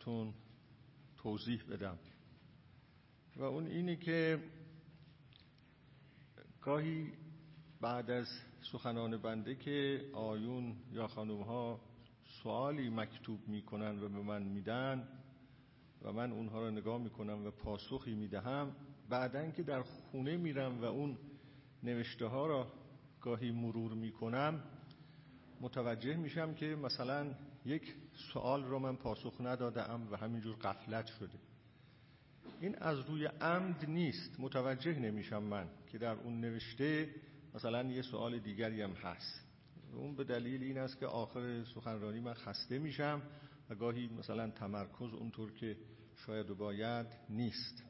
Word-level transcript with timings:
تون 0.00 0.34
توضیح 1.16 1.62
بدم. 1.70 1.98
و 3.36 3.42
اون 3.42 3.66
اینی 3.66 3.96
که 3.96 4.38
گاهی 6.62 7.12
بعد 7.80 8.10
از 8.10 8.26
سخنان 8.72 9.16
بنده 9.16 9.54
که 9.54 10.04
آیون 10.12 10.76
یا 10.92 11.06
خانوم 11.08 11.42
ها 11.42 11.80
سوالی 12.42 12.90
مکتوب 12.90 13.48
می‌کنن 13.48 14.02
و 14.02 14.08
به 14.08 14.22
من 14.22 14.42
میدن 14.42 15.08
و 16.02 16.12
من 16.12 16.32
اونها 16.32 16.60
رو 16.60 16.70
نگاه 16.70 16.98
می‌کنم 16.98 17.46
و 17.46 17.50
پاسخی 17.50 18.14
می‌دهم 18.14 18.76
بعدا 19.08 19.50
که 19.50 19.62
در 19.62 19.82
خونه 19.82 20.36
میرم 20.36 20.80
و 20.80 20.84
اون 20.84 21.18
نوشته 21.82 22.26
ها 22.26 22.46
را 22.46 22.72
گاهی 23.20 23.50
مرور 23.50 23.94
می‌کنم 23.94 24.62
متوجه 25.60 26.16
میشم 26.16 26.54
که 26.54 26.66
مثلا 26.66 27.34
یک 27.64 27.94
سوال 28.32 28.64
رو 28.64 28.78
من 28.78 28.96
پاسخ 28.96 29.40
ندادم 29.40 30.08
و 30.10 30.16
همینجور 30.16 30.56
قفلت 30.56 31.06
شده. 31.06 31.38
این 32.60 32.78
از 32.78 33.00
روی 33.00 33.26
عمد 33.26 33.84
نیست. 33.88 34.40
متوجه 34.40 34.98
نمیشم 34.98 35.42
من 35.42 35.68
که 35.86 35.98
در 35.98 36.14
اون 36.14 36.40
نوشته 36.40 37.14
مثلا 37.54 37.82
یه 37.82 38.02
سوال 38.02 38.38
دیگری 38.38 38.82
هم 38.82 38.92
هست. 38.92 39.46
اون 39.94 40.16
به 40.16 40.24
دلیل 40.24 40.62
این 40.62 40.78
است 40.78 40.98
که 40.98 41.06
آخر 41.06 41.64
سخنرانی 41.64 42.20
من 42.20 42.34
خسته 42.34 42.78
میشم 42.78 43.22
و 43.70 43.74
گاهی 43.74 44.08
مثلا 44.18 44.50
تمرکز 44.50 45.14
اونطور 45.14 45.52
که 45.52 45.76
شاید 46.16 46.50
و 46.50 46.54
باید 46.54 47.06
نیست. 47.30 47.82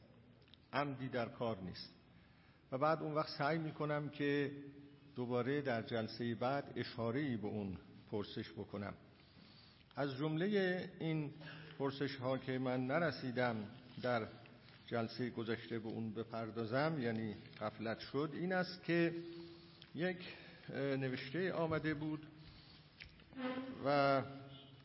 عمدی 0.73 1.09
در 1.09 1.29
کار 1.29 1.61
نیست. 1.61 1.95
و 2.73 2.79
بعد 2.79 3.03
اون 3.03 3.15
وقت 3.15 3.39
سعی 3.39 3.59
می‌کنم 3.59 4.09
که 4.09 4.53
دوباره 5.17 5.63
در 5.63 5.83
جلسه 5.83 6.35
بعد 6.35 6.73
اشاره 6.77 7.37
به 7.37 7.47
اون 7.47 7.79
پرسش 8.11 8.53
بکنم. 8.53 8.95
از 9.97 10.17
جمله 10.17 10.89
این 11.01 11.31
پرسش 11.79 12.17
ها 12.17 12.39
که 12.39 12.59
من 12.59 12.87
نرسیدم 12.87 13.57
در 14.03 14.27
جلسه 14.87 15.31
گذشته 15.31 15.79
به 15.79 15.89
اون 15.89 16.15
بپردازم 16.15 16.97
یعنی 17.01 17.35
قفلت 17.61 17.99
شد 17.99 18.31
این 18.33 18.53
است 18.53 18.85
که 18.85 19.15
یک 19.95 20.17
نوشته 20.75 21.53
آمده 21.53 21.95
بود 21.95 22.27
و 23.87 24.23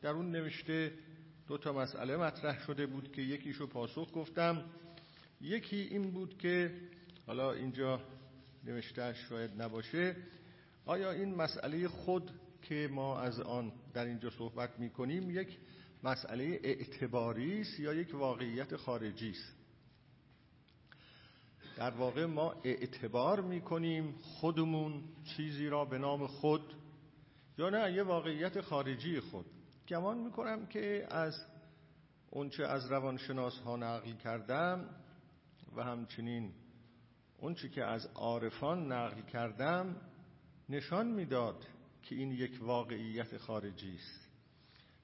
در 0.01 0.09
اون 0.09 0.31
نوشته 0.31 0.93
دو 1.47 1.57
تا 1.57 1.73
مسئله 1.73 2.17
مطرح 2.17 2.59
شده 2.65 2.85
بود 2.85 3.11
که 3.11 3.21
یکیشو 3.21 3.67
پاسخ 3.67 4.13
گفتم. 4.13 4.63
یکی 5.41 5.75
این 5.75 6.11
بود 6.11 6.37
که 6.37 6.71
حالا 7.27 7.53
اینجا 7.53 8.01
نوشتهش 8.63 9.17
شاید 9.29 9.61
نباشه 9.61 10.15
آیا 10.85 11.11
این 11.11 11.35
مسئله 11.35 11.87
خود 11.87 12.31
که 12.69 12.89
ما 12.91 13.19
از 13.19 13.39
آن 13.39 13.71
در 13.93 14.05
اینجا 14.05 14.29
صحبت 14.29 14.79
می 14.79 14.89
کنیم 14.89 15.29
یک 15.29 15.57
مسئله 16.03 16.59
اعتباری 16.63 17.61
است 17.61 17.79
یا 17.79 17.93
یک 17.93 18.15
واقعیت 18.15 18.75
خارجی 18.75 19.29
است. 19.29 19.55
در 21.77 21.91
واقع 21.91 22.25
ما 22.25 22.55
اعتبار 22.63 23.41
می 23.41 23.61
کنیم 23.61 24.15
خودمون 24.21 25.03
چیزی 25.23 25.67
را 25.67 25.85
به 25.85 25.97
نام 25.97 26.27
خود 26.27 26.73
یا 27.57 27.69
نه 27.69 27.93
یه 27.93 28.03
واقعیت 28.03 28.61
خارجی 28.61 29.19
خود. 29.19 29.45
گمان 29.87 30.17
می 30.17 30.31
کنم 30.31 30.65
که 30.65 31.07
از 31.09 31.45
اونچه 32.29 32.65
از 32.65 32.91
روانشناس 32.91 33.59
ها 33.59 33.75
نقل 33.75 34.13
کردم 34.13 34.89
و 35.75 35.83
همچنین 35.83 36.53
اونچه 37.37 37.69
که 37.69 37.83
از 37.83 38.05
عارفان 38.15 38.91
نقل 38.91 39.21
کردم 39.21 39.95
نشان 40.69 41.07
می‌داد 41.07 41.65
که 42.05 42.15
این 42.15 42.31
یک 42.31 42.59
واقعیت 42.61 43.37
خارجی 43.37 43.95
است. 43.95 44.29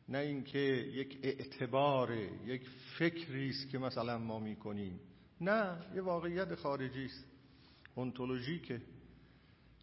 نه 0.10 0.18
اینکه 0.18 0.60
یک 0.60 1.20
اعتبار 1.24 2.12
یک 2.46 2.70
فکری 2.98 3.50
است 3.50 3.70
که 3.70 3.78
مثلا 3.78 4.18
ما 4.18 4.40
می‌کنیم. 4.40 5.00
نه 5.42 5.86
یه 5.96 6.02
واقعیت 6.02 6.56
خارجی 6.56 7.06
است. 7.06 7.26
که 8.60 8.82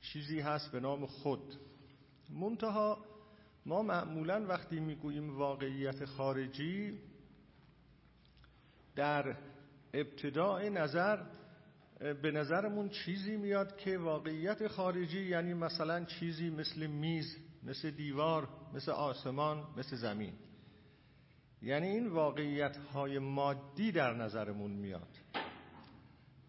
چیزی 0.00 0.40
هست 0.40 0.72
به 0.72 0.80
نام 0.80 1.06
خود. 1.06 1.54
منتها 2.30 3.04
ما 3.66 3.82
معمولا 3.82 4.46
وقتی 4.46 4.80
می‌گوییم 4.80 5.36
واقعیت 5.36 6.04
خارجی 6.04 6.98
در 8.96 9.36
ابتداع 9.94 10.68
نظر 10.68 11.24
به 11.98 12.30
نظرمون 12.30 12.88
چیزی 12.88 13.36
میاد 13.36 13.76
که 13.76 13.98
واقعیت 13.98 14.68
خارجی 14.68 15.22
یعنی 15.22 15.54
مثلا 15.54 16.04
چیزی 16.04 16.50
مثل 16.50 16.86
میز 16.86 17.36
مثل 17.62 17.90
دیوار 17.90 18.48
مثل 18.74 18.92
آسمان 18.92 19.64
مثل 19.76 19.96
زمین. 19.96 20.32
یعنی 21.62 21.86
این 21.86 22.06
واقعیت 22.06 22.76
های 22.76 23.18
مادی 23.18 23.92
در 23.92 24.14
نظرمون 24.14 24.70
میاد. 24.70 25.08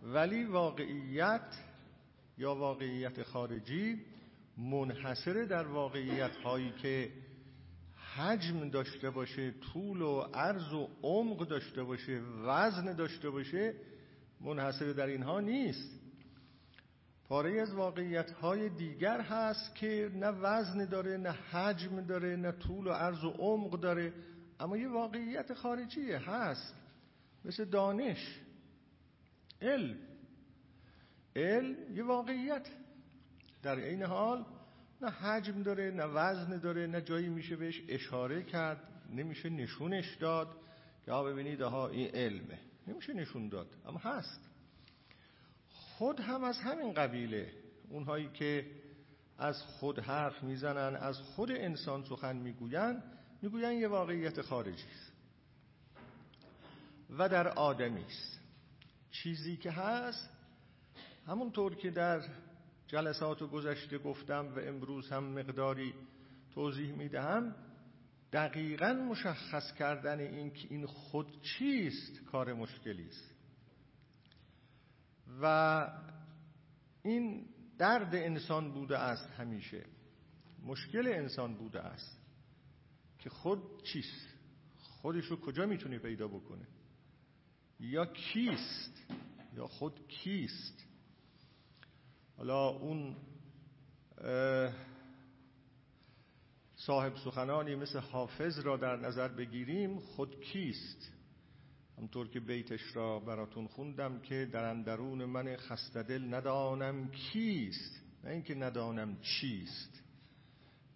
ولی 0.03 0.43
واقعیت 0.43 1.55
یا 2.37 2.55
واقعیت 2.55 3.23
خارجی 3.23 4.05
منحصر 4.57 5.33
در 5.33 5.67
واقعیت 5.67 6.35
هایی 6.35 6.71
که 6.71 7.11
حجم 8.15 8.69
داشته 8.69 9.09
باشه 9.09 9.51
طول 9.51 10.01
و 10.01 10.19
عرض 10.19 10.73
و 10.73 10.89
عمق 11.01 11.47
داشته 11.47 11.83
باشه 11.83 12.21
وزن 12.43 12.95
داشته 12.95 13.29
باشه 13.29 13.73
منحصر 14.41 14.93
در 14.93 15.07
اینها 15.07 15.39
نیست. 15.39 15.99
پاره 17.29 17.61
از 17.61 17.73
واقعیت 17.73 18.31
های 18.31 18.69
دیگر 18.69 19.21
هست 19.21 19.75
که 19.75 20.11
نه 20.13 20.27
وزن 20.27 20.85
داره 20.85 21.17
نه 21.17 21.31
حجم 21.31 22.01
داره 22.01 22.35
نه 22.35 22.51
طول 22.51 22.87
و 22.87 22.91
عرض 22.91 23.23
و 23.23 23.29
عمق 23.29 23.79
داره 23.79 24.13
اما 24.59 24.77
یه 24.77 24.89
واقعیت 24.89 25.53
خارجی 25.53 26.11
هست 26.11 26.75
مثل 27.45 27.65
دانش. 27.65 28.39
علم. 29.61 29.97
علم 31.35 31.95
یه 31.95 32.03
واقعیت. 32.03 32.67
در 33.63 33.75
این 33.75 34.03
حال 34.03 34.45
نه 35.01 35.09
حجم 35.09 35.63
داره 35.63 35.91
نه 35.91 36.03
وزن 36.03 36.57
داره 36.57 36.87
نه 36.87 37.01
جایی 37.01 37.29
میشه 37.29 37.55
بهش 37.55 37.81
اشاره 37.87 38.43
کرد 38.43 38.81
نمیشه 39.15 39.49
نشونش 39.49 40.15
داد 40.15 40.47
که 41.05 41.11
ها 41.11 41.23
ببینید 41.23 41.61
ها 41.61 41.87
این 41.87 42.15
علمه. 42.15 42.59
نمیشه 42.87 43.13
نشون 43.13 43.49
داد 43.49 43.75
اما 43.85 43.99
هست. 43.99 44.49
خود 45.69 46.19
هم 46.19 46.43
از 46.43 46.57
همین 46.57 46.93
قبیله 46.93 47.53
اونهایی 47.89 48.29
که 48.29 48.71
از 49.37 49.61
خود 49.61 49.99
حرف 49.99 50.43
می‌زنن 50.43 50.95
از 50.95 51.17
خود 51.17 51.51
انسان 51.51 52.03
سخن 52.03 52.35
می‌گوین 52.35 53.01
می‌گوین 53.41 53.79
یه 53.79 53.87
واقعیت 53.87 54.41
خارجی 54.41 54.83
است. 54.83 55.13
و 57.09 57.29
در 57.29 57.47
آدمی 57.47 58.03
است. 58.03 58.39
چیزی 59.11 59.57
که 59.57 59.71
هست 59.71 60.29
همونطور 61.27 61.75
که 61.75 61.91
در 61.91 62.21
جلسات 62.87 63.43
گذشته 63.43 63.97
گفتم 63.97 64.53
و 64.55 64.59
امروز 64.59 65.09
هم 65.09 65.23
مقداری 65.23 65.93
توضیح 66.53 66.91
می‌دهم 66.91 67.55
دقیقا 68.33 68.93
مشخص 68.93 69.73
کردن 69.73 70.19
این 70.19 70.53
که 70.53 70.67
این 70.71 70.85
خود 70.85 71.41
چیست 71.41 72.23
کار 72.25 72.53
مشکلی 72.53 73.07
است. 73.07 73.35
و 75.41 75.87
این 77.03 77.45
درد 77.77 78.15
انسان 78.15 78.71
بوده 78.71 78.97
است 78.97 79.29
همیشه. 79.29 79.85
مشکل 80.65 81.07
انسان 81.07 81.55
بوده 81.55 81.79
است 81.81 82.19
که 83.19 83.29
خود 83.29 83.83
چیست؟ 83.83 84.27
خودشو 84.79 85.39
کجا 85.39 85.65
می‌تونه 85.65 85.99
پیدا 85.99 86.27
بکنه؟ 86.27 86.67
یا 87.79 88.05
کیست؟ 88.05 89.05
یا 89.53 89.67
خود 89.67 90.07
کیست؟ 90.07 90.85
حالا 92.37 92.67
اون 92.67 93.15
صاحب 96.79 97.15
سخنانی 97.15 97.75
مثل 97.75 97.99
حافظ 97.99 98.59
را 98.59 98.77
در 98.77 98.95
نظر 98.95 99.27
بگیریم 99.27 99.99
خود 99.99 100.41
کیست؟ 100.41 101.11
همطور 101.97 102.27
که 102.27 102.39
بیتش 102.39 102.95
را 102.95 103.19
براتون 103.19 103.67
خوندم 103.67 104.19
که 104.19 104.49
در 104.51 104.63
اندرون 104.63 105.25
من 105.25 105.55
خستدل 105.55 106.33
ندانم 106.33 107.11
کیست. 107.11 108.01
نه 108.23 108.31
اینکه 108.31 108.55
ندانم 108.55 109.17
چیست. 109.21 110.03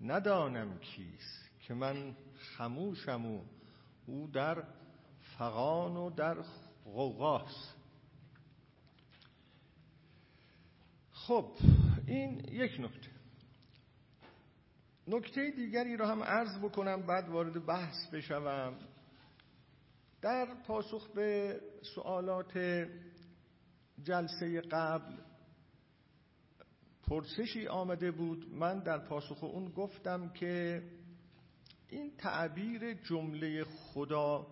ندانم 0.01 0.79
کیست 0.79 1.49
که 1.59 1.73
من 1.73 2.15
خموشم 2.37 3.25
و 3.25 3.41
او 4.05 4.27
در 4.33 4.63
فقان 5.37 5.97
و 5.97 6.09
در 6.09 6.37
غوغاست. 6.85 7.75
خب 11.11 11.51
این 12.07 12.39
یک 12.51 12.79
نکته. 12.79 13.12
نکته 15.07 15.51
دیگری 15.51 15.97
را 15.97 16.07
هم 16.07 16.23
عرض 16.23 16.57
بکنم 16.57 17.01
بعد 17.01 17.29
وارد 17.29 17.65
بحث 17.65 18.07
بشوم. 18.13 18.73
در 20.21 20.47
پاسخ 20.67 21.07
به 21.07 21.59
سوالات 21.95 22.57
جلسه 24.03 24.61
قبل 24.61 25.13
پرسشی 27.07 27.67
آمده 27.67 28.11
بود. 28.11 28.53
من 28.53 28.79
در 28.79 28.97
پاسخ 28.97 29.43
اون 29.43 29.69
گفتم 29.69 30.29
که 30.29 30.83
این 31.89 32.11
تعبیر 32.17 32.93
جمله 32.93 33.63
خدا 33.63 34.47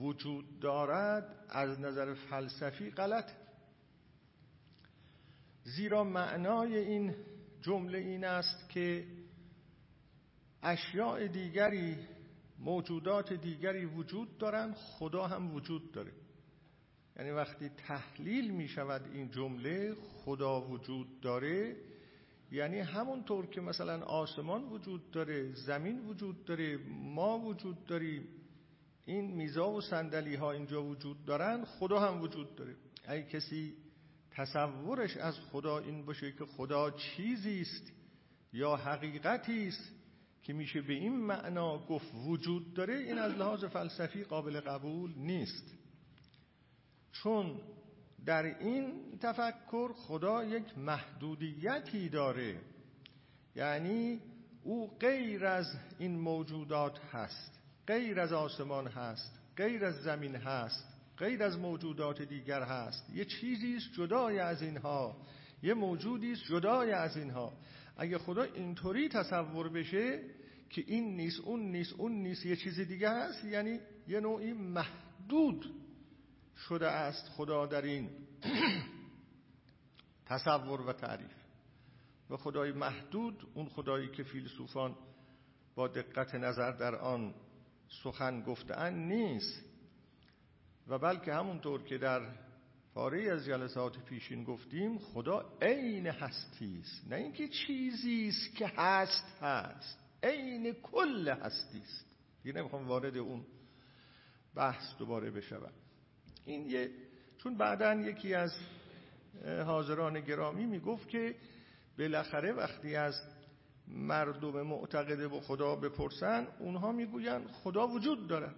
وجود 0.00 0.60
دارد 0.60 1.44
از 1.48 1.80
نظر 1.80 2.14
فلسفی 2.14 2.90
غلط. 2.90 3.30
زیرا 5.64 6.04
معنای 6.04 6.78
این 6.78 7.14
جمله 7.62 7.98
این 7.98 8.24
است 8.24 8.68
که 8.68 9.04
اشیاء 10.62 11.26
دیگری 11.26 11.96
موجودات 12.58 13.32
دیگری 13.32 13.84
وجود 13.84 14.38
دارند 14.38 14.74
خدا 14.74 15.26
هم 15.26 15.54
وجود 15.54 15.92
داره. 15.92 16.12
یعنی 17.16 17.30
وقتی 17.30 17.68
تحلیل 17.68 18.50
می 18.50 18.68
شود 18.68 19.02
این 19.12 19.30
جمله 19.30 19.94
خدا 19.94 20.60
وجود 20.60 21.20
داره 21.20 21.76
یعنی 22.52 22.78
همونطور 22.78 23.46
که 23.46 23.60
مثلا 23.60 24.02
آسمان 24.02 24.64
وجود 24.64 25.10
داره 25.10 25.52
زمین 25.52 26.00
وجود 26.00 26.44
داره 26.44 26.78
ما 26.88 27.38
وجود 27.38 27.86
داریم 27.86 28.28
این 29.04 29.30
میزا 29.30 29.70
و 29.70 29.80
صندلی 29.80 30.34
ها 30.34 30.52
اینجا 30.52 30.84
وجود 30.84 31.24
دارن 31.24 31.64
خدا 31.64 32.00
هم 32.00 32.22
وجود 32.22 32.56
داره. 32.56 32.76
اگه 33.04 33.22
کسی 33.22 33.74
تصورش 34.30 35.16
از 35.16 35.34
خدا 35.40 35.78
این 35.78 36.04
باشه 36.04 36.32
که 36.32 36.44
خدا 36.44 36.90
چیزی 36.90 37.60
است 37.60 37.92
یا 38.52 38.76
حقیقتی 38.76 39.68
است 39.68 39.99
که 40.42 40.52
میشه 40.52 40.80
به 40.80 40.92
این 40.92 41.16
معنا 41.16 41.78
گفت 41.78 42.12
وجود 42.26 42.74
داره 42.74 42.94
این 42.94 43.18
از 43.18 43.32
لحاظ 43.32 43.64
فلسفی 43.64 44.24
قابل 44.24 44.60
قبول 44.60 45.12
نیست. 45.16 45.74
چون 47.12 47.60
در 48.26 48.58
این 48.58 48.92
تفکر 49.20 49.92
خدا 49.92 50.44
یک 50.44 50.78
محدودیتی 50.78 52.08
داره. 52.08 52.60
یعنی 53.56 54.20
او 54.62 54.96
غیر 55.00 55.46
از 55.46 55.66
این 55.98 56.18
موجودات 56.18 56.98
هست 57.12 57.60
غیر 57.86 58.20
از 58.20 58.32
آسمان 58.32 58.86
هست 58.86 59.40
غیر 59.56 59.84
از 59.84 59.94
زمین 59.94 60.36
هست 60.36 60.84
غیر 61.18 61.42
از 61.42 61.58
موجودات 61.58 62.22
دیگر 62.22 62.62
هست. 62.62 63.10
یه 63.14 63.24
چیزی 63.24 63.76
است 63.76 63.92
جدای 63.96 64.38
از 64.38 64.62
اینها 64.62 65.16
یه 65.62 65.74
موجودی 65.74 66.32
است 66.32 66.42
جدای 66.44 66.92
از 66.92 67.16
اینها. 67.16 67.52
اگه 68.00 68.18
خدا 68.18 68.42
اینطوری 68.42 69.08
تصور 69.08 69.68
بشه 69.68 70.22
که 70.70 70.84
این 70.86 71.16
نیست 71.16 71.40
اون 71.40 71.60
نیست 71.60 71.92
اون 71.92 72.12
نیست 72.12 72.46
یه 72.46 72.56
چیزی 72.56 72.84
دیگه 72.84 73.10
هست 73.10 73.44
یعنی 73.44 73.80
یه 74.08 74.20
نوعی 74.20 74.52
محدود 74.52 75.74
شده 76.56 76.86
است 76.86 77.28
خدا 77.28 77.66
در 77.66 77.82
این 77.82 78.10
تصور 80.30 80.80
و 80.80 80.92
تعریف. 80.92 81.34
و 82.30 82.36
خدای 82.36 82.72
محدود 82.72 83.46
اون 83.54 83.68
خدایی 83.68 84.08
که 84.08 84.22
فیلسوفان 84.22 84.96
با 85.74 85.88
دقت 85.88 86.34
نظر 86.34 86.70
در 86.70 86.94
آن 86.94 87.34
سخن 88.02 88.42
گفتن 88.42 88.94
نیست. 88.94 89.64
و 90.88 90.98
بلکه 90.98 91.34
همونطور 91.34 91.82
که 91.82 91.98
در 91.98 92.20
پاره 92.94 93.22
از 93.22 93.44
جلسات 93.44 93.98
پیشین 93.98 94.44
گفتیم 94.44 94.98
خدا 94.98 95.52
عین 95.62 96.06
هستی 96.06 96.80
است 96.80 97.08
نه 97.08 97.16
اینکه 97.16 97.48
چیزی 97.48 98.28
است 98.28 98.56
که 98.56 98.66
هست 98.66 99.42
هست. 99.42 99.98
عین 100.22 100.72
کل 100.72 101.28
هستی 101.28 101.78
است 101.78 102.06
دیگه 102.42 102.58
نمی‌خوام 102.58 102.88
وارد 102.88 103.16
اون 103.16 103.46
بحث 104.54 104.96
دوباره 104.98 105.30
بشوم. 105.30 105.72
این 106.44 106.70
یه 106.70 106.90
چون 107.38 107.56
بعدا 107.56 107.94
یکی 107.94 108.34
از 108.34 108.52
حاضران 109.44 110.20
گرامی 110.20 110.66
می‌گفت 110.66 111.08
که 111.08 111.34
بالاخره 111.98 112.52
وقتی 112.52 112.96
از 112.96 113.22
مردم 113.88 114.62
معتقده 114.62 115.28
به 115.28 115.40
خدا 115.40 115.76
بپرسن 115.76 116.46
اونها 116.58 116.92
می‌گوین 116.92 117.48
خدا 117.48 117.88
وجود 117.88 118.28
دارد. 118.28 118.54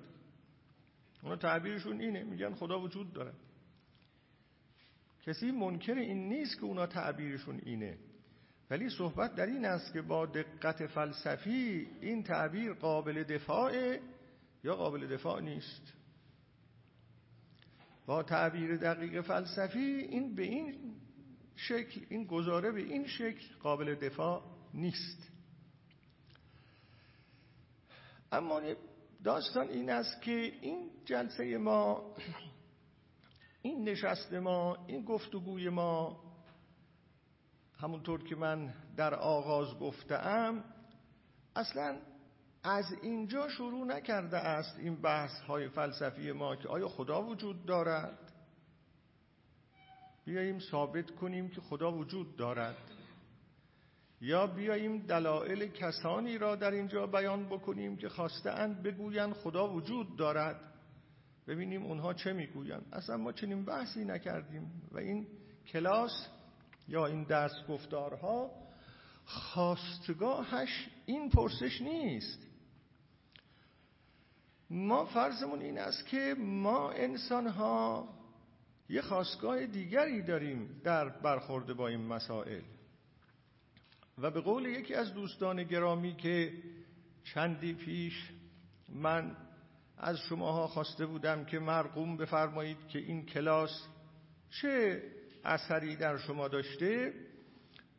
اونا 1.22 1.36
تعبیرشون 1.36 2.00
اینه 2.00 2.22
میگن 2.22 2.54
خدا 2.54 2.80
وجود 2.80 3.12
دارد. 3.12 3.34
کسی 5.22 5.50
منکر 5.50 5.94
این 5.94 6.28
نیست 6.28 6.58
که 6.58 6.64
اونا 6.64 6.86
تعبیرشون 6.86 7.60
اینه. 7.64 7.98
ولی 8.70 8.90
صحبت 8.90 9.34
در 9.34 9.46
این 9.46 9.64
است 9.64 9.92
که 9.92 10.02
با 10.02 10.26
دقت 10.26 10.86
فلسفی 10.86 11.88
این 12.00 12.22
تعبیر 12.22 12.72
قابل 12.72 13.22
دفاع 13.22 13.98
یا 14.64 14.74
قابل 14.76 15.06
دفاع 15.06 15.40
نیست؟ 15.40 15.92
با 18.06 18.22
تعبیر 18.22 18.76
دقیق 18.76 19.20
فلسفی 19.20 19.78
این 19.78 20.34
به 20.34 20.42
این 20.42 20.94
شکل 21.56 22.00
این 22.08 22.24
گزاره 22.24 22.72
به 22.72 22.80
این 22.80 23.06
شکل 23.06 23.46
قابل 23.62 23.94
دفاع 23.94 24.42
نیست. 24.74 25.28
اما 28.32 28.60
داستان 29.24 29.68
این 29.68 29.90
است 29.90 30.22
که 30.22 30.52
این 30.60 30.90
جلسه 31.04 31.58
ما 31.58 32.14
این 33.62 33.88
نشست 33.88 34.32
ما 34.32 34.76
این 34.86 35.04
گفتگوی 35.04 35.68
ما 35.68 36.20
همونطور 37.78 38.24
که 38.24 38.36
من 38.36 38.74
در 38.96 39.14
آغاز 39.14 39.78
گفتم 39.78 40.64
اصلا 41.56 41.98
از 42.64 42.84
اینجا 43.02 43.48
شروع 43.48 43.86
نکرده 43.86 44.36
است 44.36 44.78
این 44.78 44.96
بحث 44.96 45.40
های 45.40 45.68
فلسفی 45.68 46.32
ما 46.32 46.56
که 46.56 46.68
آیا 46.68 46.88
خدا 46.88 47.22
وجود 47.22 47.66
دارد؟ 47.66 48.18
بیاییم 50.24 50.58
ثابت 50.58 51.10
کنیم 51.10 51.48
که 51.48 51.60
خدا 51.60 51.92
وجود 51.92 52.36
دارد. 52.36 52.76
یا 54.20 54.46
بیاییم 54.46 54.98
دلایل 54.98 55.66
کسانی 55.66 56.38
را 56.38 56.56
در 56.56 56.70
اینجا 56.70 57.06
بیان 57.06 57.46
بکنیم 57.48 57.96
که 57.96 58.08
خواستند 58.08 58.82
بگویند 58.82 59.32
خدا 59.32 59.68
وجود 59.68 60.16
دارد. 60.16 60.71
ببینیم 61.46 61.82
اونها 61.82 62.14
چه 62.14 62.32
می‌گویند. 62.32 62.86
اصلا 62.92 63.16
ما 63.16 63.32
چنین 63.32 63.64
بحثی 63.64 64.04
نکردیم 64.04 64.82
و 64.92 64.98
این 64.98 65.26
کلاس 65.66 66.28
یا 66.88 67.06
این 67.06 67.22
درس 67.22 67.66
گفتارها 67.68 68.50
خواستگاهش 69.24 70.88
این 71.06 71.30
پرسش 71.30 71.80
نیست. 71.80 72.46
ما 74.70 75.04
فرضمون 75.04 75.60
این 75.60 75.78
است 75.78 76.06
که 76.06 76.34
ما 76.38 76.90
انسان 76.90 77.46
ها 77.46 78.08
یه 78.88 79.02
خواستگاه 79.02 79.66
دیگری 79.66 80.22
داریم 80.22 80.80
در 80.84 81.08
برخورد 81.08 81.72
با 81.72 81.88
این 81.88 82.06
مسائل. 82.06 82.62
و 84.18 84.30
به 84.30 84.40
قول 84.40 84.66
یکی 84.66 84.94
از 84.94 85.14
دوستان 85.14 85.62
گرامی 85.62 86.16
که 86.16 86.52
چندی 87.24 87.72
پیش 87.74 88.30
من 88.88 89.36
از 90.02 90.18
شماها 90.18 90.66
خواسته 90.66 91.06
بودم 91.06 91.44
که 91.44 91.58
مرقوم 91.58 92.16
بفرمایید 92.16 92.88
که 92.88 92.98
این 92.98 93.26
کلاس 93.26 93.86
چه 94.50 95.02
اثری 95.44 95.96
در 95.96 96.18
شما 96.18 96.48
داشته. 96.48 97.12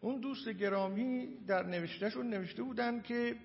اون 0.02 0.20
دوست 0.20 0.50
گرامی 0.50 1.28
در 1.48 1.64
نوشتهشون 1.64 2.30
نوشته 2.30 2.64
بودن 2.64 3.02
که 3.02 3.36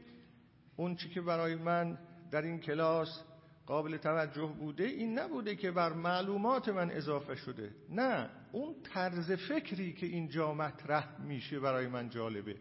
اون 0.76 0.96
چی 0.96 1.08
که 1.08 1.20
برای 1.20 1.54
من 1.54 1.98
در 2.30 2.42
این 2.42 2.60
کلاس 2.60 3.22
قابل 3.66 3.96
توجه 3.96 4.54
بوده 4.58 4.84
این 4.84 5.18
نبوده 5.18 5.56
که 5.56 5.70
بر 5.70 5.92
معلومات 5.92 6.68
من 6.68 6.90
اضافه 6.90 7.34
شده. 7.34 7.70
نه 7.90 8.30
اون 8.52 8.74
طرز 8.82 9.32
فکری 9.32 9.92
که 9.92 10.06
اینجا 10.06 10.54
مطرح 10.54 11.20
میشه 11.20 11.60
برای 11.60 11.86
من 11.86 12.10
جالبه. 12.10 12.56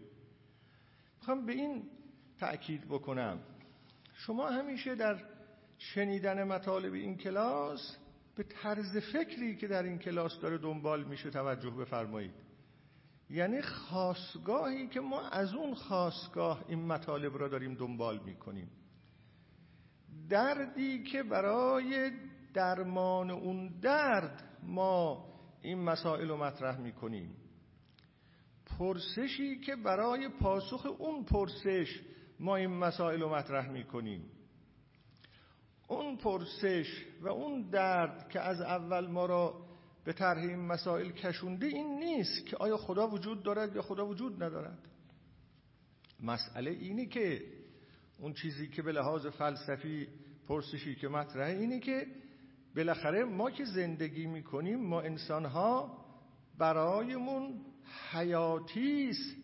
می‌خوام 1.20 1.46
به 1.46 1.54
این 1.54 1.84
تأکید 2.40 2.86
بکنم. 2.86 3.40
شما 4.14 4.50
همیشه 4.50 4.96
در 4.96 5.37
شنیدن 5.78 6.44
مطالب 6.44 6.94
این 6.94 7.18
کلاس 7.18 7.98
به 8.36 8.44
طرز 8.44 8.98
فکری 8.98 9.56
که 9.56 9.68
در 9.68 9.84
این 9.84 10.00
کلاس 10.00 10.40
داره 10.40 10.58
دنبال 10.58 11.04
میشه 11.04 11.30
توجه 11.30 11.70
بفرمایید. 11.70 12.34
یعنی 13.30 13.62
خاصگاهی 13.62 14.88
که 14.88 15.00
ما 15.00 15.22
از 15.22 15.54
اون 15.54 15.74
خاصگاه 15.74 16.66
این 16.68 16.86
مطالب 16.86 17.38
را 17.38 17.48
داریم 17.48 17.74
دنبال 17.74 18.20
می‌کنیم. 18.26 18.72
دردی 20.30 21.04
که 21.04 21.24
برای 21.24 22.12
درمان 22.54 23.32
اون 23.32 23.80
درد 23.82 24.44
ما 24.64 25.28
این 25.62 25.84
مسائل 25.84 26.28
رو 26.28 26.38
مطرح 26.38 26.80
می‌کنیم. 26.80 27.36
پرسشی 28.66 29.60
که 29.60 29.76
برای 29.76 30.30
پاسخ 30.30 30.86
اون 30.86 31.24
پرسش 31.24 32.02
ما 32.40 32.56
این 32.56 32.70
مسائل 32.70 33.22
رو 33.22 33.36
مطرح 33.36 33.70
می‌کنیم. 33.70 34.32
اون 35.88 36.18
پرسش 36.18 37.06
و 37.22 37.28
اون 37.28 37.62
درد 37.62 38.30
که 38.30 38.40
از 38.40 38.62
اول 38.62 39.08
ما 39.08 39.26
را 39.26 39.68
به 40.04 40.14
طرح 40.14 40.42
این 40.42 40.68
مسائل 40.68 41.12
کشونده 41.12 41.66
این 41.66 42.00
نیست 42.00 42.46
که 42.46 42.58
آیا 42.58 42.78
خدا 42.78 43.08
وجود 43.08 43.44
دارد 43.44 43.76
یا 43.76 43.82
خدا 43.82 44.08
وجود 44.08 44.44
ندارد. 44.44 44.80
مسئله 46.24 46.72
اینی 46.72 47.06
که 47.06 47.42
اون 48.20 48.34
چیزی 48.34 48.68
که 48.68 48.82
به 48.82 48.92
لحاظ 48.92 49.26
فلسفی 49.26 50.08
پرسشی 50.48 50.96
که 50.96 51.08
مطرحه 51.08 51.60
اینه 51.60 51.80
که 51.80 52.08
بالاخره 52.76 53.24
ما 53.24 53.52
که 53.52 53.66
زندگی 53.66 54.26
می‌کنیم 54.26 54.80
ما 54.80 55.02
انسان 55.02 55.46
ها 55.46 56.06
برایمون 56.58 57.62
حیاتی 58.12 59.10
است 59.10 59.36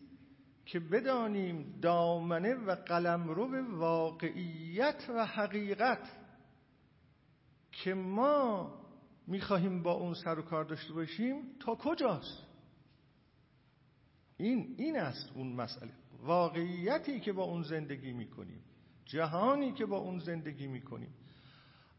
که 0.65 0.79
بدانیم 0.79 1.79
دامنه 1.81 2.55
و 2.55 2.75
قلمرو 2.75 3.77
واقعیت 3.77 5.09
و 5.15 5.25
حقیقت 5.25 6.22
که 7.73 7.93
ما 7.93 8.73
می‌خواهیم 9.27 9.83
با 9.83 9.91
اون 9.91 10.13
سر 10.13 10.39
و 10.39 10.41
کار 10.41 10.63
داشته 10.63 10.93
باشیم 10.93 11.41
تا 11.59 11.75
کجاست؟ 11.75 12.43
این 14.37 14.75
این 14.77 14.99
است 14.99 15.29
اون 15.35 15.53
مسئله. 15.53 15.91
واقعیتی 16.23 17.19
که 17.19 17.33
با 17.33 17.43
اون 17.43 17.63
زندگی 17.63 18.13
می‌کنیم 18.13 18.63
جهانی 19.05 19.71
که 19.71 19.85
با 19.85 19.97
اون 19.97 20.19
زندگی 20.19 20.67
می‌کنیم. 20.67 21.13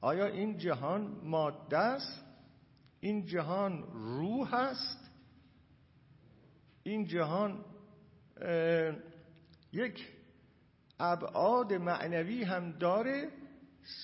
آیا 0.00 0.26
این 0.26 0.58
جهان 0.58 1.20
ماده 1.22 1.78
است؟ 1.78 2.24
این 3.00 3.26
جهان 3.26 3.82
روح 3.92 4.54
است؟ 4.54 5.10
این 6.82 7.04
جهان 7.06 7.64
یک 9.72 10.08
ابعاد 11.00 11.72
معنوی 11.72 12.44
هم 12.44 12.72
داره 12.72 13.28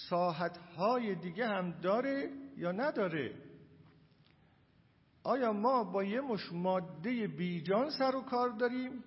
ساحتهای 0.09 1.15
دیگه 1.15 1.47
هم 1.47 1.71
داره 1.71 2.31
یا 2.57 2.73
نداره؟ 2.73 3.35
آیا 5.25 5.53
ما 5.53 5.85
با 5.85 6.05
یه 6.05 6.21
مش 6.21 6.53
ماده 6.53 7.27
بیجان 7.27 7.91
سر 7.91 8.17
و 8.17 8.21
کار 8.21 8.49
داریم 8.49 9.05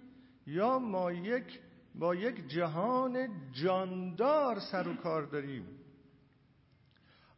یا 0.47 0.79
ما 0.79 1.11
یک 1.11 1.59
با 1.95 2.15
یک 2.15 2.47
جهان 2.47 3.27
جاندار 3.51 4.59
سر 4.59 4.87
و 4.87 4.95
کار 4.95 5.23
داریم؟ 5.23 5.67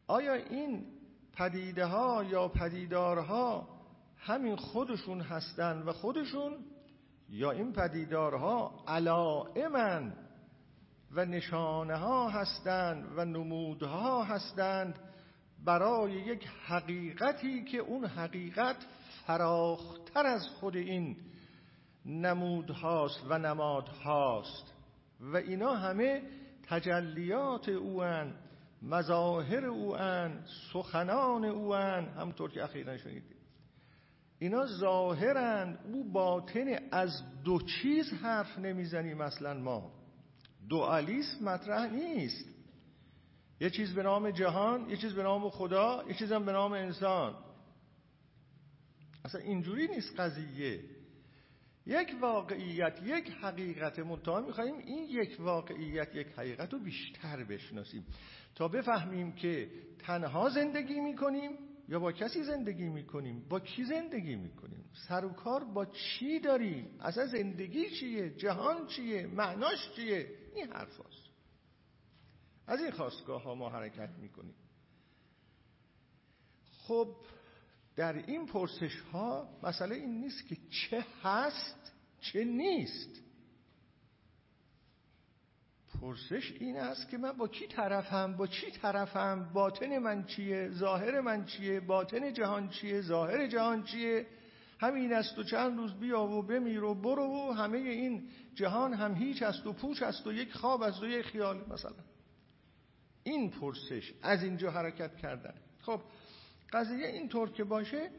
آیا 0.07 0.33
این 0.33 0.85
پدیده 1.33 1.85
ها 1.85 2.23
یا 2.23 2.47
پدیدارها 2.47 3.67
همین 4.17 4.55
خودشون 4.55 5.21
هستند 5.21 5.87
و 5.87 5.91
خودشون 5.91 6.57
یا 7.29 7.51
این 7.51 7.73
پدیدارها 7.73 8.83
علائمن؟ 8.87 10.24
و 11.15 11.25
نشانه 11.25 11.95
ها 11.95 12.29
هستند 12.29 13.07
و 13.15 13.25
نمودها 13.25 14.23
هستند 14.23 14.99
برای 15.65 16.11
یک 16.11 16.47
حقیقتی 16.65 17.63
که 17.63 17.77
اون 17.77 18.05
حقیقت 18.05 18.75
فراختر 19.27 20.25
از 20.25 20.47
خود 20.47 20.75
این 20.75 21.17
نمودهاست 22.05 23.19
و 23.29 23.37
نمادهاست. 23.37 24.73
و 25.19 25.37
اینا 25.37 25.75
همه 25.75 26.21
تجلیات 26.67 27.69
اوان 27.69 28.33
مظاهر 28.81 29.65
اوان 29.65 30.43
سخنان 30.73 31.45
اوان 31.45 32.05
همطور 32.05 32.51
که 32.51 32.63
اخیرا 32.63 32.97
شنیدید 32.97 33.35
اینا 34.39 34.65
ظاهرند 34.65 35.79
او 35.93 36.11
باطن 36.11 36.79
از 36.91 37.23
دو 37.43 37.59
چیز 37.61 38.13
حرف 38.13 38.59
نمی‌زنیم 38.59 39.21
اصلا 39.21 39.53
ما. 39.53 39.91
دوالیسم 40.69 41.45
مطرح 41.45 41.93
نیست. 41.93 42.49
یه 43.61 43.69
چیز 43.69 43.93
به 43.93 44.03
نام 44.03 44.31
جهان 44.31 44.89
یه 44.89 44.97
چیز 44.97 45.13
به 45.13 45.23
نام 45.23 45.49
خدا 45.49 46.03
یه 46.07 46.13
چیز 46.13 46.31
هم 46.31 46.45
به 46.45 46.51
نام 46.51 46.73
انسان. 46.73 47.35
اصلا 49.25 49.41
اینجوری 49.41 49.87
نیست 49.87 50.19
قضیه. 50.19 50.79
یک 51.85 52.15
واقعیت 52.21 52.99
یک 53.03 53.29
حقیقت 53.29 53.99
منتها 53.99 54.41
میخواییم 54.41 54.77
این 54.77 55.03
یک 55.03 55.37
واقعیت 55.39 56.15
یک 56.15 56.27
حقیقت 56.27 56.73
رو 56.73 56.79
بیشتر 56.79 57.43
بشناسیم. 57.43 58.05
تا 58.55 58.67
بفهمیم 58.67 59.31
که 59.31 59.69
تنها 59.99 60.49
زندگی 60.49 60.99
می‌کنیم 60.99 61.51
یا 61.89 61.99
با 61.99 62.11
کسی 62.11 62.43
زندگی 62.43 62.89
می‌کنیم؟ 62.89 63.45
با 63.49 63.59
کی 63.59 63.83
زندگی 63.83 64.35
می‌کنیم؟ 64.35 64.85
سر 65.07 65.25
و 65.25 65.29
کار 65.29 65.63
با 65.63 65.85
چی 65.85 66.39
داریم؟ 66.39 66.87
اصلا 66.99 67.25
زندگی 67.25 67.89
چیه؟ 67.89 68.29
جهان 68.29 68.87
چیه؟ 68.87 69.27
معناش 69.27 69.91
چیه؟ 69.95 70.27
این 70.55 70.73
حرف 70.73 70.99
هست. 70.99 71.29
از 72.67 72.79
این 72.81 72.91
خواستگاه 72.91 73.43
ها 73.43 73.55
ما 73.55 73.69
حرکت 73.69 74.09
می‌کنیم. 74.09 74.55
خب 76.87 77.15
در 77.95 78.13
این 78.13 78.45
پرسش 78.45 78.99
ها 78.99 79.49
مسئله 79.63 79.95
این 79.95 80.21
نیست 80.21 80.47
که 80.47 80.57
چه 80.69 81.05
هست 81.23 81.91
چه 82.19 82.43
نیست. 82.43 83.21
پرسش 86.01 86.51
این 86.51 86.77
است 86.77 87.09
که 87.09 87.17
من 87.17 87.31
با 87.31 87.47
کی 87.47 87.67
طرفم 87.67 88.37
با 88.37 88.47
چی 88.47 88.71
طرفم؟ 88.71 89.49
باطن 89.53 89.97
من 89.97 90.25
چیه؟ 90.25 90.69
ظاهر 90.69 91.21
من 91.21 91.45
چیه؟ 91.45 91.79
باطن 91.79 92.33
جهان 92.33 92.69
چیه؟ 92.69 93.01
ظاهر 93.01 93.47
جهان 93.47 93.83
چیه؟ 93.83 94.27
همین 94.79 95.13
است 95.13 95.37
و 95.37 95.43
چند 95.43 95.77
روز 95.77 95.93
بیا 95.93 96.23
و 96.23 96.41
بمیر 96.41 96.83
و 96.83 96.95
برو 96.95 97.49
و 97.49 97.51
همه 97.51 97.77
این 97.77 98.29
جهان 98.55 98.93
هم 98.93 99.15
هیچ 99.15 99.41
است 99.41 99.67
و 99.67 99.73
پوچ 99.73 100.03
است 100.03 100.27
و 100.27 100.33
یک 100.33 100.53
خواب 100.53 100.81
است 100.81 101.03
و 101.03 101.07
یک 101.07 101.25
خیال 101.25 101.65
مثلا. 101.69 102.03
این 103.23 103.51
پرسش 103.51 104.13
از 104.21 104.43
اینجا 104.43 104.71
حرکت 104.71 105.17
کردن. 105.17 105.53
خب 105.81 106.01
قضیه 106.73 107.07
اینطور 107.07 107.51
که 107.51 107.63
باشه 107.63 108.09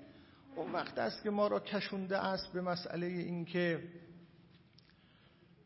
اون 0.56 0.72
وقت 0.72 0.98
است 0.98 1.22
که 1.22 1.30
ما 1.30 1.48
را 1.48 1.60
کشونده 1.60 2.18
است 2.18 2.52
به 2.52 2.60
مسئله 2.60 3.06
اینکه 3.06 3.82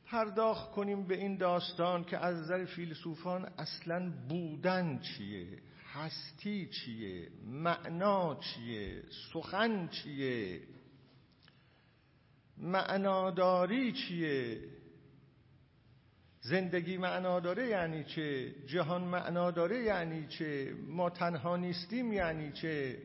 پرداخت 0.06 0.70
کنیم 0.70 1.06
به 1.06 1.14
این 1.14 1.36
داستان 1.36 2.04
که 2.04 2.18
از 2.18 2.36
نظر 2.36 2.64
فیلسوفان 2.64 3.44
اصلا 3.58 4.12
بودن 4.28 4.98
چیه 4.98 5.46
هستی 5.92 6.66
چیه 6.66 7.28
معنا 7.46 8.34
چیه 8.34 9.02
سخن 9.32 9.88
چیه. 9.88 10.60
معناداری 12.60 13.92
چیه؟ 13.92 14.60
زندگی 16.40 16.96
معنا 16.96 17.40
داره 17.40 17.68
یعنی 17.68 18.04
چه؟ 18.04 18.50
جهان 18.66 19.02
معنا 19.02 19.50
داره 19.50 19.82
یعنی 19.82 20.26
چه؟ 20.26 20.74
ما 20.86 21.10
تنها 21.10 21.56
نیستیم 21.56 22.12
یعنی 22.12 22.52
چه؟ 22.52 22.98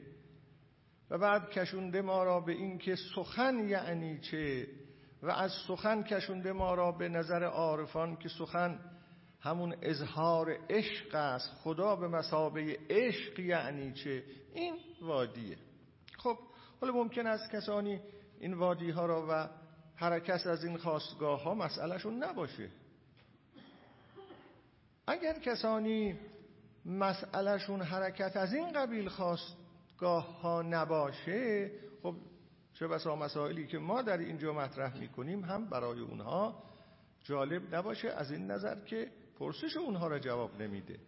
و 1.10 1.18
بعد 1.18 1.50
کشونده 1.50 2.02
ما 2.02 2.24
را 2.24 2.40
به 2.40 2.52
این 2.52 2.78
که 2.78 2.96
سخن 3.16 3.70
یعنی 3.70 4.20
چه؟ 4.20 4.68
و 5.24 5.30
از 5.30 5.52
سخن 5.68 6.04
کشونده 6.04 6.52
ما 6.52 6.76
را 6.76 6.92
به 6.92 7.10
نظر 7.10 7.44
عارفان 7.44 8.16
که 8.16 8.30
سخن 8.30 8.80
همون 9.40 9.76
اظهار 9.82 10.58
عشق 10.70 11.16
است. 11.16 11.50
خدا 11.64 11.96
به 11.96 12.08
مسابه 12.08 12.80
عشق 12.90 13.40
یعنی 13.40 13.94
چه؟ 13.94 14.24
این 14.54 14.76
وادیه. 15.02 15.58
خب 16.18 16.38
حالا 16.82 16.94
ممکن 16.94 17.28
است 17.28 17.52
کسانی 17.52 18.00
این 18.46 18.54
وادی 18.54 18.92
ها 18.92 19.06
را 19.06 19.26
و 19.30 19.50
حرکت 19.96 20.48
از 20.48 20.64
این 20.64 20.78
خواستگاه 20.78 21.44
ها 21.44 21.54
مسئلهشون 21.54 22.24
نباشه. 22.24 22.70
اگر 25.08 25.40
کسانی 25.40 26.20
مسئلهشون 26.86 27.82
حرکت 27.82 28.38
از 28.38 28.54
این 28.54 28.72
قبیل 28.72 29.10
خواستگاه 29.10 30.42
ها 30.42 30.62
نباشه 30.62 31.72
خب 32.04 32.16
چه 32.74 32.88
بسا 32.88 33.16
مسائلی 33.16 33.68
که 33.68 33.78
ما 33.78 34.02
در 34.02 34.18
اینجا 34.18 34.54
مطرح 34.54 34.98
می‌کنیم 34.98 35.44
هم 35.46 35.66
برای 35.70 36.00
اونها 36.00 36.64
جالب 37.24 37.76
نباشه 37.76 38.10
از 38.10 38.32
این 38.32 38.52
نظر 38.52 38.86
که 38.86 39.12
پرسش 39.40 39.78
اونها 39.78 40.08
را 40.08 40.20
جواب 40.20 40.62
نمیده. 40.62 41.00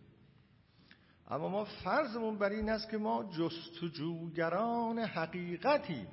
اما 1.27 1.50
ما 1.50 1.65
فرضمون 1.65 2.38
بر 2.38 2.50
این 2.50 2.70
است 2.70 2.89
که 2.89 2.98
ما 2.98 3.24
جستجوگران 3.24 5.00
حقیقتی 5.00 6.08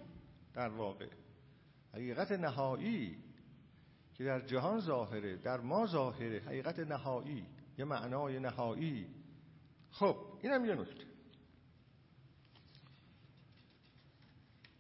در 0.55 0.69
واقع. 0.69 1.09
حقیقت 1.95 2.33
نهایی 2.33 3.19
که 4.15 4.25
در 4.25 4.41
جهان 4.41 4.81
ظاهره 4.81 5.37
در 5.37 5.61
ما 5.61 5.87
ظاهره 5.87 6.43
حقیقت 6.47 6.79
نهایی 6.79 7.47
یه 7.79 7.85
معنای 7.85 8.41
نهایی. 8.41 9.07
خب 9.91 10.17
اینم 10.43 10.65
یه 10.65 10.75
نکته. 10.75 11.05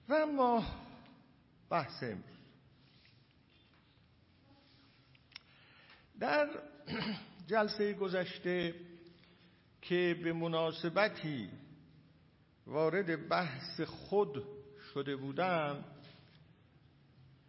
و 0.08 0.14
اما 0.14 0.64
بحث 1.70 2.02
امروز. 2.02 2.34
در 6.20 6.48
جلسه 7.46 7.92
گذشته 7.92 8.74
که 9.82 10.20
به 10.24 10.32
مناسبتی 10.32 11.50
وارد 12.66 13.28
بحث 13.28 13.80
خود 13.80 14.53
شده 14.94 15.16
بودم. 15.16 15.84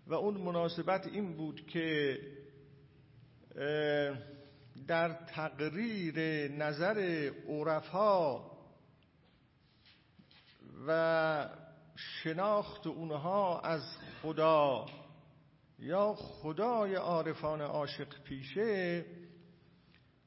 و 0.07 0.13
اون 0.13 0.37
مناسبت 0.37 1.07
این 1.07 1.33
بود 1.37 1.67
که 1.67 2.19
در 4.87 5.13
تقریر 5.13 6.47
نظر 6.51 7.31
عرفا 7.47 8.41
و 10.87 11.49
شناخت 11.95 12.87
اونها 12.87 13.59
از 13.59 13.81
خدا 14.21 14.85
یا 15.79 16.13
خدای 16.13 16.95
عارفان 16.95 17.61
عاشق 17.61 18.23
پیشه 18.23 19.05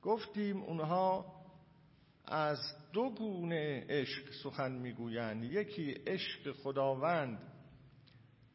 گفتیم 0.03 0.63
اونها 0.63 1.35
از 2.25 2.59
دو 2.93 3.11
گونه 3.11 3.87
عشق 3.89 4.33
سخن 4.43 4.73
می‌گویند. 4.73 5.45
یکی 5.45 5.91
عشق 5.91 6.53
خداوند 6.53 7.39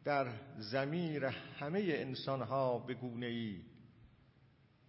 در 0.04 0.34
زمیر 0.58 1.25
همه 1.25 1.80
انسان 1.80 2.42
ها 2.42 2.80
به 2.80 2.94
گونه 2.94 3.25
ای 3.25 3.62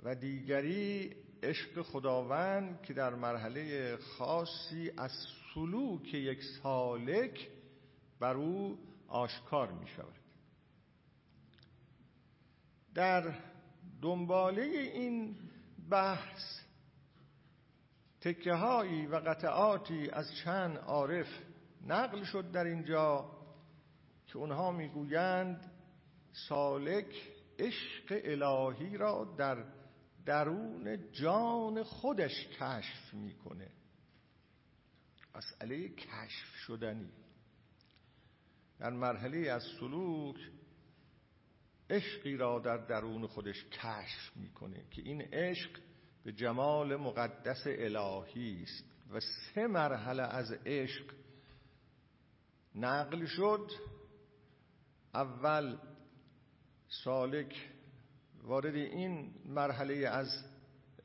و 0.02 0.14
دیگری 0.14 1.16
عشق 1.42 1.82
خداوند 1.82 2.82
که 2.82 2.94
در 2.94 3.14
مرحله 3.14 3.96
خاصی 3.96 4.90
از 4.96 5.12
سلوک 5.54 6.14
یک 6.14 6.42
سالک 6.62 7.48
بر 8.20 8.34
او 8.34 8.78
آشکار 9.08 9.72
می 9.72 9.86
شود 9.86 10.14
در 12.94 13.34
دنباله 14.02 14.62
این 14.62 15.36
بحث 15.90 16.63
تکه 18.24 18.52
هایی 18.52 19.06
و 19.06 19.16
قطعاتی 19.16 20.10
از 20.10 20.34
چند 20.44 20.78
عارف 20.78 21.26
نقل 21.86 22.24
شد 22.24 22.50
در 22.50 22.64
اینجا 22.64 23.30
که 24.26 24.38
اونها 24.38 24.70
می‌گویند 24.70 25.72
سالک 26.48 27.30
عشق 27.58 28.20
الهی 28.24 28.96
را 28.96 29.34
در 29.38 29.64
درون 30.26 31.12
جان 31.12 31.82
خودش 31.82 32.48
کشف 32.60 33.14
می‌کنه. 33.14 33.70
مسئله 35.34 35.88
کشف 35.88 36.54
شدنی. 36.66 37.10
در 38.78 38.90
مرحله 38.90 39.50
از 39.50 39.62
سلوک 39.80 40.36
عشقی 41.90 42.36
را 42.36 42.58
در 42.58 42.76
درون 42.76 43.26
خودش 43.26 43.64
کشف 43.64 44.36
می‌کنه 44.36 44.84
که 44.90 45.02
این 45.02 45.22
عشق 45.22 45.70
به 46.24 46.32
جمال 46.32 46.96
مقدس 46.96 47.62
الهی 47.66 48.62
است 48.62 48.84
و 49.10 49.20
سه 49.20 49.66
مرحله 49.66 50.22
از 50.22 50.52
عشق 50.66 51.04
نقل 52.74 53.26
شد. 53.26 53.70
اول 55.14 55.78
سالک 56.88 57.70
وارد 58.42 58.74
این 58.74 59.34
مرحله 59.44 60.08
از 60.08 60.28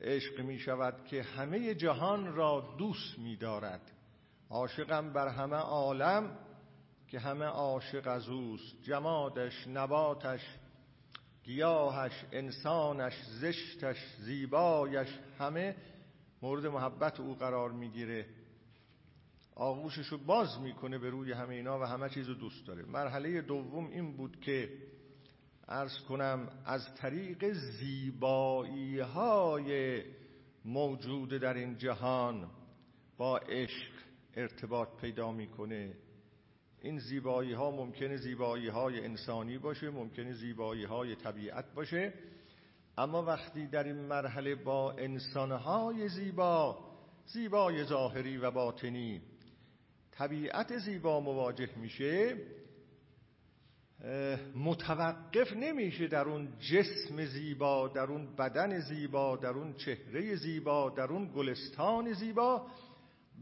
عشق 0.00 0.40
می 0.40 0.58
شود 0.58 1.04
که 1.04 1.22
همه 1.22 1.74
جهان 1.74 2.34
را 2.34 2.74
دوست 2.78 3.18
می 3.18 3.36
دارد. 3.36 3.92
عاشقم 4.50 5.12
بر 5.12 5.28
همه 5.28 5.56
عالم 5.56 6.38
که 7.08 7.18
همه 7.18 7.44
عاشق 7.44 8.06
از 8.06 8.28
اوست. 8.28 8.82
جمادش 8.82 9.68
نباتش 9.68 10.40
گیاهش 11.50 12.24
انسانش 12.32 13.14
زشتش 13.40 13.96
زیبایش 14.18 15.08
همه 15.38 15.76
مورد 16.42 16.66
محبت 16.66 17.20
او 17.20 17.34
قرار 17.34 17.72
می‌گیره. 17.72 18.26
آغوشش 19.54 20.06
رو 20.06 20.18
باز 20.18 20.60
می‌کنه 20.60 20.98
به 20.98 21.10
روی 21.10 21.32
همه 21.32 21.54
اینا 21.54 21.80
و 21.80 21.82
همه 21.82 22.08
چیز 22.08 22.26
دوست 22.26 22.66
داره. 22.66 22.82
مرحله 22.82 23.42
دوم 23.42 23.86
این 23.86 24.16
بود 24.16 24.40
که 24.40 24.68
ارز 25.68 25.98
کنم 26.08 26.48
از 26.64 26.94
طریق 26.94 27.52
زیبایی 27.52 28.98
های 28.98 30.02
موجود 30.64 31.28
در 31.28 31.54
این 31.54 31.78
جهان 31.78 32.50
با 33.18 33.38
عشق 33.38 33.92
ارتباط 34.36 34.88
پیدا 35.00 35.32
می‌کنه. 35.32 35.92
این 36.82 36.98
زیبایی 36.98 37.52
ها 37.52 37.70
ممکنه 37.70 38.16
زیبایی 38.16 38.68
های 38.68 39.04
انسانی 39.04 39.58
باشه 39.58 39.90
ممکنه 39.90 40.32
زیبایی 40.32 40.84
های 40.84 41.14
طبیعت 41.14 41.74
باشه. 41.74 42.12
اما 42.98 43.22
وقتی 43.22 43.66
در 43.66 43.84
این 43.84 43.96
مرحله 43.96 44.54
با 44.54 44.92
انسانهای 44.92 46.08
زیبا 46.08 46.78
زیبای 47.26 47.84
ظاهری 47.84 48.36
و 48.36 48.50
باطنی 48.50 49.22
طبیعت 50.10 50.78
زیبا 50.78 51.20
مواجه 51.20 51.68
میشه 51.76 52.36
متوقف 54.54 55.52
نمیشه 55.52 56.06
در 56.06 56.28
اون 56.28 56.48
جسم 56.58 57.24
زیبا 57.24 57.88
در 57.88 58.02
اون 58.02 58.36
بدن 58.36 58.78
زیبا 58.78 59.36
در 59.36 59.48
اون 59.48 59.74
چهره 59.74 60.36
زیبا 60.36 60.90
در 60.90 61.06
اون 61.06 61.32
گلستان 61.34 62.12
زیبا. 62.12 62.66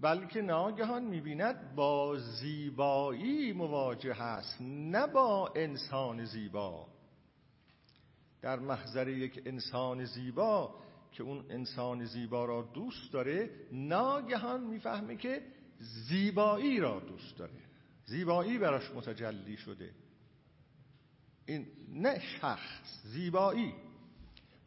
بلکه 0.00 0.43
ناگهان 0.43 1.05
می‌بیند 1.05 1.75
با 1.75 2.17
زیبایی 2.17 3.53
مواجه 3.53 4.22
است 4.22 4.57
نه 4.61 5.07
با 5.07 5.53
انسان 5.57 6.25
زیبا. 6.25 6.87
در 8.42 8.59
محضر 8.59 9.09
یک 9.09 9.42
انسان 9.46 10.05
زیبا 10.05 10.75
که 11.12 11.22
اون 11.22 11.44
انسان 11.51 12.05
زیبا 12.05 12.44
را 12.44 12.62
دوست 12.75 13.12
داره 13.12 13.51
ناگهان 13.72 14.64
می‌فهمه 14.64 15.16
که 15.16 15.42
زیبایی 15.79 16.81
را 16.81 17.01
دوست 17.01 17.37
داره. 17.37 17.61
زیبایی 18.05 18.59
براش 18.59 18.90
متجلی 18.90 19.57
شده. 19.57 19.90
این 21.46 21.66
نه 21.88 22.18
شخص 22.18 23.03
زیبایی. 23.05 23.75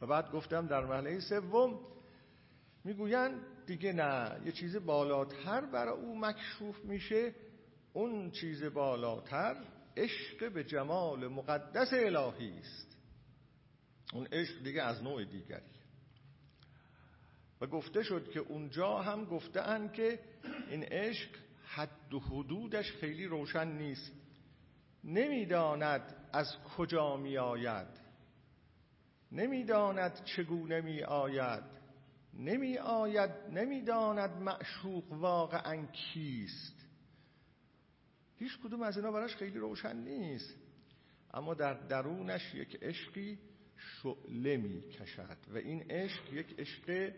و 0.02 0.08
بعد 0.08 0.32
گفتم 0.32 0.68
در 0.68 0.86
مرحله 0.86 1.20
سوم 1.20 1.80
می‌گویند 2.84 3.34
دیگه 3.66 3.94
نه. 3.94 4.42
یه 4.46 4.52
چیز 4.52 4.76
بالاتر 4.76 5.62
برای 5.62 5.94
او 5.94 6.20
مکشوف 6.20 6.86
میشه. 6.86 7.36
اون 7.94 8.32
چیز 8.32 8.64
بالاتر 8.64 9.56
عشق 9.98 10.52
به 10.54 10.64
جمال 10.64 11.28
مقدس 11.28 11.94
الهی 11.94 12.60
است. 12.60 12.98
اون 14.14 14.28
عشق 14.32 14.64
دیگه 14.64 14.82
از 14.82 15.04
نوع 15.04 15.26
دیگری. 15.26 15.62
و 17.62 17.68
گفته 17.68 18.04
شد 18.04 18.30
که 18.30 18.40
اونجا 18.40 18.98
هم 18.98 19.26
گفته 19.26 19.90
که 19.94 20.20
این 20.70 20.84
عشق 20.84 21.30
حد 21.66 22.14
و 22.14 22.20
حدودش 22.20 22.92
خیلی 22.92 23.26
روشن 23.26 23.68
نیست. 23.68 24.12
نمی‌داند 25.04 26.16
از 26.34 26.58
کجا 26.78 27.18
می 27.18 27.38
آید 27.38 27.88
نمی‌داند 29.32 30.24
چگونه 30.24 30.82
می 30.82 31.04
آید 31.04 31.81
نمی 32.34 32.78
آید 32.78 33.32
نمی‌داند 33.52 34.30
معشوق 34.30 35.14
واقعا 35.14 35.86
کیست. 35.86 36.86
هیچ 38.38 38.60
کدوم 38.64 38.82
از 38.82 38.98
اینا 38.98 39.12
براش 39.12 39.36
خیلی 39.36 39.60
روشن 39.60 39.98
نیست. 39.98 40.56
اما 41.34 41.54
در 41.54 41.74
درونش 41.74 42.56
یک 42.56 42.78
عشقی 42.82 43.40
شعله 43.76 44.58
می 44.58 44.82
کشد 44.82 45.38
و 45.48 45.58
این 45.58 45.92
عشق 45.92 46.34
یک 46.34 46.60
عشق 46.60 47.14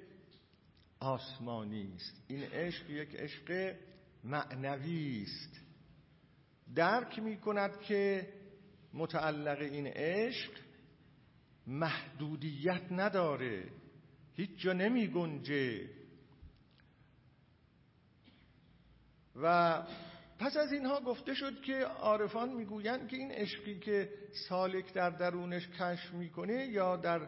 آسمانی 0.99 1.93
است. 1.95 2.23
این 2.27 2.43
عشق 2.43 2.89
یک 2.89 3.15
عشق 3.15 3.75
معنوی 4.23 5.23
است. 5.23 5.61
درک 6.75 7.19
می 7.19 7.37
کند 7.37 7.81
که 7.81 8.33
متعلق 8.93 9.59
این 9.61 9.87
عشق 9.87 10.51
محدودیت 11.67 12.91
نداره. 12.91 13.82
هیچ 14.35 14.49
جا 14.57 14.73
نمی 14.73 15.07
گنجه. 15.07 15.89
و 19.35 19.81
پس 20.39 20.57
از 20.57 20.73
اینها 20.73 20.99
گفته 20.99 21.33
شد 21.33 21.61
که 21.61 21.73
عارفان 21.83 22.53
می‌گویند 22.53 23.07
که 23.07 23.17
این 23.17 23.31
عشقی 23.31 23.79
که 23.79 24.09
سالک 24.49 24.93
در 24.93 25.09
درونش 25.09 25.67
کشف 25.67 26.13
می‌کنه 26.13 26.65
یا 26.65 26.95
در 26.95 27.27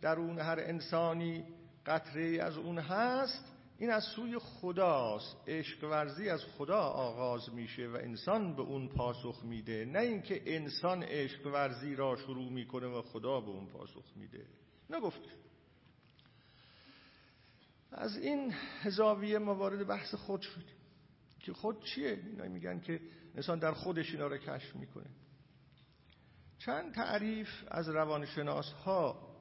درون 0.00 0.38
هر 0.38 0.60
انسانی 0.60 1.44
قطره 1.86 2.42
از 2.42 2.56
اون 2.56 2.78
هست 2.78 3.44
این 3.78 3.90
از 3.90 4.04
سوی 4.16 4.38
خداست. 4.38 5.36
عشق 5.46 5.84
ورزی 5.84 6.28
از 6.28 6.44
خدا 6.44 6.80
آغاز 6.80 7.54
میشه 7.54 7.88
و 7.88 7.96
انسان 7.96 8.56
به 8.56 8.62
اون 8.62 8.88
پاسخ 8.88 9.44
میده. 9.44 9.84
نه 9.84 9.98
اینکه 9.98 10.42
انسان 10.46 11.02
عشق 11.02 11.46
ورزی 11.46 11.94
را 11.94 12.16
شروع 12.16 12.52
می‌کنه 12.52 12.86
و 12.86 13.02
خدا 13.02 13.40
به 13.40 13.50
اون 13.50 13.66
پاسخ 13.66 14.04
میده. 14.16 14.46
نگفته 14.90 15.30
از 17.94 18.16
این 18.16 18.54
هزاویه 18.82 19.38
ما 19.38 19.54
وارد 19.54 19.86
بحث 19.86 20.14
خود 20.14 20.40
شدیم 20.40 20.76
که 21.38 21.52
خود 21.52 21.84
چیه؟ 21.84 22.22
اینا 22.26 22.44
میگن 22.44 22.80
که 22.80 23.00
انسان 23.34 23.58
در 23.58 23.72
خودش 23.72 24.10
اینا 24.10 24.26
رو 24.26 24.38
کشف 24.38 24.76
می‌کنه. 24.76 25.10
چند 26.58 26.94
تعریف 26.94 27.48
از 27.68 27.88
روانشناس 27.88 28.72
ها 28.72 29.34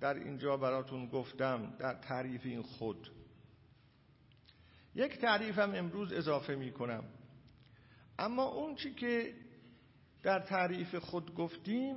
در 0.00 0.14
اینجا 0.14 0.56
براتون 0.56 1.08
گفتم 1.08 1.76
در 1.78 1.94
تعریف 1.94 2.40
این 2.44 2.62
خود. 2.62 3.10
یک 4.94 5.18
تعریفم 5.20 5.74
امروز 5.74 6.12
اضافه 6.12 6.54
می 6.54 6.72
کنم 6.72 7.04
اما 8.18 8.44
اون 8.44 8.74
چی 8.74 8.94
که 8.94 9.34
در 10.22 10.40
تعریف 10.40 10.94
خود 10.94 11.34
گفتیم 11.34 11.96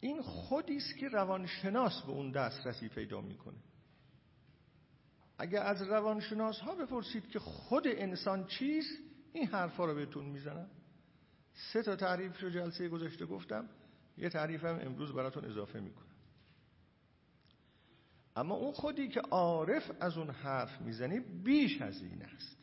این 0.00 0.22
خودی 0.22 0.76
است 0.76 0.96
که 0.96 1.08
روانشناس 1.08 2.02
به 2.02 2.12
اون 2.12 2.30
دسترسی 2.30 2.88
پیدا 2.88 3.20
می‌کنه. 3.20 3.58
اگر 5.42 5.62
از 5.62 5.82
روانشناس 5.82 6.60
ها 6.60 6.74
بپرسید 6.74 7.28
که 7.28 7.38
خود 7.38 7.86
انسان 7.86 8.46
چیست 8.46 8.98
این 9.32 9.46
حرفا 9.46 9.84
رو 9.84 9.94
بهتون 9.94 10.24
می‌زنم. 10.24 10.70
سه 11.72 11.82
تا 11.82 11.96
تعریف 11.96 12.40
رو 12.42 12.50
جلسه 12.50 12.88
گذاشته 12.88 13.26
گفتم 13.26 13.68
یه 14.18 14.28
تعریفم 14.28 14.78
امروز 14.82 15.12
براتون 15.12 15.44
اضافه 15.44 15.80
می‌کنم. 15.80 16.06
اما 18.36 18.54
اون 18.54 18.72
خودی 18.72 19.08
که 19.08 19.20
عارف 19.20 19.90
از 20.00 20.18
اون 20.18 20.30
حرف 20.30 20.80
می‌زنی 20.80 21.20
بیش 21.20 21.82
از 21.82 22.02
این 22.02 22.22
است. 22.22 22.58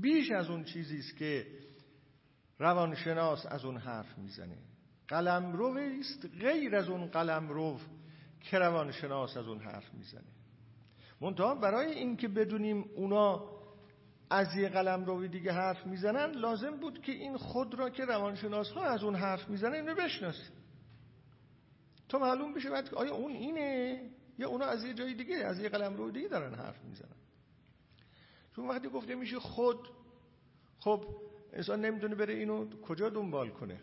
بیش 0.00 0.30
از 0.30 0.50
اون 0.50 0.64
چیزی 0.64 0.98
است 0.98 1.16
که 1.16 1.46
روانشناس 2.58 3.46
از 3.46 3.64
اون 3.64 3.76
حرف 3.76 4.18
می‌زنه. 4.18 4.58
قلم 5.08 5.60
است 6.00 6.26
غیر 6.26 6.76
از 6.76 6.88
اون 6.88 7.06
قلم 7.06 7.78
که 8.40 8.58
روانشناس 8.58 9.36
از 9.36 9.46
اون 9.46 9.60
حرف 9.60 9.94
می‌زنه. 9.94 10.39
منتها 11.20 11.54
برای 11.54 11.92
اینکه 11.92 12.28
بدونیم 12.28 12.84
اونا 12.94 13.60
از 14.30 14.56
یه 14.56 14.68
قلم 14.68 15.04
روی 15.04 15.28
دیگه 15.28 15.52
حرف 15.52 15.86
می‌زنن 15.86 16.30
لازم 16.30 16.76
بود 16.76 17.02
که 17.02 17.12
این 17.12 17.36
خود 17.36 17.74
را 17.74 17.90
که 17.90 18.04
روانشناس 18.04 18.70
ها 18.70 18.84
از 18.84 19.02
اون 19.04 19.14
حرف 19.14 19.48
می‌زنن 19.48 19.72
اینو 19.74 19.94
بشناسیم. 19.94 20.52
تا 22.08 22.18
معلوم 22.18 22.54
بشه 22.54 22.70
بعد 22.70 22.94
آیا 22.94 23.14
اون 23.14 23.32
اینه 23.32 24.00
یا 24.38 24.48
اونا 24.48 24.64
از 24.64 24.84
یه 24.84 24.94
جای 24.94 25.14
دیگه 25.14 25.36
از 25.36 25.60
یه 25.60 25.68
قلم 25.68 25.96
روی 25.96 26.12
دیگه 26.12 26.28
دارن 26.28 26.54
حرف 26.54 26.84
می‌زنن. 26.84 27.16
چون 28.56 28.68
وقتی 28.68 28.88
گفته 28.88 29.14
میشه 29.14 29.38
خود 29.38 29.88
خب 30.78 31.04
انسان 31.52 31.84
نمی‌دونه 31.84 32.14
بره 32.14 32.34
اینو 32.34 32.70
کجا 32.80 33.08
دنبال 33.08 33.50
کنه. 33.50 33.80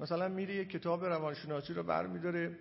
مثلا 0.00 0.28
میره 0.28 0.54
یه 0.54 0.64
کتاب 0.64 1.04
روانشناسی 1.04 1.74
رو 1.74 1.82
برمیداره. 1.82 2.58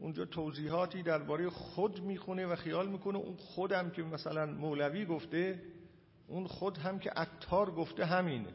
اونجا 0.00 0.24
توضیحاتی 0.24 1.02
درباره 1.02 1.50
خود 1.50 2.02
می‌خونه 2.02 2.46
و 2.46 2.56
خیال 2.56 2.88
می‌کنه 2.88 3.18
اون 3.18 3.36
خودم 3.36 3.90
که 3.90 4.02
مثلا 4.02 4.46
مولوی 4.46 5.06
گفته 5.06 5.62
اون 6.28 6.46
خود 6.46 6.78
هم 6.78 6.98
که 6.98 7.10
عطار 7.10 7.70
گفته 7.70 8.04
همینه. 8.04 8.52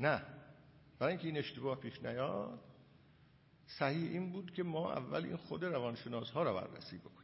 نه. 0.00 0.22
برای 0.98 1.12
اینکه 1.12 1.28
این 1.28 1.36
اشتباه 1.36 1.80
پیش 1.80 2.02
نیاد 2.02 2.60
صحیح 3.66 4.10
این 4.10 4.32
بود 4.32 4.52
که 4.52 4.62
ما 4.62 4.92
اول 4.92 5.24
این 5.24 5.36
خود 5.36 5.64
روانشناس 5.64 6.30
ها 6.30 6.42
رو 6.42 6.54
بررسی 6.54 6.98
بکنیم. 6.98 7.18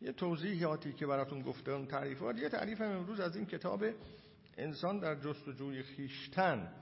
یه 0.00 0.12
توضیحاتی 0.12 0.92
که 0.92 1.06
براتون 1.06 1.42
گفته 1.42 1.72
اون 1.72 1.86
تعریفات 1.86 2.38
یه 2.38 2.48
تعریف 2.48 2.80
هم 2.80 2.90
امروز 2.90 3.20
از 3.20 3.36
این 3.36 3.46
کتاب 3.46 3.84
انسان 4.58 4.98
در 4.98 5.14
جستجوی 5.14 5.82
خیشتن 5.82 6.72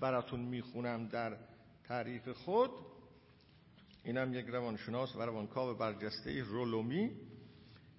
براتون 0.00 0.40
می‌خونم 0.40 1.06
در 1.08 1.36
تعریف 1.84 2.28
خود. 2.28 2.70
اینم 4.04 4.34
یک 4.34 4.46
روانشناس 4.46 5.16
و 5.16 5.22
روانکاو 5.22 5.74
برجسته 5.74 6.42
رولومی. 6.42 7.10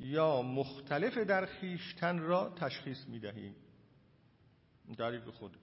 یا 0.00 0.42
مختلف 0.42 1.18
در 1.18 1.46
خیشتن 1.46 2.18
را 2.18 2.50
تشخیص 2.56 3.06
می‌دهیم. 3.08 3.54
تعریف 4.98 5.28
خود 5.28 5.56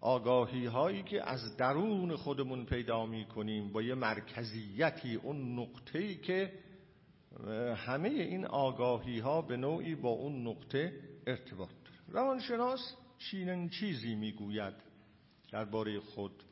آگاهی 0.00 0.66
هایی 0.66 1.02
که 1.02 1.30
از 1.30 1.56
درون 1.56 2.16
خودمون 2.16 2.64
پیدا 2.64 3.06
می 3.06 3.24
کنیم 3.24 3.72
با 3.72 3.82
یه 3.82 3.94
مرکزیتی 3.94 5.14
اون 5.14 5.58
نقطه 5.58 5.98
ای 5.98 6.16
که 6.16 6.52
همه 7.76 8.08
این 8.08 8.46
آگاهی 8.46 9.18
ها 9.18 9.42
به 9.42 9.56
نوعی 9.56 9.94
با 9.94 10.08
اون 10.08 10.46
نقطه 10.46 10.92
ارتباط 11.26 11.68
داره. 11.68 11.98
روانشناس 12.08 12.94
چینن 13.18 13.68
چیزی 13.68 14.14
می‌گوید 14.14 14.74
درباره 15.52 16.00
خود. 16.00 16.42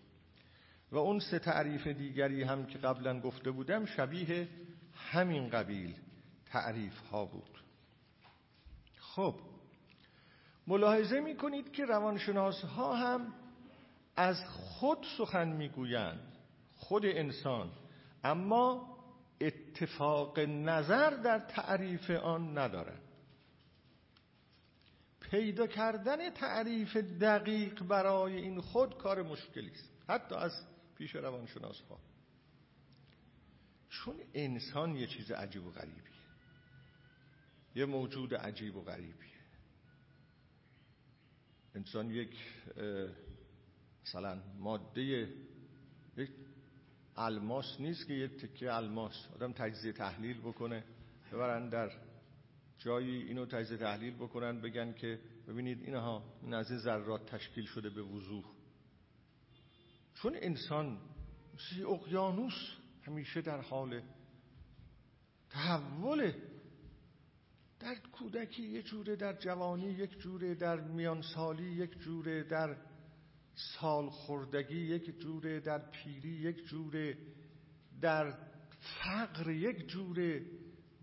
و 0.92 0.96
اون 0.96 1.20
سه 1.20 1.38
تعریف 1.38 1.86
دیگری 1.86 2.42
هم 2.42 2.66
که 2.66 2.78
قبلا 2.78 3.20
گفته 3.20 3.50
بودم 3.50 3.84
شبیه 3.84 4.48
همین 4.94 5.48
قبیل 5.48 5.94
تعریف 6.46 6.98
ها 6.98 7.24
بود. 7.24 7.60
خب 8.98 9.34
ملاحظه 10.66 11.20
می 11.20 11.36
کنید 11.36 11.72
که 11.72 11.84
روانشناس 11.84 12.64
ها 12.64 12.96
هم 12.96 13.34
از 14.16 14.36
خود 14.48 15.06
سخن 15.18 15.48
می‌گویند 15.48 16.32
خود 16.76 17.06
انسان. 17.06 17.70
اما 18.24 18.96
اتفاق 19.40 20.38
نظر 20.38 21.10
در 21.10 21.38
تعریف 21.38 22.10
آن 22.10 22.58
ندارند 22.58 23.02
پیدا 25.20 25.66
کردن 25.66 26.30
تعریف 26.30 26.96
دقیق 26.96 27.82
برای 27.82 28.36
این 28.36 28.60
خود 28.60 28.98
کار 28.98 29.22
مشکلی 29.22 29.70
است 29.70 29.92
حتی 30.08 30.34
از 30.34 30.52
پیش 30.96 31.14
روانشناس 31.14 31.80
ها 31.80 31.98
چون 33.88 34.16
انسان 34.34 34.96
یه 34.96 35.06
چیز 35.06 35.30
عجیب 35.30 35.66
و 35.66 35.70
غریبیه 35.70 36.02
یه 37.74 37.84
موجود 37.84 38.34
عجیب 38.34 38.76
و 38.76 38.82
غریبیه. 38.82 39.35
انسان 41.76 42.10
یک 42.10 42.36
مثلا 44.02 44.42
ماده 44.58 45.02
یک 46.16 46.30
الماس 47.16 47.80
نیست 47.80 48.06
که 48.06 48.14
یه 48.14 48.28
تکه 48.28 48.74
الماس 48.74 49.28
آدم 49.34 49.52
تجزیه 49.52 49.92
تحلیل 49.92 50.40
بکنه. 50.40 50.84
ببرن 51.32 51.68
در 51.68 51.90
جایی 52.78 53.22
اینو 53.22 53.46
تجزیه 53.46 53.76
تحلیل 53.76 54.14
بکنن 54.14 54.60
بگن 54.60 54.92
که 54.92 55.20
ببینید 55.48 55.82
اینها 55.82 56.22
این 56.42 56.54
از 56.54 56.66
ذرات 56.66 57.26
تشکیل 57.26 57.64
شده 57.64 57.90
به 57.90 58.02
وضوح. 58.02 58.44
چون 60.14 60.32
انسان 60.36 60.98
سی 61.58 61.82
اقیانوس 61.82 62.76
همیشه 63.02 63.40
در 63.40 63.60
حال 63.60 64.02
تحوله. 65.50 66.34
در 67.80 67.94
کودکی 68.12 68.62
یک 68.62 68.86
جوره 68.86 69.16
در 69.16 69.32
جوانی 69.32 69.90
یک 69.90 70.18
جوره 70.18 70.54
در 70.54 70.80
میانسالی 70.80 71.64
یک 71.64 71.98
جوره 71.98 72.42
در 72.42 72.76
سال 73.54 74.10
خوردگی 74.10 74.80
یک 74.80 75.20
جوره 75.20 75.60
در 75.60 75.78
پیری 75.78 76.28
یک 76.28 76.66
جوره 76.66 77.18
در 78.00 78.34
فقر 78.80 79.50
یک 79.50 79.88
جوره 79.88 80.42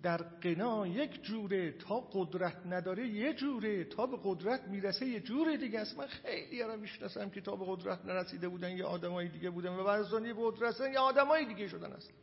در 0.03 0.17
قنا 0.17 0.88
یک 0.88 1.23
جوره 1.23 1.71
تا 1.71 1.99
قدرت 1.99 2.65
نداره 2.65 3.07
یه 3.07 3.33
جوره 3.33 3.83
تا 3.83 4.05
به 4.05 4.17
قدرت 4.23 4.67
می‌رسه 4.67 5.05
یه 5.05 5.19
جوره 5.19 5.57
دیگه 5.57 5.79
است. 5.79 5.97
من 5.97 6.07
خیلی 6.07 6.63
را 6.63 6.75
می‌شناسم 6.75 7.29
که 7.29 7.41
تا 7.41 7.55
به 7.55 7.65
قدرت 7.67 8.05
نرسیده 8.05 8.49
بودن 8.49 8.77
یه 8.77 8.83
آدمای 8.86 9.27
دیگه 9.27 9.49
بودن 9.49 9.75
و 9.75 9.83
بعد 9.83 9.99
از 9.99 10.12
به 10.12 10.33
قدرت 10.38 10.79
یه 10.79 10.99
آدمای 10.99 11.45
دیگه 11.45 11.67
شدن 11.67 11.91
است 11.91 12.13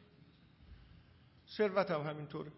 ثروت 1.56 1.90
هم 1.90 2.00
همینطوره. 2.00 2.50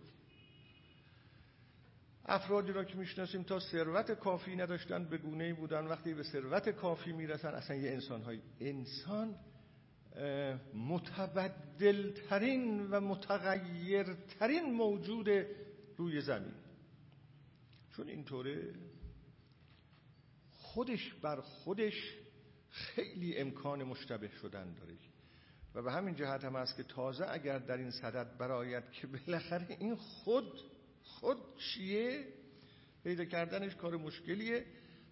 افرادی 2.33 2.73
را 2.73 2.85
که 2.85 2.97
می‌شناسیم 2.97 3.43
تا 3.43 3.61
ثروت 3.61 4.13
کافی 4.13 4.57
نداشتن 4.57 5.05
به 5.05 5.19
گونه 5.19 5.55
بودن. 5.55 5.87
وقتی 5.87 6.15
به 6.15 6.23
ثروت 6.23 6.69
کافی 6.69 7.13
می‌رسن 7.13 7.49
اصلا 7.49 7.77
یه 7.77 7.91
انسان 7.91 8.23
های 8.23 8.41
انسان 8.61 9.35
متبدلترین 10.75 12.91
و 12.91 13.01
متغیرترین 13.01 14.73
موجود 14.73 15.29
روی 15.97 16.21
زمین. 16.21 16.55
چون 17.97 18.09
اینطوره 18.09 18.75
خودش 20.51 21.15
بر 21.15 21.41
خودش 21.41 22.15
خیلی 22.71 23.37
امکان 23.37 23.85
مشتبه 23.85 24.29
شدن 24.29 24.75
داره. 24.75 24.95
و 25.75 25.83
به 25.83 25.93
همین 25.93 26.15
جهت 26.15 26.45
هم 26.45 26.57
است 26.57 26.77
که 26.77 26.83
تازه 26.83 27.27
اگر 27.29 27.59
در 27.59 27.77
این 27.77 27.91
صدد 27.91 28.39
براید 28.39 28.91
که 28.91 29.07
بالاخره 29.07 29.77
این 29.81 29.97
خود 29.97 30.72
خود 31.21 31.39
چیه؟ 31.57 32.25
پیدا 33.05 33.25
کردنش 33.25 33.77
کار 33.77 33.97
مشکلیه. 33.97 34.65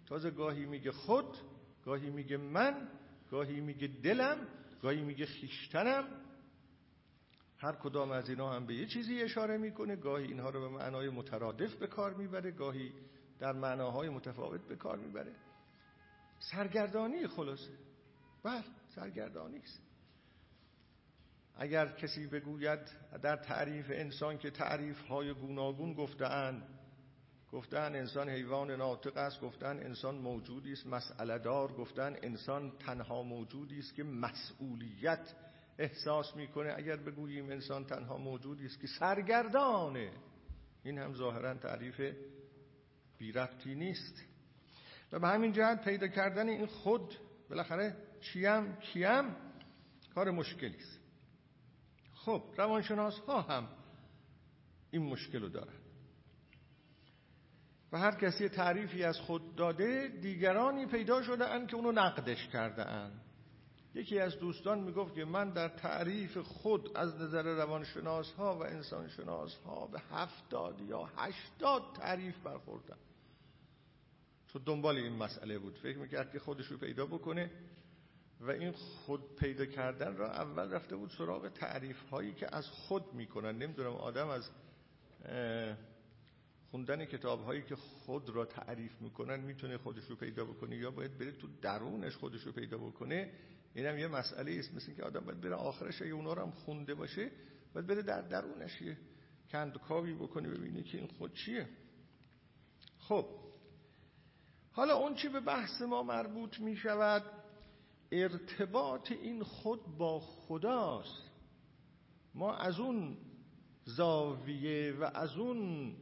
تازه 0.07 0.31
گاهی 0.31 0.67
میگه 0.67 0.93
خود 0.93 1.37
گاهی 1.85 2.11
میگه 2.11 2.37
من 2.37 2.89
گاهی 3.31 3.61
میگه 3.61 3.87
دلم 3.87 4.37
گاهی 4.83 5.03
میگه 5.03 5.27
خیشتنم. 5.27 6.05
هر 7.59 7.73
کدام 7.73 8.11
از 8.11 8.29
اینا 8.29 8.53
هم 8.53 8.67
به 8.67 8.75
یه 8.75 8.87
چیزی 8.87 9.23
اشاره 9.23 9.59
می‌کنه. 9.59 9.97
گاهی 9.97 10.27
اینها 10.27 10.51
رو 10.51 10.61
به 10.61 10.69
معنای 10.69 11.09
مترادف 11.09 11.75
به 11.75 11.87
کار 11.87 12.15
می‌بره 12.15 12.51
گاهی 12.51 12.93
در 13.39 13.53
معناهای 13.53 14.09
متفاوت 14.09 14.61
به 14.61 14.77
کار 14.77 14.99
می‌بره. 14.99 15.33
سرگردانی 16.39 17.27
خلاصه. 17.27 17.73
بله 18.43 18.65
سرگردانی 18.95 19.59
است 19.59 19.90
اگر 21.57 21.87
کسی 21.87 22.27
بگوید 22.27 22.81
در 23.23 23.37
تعریف 23.37 23.91
انسان 23.91 24.39
که 24.39 24.51
تعریف 24.51 25.01
های 25.01 25.35
گوناگون 25.35 25.95
گفتن 25.95 26.63
گفتن 27.53 27.97
انسان 27.97 28.29
حیوان 28.29 28.71
ناطق 28.71 29.17
است 29.17 29.41
گفتن 29.41 29.81
انسان 29.81 30.15
موجودی 30.15 30.73
است 30.73 30.87
مسئله 30.87 31.39
دار 31.39 31.73
گفتن 31.73 32.17
انسان 32.23 32.73
تنها 32.79 33.23
موجودی 33.23 33.79
است 33.79 33.95
که 33.95 34.05
مسئولیت 34.05 35.35
احساس 35.79 36.37
می‌کنه. 36.37 36.75
اگر 36.77 36.97
بگوییم 36.97 37.51
انسان 37.51 37.85
تنها 37.85 38.19
موجودی 38.19 38.67
است 38.67 38.81
که 38.81 38.87
سرگردانه 38.87 40.11
این 40.83 40.99
هم 40.99 41.15
ظاهرا 41.15 41.55
تعریف 41.55 42.01
بی 43.19 43.33
نیست. 43.67 44.25
و 45.13 45.19
به 45.19 45.29
همین 45.29 45.53
جهت 45.53 45.85
پیدا 45.85 46.09
کردن 46.09 46.49
این 46.49 46.67
خود 46.67 47.15
بالاخره 47.51 47.97
چیم 48.21 48.77
کیم 48.77 49.37
کار 50.15 50.31
مشکلی 50.31 50.77
است. 50.77 51.00
خب 52.25 52.43
روانشناس 52.57 53.19
ها 53.19 53.41
هم 53.41 53.69
این 54.91 55.03
مشکل 55.03 55.43
رو 55.43 55.49
دارن. 55.49 55.75
و 57.93 57.99
هر 57.99 58.15
کسی 58.15 58.49
تعریفی 58.49 59.05
از 59.05 59.21
خود 59.21 59.57
داده 59.57 60.09
دیگرانی 60.09 60.87
پیدا 60.87 61.23
شده 61.23 61.47
اند 61.47 61.69
که 61.69 61.77
اونو 61.77 61.93
نقدش 61.93 62.49
کرده 62.49 62.87
اند 62.87 63.21
یکی 63.95 64.19
از 64.19 64.39
دوستان 64.39 64.81
می‌گفت 64.81 65.15
که 65.15 65.25
من 65.25 65.51
در 65.51 65.69
تعریف 65.69 66.39
خود 66.39 66.97
از 66.97 67.21
نظر 67.21 67.43
روانشناس 67.43 68.33
ها 68.33 68.59
و 68.59 68.63
انسانشناس 68.63 69.57
ها 69.57 69.87
به 69.87 70.01
هفتاد 70.11 70.81
یا 70.81 71.11
هشتاد 71.17 71.83
تعریف 71.97 72.39
برخوردم. 72.39 72.99
تو 74.49 74.59
دنبال 74.59 74.97
این 74.97 75.17
مسئله 75.17 75.59
بود. 75.59 75.75
فکر 75.75 75.99
می‌کرد 75.99 76.33
که 76.33 76.39
خودش 76.39 76.67
رو 76.67 76.79
پیدا 76.79 77.07
بکنه. 77.07 77.51
و 78.41 78.51
این 78.51 78.73
خود 78.73 79.37
پیدا 79.37 79.67
کردن 79.67 80.17
را 80.17 80.33
اول 80.33 80.71
رفته 80.71 80.97
بود 80.97 81.11
سراغ 81.19 81.49
تعریف 81.49 82.03
هایی 82.09 82.35
که 82.35 82.57
از 82.57 82.67
خود 82.67 83.15
می‌کنن. 83.15 83.59
نمی‌دونم 83.59 83.93
آدم 83.93 84.29
از 84.29 84.51
خوندن 86.71 87.05
کتاب 87.05 87.45
هایی 87.45 87.63
که 87.63 87.77
خود 87.77 88.31
را 88.31 88.45
تعریف 88.45 89.01
می‌کنن 89.01 89.41
می‌تونه 89.41 89.79
خودش 89.79 90.05
رو 90.05 90.17
پیدا 90.17 90.45
بکنه 90.45 90.77
یا 90.77 90.91
باید 90.91 91.19
بره 91.19 91.33
تو 91.33 91.49
درونش 91.63 92.17
خودش 92.17 92.43
رو 92.43 92.53
پیدا 92.53 92.79
بکنه؟ 92.79 93.33
اینم 93.75 93.99
یه 93.99 94.09
مسئله 94.09 94.59
است. 94.59 94.75
مثل 94.75 94.95
که 94.95 95.03
آدم 95.03 95.21
باید 95.21 95.41
بره 95.41 95.55
آخرش 95.55 96.03
اگه 96.03 96.13
اونا 96.13 96.33
رو 96.33 96.43
هم 96.43 96.51
خونده 96.51 96.95
باشه 96.95 97.31
باید 97.75 97.87
بره 97.87 98.03
در 98.03 98.21
درونش 98.21 98.83
یه 98.83 98.97
کندکاوی 99.51 100.15
بکنه 100.15 100.49
ببینه 100.49 100.83
که 100.83 100.99
این 100.99 101.07
خود 101.07 101.35
چیه. 101.35 101.69
خب 102.99 103.27
حالا 104.73 104.97
اون 104.97 105.15
چی 105.15 105.29
به 105.29 105.41
بحث 105.41 105.83
ما 105.83 106.03
مربوط 106.03 106.61
می 106.61 106.77
شود 106.77 107.23
ارتباط 108.13 109.13
این 109.13 109.43
خود 109.43 109.99
با 109.99 110.21
خداست. 110.21 111.31
ما 112.35 112.55
از 112.55 112.81
اون 112.81 113.17
زاویه 113.85 114.93
و 114.93 115.11
از 115.15 115.37
اون 115.37 115.95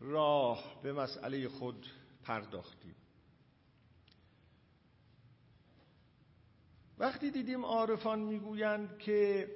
راه 0.00 0.80
به 0.82 0.92
مسئله 0.92 1.48
خود 1.48 1.86
پرداختیم. 2.22 2.94
وقتی 6.98 7.30
دیدیم 7.30 7.64
عارفان 7.64 8.18
می‌گویند 8.18 8.98
که 8.98 9.48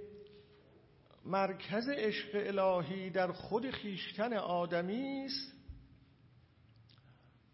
مرکز 1.24 1.88
عشق 1.88 2.30
الهی 2.34 3.10
در 3.10 3.32
خود 3.32 3.70
خیشتن 3.70 4.32
آدمی 4.32 5.24
است 5.24 5.52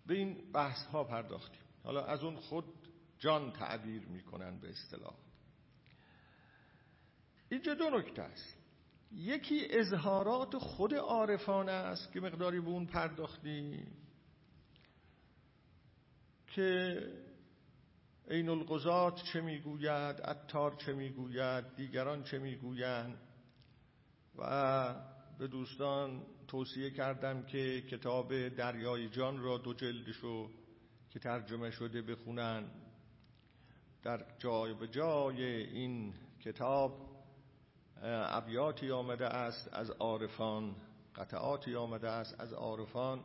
به 0.06 0.14
این 0.14 0.52
بحث 0.52 0.86
ها 0.86 1.04
پرداختیم. 1.04 1.62
حالا 1.84 2.04
از 2.04 2.24
اون 2.24 2.36
خود 2.36 2.64
جان 3.20 3.52
تعبیر 3.52 4.06
می‌کنن 4.06 4.58
به 4.60 4.70
اصطلاح. 4.70 5.14
اینجا 7.48 7.74
دو 7.74 7.90
نکته 7.90 8.22
است. 8.22 8.56
یکی 9.12 9.66
اظهارات 9.70 10.56
خود 10.56 10.94
عارفانه 10.94 11.72
است 11.72 12.12
که 12.12 12.20
مقداری 12.20 12.60
به 12.60 12.68
اون 12.68 12.86
پرداختیم 12.86 13.96
که 16.46 17.00
این 18.30 18.48
القضات 18.48 19.22
چه 19.22 19.40
می‌گوید 19.40 20.20
اتار 20.20 20.74
چه 20.74 20.92
می‌گوید 20.92 21.76
دیگران 21.76 22.22
چه 22.22 22.38
می‌گویند. 22.38 23.18
و 24.38 24.94
به 25.38 25.48
دوستان 25.48 26.26
توصیه 26.48 26.90
کردم 26.90 27.42
که 27.42 27.80
کتاب 27.80 28.48
دریای 28.48 29.08
جان 29.08 29.42
را 29.42 29.58
دو 29.58 29.74
جلدشو 29.74 30.50
که 31.10 31.18
ترجمه 31.18 31.70
شده 31.70 32.02
بخونن. 32.02 32.70
در 34.02 34.24
جای 34.38 34.74
به 34.74 34.88
جای 34.88 35.42
این 35.44 36.14
کتاب 36.44 37.10
ابیاتی 38.02 38.90
آمده 38.90 39.26
است 39.26 39.68
از 39.72 39.90
عارفان 39.90 40.76
قطعاتی 41.16 41.74
آمده 41.74 42.08
است 42.08 42.40
از 42.40 42.52
عارفان 42.52 43.20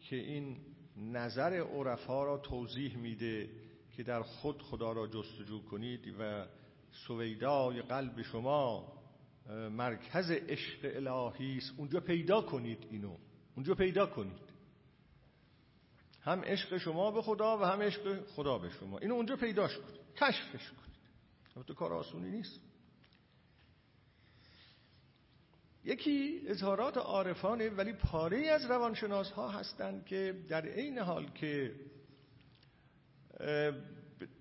که 0.00 0.16
این 0.16 0.56
نظر 0.96 1.52
عرفا 1.52 2.24
را 2.24 2.38
توضیح 2.38 2.96
میده 2.96 3.50
که 3.96 4.02
در 4.02 4.22
خود 4.22 4.62
خدا 4.62 4.92
را 4.92 5.06
جستجو 5.06 5.62
کنید 5.62 6.14
و 6.20 6.46
سویدای 7.06 7.82
قلب 7.82 8.22
شما 8.22 8.92
مرکز 9.70 10.30
عشق 10.30 10.78
الهی 10.82 11.56
است. 11.58 11.72
اونجا 11.76 12.00
پیدا 12.00 12.42
کنید 12.42 12.86
اینو. 12.90 13.16
اونجا 13.54 13.74
پیدا 13.74 14.06
کنید. 14.06 14.47
هم 16.28 16.40
عشق 16.44 16.76
شما 16.76 17.10
به 17.10 17.22
خدا 17.22 17.58
و 17.58 17.64
هم 17.64 17.82
عشق 17.82 18.26
خدا 18.26 18.58
به 18.58 18.70
شما. 18.70 18.98
اینو 18.98 19.14
اونجا 19.14 19.36
پیداش 19.36 19.78
کنید. 19.78 20.00
کشفش 20.16 20.70
کنید. 20.70 21.66
تو 21.66 21.74
کار 21.74 21.92
آسونی 21.92 22.30
نیست. 22.30 22.60
یکی 25.84 26.42
اظهارات 26.46 26.96
عارفانه 26.96 27.70
ولی 27.70 27.92
پاره 27.92 28.48
از 28.48 28.64
روانشناس 28.64 29.30
ها 29.30 29.48
هستند 29.48 30.06
که 30.06 30.44
در 30.48 30.66
عین 30.66 30.98
حال 30.98 31.30
که 31.30 31.74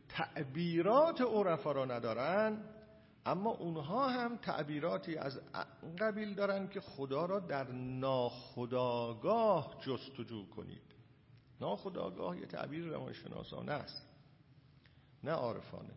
تعبیرات 0.09 1.21
عرفا 1.21 1.71
را 1.71 1.85
ندارن 1.85 2.63
اما 3.25 3.49
اونها 3.49 4.09
هم 4.09 4.37
تعبیراتی 4.37 5.17
از 5.17 5.39
قبیل 5.99 6.33
دارن 6.33 6.67
که 6.67 6.81
خدا 6.81 7.25
را 7.25 7.39
در 7.39 7.71
ناخداگاه 7.99 9.77
جستجو 9.85 10.49
کنید. 10.49 10.96
ناخداگاه 11.61 12.39
یه 12.39 12.45
تعبیر 12.45 12.85
روانشناسانه 12.85 13.71
است 13.71 14.07
نه 15.23 15.31
عارفانه. 15.31 15.93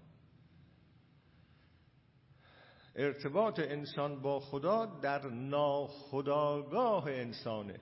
ارتباط 2.97 3.59
انسان 3.59 4.23
با 4.23 4.41
خدا 4.41 4.87
در 4.87 5.27
ناخداگاه 5.27 7.05
انسانه. 7.07 7.81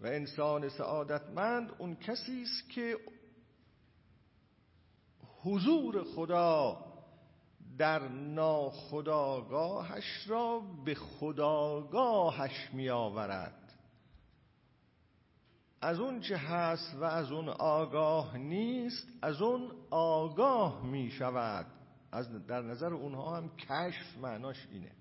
و 0.00 0.06
انسان 0.06 0.68
سعادتمند 0.68 1.72
اون 1.78 1.94
کسی 1.96 2.42
است 2.42 2.70
که 2.70 2.98
حضور 5.42 6.04
خدا 6.04 6.84
در 7.78 8.08
ناخداگاهش 8.08 9.24
را 10.26 10.62
به 10.84 10.94
خداگاهش 10.94 12.70
می 12.72 12.90
آورد 12.90 13.63
از 15.84 16.00
اون 16.00 16.20
چه 16.20 16.36
هست 16.36 16.94
و 16.94 17.04
از 17.04 17.32
اون 17.32 17.48
آگاه 17.48 18.38
نیست 18.38 19.08
از 19.22 19.42
اون 19.42 19.72
آگاه 19.90 20.86
می 20.86 21.10
شود 21.10 21.66
از 22.12 22.46
در 22.46 22.62
نظر 22.62 22.94
اونها 22.94 23.36
هم 23.36 23.56
کشف 23.56 24.18
معناش 24.22 24.66
اینه. 24.70 24.92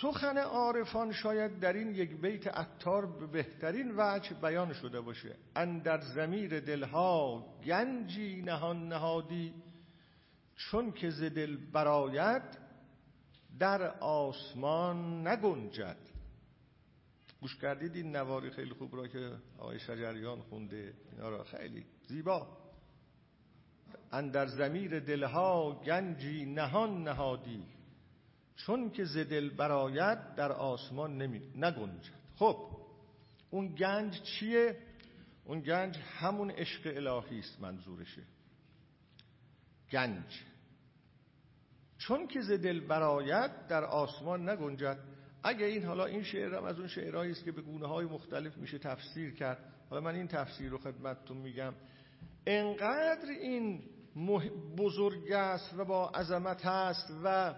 سخن 0.00 0.38
عارفان 0.38 1.12
شاید 1.12 1.60
در 1.60 1.72
این 1.72 1.94
یک 1.94 2.20
بیت 2.20 2.58
اتار 2.58 3.06
به 3.06 3.26
بهترین 3.26 3.92
وجه 3.96 4.34
بیان 4.34 4.72
شده 4.72 5.00
باشه. 5.00 5.36
اندر 5.56 6.00
زمیر 6.00 6.60
دلها 6.60 7.44
گنجی 7.64 8.42
نهان 8.42 8.88
نهادی 8.88 9.54
چون 10.56 10.92
که 10.92 11.10
ز 11.10 11.22
دل 11.22 11.56
براید 11.72 12.58
در 13.58 13.82
آسمان 14.00 15.28
نگنجد. 15.28 16.17
گوش 17.40 17.56
کردید 17.56 17.96
این 17.96 18.16
نواری 18.16 18.50
خیلی 18.50 18.74
خوب 18.74 18.96
را 18.96 19.08
که 19.08 19.32
آقای 19.58 19.78
شجریان 19.78 20.40
خونده 20.40 20.94
اینا 21.12 21.28
را 21.28 21.44
خیلی 21.44 21.86
زیبا. 22.08 22.58
اندر 24.12 24.46
زمیر 24.46 25.00
دلها 25.00 25.82
گنجی 25.84 26.44
نهان 26.44 27.02
نهادی 27.02 27.64
چون 28.56 28.90
که 28.90 29.04
ز 29.04 29.16
دل 29.16 29.50
براید 29.50 30.34
در 30.34 30.52
آسمان 30.52 31.18
نمی 31.18 31.38
نگنجد. 31.56 32.12
خب 32.36 32.70
اون 33.50 33.74
گنج 33.74 34.22
چیه؟ 34.22 34.78
اون 35.44 35.60
گنج 35.60 35.98
همون 35.98 36.50
عشق 36.50 36.80
الهی 36.96 37.38
است 37.38 37.60
منظورشه. 37.60 38.22
گنج. 39.90 40.42
چون 41.98 42.26
که 42.26 42.40
ز 42.40 42.50
دل 42.50 42.80
براید 42.80 43.66
در 43.66 43.84
آسمان 43.84 44.48
نگنجد 44.48 44.98
اگه 45.42 45.66
این 45.66 45.84
حالا 45.84 46.04
این 46.04 46.22
شعرم 46.22 46.64
از 46.64 46.78
اون 46.78 46.88
شعرهایی 46.88 47.32
است 47.32 47.44
که 47.44 47.52
به 47.52 47.62
گونه 47.62 47.86
های 47.86 48.06
مختلف 48.06 48.56
میشه 48.56 48.78
تفسیر 48.78 49.34
کرد 49.34 49.58
حالا 49.90 50.02
من 50.02 50.14
این 50.14 50.28
تفسیر 50.28 50.70
رو 50.70 50.78
خدمتتون 50.78 51.36
میگم. 51.36 51.74
انقدر 52.46 53.28
این 53.40 53.82
بزرگ 54.76 55.32
است 55.32 55.74
و 55.78 55.84
با 55.84 56.08
عظمت 56.08 56.66
است 56.66 57.12
و 57.24 57.54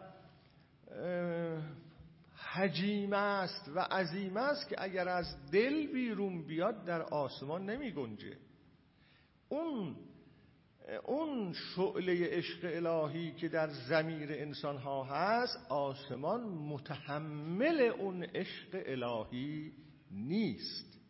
حجیم 2.36 3.12
است 3.12 3.70
و 3.74 3.80
عظیم 3.80 4.36
است 4.36 4.68
که 4.68 4.76
اگر 4.78 5.08
از 5.08 5.50
دل 5.52 5.86
بیرون 5.92 6.46
بیاد 6.46 6.84
در 6.84 7.02
آسمان 7.02 7.70
نمی 7.70 7.92
گنجه. 7.92 8.36
اون 9.48 9.96
اون 10.98 11.52
شعله 11.52 12.28
عشق 12.30 12.58
الهی 12.62 13.32
که 13.32 13.48
در 13.48 13.68
زمیر 13.68 14.32
انسان 14.32 14.76
ها 14.76 15.04
هست 15.04 15.66
آسمان 15.68 16.40
متحمل 16.40 17.80
اون 17.80 18.22
عشق 18.22 18.82
الهی 18.86 19.72
نیست. 20.10 21.00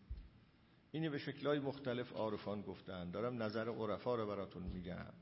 اینی 0.93 1.09
به 1.09 1.19
شکلهای 1.19 1.59
مختلف 1.59 2.13
عارفان 2.13 2.63
گفتن. 2.63 3.11
دارم 3.11 3.43
نظر 3.43 3.69
عرفا 3.69 4.15
رو 4.15 4.27
براتون 4.27 4.63
میگم. 4.63 5.13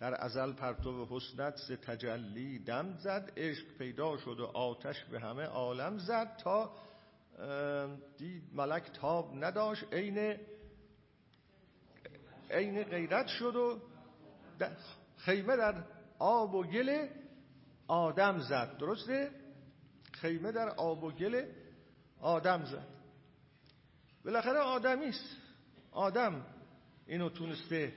در 0.00 0.24
ازل 0.24 0.52
پرتو 0.52 1.06
حسنت 1.10 1.56
ز 1.56 1.72
تجلی 1.72 2.58
دم 2.58 2.96
زد 2.98 3.32
عشق 3.36 3.66
پیدا 3.78 4.16
شد 4.16 4.40
و 4.40 4.44
آتش 4.44 5.04
به 5.04 5.20
همه 5.20 5.42
عالم 5.42 5.98
زد 5.98 6.36
تا 6.36 6.72
دید 8.18 8.42
ملک 8.52 8.90
تاب 8.92 9.30
نداشت 9.34 9.84
عین 9.92 10.36
عین 12.50 12.82
غیرت 12.82 13.26
شد 13.26 13.56
و 13.56 13.80
خیمه 15.16 15.56
در 15.56 15.84
آب 16.18 16.54
و 16.54 16.64
گل 16.64 17.06
آدم 17.88 18.38
زد. 18.38 18.78
درسته؟ 18.78 19.30
خیمه 20.12 20.52
در 20.52 20.68
آب 20.68 21.04
و 21.04 21.10
گل 21.10 21.44
آدم 22.20 22.64
زد. 22.64 22.88
بالاخره 24.24 24.58
آدمیست 24.58 25.36
آدم 25.90 26.46
اینو 27.06 27.28
تونسته 27.28 27.92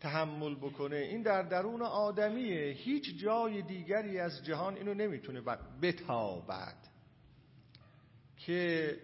تحمل 0.00 0.54
بکنه. 0.54 0.96
این 0.96 1.22
در 1.22 1.42
درون 1.42 1.82
آدمیه. 1.82 2.72
هیچ 2.72 3.18
جای 3.18 3.62
دیگری 3.62 4.18
از 4.18 4.44
جهان 4.44 4.76
اینو 4.76 4.94
نمی‌تونه 4.94 5.40
بتابد. 5.82 6.76
که 8.36 8.96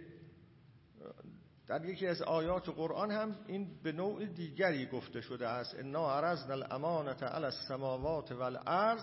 در 1.67 1.85
یکی 1.85 2.07
از 2.07 2.23
آیات 2.23 2.69
قرآن 2.69 3.11
هم 3.11 3.37
این 3.47 3.83
به 3.83 3.93
نوع 3.93 4.27
دیگری 4.27 4.87
گفته 4.87 5.21
شده 5.21 5.49
است. 5.49 5.75
انا 5.79 6.11
عرضنا 6.11 6.53
الامانت 6.53 7.23
علی 7.23 7.45
السماوات 7.45 8.33
والارض 8.33 9.03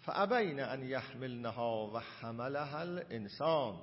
فابین 0.00 0.60
ان 0.60 0.82
یحملنها 0.82 1.90
و 1.94 1.98
حملها 1.98 2.78
الانسان. 2.78 3.80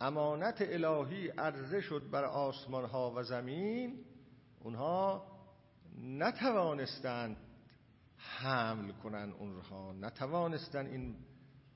امانت 0.00 0.56
الهی 0.60 1.28
عرضه 1.28 1.80
شد 1.80 2.10
بر 2.10 2.24
آسمان 2.24 2.84
ها 2.84 3.12
و 3.16 3.22
زمین. 3.22 4.04
اونها 4.60 5.26
نتوانستند 6.02 7.36
حمل 8.16 8.92
کنند 8.92 9.34
اونها 9.38 9.92
نتوانستند 9.92 10.86
این 10.86 11.16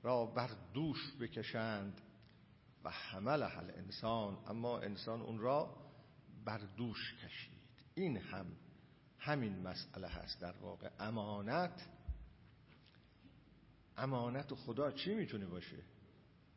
را 0.02 0.26
بر 0.26 0.50
دوش 0.74 1.16
بکشند. 1.20 2.00
و 2.84 2.90
حمل 2.90 3.42
حل 3.42 3.70
انسان 3.70 4.38
اما 4.46 4.78
انسان 4.78 5.20
اون 5.20 5.38
را 5.38 5.76
بر 6.44 6.58
دوش 6.58 7.14
کشید. 7.14 7.58
این 7.94 8.16
هم 8.16 8.46
همین 9.18 9.62
مسئله 9.62 10.08
هست 10.08 10.40
در 10.40 10.52
واقع. 10.52 10.90
امانت 10.98 11.88
امانت 13.96 14.54
خدا 14.54 14.90
چی 14.90 15.14
می‌تونه 15.14 15.46
باشه؟ 15.46 15.78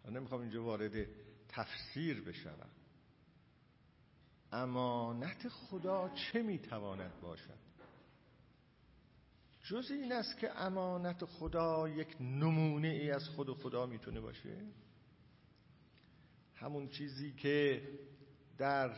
من 0.05 0.13
نمی‌خوام 0.13 0.41
اینجا 0.41 0.63
وارد 0.63 1.07
تفسیر 1.49 2.21
بشوم. 2.21 2.69
امانت 4.51 5.47
خدا 5.47 6.09
چه 6.09 6.41
می‌تواند 6.41 7.21
باشد؟ 7.21 7.65
جز 9.63 9.91
این 9.91 10.11
است 10.11 10.37
که 10.37 10.59
امانت 10.61 11.25
خدا 11.25 11.89
یک 11.89 12.15
نمونه 12.19 12.87
ای 12.87 13.11
از 13.11 13.29
خود 13.29 13.53
خدا 13.53 13.85
می‌تونه 13.85 14.21
باشه؟ 14.21 14.65
همون 16.65 16.87
چیزی 16.87 17.31
که 17.31 17.81
در 18.57 18.91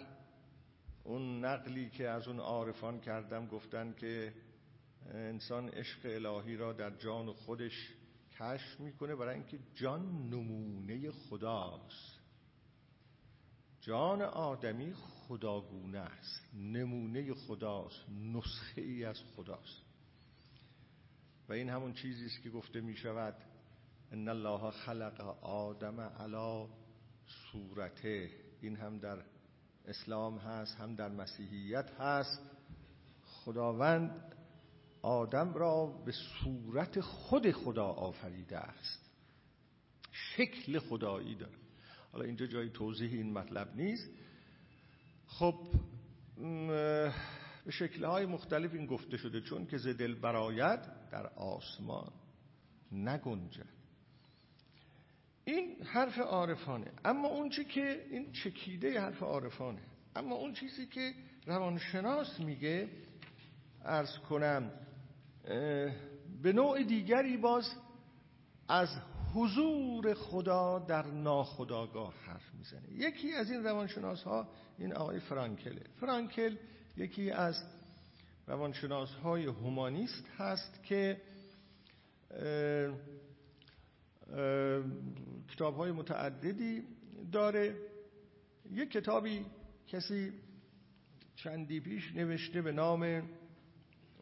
اون 1.04 1.46
نقلی 1.46 1.90
که 1.90 2.10
از 2.10 2.28
اون 2.28 2.40
عارفان 2.40 3.00
کردم 3.00 3.48
گفتن 3.48 3.94
که 3.94 4.34
انسان 5.06 5.70
عشق 5.70 6.00
الهی 6.04 6.56
را 6.56 6.74
در 6.74 6.90
جان 6.90 7.34
خودش 7.34 7.94
کشف 8.40 8.80
می‌کنه 8.80 9.16
برای 9.16 9.36
اینکه 9.36 9.60
جان 9.76 10.30
نمونه 10.30 11.12
خداست. 11.12 12.20
جان 13.82 14.22
آدمی 14.22 14.94
خداگونه 14.94 16.00
است 16.00 16.50
نمونه 16.54 17.34
خداست 17.34 18.10
نسخه 18.10 18.82
ای 18.82 19.06
از 19.06 19.22
خداست. 19.36 19.82
و 21.50 21.54
این 21.54 21.70
همون 21.70 21.94
چیزی 21.94 22.26
است 22.26 22.44
که 22.44 22.50
گفته 22.50 22.82
می 22.82 22.96
شود 22.96 23.36
ان 24.12 24.28
الله 24.28 24.72
خلق 24.72 25.22
آدم 25.42 26.00
علی 26.00 26.87
صورته. 27.28 28.30
این 28.62 28.76
هم 28.76 29.00
در 29.00 29.24
اسلام 29.86 30.38
هست 30.38 30.76
هم 30.76 30.96
در 30.96 31.10
مسیحیت 31.10 31.92
هست. 32.00 32.42
خداوند 33.24 34.36
آدم 35.02 35.54
را 35.54 35.86
به 36.06 36.12
صورت 36.12 37.00
خود 37.00 37.52
خدا 37.52 37.86
آفریده 37.86 38.58
است. 38.58 39.12
شکل 40.12 40.80
خدایی 40.80 41.36
داره. 41.36 41.58
حالا 42.12 42.26
اینجا 42.26 42.46
جای 42.46 42.70
توضیح 42.70 43.14
این 43.14 43.34
مطلب 43.34 43.76
نیست. 43.76 44.10
خب 45.28 45.56
به 46.38 47.72
شکلهای 47.72 48.26
مختلف 48.26 48.74
این 48.74 48.86
گفته 48.86 49.18
شده 49.18 49.42
چون 49.42 49.66
که 49.66 49.78
ز 49.78 49.88
دل 49.88 50.16
براید 50.16 50.80
در 51.12 51.28
آسمان 51.28 52.12
نگنجد. 52.92 53.77
این 55.48 55.84
حرف 55.84 56.20
عارفانه. 56.20 56.92
اما 57.06 57.28
اون 57.28 57.50
چی 57.50 57.66
که 57.66 58.06
این 58.12 58.32
چکیده 58.32 59.02
حرف 59.02 59.24
عارفانه. 59.24 59.82
اما 60.16 60.36
اون 60.36 60.54
چیزی 60.54 60.86
که 60.86 61.14
روانشناس 61.46 62.40
میگه 62.40 62.90
ارز 63.86 64.18
کنم 64.18 64.72
به 66.44 66.54
نوع 66.54 66.84
دیگری 66.84 67.38
باز 67.38 67.72
از 68.70 68.90
حضور 69.34 70.14
خدا 70.14 70.80
در 70.80 71.06
ناخداگاه 71.06 72.14
حرف 72.26 72.54
می‌زنه. 72.54 72.92
یکی 72.92 73.34
از 73.34 73.52
این 73.52 73.64
روانشناس 73.64 74.24
ها 74.24 74.48
این 74.78 74.94
آقای 74.94 75.20
فرانکله 75.20 75.82
فرانکل 76.00 76.56
یکی 76.98 77.32
از 77.32 77.64
روانشناس 78.48 79.10
های 79.10 79.46
هومانیست 79.46 80.28
هست 80.38 80.84
که 80.84 81.22
کتاب 85.48 85.76
های 85.76 85.92
متعددی 85.92 86.84
داره. 87.32 87.76
یک 88.72 88.92
کتابی 88.92 89.46
کسی 89.88 90.34
چندی 91.36 91.80
پیش 91.80 92.16
نوشته 92.16 92.62
به 92.62 92.72
نام 92.72 93.30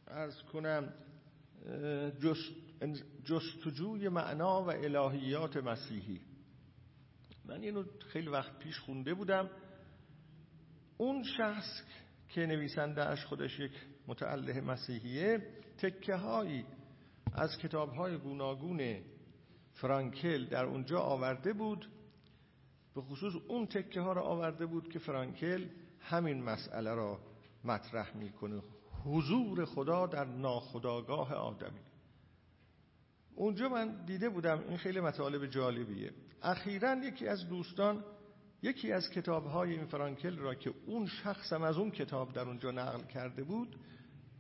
ارز 0.08 0.42
کنم 0.42 0.94
جست 2.20 2.52
جستجوی 3.24 4.10
معنا 4.10 4.64
و 4.64 4.70
الهیات 4.70 5.58
مسیحی. 5.58 6.22
من 7.46 7.62
اینو 7.62 7.84
خیلی 8.08 8.28
وقت 8.28 8.60
پیش 8.60 8.80
خونده 8.80 9.14
بودم. 9.14 9.50
اون 10.98 11.24
شخص 11.24 11.82
که 12.30 12.46
نویسنده 12.46 13.06
اش 13.06 13.26
خودش 13.26 13.60
یک 13.60 13.72
متعله 14.08 14.62
مسیحیه 14.62 15.48
تکه 15.78 16.16
هایی 16.16 16.66
از 17.34 17.58
کتاب 17.58 17.94
های 17.94 18.18
گوناگون 18.18 19.02
فرانکل 19.76 20.46
در 20.46 20.66
اونجا 20.66 21.00
آورده 21.00 21.54
بود 21.54 21.90
به 22.96 23.02
خصوص 23.02 23.34
اون 23.48 23.66
تکه 23.66 24.02
ها 24.02 24.14
را 24.14 24.22
آورده 24.22 24.66
بود 24.66 24.90
که 24.90 25.00
فرانکل 25.00 25.66
همین 26.00 26.44
مسئله 26.44 26.94
را 26.94 27.20
مطرح 27.64 28.18
می‌کنه. 28.18 28.62
حضور 29.04 29.66
خدا 29.66 30.08
در 30.08 30.26
ناخداگاه 30.26 31.34
آدمی. 31.34 31.80
اونجا 33.36 33.70
من 33.70 34.06
دیده 34.06 34.30
بودم 34.30 34.64
این 34.68 34.78
خیلی 34.78 35.00
مطالب 35.00 35.46
جالبیه. 35.46 36.12
اخیرا 36.42 36.96
یکی 36.96 37.28
از 37.28 37.50
دوستان 37.50 38.04
یکی 38.62 38.92
از 38.92 39.10
کتاب 39.10 39.46
های 39.46 39.72
این 39.72 39.86
فرانکل 39.86 40.38
را 40.38 40.56
که 40.56 40.74
اون 40.86 41.08
شخصم 41.08 41.62
از 41.62 41.78
اون 41.78 41.92
کتاب 41.92 42.34
در 42.34 42.42
اونجا 42.42 42.72
نقل 42.72 43.04
کرده 43.04 43.44
بود 43.44 43.80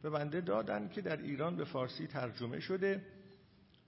به 0.02 0.10
بنده 0.10 0.42
دادن 0.42 0.90
که 0.90 1.02
در 1.02 1.18
ایران 1.18 1.56
به 1.56 1.64
فارسی 1.64 2.08
ترجمه 2.08 2.60
شده. 2.60 3.06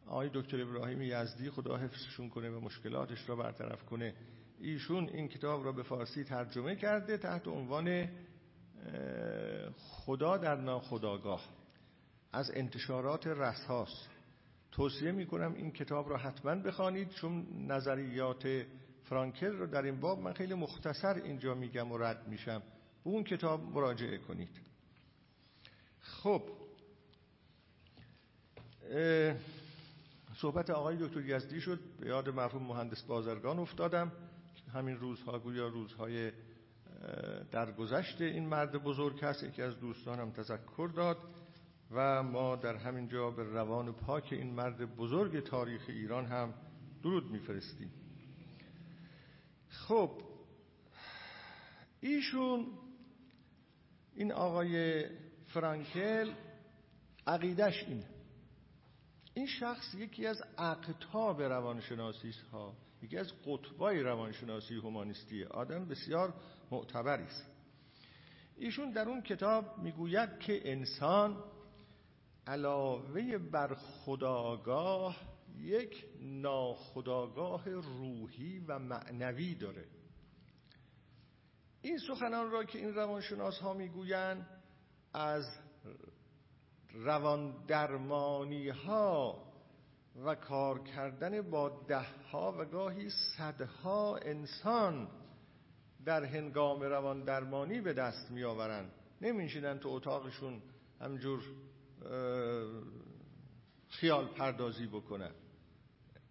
آقای 0.08 0.30
دکتر 0.34 0.62
ابراهیم 0.62 1.01
یزدی 1.01 1.49
خدا 1.49 1.78
حفظشون 1.78 2.30
کنه 2.30 2.49
و 2.49 2.60
مشکلاتش 2.60 3.30
را 3.30 3.36
برطرف 3.36 3.86
کنه. 3.86 4.14
ایشون 4.60 5.10
این 5.10 5.28
کتاب 5.28 5.66
را 5.66 5.72
به 5.72 5.84
فارسی 5.84 6.24
ترجمه 6.24 6.76
کرده 6.76 7.18
تحت 7.18 7.47
عنوان 7.47 8.10
خدا 9.78 10.38
در 10.38 10.55
ناخداگاه. 10.55 11.49
از 12.34 12.51
انتشارات 12.53 13.28
رساس 13.28 14.08
توصیه 14.72 15.12
می 15.12 15.26
کنم 15.26 15.53
این 15.53 15.72
کتاب 15.72 16.10
را 16.10 16.18
حتما 16.18 16.55
بخوانید 16.55 17.10
چون 17.10 17.47
نظریات 17.68 18.66
فرانکل 19.03 19.51
رو 19.51 19.68
در 19.68 19.82
این 19.82 19.99
باب 19.99 20.20
من 20.20 20.34
خیلی 20.34 20.53
مختصر 20.53 21.14
اینجا 21.14 21.55
میگم 21.55 21.91
و 21.91 21.97
رد 21.97 22.28
میشم. 22.28 22.60
به 23.03 23.10
اون 23.10 23.24
کتاب 23.24 23.64
مراجعه 23.64 24.18
کنید. 24.18 24.62
خب 25.99 26.41
صحبت 30.42 30.70
آقای 30.70 30.98
دکتر 31.00 31.22
یزدی 31.22 31.62
شد. 31.62 31.80
به 32.00 32.08
یاد 32.08 32.30
مرحوم 32.30 32.64
مهندس 32.64 33.02
بازرگان 33.02 33.60
افتادم. 33.60 34.12
همین 34.74 34.98
روزها 34.98 35.40
گویا 35.40 35.68
روزهای 35.68 36.32
در 37.52 37.72
گذشت 37.72 38.22
این 38.22 38.48
مرد 38.48 38.84
بزرگ 38.84 39.24
هست. 39.24 39.44
یکی 39.44 39.62
از 39.62 39.80
دوستانم 39.80 40.32
تذکر 40.32 40.92
داد 40.96 41.18
و 41.92 42.24
ما 42.24 42.56
در 42.56 42.76
همین 42.76 43.08
جا 43.08 43.32
به 43.32 43.44
روان 43.44 43.94
پاک 43.94 44.28
این 44.32 44.54
مرد 44.54 44.96
بزرگ 44.96 45.44
تاریخ 45.44 45.86
ایران 45.88 46.26
هم 46.26 46.54
درود 47.04 47.32
میفرستیم. 47.32 47.92
خب 49.70 50.22
ایشون 52.00 52.68
این 54.14 54.32
آقای 54.32 55.06
فرانکل 55.46 56.32
عقیدش 57.28 57.84
اینه. 57.88 58.16
این 59.38 59.48
شخص 59.48 59.96
یکی 59.96 60.26
از 60.26 60.42
اقتاب 60.58 61.42
روانشناسی 61.42 62.32
ها 62.52 62.74
یکی 63.02 63.18
از 63.18 63.34
قطبای 63.46 64.00
روانشناسی 64.00 64.76
هومانیستی 64.76 65.44
آدم 65.44 65.86
بسیار 65.86 66.34
معتبری 66.72 67.24
است. 67.24 67.46
ایشون 68.56 68.92
در 68.92 69.10
اون 69.10 69.22
کتاب 69.22 69.78
می‌گوید 69.78 70.40
که 70.40 70.72
انسان 70.72 71.44
علاوه 72.48 73.38
بر 73.38 73.76
خداگاه 73.76 75.16
یک 75.58 76.06
ناخداگاه 76.22 77.70
روحی 77.70 78.60
و 78.60 78.80
معنوی 78.80 79.56
داره. 79.56 79.86
این 81.82 81.98
سخنان 81.98 82.52
را 82.52 82.64
که 82.64 82.80
این 82.80 82.94
روانشناس 82.94 83.60
ها 83.60 83.74
می‌گویند 83.74 84.62
از 85.14 85.46
روان 86.98 87.66
درمانی 87.68 88.70
ها 88.70 89.43
و 90.26 90.36
کار 90.36 90.84
کردن 90.84 91.41
با 91.41 91.70
ده 91.88 92.02
ها 92.32 92.56
و 92.60 92.66
گاهی 92.66 93.10
صدها 93.38 94.18
انسان 94.18 95.08
در 96.06 96.24
هنگام 96.24 96.82
روان 96.82 97.24
درمانی 97.24 97.82
به 97.82 97.93
دست 97.93 98.32
می 98.32 98.43
آورند 98.43 98.91
نمیشینن 99.22 99.80
تو 99.80 99.89
اتاقشون 99.89 100.62
همجور 101.02 101.41
خیال 103.89 104.28
پردازی 104.28 104.88
بکنن 104.88 105.32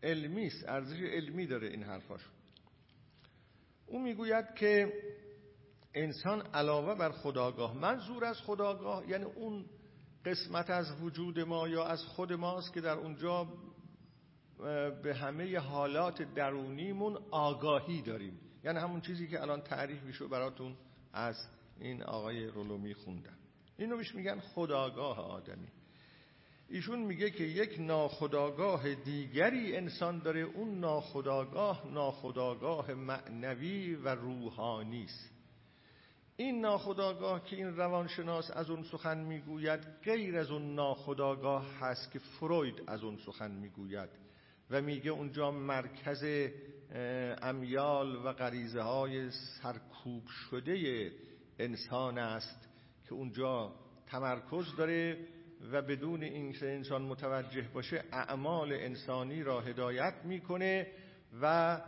علمی 0.03 0.47
است 0.47 0.69
ارزش 0.69 1.01
علمی 1.01 1.47
داره 1.47 1.69
این 1.69 1.83
حرفاش 1.83 2.21
او 3.87 4.03
می‌گوید 4.03 4.55
که 4.55 4.93
انسان 5.95 6.41
علاوه 6.41 6.95
بر 6.95 7.11
خداگاه 7.11 7.77
منظور 7.79 8.25
از 8.25 8.41
خداگاه 8.41 9.11
یعنی 9.11 9.25
اون 9.25 9.65
قسمت 10.27 10.71
از 10.71 11.03
وجود 11.03 11.41
ما 11.41 11.69
یا 11.69 11.85
از 11.85 12.05
خود 12.05 12.33
ماست 12.33 12.73
که 12.73 12.81
در 12.81 12.95
اونجا 12.95 13.49
به 15.03 15.15
همه 15.15 15.59
حالات 15.59 16.23
درونیمون 16.35 17.19
آگاهی 17.31 18.03
داریم. 18.03 18.41
یعنی 18.65 18.79
همون 18.79 19.01
چیزی 19.01 19.29
که 19.29 19.43
الان 19.43 19.61
تعریف 19.61 20.03
میشه 20.03 20.27
براتون 20.27 20.77
از 21.13 21.49
این 21.81 22.03
آقای 22.03 22.47
رولومی 22.47 22.95
خوندم. 22.95 23.37
اینو 23.79 23.97
بهش 23.97 24.15
میگن 24.15 24.41
خداگاه 24.41 25.19
آدمی. 25.19 25.69
ایشون 26.69 26.99
میگه 26.99 27.31
که 27.31 27.45
یک 27.45 27.81
ناخداگاه 27.81 28.95
دیگری 28.95 29.77
انسان 29.77 30.19
داره 30.19 30.41
اون 30.41 30.81
ناخداگاه 30.81 31.87
ناخداگاه 31.91 32.95
معنوی 32.95 33.95
و 33.95 34.09
روحانی 34.09 35.05
است. 35.05 35.36
این 36.37 36.61
ناخداگاه 36.61 37.45
که 37.45 37.57
این 37.57 37.77
روانشناس 37.77 38.51
از 38.51 38.71
اون 38.71 38.83
سخن 38.83 39.19
می‌گوید 39.19 39.81
غیر 40.05 40.39
از 40.39 40.51
اون 40.51 40.75
ناخداگاه 40.75 41.67
هست 41.81 42.11
که 42.13 42.19
فروید 42.19 42.83
از 42.87 43.05
اون 43.05 43.17
سخن 43.17 43.51
می‌گوید 43.51 44.09
و 44.71 44.83
میگه 44.83 45.11
اونجا 45.11 45.51
مرکز 45.51 46.25
امیال 47.43 48.17
و 48.17 48.33
غریزه 48.33 48.83
های 48.83 49.31
سرکوب 49.31 50.27
شده 50.27 51.11
انسان 51.59 52.19
است 52.19 52.69
که 53.09 53.15
اونجا 53.15 53.73
تمرکز 54.07 54.77
داره 54.77 55.19
و 55.73 55.83
بدون 55.83 56.23
اینکه 56.23 56.75
انسان 56.75 57.03
متوجه 57.03 57.69
باشه 57.75 58.05
اعمال 58.13 58.73
انسانی 58.73 59.43
را 59.43 59.61
هدایت 59.61 60.15
می‌کنه 60.25 60.87
و 61.43 61.81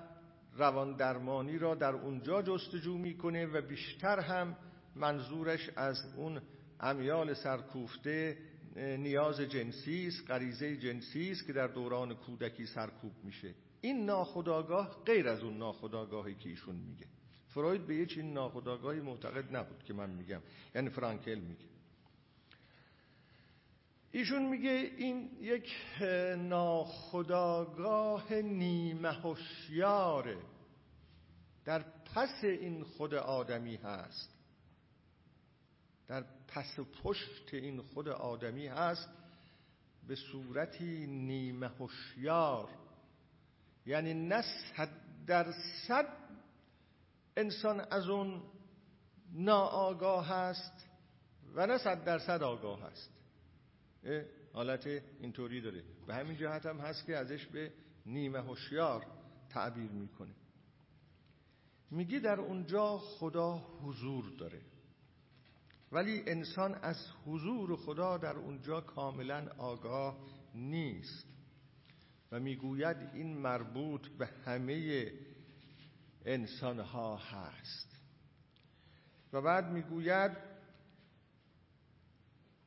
روان 0.59 0.97
درمانی 0.97 1.59
را 1.59 1.75
در 1.75 1.93
اونجا 1.93 2.43
جستجو 2.43 2.99
می‌کنه 2.99 3.47
و 3.47 3.61
بیشتر 3.61 4.21
هم 4.21 4.57
منظورش 4.97 5.71
از 5.77 6.15
اون 6.17 6.41
امیال 6.81 7.35
سرکوفته 7.35 8.39
نیاز 8.77 9.41
جنسی 9.41 10.07
است 10.07 10.31
غریزه 10.31 10.77
جنسی 10.77 11.31
است 11.31 11.47
که 11.47 11.53
در 11.53 11.67
دوران 11.67 12.15
کودکی 12.15 12.67
سرکوب 12.67 13.13
میشه. 13.25 13.55
این 13.81 14.05
ناخداگاه 14.05 15.03
غیر 15.07 15.29
از 15.29 15.43
اون 15.43 15.59
ناخداگاهی 15.59 16.35
که 16.35 16.49
ایشون 16.49 16.75
میگه. 16.75 17.07
فروید 17.49 17.87
به 17.87 17.95
یه 17.95 18.07
چین 18.07 18.33
ناخداگاهی 18.33 19.01
معتقد 19.01 19.57
نبود 19.57 19.85
که 19.85 19.95
من 19.95 20.11
میگم. 20.11 20.41
یعنی 20.75 20.89
فرانکل 20.89 21.39
میگه. 21.39 21.65
ایشون 24.13 24.43
میگه 24.43 24.71
این 24.71 25.31
یک 25.41 25.73
ناخداگاه 26.39 28.33
نیمه 28.33 29.13
هوشیاره. 29.13 30.39
در 31.65 31.85
پس 32.15 32.45
این 32.45 32.85
خود 32.85 33.15
آدمی 33.15 33.77
هست. 33.77 34.35
در 36.07 36.25
پس 36.49 36.81
پشت 37.03 37.55
این 37.55 37.83
خود 37.83 38.09
آدمی 38.09 38.67
هست 38.67 39.09
به 40.07 40.15
صورتی 40.15 41.07
نیمه 41.07 41.69
هوشیار. 41.69 42.69
یعنی 43.87 44.15
نه 44.15 44.43
صد 44.43 44.89
در 45.27 45.53
صد 45.89 46.09
انسان 47.37 47.81
از 47.81 48.09
اون 48.09 48.43
ناآگاه 49.33 50.29
هست 50.29 50.87
و 51.55 51.67
نه 51.67 51.79
صد 51.79 52.05
درصد 52.05 52.43
آگاه 52.43 52.83
هست. 52.83 53.18
حالت 54.53 54.87
اینطوری 55.21 55.61
داره. 55.61 55.83
به 56.07 56.15
همین 56.15 56.37
جهت 56.37 56.67
هم 56.67 56.79
هست 56.79 57.07
که 57.07 57.17
ازش 57.17 57.47
به 57.47 57.73
نیمه 58.07 58.39
هوشیار 58.39 59.07
تعبیر 59.49 59.91
می‌کنه. 59.91 60.35
میگه 61.91 62.19
در 62.19 62.41
اونجا 62.41 62.99
خدا 62.99 63.57
حضور 63.57 64.31
داره. 64.39 64.61
ولی 65.93 66.23
انسان 66.27 66.75
از 66.75 66.97
حضور 67.27 67.77
خدا 67.77 68.19
در 68.19 68.37
اونجا 68.37 68.81
کاملا 68.81 69.49
آگاه 69.59 70.19
نیست. 70.55 71.27
و 72.33 72.41
می‌گوید 72.41 72.97
این 73.15 73.37
مربوط 73.37 74.09
به 74.09 74.27
همه 74.27 75.13
انسان 76.25 76.81
ها 76.81 77.17
هست. 77.17 78.01
و 79.33 79.41
بعد 79.41 79.73
می‌گوید 79.73 80.33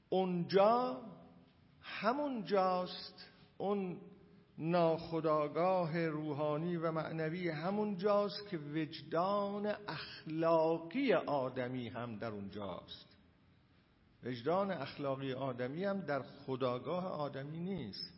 اونجا 0.10 1.02
همون 1.92 2.46
جاست 2.46 3.30
اون 3.58 3.98
ناخداگاه 4.58 6.08
روحانی 6.08 6.78
و 6.78 6.92
معنوی 6.92 7.50
همون 7.50 7.98
جاست 7.98 8.48
که 8.50 8.58
وجدان 8.58 9.66
اخلاقی 9.88 11.14
آدمی 11.14 11.90
هم 11.90 12.16
در 12.16 12.32
اونجاست 12.32 13.12
وجدان 14.24 14.72
اخلاقی 14.72 15.34
آدمی 15.34 15.84
هم 15.84 16.02
در 16.02 16.22
خداگاه 16.22 17.06
آدمی 17.06 17.60
نیست. 17.60 18.14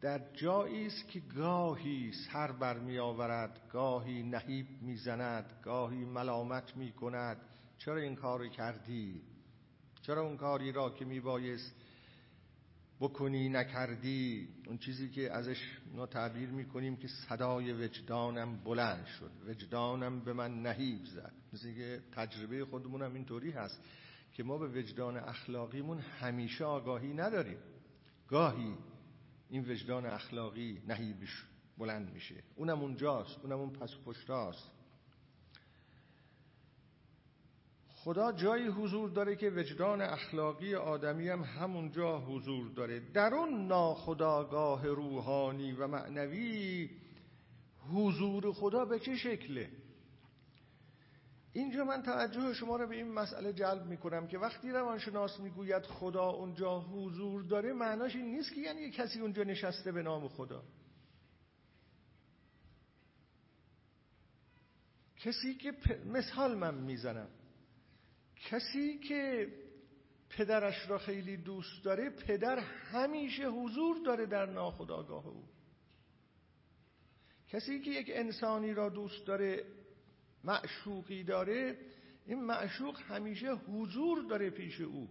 در 0.00 0.32
جایی 0.32 0.86
است 0.86 1.08
که 1.08 1.20
گاهی 1.20 2.12
سر 2.32 2.52
بر 2.52 2.78
می 2.78 2.98
آورد 2.98 3.68
گاهی 3.72 4.22
نهیب 4.22 4.66
می‌زند 4.82 5.60
گاهی 5.62 6.04
ملامت 6.04 6.76
می 6.76 6.92
کند. 6.92 7.36
چرا 7.78 7.96
این 7.96 8.14
کار 8.14 8.48
کردی؟ 8.48 9.22
چرا 10.02 10.22
اون 10.22 10.36
کاری 10.36 10.72
را 10.72 10.90
که 10.90 11.04
می 11.04 11.20
بایست 11.20 11.83
بکنی 13.00 13.48
نکردی 13.48 14.48
اون 14.66 14.78
چیزی 14.78 15.10
که 15.10 15.32
ازش 15.32 15.78
ما 15.94 16.06
تعبیر 16.06 16.48
می‌کنیم 16.48 16.96
که 16.96 17.08
صدای 17.08 17.72
وجدانم 17.72 18.56
بلند 18.56 19.06
شد. 19.06 19.30
وجدانم 19.48 20.20
به 20.20 20.32
من 20.32 20.62
نهیب 20.62 21.04
زد. 21.04 21.32
مثل 21.52 21.74
که 21.74 22.00
تجربه 22.12 22.64
خودمونم 22.64 23.14
اینطوری 23.14 23.50
هست 23.50 23.80
که 24.32 24.42
ما 24.42 24.58
به 24.58 24.68
وجدان 24.68 25.16
اخلاقیمون 25.16 25.98
همیشه 25.98 26.64
آگاهی 26.64 27.14
نداریم. 27.14 27.58
گاهی 28.28 28.74
این 29.48 29.70
وجدان 29.70 30.06
اخلاقی 30.06 30.82
نهیبش 30.88 31.44
بلند 31.78 32.12
میشه. 32.12 32.42
اونم 32.56 32.80
اونجاست. 32.80 33.38
اونم 33.42 33.58
اون 33.58 33.70
پس 33.70 33.90
پشتاست. 34.04 34.70
خدا 38.04 38.32
جایی 38.32 38.66
حضور 38.66 39.10
داره 39.10 39.36
که 39.36 39.50
وجدان 39.50 40.00
اخلاقی 40.00 40.74
آدمی 40.74 41.28
هم 41.28 41.42
همونجا 41.42 42.18
حضور 42.20 42.68
داره. 42.68 43.00
در 43.00 43.34
اون 43.34 43.66
ناخداگاه 43.66 44.86
روحانی 44.86 45.72
و 45.72 45.86
معنوی 45.86 46.90
حضور 47.92 48.52
خدا 48.52 48.84
به 48.84 48.98
چه 48.98 49.16
شکله؟ 49.16 49.70
اینجا 51.52 51.84
من 51.84 52.02
توجه 52.02 52.54
شما 52.54 52.76
رو 52.76 52.86
به 52.86 52.96
این 52.96 53.12
مسئله 53.12 53.52
جلب 53.52 53.86
می‌کنم 53.86 54.26
که 54.26 54.38
وقتی 54.38 54.70
روانشناس 54.70 55.40
می‌گوید 55.40 55.82
خدا 55.82 56.30
اونجا 56.30 56.80
حضور 56.80 57.42
داره 57.42 57.72
معناش 57.72 58.16
این 58.16 58.30
نیست 58.36 58.54
که 58.54 58.60
یعنی 58.60 58.90
کسی 58.90 59.20
اونجا 59.20 59.42
نشسته 59.42 59.92
به 59.92 60.02
نام 60.02 60.28
خدا. 60.28 60.62
کسی 65.16 65.54
که 65.54 65.72
مثال 66.06 66.54
من 66.54 66.74
می‌زنم. 66.74 67.28
کسی 68.44 68.98
که 68.98 69.48
پدرش 70.30 70.90
را 70.90 70.98
خیلی 70.98 71.36
دوست 71.36 71.84
داره 71.84 72.10
پدر 72.10 72.58
همیشه 72.58 73.48
حضور 73.48 73.96
داره 74.06 74.26
در 74.26 74.46
ناخداگاه 74.46 75.26
او. 75.26 75.44
کسی 77.48 77.80
که 77.80 77.90
یک 77.90 78.10
انسانی 78.12 78.74
را 78.74 78.88
دوست 78.88 79.26
داره 79.26 79.64
معشوقی 80.44 81.24
داره 81.24 81.78
این 82.26 82.44
معشوق 82.44 83.00
همیشه 83.00 83.54
حضور 83.54 84.22
داره 84.22 84.50
پیش 84.50 84.80
او. 84.80 85.08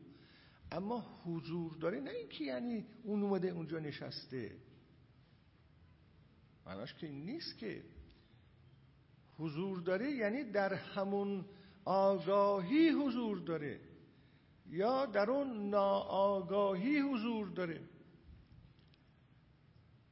اما 0.71 1.21
حضور 1.25 1.77
داره 1.77 1.99
نه 1.99 2.11
اینکه 2.11 2.43
یعنی 2.43 2.85
اون 3.03 3.23
اومده 3.23 3.47
اونجا 3.49 3.79
نشسته. 3.79 4.51
معناش 6.65 6.93
که 6.93 7.07
نیست 7.07 7.57
که 7.57 7.83
حضور 9.37 9.79
داره 9.79 10.11
یعنی 10.11 10.43
در 10.43 10.73
همون 10.73 11.45
آگاهی 11.85 12.89
حضور 12.89 13.39
داره 13.39 13.79
یا 14.69 15.05
در 15.05 15.31
اون 15.31 15.69
ناآگاهی 15.69 16.99
حضور 16.99 17.47
داره. 17.47 17.81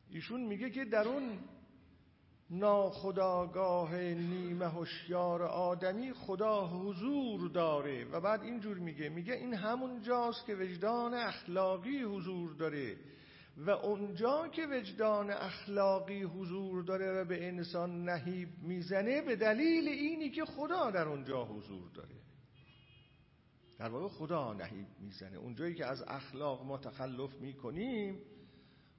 ایشون 0.10 0.42
میگه 0.42 0.70
که 0.70 0.86
در 0.86 1.08
اون 1.08 1.40
ناخداگاه 2.50 3.96
نیمه 3.96 4.66
هوشیار 4.66 5.44
آدمی 5.44 6.14
خدا 6.14 6.68
حضور 6.68 7.50
داره 7.50 8.06
و 8.06 8.22
بعد 8.22 8.42
اینجور 8.42 8.78
میگه. 8.78 9.10
میگه 9.10 9.34
این 9.34 9.54
همون 9.54 10.02
جاست 10.02 10.46
که 10.46 10.56
وجدان 10.56 11.14
اخلاقی 11.14 12.04
حضور 12.04 12.54
داره. 12.54 12.98
و 13.62 13.70
اونجا 13.70 14.48
که 14.48 14.68
وجدان 14.68 15.30
اخلاقی 15.32 16.24
حضور 16.24 16.84
داره 16.84 17.22
و 17.22 17.26
به 17.26 17.48
انسان 17.48 18.10
نهیب 18.10 18.50
می‌زنه 18.62 19.22
به 19.22 19.36
دلیل 19.36 19.88
اینی 19.88 20.30
که 20.30 20.46
خدا 20.46 20.92
در 20.92 21.08
اونجا 21.08 21.46
حضور 21.46 21.90
داره. 21.90 22.16
در 23.80 23.90
واقع 23.90 24.08
خدا 24.08 24.54
نهیب 24.54 24.88
می‌زنه. 25.00 25.38
اونجایی 25.38 25.76
که 25.76 25.86
از 25.86 26.04
اخلاق 26.08 26.66
ما 26.66 26.78
تخلف 26.78 27.34
می‌کنیم 27.34 28.20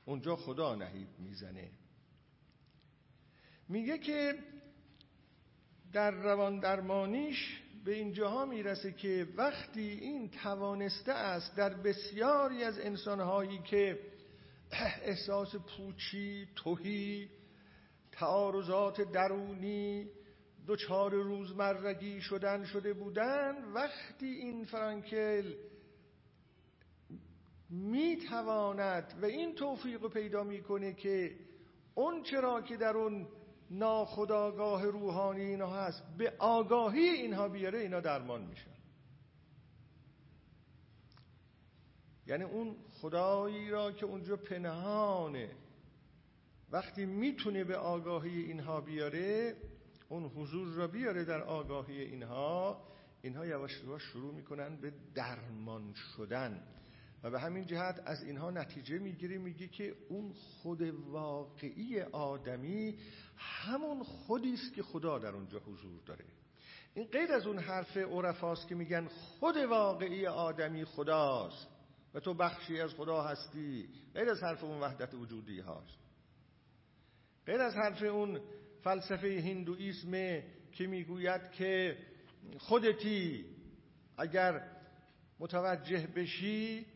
اونجا 0.05 0.37
خدا 0.37 0.75
نهیب 0.75 1.09
می‌زنه. 1.19 1.71
میگه 3.69 3.99
که 3.99 4.39
در 5.93 6.11
روان 6.11 6.61
درمانیش 6.61 7.63
به 7.85 7.95
اینجاها 7.95 8.47
می‌رسه 8.47 8.93
که 8.93 9.29
وقتی 9.37 9.91
این 9.91 10.31
توانسته 10.31 11.13
است 11.13 11.57
در 11.57 11.75
بسیاری 11.75 12.65
از 12.65 12.79
انسانهایی 12.79 13.59
که 13.59 14.12
احساس 15.03 15.57
پوچی، 15.57 16.49
توهی، 16.57 17.31
تعارضات 18.13 19.01
درونی 19.01 20.11
دوچار 20.67 21.15
روزمرگی 21.15 22.21
شدن 22.21 22.65
شده 22.65 22.93
بودن 22.93 23.65
وقتی 23.75 24.27
این 24.27 24.65
فرانکل 24.65 25.55
می‌تواند 27.71 29.19
و 29.23 29.25
این 29.25 29.55
توفیق 29.55 30.09
پیدا 30.09 30.45
می‌کنه 30.45 30.93
که 30.95 31.37
اون 31.95 32.23
چرا 32.23 32.63
که 32.63 32.77
در 32.77 32.97
اون 32.97 33.29
ناخداگاه 33.71 34.85
روحانی 34.85 35.41
اینها 35.41 35.85
هست 35.85 36.03
به 36.19 36.33
آگاهی 36.39 37.09
اینها 37.09 37.49
بیاره 37.49 37.79
اینا 37.79 38.01
درمان 38.01 38.43
میشن. 38.43 38.71
یعنی 42.27 42.45
اون 42.45 42.77
خدایی 43.03 43.71
را 43.71 43.93
که 43.93 44.07
اونجا 44.07 44.37
پنهانه 44.37 45.51
وقتی 46.71 47.07
می‌تونه 47.07 47.65
به 47.65 47.77
آگاهی 47.77 48.43
اینها 48.43 48.81
بیاره 48.81 49.57
اون 50.09 50.25
حضور 50.25 50.69
را 50.69 50.87
بیاره 50.87 51.25
در 51.25 51.43
آگاهی 51.43 52.01
اینها 52.01 52.83
اینها 53.23 53.47
یواش 53.47 53.83
یواش 53.85 54.03
شروع 54.03 54.35
می‌کنن 54.35 54.77
به 54.77 54.93
درمان 55.15 55.95
شدن 56.17 56.63
و 57.23 57.31
به 57.31 57.41
همین 57.41 57.67
جهت 57.67 58.03
از 58.05 58.23
اینها 58.23 58.51
نتیجه 58.51 58.99
می‌گیره 58.99 59.39
میگه 59.39 59.69
که 59.69 59.95
اون 60.09 60.33
خود 60.33 60.83
واقعی 61.11 62.01
آدمی 62.01 62.99
همون 63.37 64.03
خودی 64.03 64.55
است 64.55 64.75
که 64.75 64.83
خدا 64.83 65.19
در 65.19 65.31
اونجا 65.31 65.59
حضور 65.59 66.01
داره. 66.07 66.25
این 66.95 67.07
غیر 67.07 67.33
از 67.33 67.47
اون 67.47 67.59
حرف 67.59 67.97
عرفاست 67.97 68.69
که 68.69 68.75
میگن 68.75 69.07
خود 69.07 69.57
واقعی 69.57 70.27
آدمی 70.27 70.85
خداست. 70.85 71.72
و 72.15 72.21
تو 72.21 72.35
بخشی 72.35 72.81
از 72.81 72.95
خدا 72.95 73.23
هستی. 73.23 73.89
غیر 74.15 74.31
از 74.31 74.43
حرف 74.43 74.65
اون 74.65 74.81
وحدت 74.81 75.15
وجودی 75.15 75.61
هاست. 75.61 75.99
غیر 77.47 77.61
از 77.61 77.75
حرف 77.75 78.03
اون 78.03 78.41
فلسفه 78.83 79.43
هندویسم 79.45 80.43
که 80.73 80.87
می‌گوید 80.87 81.51
که 81.51 81.99
خودتی 82.59 83.45
اگر 84.19 84.71
متوجه 85.39 86.07
بشی 86.07 86.87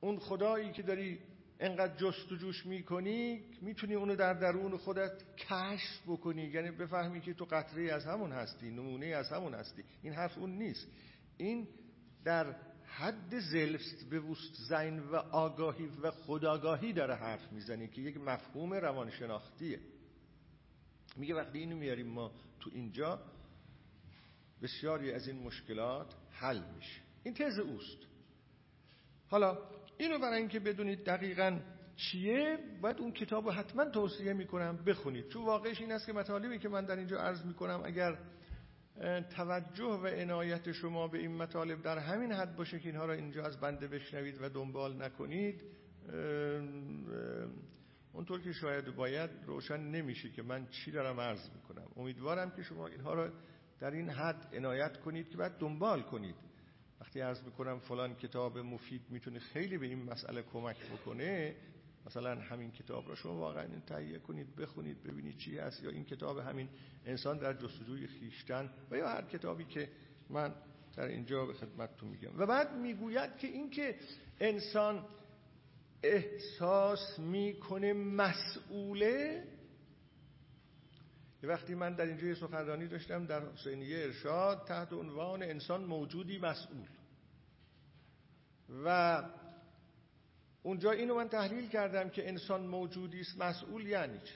اون 0.00 0.18
خدایی 0.18 0.72
که 0.72 0.82
داری 0.82 1.18
انقدر 1.60 2.12
جوش 2.40 2.66
می‌کنی 2.66 3.44
می‌تونی 3.62 3.94
اونو 3.94 4.16
در 4.16 4.34
درون 4.34 4.76
خودت 4.76 5.36
کشف 5.36 6.02
بکنی. 6.06 6.42
یعنی 6.42 6.70
بفهمی 6.70 7.20
که 7.20 7.34
تو 7.34 7.44
قطره 7.44 7.92
از 7.92 8.06
همون 8.06 8.32
هستی 8.32 8.70
نمونه 8.70 9.06
از 9.06 9.32
همون 9.32 9.54
هستی. 9.54 9.84
این 10.02 10.12
حرف 10.12 10.38
اون 10.38 10.50
نیست. 10.50 10.88
این 11.36 11.68
در 12.24 12.56
حد 12.98 13.38
زلفست 13.38 14.54
زین 14.68 14.98
و 14.98 15.16
آگاهی 15.16 15.86
و 16.02 16.10
خداگاهی 16.10 16.92
داره 16.92 17.14
حرف 17.14 17.52
می‌زنی 17.52 17.88
که 17.88 18.00
یک 18.00 18.16
مفهوم 18.16 18.72
روانشناختیه. 18.72 19.80
میگه 21.16 21.34
وقتی 21.34 21.58
اینو 21.58 21.76
میاریم 21.76 22.06
ما 22.06 22.32
تو 22.60 22.70
اینجا 22.74 23.20
بسیاری 24.62 25.12
از 25.12 25.28
این 25.28 25.42
مشکلات 25.42 26.14
حل 26.30 26.62
میشه. 26.76 27.00
این 27.24 27.34
تز 27.34 27.58
اوست. 27.58 27.98
حالا 29.28 29.58
اینو 29.98 30.18
برای 30.18 30.38
اینکه 30.38 30.60
بدونید 30.60 31.04
دقیقا 31.04 31.60
چیه 31.96 32.58
باید 32.82 32.98
اون 32.98 33.12
کتاب 33.12 33.46
رو 33.46 33.52
حتما 33.52 33.84
توصیه 33.84 34.32
می‌کنم 34.32 34.76
بخونید. 34.76 35.28
چون 35.28 35.44
واقعش 35.44 35.80
این 35.80 35.92
است 35.92 36.06
که 36.06 36.12
مطالبی 36.12 36.58
که 36.58 36.68
من 36.68 36.84
در 36.84 36.96
اینجا 36.96 37.18
عرض 37.18 37.44
می‌کنم 37.44 37.82
اگر 37.84 38.18
توجه 39.36 39.84
و 39.84 40.06
عنایت 40.06 40.72
شما 40.72 41.08
به 41.08 41.18
این 41.18 41.36
مطالب 41.36 41.82
در 41.82 41.98
همین 41.98 42.32
حد 42.32 42.56
باشه 42.56 42.78
که 42.78 42.88
اینها 42.88 43.04
را 43.04 43.14
اینجا 43.14 43.44
از 43.44 43.60
بنده 43.60 43.88
بشنوید 43.88 44.42
و 44.42 44.48
دنبال 44.48 45.02
نکنید. 45.02 45.62
اونطور 48.12 48.40
که 48.40 48.52
شاید 48.52 48.94
باید 48.94 49.30
روشن 49.46 49.80
نمیشه 49.80 50.30
که 50.30 50.42
من 50.42 50.66
چی 50.66 50.90
دارم 50.90 51.20
عرض 51.20 51.50
می‌کنم. 51.54 51.86
امیدوارم 51.96 52.50
که 52.50 52.62
شما 52.62 52.86
اینها 52.86 53.14
را 53.14 53.32
در 53.80 53.90
این 53.90 54.10
حد 54.10 54.54
عنایت 54.54 55.00
کنید 55.00 55.28
که 55.28 55.36
بعد 55.36 55.58
دنبال 55.58 56.02
کنید. 56.02 56.34
وقتی 57.00 57.20
عرض 57.20 57.42
می‌کنم 57.44 57.78
فلان 57.78 58.14
کتاب 58.14 58.58
مفید 58.58 59.02
می‌تونه 59.10 59.38
خیلی 59.38 59.78
به 59.78 59.86
این 59.86 60.02
مسئله 60.02 60.42
کمک 60.42 60.76
بکنه 60.90 61.56
مثلا 62.06 62.40
همین 62.40 62.70
کتاب 62.70 63.08
را 63.08 63.14
شما 63.14 63.36
واقعا 63.36 63.66
تهیه 63.86 64.18
کنید 64.18 64.56
بخونید 64.56 65.02
ببینید 65.02 65.36
چی 65.36 65.58
هست 65.58 65.82
یا 65.82 65.90
این 65.90 66.04
کتاب 66.04 66.38
همین 66.38 66.68
انسان 67.06 67.38
در 67.38 67.52
جستجوی 67.52 68.06
خیشتن 68.06 68.70
و 68.90 68.96
یا 68.96 69.08
هر 69.08 69.22
کتابی 69.22 69.64
که 69.64 69.88
من 70.30 70.54
در 70.96 71.06
اینجا 71.06 71.46
به 71.46 71.52
خدمتتون 71.52 72.08
میگم. 72.08 72.38
و 72.38 72.46
بعد 72.46 72.74
می‌گوید 72.74 73.36
که 73.36 73.46
اینکه 73.46 73.96
انسان 74.40 75.04
احساس 76.02 77.18
می‌کنه 77.18 77.92
مسئوله 77.92 79.44
یه 81.42 81.48
وقتی 81.48 81.74
من 81.74 81.94
در 81.94 82.06
اینجا 82.06 82.34
سخنرانی 82.34 82.88
داشتم 82.88 83.26
در 83.26 83.52
حسینیه 83.52 83.98
ارشاد 83.98 84.64
تحت 84.66 84.92
عنوان 84.92 85.42
انسان 85.42 85.84
موجودی 85.84 86.38
مسئول. 86.38 86.86
و 88.84 89.22
اونجا 90.66 90.90
اینو 90.90 91.14
من 91.14 91.28
تحلیل 91.28 91.68
کردم 91.68 92.08
که 92.08 92.28
انسان 92.28 92.66
موجودی 92.66 93.20
است 93.20 93.42
مسئول 93.42 93.86
یعنی 93.86 94.18
چه 94.18 94.34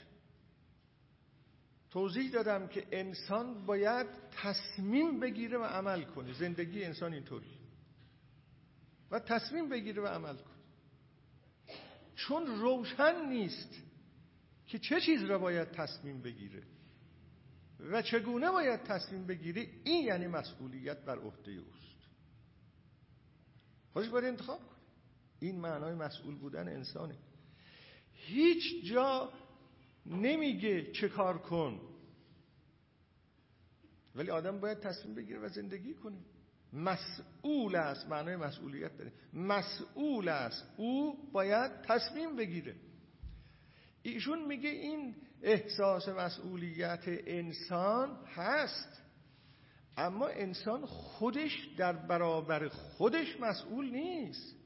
توضیح 1.90 2.30
دادم 2.32 2.66
که 2.66 2.86
انسان 2.92 3.66
باید 3.66 4.06
تصمیم 4.30 5.20
بگیره 5.20 5.58
و 5.58 5.62
عمل 5.62 6.04
کنه. 6.04 6.32
زندگی 6.32 6.84
انسان 6.84 7.12
اینطوری 7.12 7.58
و 9.10 9.18
تصمیم 9.18 9.68
بگیره 9.68 10.02
و 10.02 10.06
عمل 10.06 10.36
کنه. 10.36 10.56
چون 12.14 12.46
روشن 12.46 13.28
نیست 13.28 13.82
که 14.66 14.78
چه 14.78 15.00
چیز 15.00 15.22
را 15.22 15.38
باید 15.38 15.70
تصمیم 15.70 16.22
بگیره 16.22 16.62
و 17.80 18.02
چگونه 18.02 18.50
باید 18.50 18.82
تصمیم 18.82 19.26
بگیره 19.26 19.66
این 19.84 20.04
یعنی 20.06 20.26
مسئولیت 20.26 21.04
بر 21.04 21.18
عهده 21.18 21.52
اوست. 21.52 22.08
خودش 23.92 24.08
باید 24.08 24.24
انتخاب 24.24 24.69
این 25.40 25.60
معنای 25.60 25.94
مسئول 25.94 26.34
بودن 26.34 26.68
انسانه. 26.68 27.14
هیچ 28.12 28.84
جا 28.84 29.32
نمیگه 30.06 30.92
چه 30.92 31.08
کار 31.08 31.38
کن. 31.38 31.80
ولی 34.14 34.30
آدم 34.30 34.60
باید 34.60 34.80
تصمیم 34.80 35.14
بگیره 35.14 35.38
و 35.38 35.48
زندگی 35.48 35.94
کنه. 35.94 36.18
مسئول 36.72 37.76
است 37.76 38.08
معنای 38.08 38.36
مسئولیت 38.36 38.96
داره. 38.96 39.12
مسئول 39.32 40.28
است. 40.28 40.66
او 40.76 41.30
باید 41.32 41.82
تصمیم 41.82 42.36
بگیره. 42.36 42.74
ایشون 44.02 44.46
میگه 44.46 44.68
این 44.68 45.16
احساس 45.42 46.08
مسئولیت 46.08 47.04
انسان 47.06 48.24
هست. 48.26 49.02
اما 49.96 50.26
انسان 50.28 50.86
خودش 50.86 51.68
در 51.76 51.92
برابر 51.92 52.68
خودش 52.68 53.40
مسئول 53.40 53.90
نیست. 53.90 54.59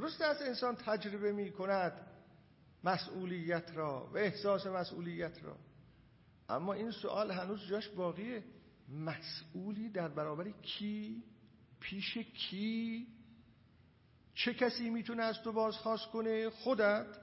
درست 0.00 0.20
است 0.20 0.42
انسان 0.42 0.74
تجربه 0.76 1.32
می 1.32 1.50
کند 1.50 1.92
مسئولیت 2.84 3.70
را 3.74 4.10
و 4.12 4.16
احساس 4.16 4.66
مسئولیت 4.66 5.44
را. 5.44 5.56
اما 6.48 6.72
این 6.72 6.90
سوال 6.90 7.30
هنوز 7.30 7.66
جاش 7.66 7.88
باقیه. 7.88 8.44
مسئولی 8.88 9.88
در 9.88 10.08
برابر 10.08 10.50
کی؟ 10.50 11.22
پیش 11.80 12.18
کی؟ 12.18 13.06
چه 14.34 14.54
کسی 14.54 14.90
می‌تونه 14.90 15.22
از 15.22 15.42
تو 15.42 15.52
بازخواست 15.52 16.06
کنه؟ 16.06 16.50
خودت. 16.50 17.18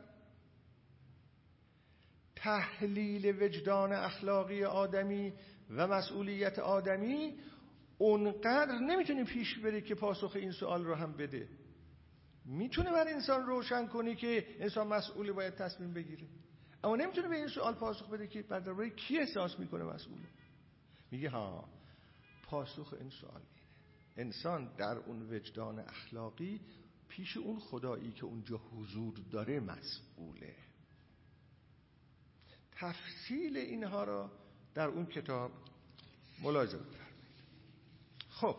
تحلیل 2.35 3.43
وجدان 3.43 3.93
اخلاقی 3.93 4.63
آدمی 4.63 5.33
و 5.69 5.87
مسئولیت 5.87 6.59
آدمی 6.59 7.39
اونقدر 7.97 8.79
نمی‌تونه 8.79 9.23
پیش 9.23 9.59
بره 9.59 9.81
که 9.81 9.95
پاسخ 9.95 10.35
این 10.35 10.51
سوال 10.51 10.85
رو 10.85 10.95
هم 10.95 11.13
بده. 11.13 11.47
می‌تونه 12.45 12.91
بر 12.91 13.07
انسان 13.07 13.45
روشن 13.45 13.87
کنی 13.87 14.15
که 14.15 14.55
انسان 14.59 14.87
مسئولی 14.87 15.31
باید 15.31 15.55
تصمیم 15.55 15.93
بگیره. 15.93 16.27
اما 16.83 16.95
نمی‌تونه 16.95 17.27
به 17.27 17.35
این 17.35 17.47
سوال 17.47 17.73
پاسخ 17.73 18.09
بده 18.09 18.27
که 18.27 18.41
بر 18.41 18.59
درباره 18.59 18.89
کی 18.89 19.19
احساس 19.19 19.59
می‌کنه 19.59 19.83
مسئوله. 19.83 20.27
میگه 21.11 21.29
ها 21.29 21.69
پاسخ 22.43 22.93
این 22.99 23.09
سوال 23.09 23.41
انسان 24.17 24.75
در 24.77 24.97
اون 24.97 25.33
وجدان 25.33 25.79
اخلاقی 25.79 26.61
پیش 27.07 27.37
اون 27.37 27.59
خدایی 27.59 28.11
که 28.11 28.25
اونجا 28.25 28.57
حضور 28.57 29.13
داره 29.31 29.59
مسئوله. 29.59 30.55
تفصیل 32.71 33.57
اینها 33.57 34.03
را 34.03 34.31
در 34.73 34.87
اون 34.87 35.05
کتاب 35.05 35.51
ملاحظه 36.43 36.77
بفرمایید. 36.77 37.05
خب 38.29 38.55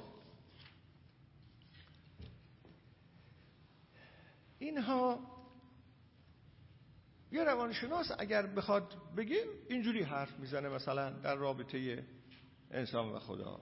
اینها 4.58 5.36
یه 7.32 7.44
روانشناس 7.44 8.12
اگر 8.18 8.46
بخواد 8.46 8.96
بگه 9.16 9.44
اینجوری 9.68 10.02
حرف 10.02 10.38
می‌زنه 10.38 10.68
مثلا 10.68 11.10
در 11.10 11.34
رابطه 11.34 12.06
انسان 12.70 13.12
و 13.12 13.18
خدا. 13.18 13.60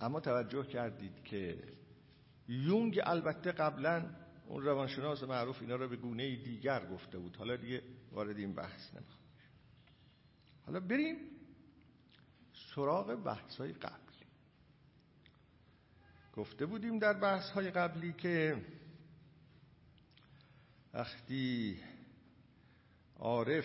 اما 0.00 0.20
توجه 0.20 0.66
کردید 0.66 1.24
که 1.24 1.62
یونگ 2.48 3.00
البته 3.04 3.52
قبلا 3.52 4.10
اون 4.46 4.62
روانشناس 4.62 5.22
معروف 5.22 5.62
اینا 5.62 5.76
رو 5.76 5.88
به 5.88 5.96
گونه 5.96 6.36
دیگر 6.36 6.86
گفته 6.86 7.18
بود. 7.18 7.36
حالا 7.36 7.56
دیگه 7.56 7.82
وارد 8.12 8.38
این 8.38 8.54
بحث 8.54 8.94
نمی‌خوام. 8.94 9.20
حالا 10.66 10.80
بریم 10.80 11.16
سراغ 12.74 13.14
بحث 13.14 13.56
های 13.56 13.72
قبلی 13.72 14.09
گفته 16.40 16.66
بودیم 16.66 16.98
در 16.98 17.12
بحث 17.12 17.50
های 17.50 17.70
قبلی 17.70 18.12
که 18.12 18.56
وقتی 20.94 21.80
عارف 23.18 23.64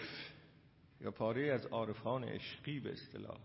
یا 1.01 1.11
پاره 1.11 1.53
از 1.53 1.65
عارفان 1.65 2.23
عشقی 2.23 2.79
به 2.79 2.93
اصطلاح 2.93 3.39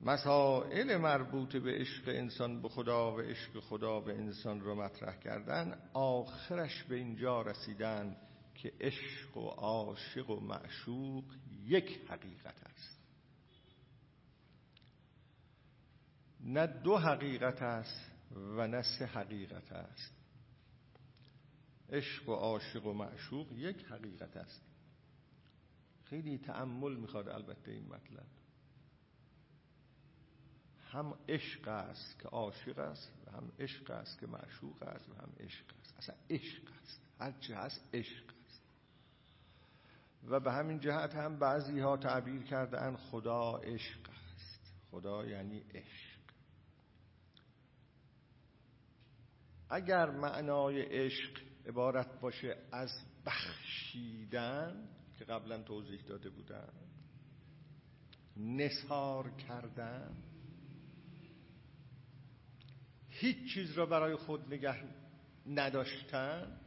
مسائل 0.00 0.96
مربوط 0.96 1.56
به 1.56 1.72
عشق 1.72 2.08
انسان 2.08 2.62
به 2.62 2.68
خدا 2.68 3.16
و 3.16 3.20
عشق 3.20 3.60
خدا 3.60 4.00
به 4.00 4.14
انسان 4.14 4.60
رو 4.60 4.74
مطرح 4.74 5.16
کردن 5.16 5.78
آخرش 5.92 6.82
به 6.82 6.96
اینجا 6.96 7.42
رسیدن 7.42 8.16
که 8.54 8.72
عشق 8.80 9.36
و 9.36 9.48
عاشق 9.48 10.30
و 10.30 10.40
معشوق 10.40 11.24
یک 11.64 12.00
حقیقت 12.08 12.54
است. 12.64 12.93
نه 16.44 16.66
دو 16.66 16.96
حقیقت 16.96 17.62
است 17.62 18.10
و 18.32 18.66
نه 18.66 18.82
سه 18.82 19.06
حقیقت 19.06 19.72
است. 19.72 20.14
عشق 21.90 22.28
و 22.28 22.32
عاشق 22.32 22.86
و 22.86 22.92
معشوق 22.92 23.52
یک 23.52 23.84
حقیقت 23.84 24.36
است. 24.36 24.62
خیلی 26.04 26.38
تأمل 26.38 26.96
می‌خواد 26.96 27.28
البته 27.28 27.72
این 27.72 27.86
مطلب. 27.86 28.26
هم 30.90 31.14
عشق 31.28 31.68
است 31.68 32.18
که 32.18 32.28
عاشق 32.28 32.78
است 32.78 33.12
و 33.26 33.30
هم 33.30 33.52
عشق 33.58 33.90
است 33.90 34.18
که 34.18 34.26
معشوق 34.26 34.82
است 34.82 35.08
و 35.08 35.14
هم 35.14 35.32
عشق 35.40 35.64
است. 35.80 35.94
اصلا 35.98 36.14
عشق 36.30 36.62
است. 36.82 37.00
هر 37.18 37.32
چه 37.32 37.56
هست 37.56 37.80
عشق 37.94 38.24
است. 38.46 38.62
و 40.28 40.40
به 40.40 40.52
همین 40.52 40.80
جهت 40.80 41.14
هم 41.14 41.38
بعضی 41.38 41.80
ها 41.80 41.96
تعبیر 41.96 42.42
کردن 42.42 42.96
خدا 42.96 43.56
عشق 43.56 44.00
است. 44.10 44.72
خدا 44.90 45.26
یعنی 45.26 45.64
عشق. 45.74 46.03
اگر 49.70 50.10
معنای 50.10 50.82
عشق 50.82 51.38
عبارت 51.66 52.20
باشه 52.20 52.56
از 52.72 52.90
بخشیدن 53.26 54.88
که 55.18 55.24
قبلا 55.24 55.62
توضیح 55.62 56.00
داده 56.02 56.30
بودم 56.30 56.72
نثار 58.36 59.30
کردن 59.30 60.16
هیچ 63.08 63.54
چیز 63.54 63.72
را 63.72 63.86
برای 63.86 64.16
خود 64.16 64.54
نگه 64.54 64.84
نداشتن 65.46 66.60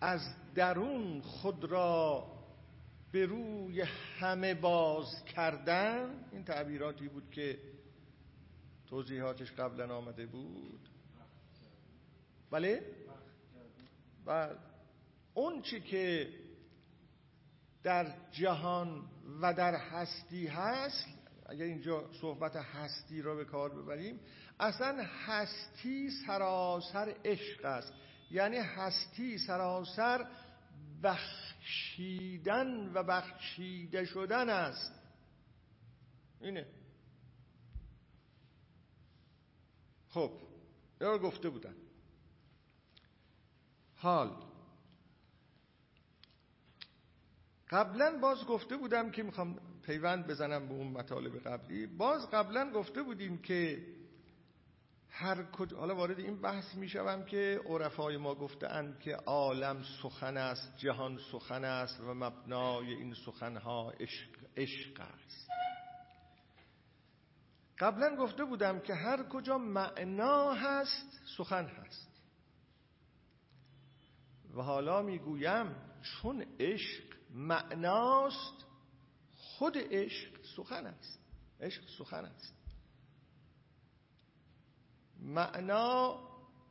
از 0.00 0.20
درون 0.54 1.20
خود 1.20 1.64
را 1.64 2.26
به 3.12 3.26
روی 3.26 3.80
همه 4.18 4.54
باز 4.54 5.24
کردن 5.24 6.24
این 6.32 6.44
تعبیراتی 6.44 7.08
بود 7.08 7.30
که 7.30 7.58
توضیحاتش 8.90 9.52
قبلا 9.52 9.96
آمده 9.96 10.26
بود؟ 10.26 10.88
بله؟ 12.50 12.82
و 14.26 14.50
اون 15.34 15.62
چی 15.62 15.80
که 15.80 16.28
در 17.82 18.14
جهان 18.32 19.02
و 19.40 19.54
در 19.54 19.74
هستی 19.74 20.46
هست 20.46 21.06
اگر 21.46 21.64
اینجا 21.64 22.12
صحبت 22.20 22.56
هستی 22.56 23.22
را 23.22 23.34
به 23.34 23.44
کار 23.44 23.82
ببریم 23.82 24.20
اصلا 24.60 25.04
هستی 25.26 26.10
سراسر 26.26 27.14
عشق 27.24 27.64
است. 27.64 27.92
یعنی 28.30 28.56
هستی 28.56 29.38
سراسر 29.38 30.26
بخشیدن 31.02 32.92
و 32.94 33.02
بخشیده 33.02 34.04
شدن 34.04 34.48
است. 34.48 34.92
اینه. 36.40 36.66
خب 40.14 40.30
یا 41.00 41.18
گفته 41.18 41.48
بودن. 41.48 41.74
حال. 43.96 44.30
قبلا 47.70 48.18
باز 48.22 48.44
گفته 48.46 48.76
بودم 48.76 49.10
که 49.10 49.22
می‌خوام 49.22 49.60
پیوند 49.82 50.26
بزنم 50.26 50.68
به 50.68 50.74
اون 50.74 50.86
مطالب 50.86 51.38
قبلی. 51.38 51.86
باز 51.86 52.30
قبلا 52.30 52.70
گفته 52.70 53.02
بودیم 53.02 53.38
که 53.38 53.86
هر 55.08 55.50
کجا 55.50 55.76
حالا 55.76 55.94
وارد 55.94 56.18
این 56.18 56.40
بحث 56.40 56.74
می‌شوم 56.74 57.24
که 57.24 57.60
عرفای 57.66 58.16
ما 58.16 58.34
گفتند 58.34 59.00
که 59.00 59.14
عالم 59.14 59.82
سخن 60.02 60.36
است 60.36 60.76
جهان 60.76 61.18
سخن 61.32 61.64
است 61.64 62.00
و 62.00 62.14
مبنای 62.14 62.94
این 62.94 63.14
سخنها 63.14 63.90
عشق 63.90 64.30
عشق 64.56 65.00
است. 65.00 65.48
قبلا 67.78 68.16
گفته 68.16 68.44
بودم 68.44 68.80
که 68.80 68.94
هر 68.94 69.28
کجا 69.28 69.58
معنا 69.58 70.52
هست 70.52 71.20
سخن 71.36 71.66
هست. 71.66 72.10
و 74.54 74.62
حالا 74.62 75.02
می‌گویم 75.02 75.76
چون 76.02 76.46
عشق 76.60 77.04
معناست 77.30 78.66
خود 79.36 79.78
عشق 79.78 80.44
سخن 80.56 80.86
است. 80.86 81.20
عشق 81.60 81.82
سخن 81.98 82.24
است. 82.24 82.54
معنا 85.20 86.20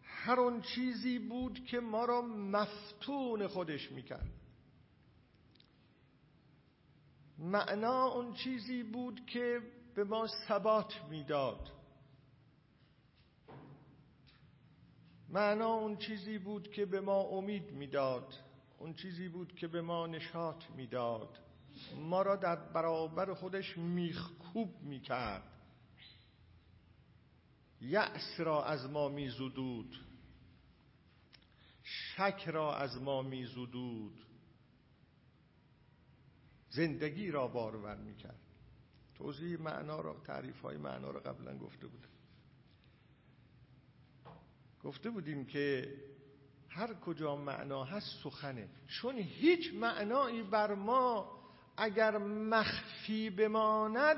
هر 0.04 0.40
اون 0.40 0.62
چیزی 0.62 1.20
بود 1.20 1.66
که 1.66 1.80
ما 1.80 2.06
را 2.06 2.22
مفتون 2.22 3.48
خودش 3.48 3.92
می‌کرد. 3.92 4.32
معنا 7.38 8.04
اون 8.04 8.34
چیزی 8.34 8.84
بود 8.84 9.26
که 9.26 9.62
به 9.96 10.04
ما 10.04 10.28
ثبات 10.48 10.94
می‌داد. 11.10 11.70
معنا 15.30 15.74
اون 15.74 15.98
چیزی 15.98 16.38
بود 16.38 16.72
که 16.72 16.86
به 16.86 17.02
ما 17.02 17.22
امید 17.22 17.72
می‌داد 17.72 18.34
اون 18.78 18.94
چیزی 18.94 19.28
بود 19.28 19.56
که 19.56 19.68
به 19.68 19.82
ما 19.82 20.08
نشاط 20.08 20.64
می‌داد. 20.70 21.40
ما 21.96 22.22
را 22.22 22.36
در 22.36 22.56
برابر 22.56 23.34
خودش 23.34 23.78
میخکوب 23.78 24.82
می‌کرد. 24.82 25.44
یأس 27.82 28.40
را 28.40 28.66
از 28.66 28.90
ما 28.90 29.10
میزدود. 29.10 30.06
شک 31.84 32.44
را 32.48 32.76
از 32.76 33.02
ما 33.02 33.22
میزدود. 33.22 34.26
زندگی 36.70 37.32
را 37.32 37.48
بارور 37.48 37.96
می‌کرد. 37.96 38.43
توضیح 39.18 39.62
معنا 39.62 40.02
را 40.02 40.16
تعریف 40.26 40.62
های 40.62 40.78
معنا 40.78 41.12
را 41.12 41.20
قبلا 41.20 41.58
گفته 41.58 41.88
بودم. 41.88 42.08
گفته 44.84 45.10
بودیم 45.10 45.46
که 45.46 45.94
هر 46.70 46.94
کجا 46.94 47.36
معنا 47.36 47.84
هست 47.84 48.24
سخنه. 48.24 48.70
چون 48.88 49.16
هیچ 49.16 49.74
معنایی 49.74 50.44
بر 50.44 50.74
ما 50.74 51.40
اگر 51.78 52.18
مخفی 52.18 53.30
بماند 53.30 54.18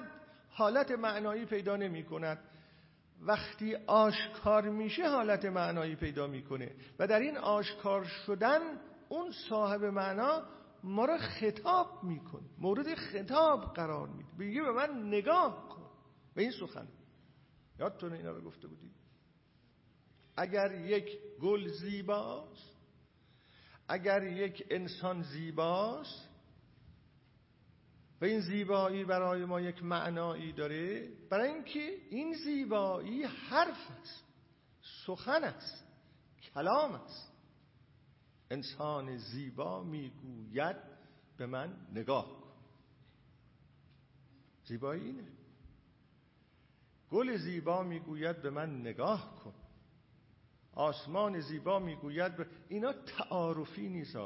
حالت 0.50 0.92
معنایی 0.92 1.46
پیدا 1.46 1.76
نمی 1.76 2.04
کند. 2.04 2.40
وقتی 3.22 3.76
آشکار 3.76 4.70
میشه 4.70 5.10
حالت 5.10 5.46
معنایی 5.46 5.96
پیدا 5.96 6.28
می‌کنه. 6.28 6.76
و 7.00 7.08
در 7.08 7.20
این 7.20 7.38
آشکار 7.38 8.04
شدن 8.04 8.60
اون 9.10 9.32
صاحب 9.50 9.84
معنا 9.84 10.44
ما 10.86 11.06
را 11.06 11.18
خطاب 11.18 12.04
می‌کنه 12.04 12.50
مورد 12.58 12.96
خطاب 12.96 13.74
قرار 13.74 14.08
میده. 14.08 14.30
بگه 14.40 14.62
به 14.62 14.72
من 14.72 15.08
نگاه 15.08 15.70
کن. 15.70 15.90
به 16.36 16.42
این 16.42 16.52
سخن. 16.52 16.88
یادتونه 17.80 18.16
اینا 18.16 18.32
رو 18.32 18.42
گفته 18.42 18.68
بودیم 18.68 18.96
اگر 20.38 20.72
یک 20.72 21.20
گل 21.42 21.68
زیباست 21.68 22.76
اگر 23.88 24.24
یک 24.24 24.68
انسان 24.70 25.22
زیباست 25.22 26.30
و 28.22 28.26
این 28.26 28.40
زیبایی 28.40 29.06
برای 29.06 29.46
ما 29.46 29.62
یک 29.62 29.84
معنایی 29.84 30.54
داره. 30.54 31.10
برای 31.30 31.50
اینکه 31.50 31.98
این 32.10 32.34
زیبایی 32.34 33.24
حرف 33.24 33.92
است 34.02 34.24
سخن 35.06 35.44
است 35.44 35.86
کلام 36.54 36.92
است. 36.92 37.35
انسان 38.52 39.18
زیبا 39.18 39.84
می‌گوید 39.84 40.76
به 41.38 41.46
من 41.46 41.78
نگاه 41.94 42.26
کن. 42.26 42.52
زیبایی 44.66 45.04
اینه. 45.04 45.28
گل 47.12 47.38
زیبا 47.38 47.84
می‌گوید 47.84 48.42
به 48.42 48.50
من 48.50 48.82
نگاه 48.82 49.36
کن. 49.44 49.54
آسمان 50.74 51.40
زیبا 51.40 51.80
می‌گوید 51.80 52.32
اینا 52.68 52.94
تعارفی 52.94 53.90
نیست 53.90 54.18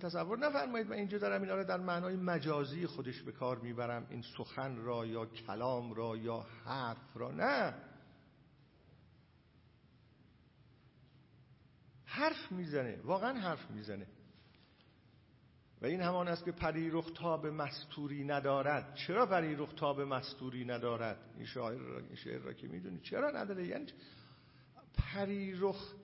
تصور 0.00 0.38
نفرمایید 0.38 0.86
من 0.86 0.96
اینجا 0.96 1.18
دارم 1.18 1.42
اینا 1.42 1.54
رو 1.54 1.64
در 1.64 1.80
معنای 1.80 2.16
مجازی 2.16 2.86
خودش 2.86 3.22
به 3.22 3.32
کار 3.32 3.58
می‌برم. 3.58 4.06
این 4.10 4.22
سخن 4.22 4.76
را 4.76 5.06
یا 5.06 5.26
کلام 5.26 5.92
را 5.92 6.16
یا 6.16 6.46
حرف 6.64 7.16
را. 7.16 7.30
نه. 7.30 7.74
حرف 12.16 12.52
می‌زنه 12.52 13.00
واقعا 13.04 13.40
حرف 13.40 13.70
می‌زنه. 13.70 14.06
و 15.82 15.86
این 15.86 16.00
همان 16.00 16.28
است 16.28 16.44
که 16.44 16.52
پری 16.52 17.02
تاب 17.14 17.46
مستوری 17.46 18.24
ندارد. 18.24 18.94
چرا 18.94 19.26
پری 19.26 19.66
تاب 19.76 20.00
مستوری 20.00 20.64
ندارد؟ 20.64 21.34
این 21.36 21.46
شاعر 21.46 21.78
را, 21.78 21.98
این 21.98 22.14
شعر 22.14 22.38
را 22.38 22.52
که 22.52 22.68
می‌دونی 22.68 23.00
چرا 23.00 23.30
نداره؟ 23.30 23.66
یعنی 23.66 23.86
پری 24.94 25.54
رخ 25.58 25.94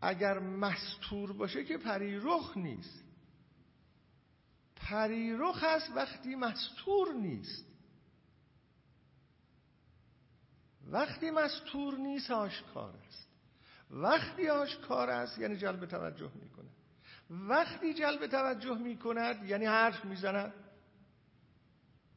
اگر 0.00 0.38
مستور 0.38 1.32
باشه 1.32 1.64
که 1.64 1.78
پری 1.78 2.16
رخ 2.22 2.56
نیست. 2.56 3.04
پری 4.76 5.36
رخ 5.38 5.64
هست 5.64 5.90
وقتی 5.96 6.34
مستور 6.34 7.12
نیست. 7.14 7.66
وقتی 10.86 11.30
مستور 11.30 11.98
نیست 11.98 12.30
آشکار 12.30 12.96
است. 13.06 13.23
وقتی 13.94 14.48
آشکار 14.48 15.10
است 15.10 15.38
یعنی 15.38 15.56
جلب 15.56 15.86
توجه 15.86 16.30
می‌کنه 16.42 16.68
وقتی 17.30 17.94
جلب 17.94 18.26
توجه 18.26 18.78
می‌کند 18.78 19.44
یعنی 19.44 19.64
حرف 19.66 20.04
می‌زند. 20.04 20.52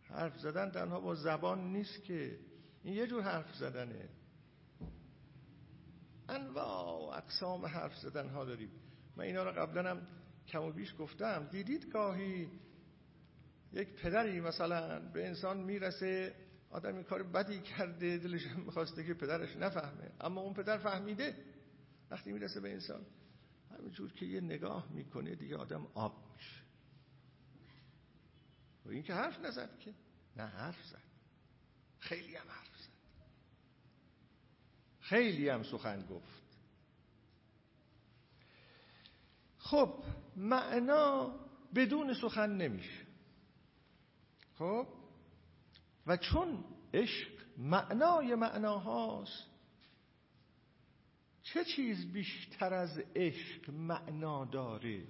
حرف 0.09 0.39
زدن 0.39 0.71
تنها 0.71 0.99
با 0.99 1.15
زبان 1.15 1.73
نیست 1.73 2.03
که. 2.03 2.39
این 2.83 2.93
یه 2.93 3.07
جور 3.07 3.23
حرف 3.23 3.55
زدنه. 3.55 4.09
انواع 6.29 6.85
و 6.85 7.17
اقسام 7.17 7.65
حرف 7.65 7.97
زدن 7.97 8.29
ها 8.29 8.45
داریم. 8.45 8.71
من 9.15 9.23
اینا 9.23 9.43
رو 9.43 9.51
قبلا 9.51 9.89
هم 9.91 10.07
کم 10.47 10.63
و 10.63 10.71
بیش 10.71 10.95
گفتم. 10.99 11.47
دیدید 11.51 11.91
گاهی 11.91 12.49
یک 13.73 13.95
پدری 13.95 14.41
مثلا 14.41 14.99
به 14.99 15.27
انسان 15.27 15.57
می‌رسه 15.57 16.35
آدم 16.69 17.03
کار 17.03 17.23
بدی 17.23 17.59
کرده 17.59 18.17
دلش 18.17 18.47
می‌خواسته 18.65 19.03
که 19.03 19.13
پدرش 19.13 19.55
نفهمه. 19.55 20.11
اما 20.21 20.41
اون 20.41 20.53
پدر 20.53 20.77
فهمیده. 20.77 21.35
وقتی 22.11 22.31
می‌رسه 22.31 22.59
به 22.59 22.71
انسان. 22.73 23.05
همینجور 23.71 24.13
که 24.13 24.25
یه 24.25 24.41
نگاه 24.41 24.91
می‌کنه 24.91 25.35
دیگه 25.35 25.57
آدم 25.57 25.87
آب 25.93 26.33
میشه. 26.35 26.61
و 28.85 28.89
این 28.89 29.03
که 29.03 29.13
حرف 29.13 29.39
نزد 29.39 29.79
که. 29.79 29.93
نه 30.35 30.43
حرف 30.43 30.85
زد. 30.85 31.01
خیلی 31.99 32.35
هم 32.35 32.47
حرف 32.49 32.67
خیلی 35.07 35.49
هم 35.49 35.63
سخن 35.63 36.05
گفت. 36.05 36.43
خب 39.57 40.03
معنا 40.35 41.39
بدون 41.75 42.13
سخن 42.13 42.49
نمیشه. 42.49 43.05
خب؟ 44.55 44.87
و 46.07 46.17
چون 46.17 46.63
عشق 46.93 47.29
معنای 47.57 48.35
معناهاست 48.35 49.43
چه 51.53 51.65
چیز 51.65 52.11
بیشتر 52.11 52.73
از 52.73 52.99
عشق 53.15 53.69
معنا 53.69 54.45
داره؟ 54.45 55.03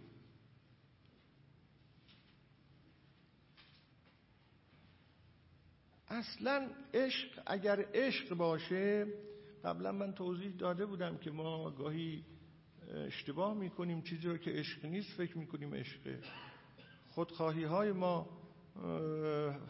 اصلا 6.08 6.70
عشق 6.94 7.42
اگر 7.46 7.86
عشق 7.94 8.36
باشه 8.36 9.08
قبلا 9.64 9.92
من 9.92 10.14
توضیح 10.14 10.52
داده 10.52 10.86
بودم 10.86 11.18
که 11.18 11.32
ما 11.32 11.72
گاهی 11.72 12.26
اشتباه 12.94 13.54
می‌کنیم 13.54 14.02
چیزی 14.02 14.28
رو 14.28 14.38
که 14.38 14.52
عشق 14.52 14.86
نیست 14.86 15.14
فکر 15.18 15.38
می‌کنیم 15.38 15.74
عشقه 15.74 16.22
خودخواهی 17.08 17.64
های 17.64 17.92
ما 17.92 18.30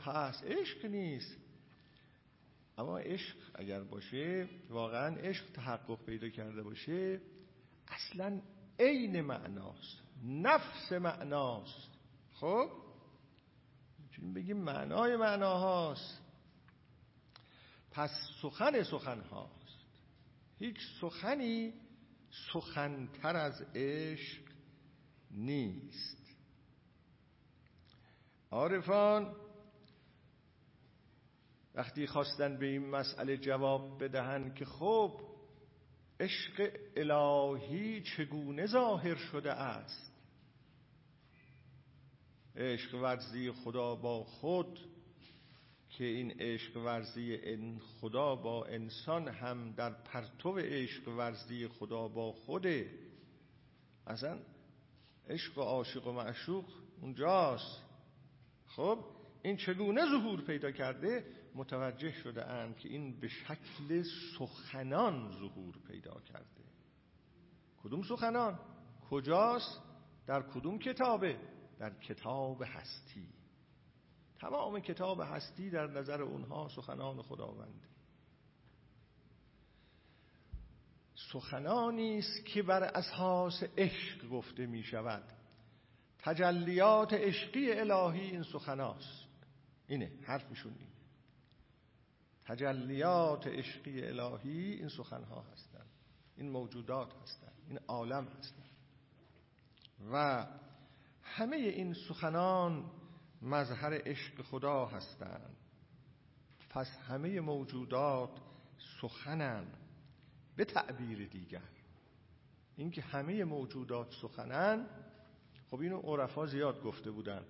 هست. 0.05 0.43
عشق 0.43 0.85
نیست. 0.85 1.46
اما 2.77 2.99
عشق 2.99 3.35
اگر 3.55 3.83
باشه 3.83 4.49
واقعا 4.69 5.15
عشق 5.15 5.51
تحقق 5.51 6.05
پیدا 6.05 6.29
کرده 6.29 6.63
باشه 6.63 7.21
اصلا 7.87 8.41
عین 8.79 9.21
معناست 9.21 10.07
نفس 10.25 10.91
معناست. 10.91 11.89
خب؟ 12.33 12.69
می‌تونیم 13.99 14.33
بگیم 14.33 14.57
معنای 14.57 15.15
معناهاست. 15.15 16.21
پس 17.91 18.11
سخن 18.41 18.83
سخن 18.83 19.21
ها 19.21 19.49
هیچ 20.59 20.77
سخنی 21.01 21.73
سخنتر 22.53 23.35
از 23.35 23.61
عشق 23.75 24.41
نیست. 25.31 26.17
عارفان 28.51 29.35
وقتی 31.77 32.07
خواستن 32.07 32.57
به 32.57 32.65
این 32.65 32.89
مسئله 32.89 33.37
جواب 33.37 34.03
بدهند 34.03 34.55
که 34.55 34.65
خب 34.65 35.21
عشق 36.19 36.71
الهی 36.95 38.01
چگونه 38.01 38.65
ظاهر 38.65 39.15
شده 39.15 39.51
است؟ 39.51 40.11
عشق 42.55 42.95
ورزی 42.95 43.51
خدا 43.51 43.95
با 43.95 44.23
خود 44.23 44.79
که 45.89 46.03
این 46.03 46.31
عشق 46.41 46.77
ورزی 46.77 47.39
خدا 48.01 48.35
با 48.35 48.65
انسان 48.65 49.27
هم 49.27 49.71
در 49.71 49.89
پرتو 49.89 50.57
عشق 50.57 51.07
ورزی 51.07 51.67
خدا 51.67 52.07
با 52.07 52.31
خوده. 52.31 52.89
اصلا 54.07 54.39
عشق 55.29 55.57
و 55.57 55.61
عاشق 55.61 56.07
و 56.07 56.11
معشوق 56.11 56.65
اونجاست. 57.01 57.83
خب 58.65 59.05
این 59.43 59.57
چگونه 59.57 60.01
ظهور 60.05 60.41
پیدا 60.41 60.71
کرده؟ 60.71 61.25
متوجه 61.57 62.11
شده 62.11 62.45
اند 62.45 62.77
که 62.77 62.89
این 62.89 63.19
به 63.19 63.27
شکل 63.27 64.03
سخنان 64.37 65.31
ظهور 65.31 65.75
پیدا 65.87 66.19
کرده. 66.19 66.63
کدوم 67.83 68.03
سخنان؟ 68.03 68.59
کجاست؟ 69.09 69.81
در 70.27 70.41
کدوم 70.41 70.79
کتابه؟ 70.79 71.39
در 71.79 71.93
کتاب 71.99 72.63
هستی. 72.63 73.27
تمام 74.39 74.79
کتاب 74.79 75.21
هستی 75.21 75.69
در 75.69 75.87
نظر 75.87 76.21
اونها 76.21 76.67
سخنان 76.67 77.21
خداونده 77.21 77.87
سخنانی 81.31 82.17
است 82.17 82.45
که 82.45 82.63
بر 82.63 82.83
اساس 82.83 83.63
عشق 83.77 84.29
گفته 84.29 84.65
می 84.65 84.83
شود. 84.83 85.23
تجلیات 86.19 87.13
عشقی 87.13 87.71
الهی 87.71 88.21
این 88.21 88.43
سخناست. 88.43 89.27
اینه 89.87 90.11
حرفشون 90.23 90.73
اینه. 90.73 90.96
تجلیات 92.47 93.47
عشقی 93.47 94.03
الهی 94.03 94.71
این 94.73 94.89
سخنها 94.89 95.41
هستند. 95.41 95.89
این 96.37 96.49
موجودات 96.49 97.13
هستند. 97.23 97.53
این 97.67 97.79
عالم 97.87 98.27
هستند. 98.27 98.69
و 100.11 100.47
همه 101.23 101.55
این 101.55 101.93
سخنان 101.93 102.91
مظهر 103.41 104.01
عشق 104.05 104.41
خدا 104.41 104.85
هستند. 104.85 105.55
پس 106.69 106.87
همه 106.87 107.39
موجودات 107.39 108.39
سخنند 109.01 109.77
به 110.55 110.65
تعبیر 110.65 111.27
دیگر. 111.27 111.69
اینکه 112.75 113.01
همه 113.01 113.43
موجودات 113.43 114.13
سخنن 114.21 114.89
خب 115.71 115.79
اینو 115.79 115.99
عرفا 115.99 116.45
زیاد 116.45 116.81
گفته 116.81 117.11
بودن. 117.11 117.45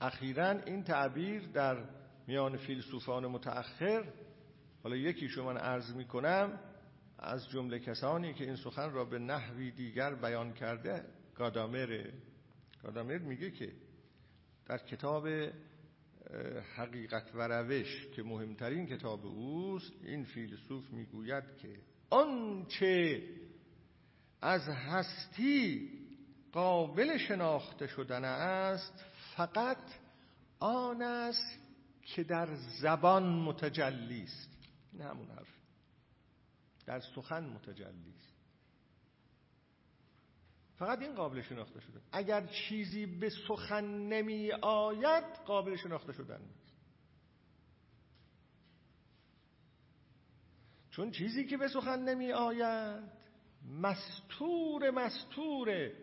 اخیرا 0.00 0.50
این 0.50 0.84
تعبیر 0.84 1.46
در 1.46 1.99
میان 2.30 2.56
فیلسوفان 2.56 3.26
متأخر 3.26 4.04
حالا 4.82 4.96
یکیشو 4.96 5.44
من 5.44 5.56
عرض 5.56 5.94
می 5.94 6.04
کنم 6.04 6.60
از 7.18 7.48
جمله 7.48 7.78
کسانی 7.78 8.34
که 8.34 8.44
این 8.44 8.56
سخن 8.56 8.90
را 8.90 9.04
به 9.04 9.18
نحوی 9.18 9.70
دیگر 9.70 10.14
بیان 10.14 10.52
کرده 10.52 11.04
گادامره 11.34 12.12
گادامر 12.82 13.18
میگه 13.18 13.50
که 13.50 13.72
در 14.66 14.78
کتاب 14.78 15.28
حقیقت 16.76 17.34
و 17.34 17.48
روش 17.48 18.06
که 18.16 18.22
مهمترین 18.22 18.86
کتاب 18.86 19.26
اوست 19.26 19.92
این 20.02 20.24
فیلسوف 20.24 20.90
می‌گوید 20.90 21.44
که 21.62 21.76
آنچه 22.10 23.22
از 24.42 24.68
هستی 24.68 25.90
قابل 26.52 27.18
شناخته 27.18 27.86
شدن 27.86 28.24
است 28.24 29.04
فقط 29.36 29.82
آن 30.60 31.02
است 31.02 31.59
که 32.02 32.24
در 32.24 32.54
زبان 32.54 33.22
متجلی 33.22 34.22
است. 34.22 34.50
این 34.92 35.02
همون 35.02 35.28
حرف. 35.28 35.48
در 36.86 37.00
سخن 37.00 37.44
متجلی 37.44 38.14
است. 38.16 38.30
فقط 40.76 40.98
این 40.98 41.14
قابل 41.14 41.42
شناخته 41.42 41.80
شده. 41.80 42.00
اگر 42.12 42.46
چیزی 42.46 43.06
به 43.06 43.30
سخن 43.48 43.84
نمی 43.84 44.52
آید 44.62 45.24
قابل 45.24 45.76
شناخته 45.76 46.12
شدن 46.12 46.40
نیست. 46.40 46.72
چون 50.90 51.10
چیزی 51.10 51.46
که 51.46 51.56
به 51.56 51.68
سخن 51.68 51.98
نمی 51.98 52.32
آید 52.32 53.20
مستور 53.80 54.90
مستوره. 54.90 55.96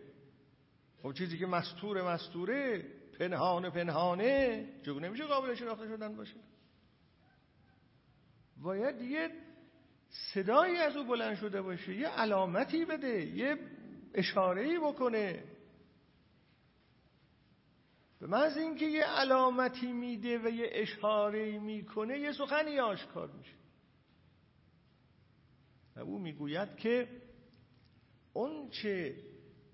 خب 1.02 1.12
چیزی 1.12 1.38
که 1.38 1.46
مستور 1.46 2.12
مستوره 2.12 2.84
پنهان 3.18 3.70
پنهانه 3.70 4.66
چون 4.84 5.04
نمیشه 5.04 5.24
قابل 5.24 5.54
شناخته 5.54 5.88
شدن 5.88 6.16
باشه. 6.16 6.36
باید 8.56 9.00
یه 9.00 9.30
صدایی 10.08 10.76
از 10.76 10.96
او 10.96 11.04
بلند 11.04 11.36
شده 11.36 11.62
باشه 11.62 11.94
یه 11.94 12.08
علامتی 12.08 12.84
بده 12.84 13.26
یه 13.26 13.58
اشاره 14.14 14.80
بکنه. 14.80 15.44
به 18.20 18.26
محض 18.26 18.56
اینکه 18.56 18.86
یه 18.86 19.04
علامتی 19.04 19.92
میده 19.92 20.38
و 20.38 20.48
یه 20.48 20.68
اشاره 20.72 21.58
می‌کنه 21.58 22.18
یه 22.18 22.32
سخنی 22.32 22.78
آشکار 22.78 23.30
میشه. 23.30 23.54
و 25.96 26.00
او 26.00 26.18
می‌گوید 26.18 26.76
که 26.76 27.08
اون 28.32 28.70
چه 28.70 29.16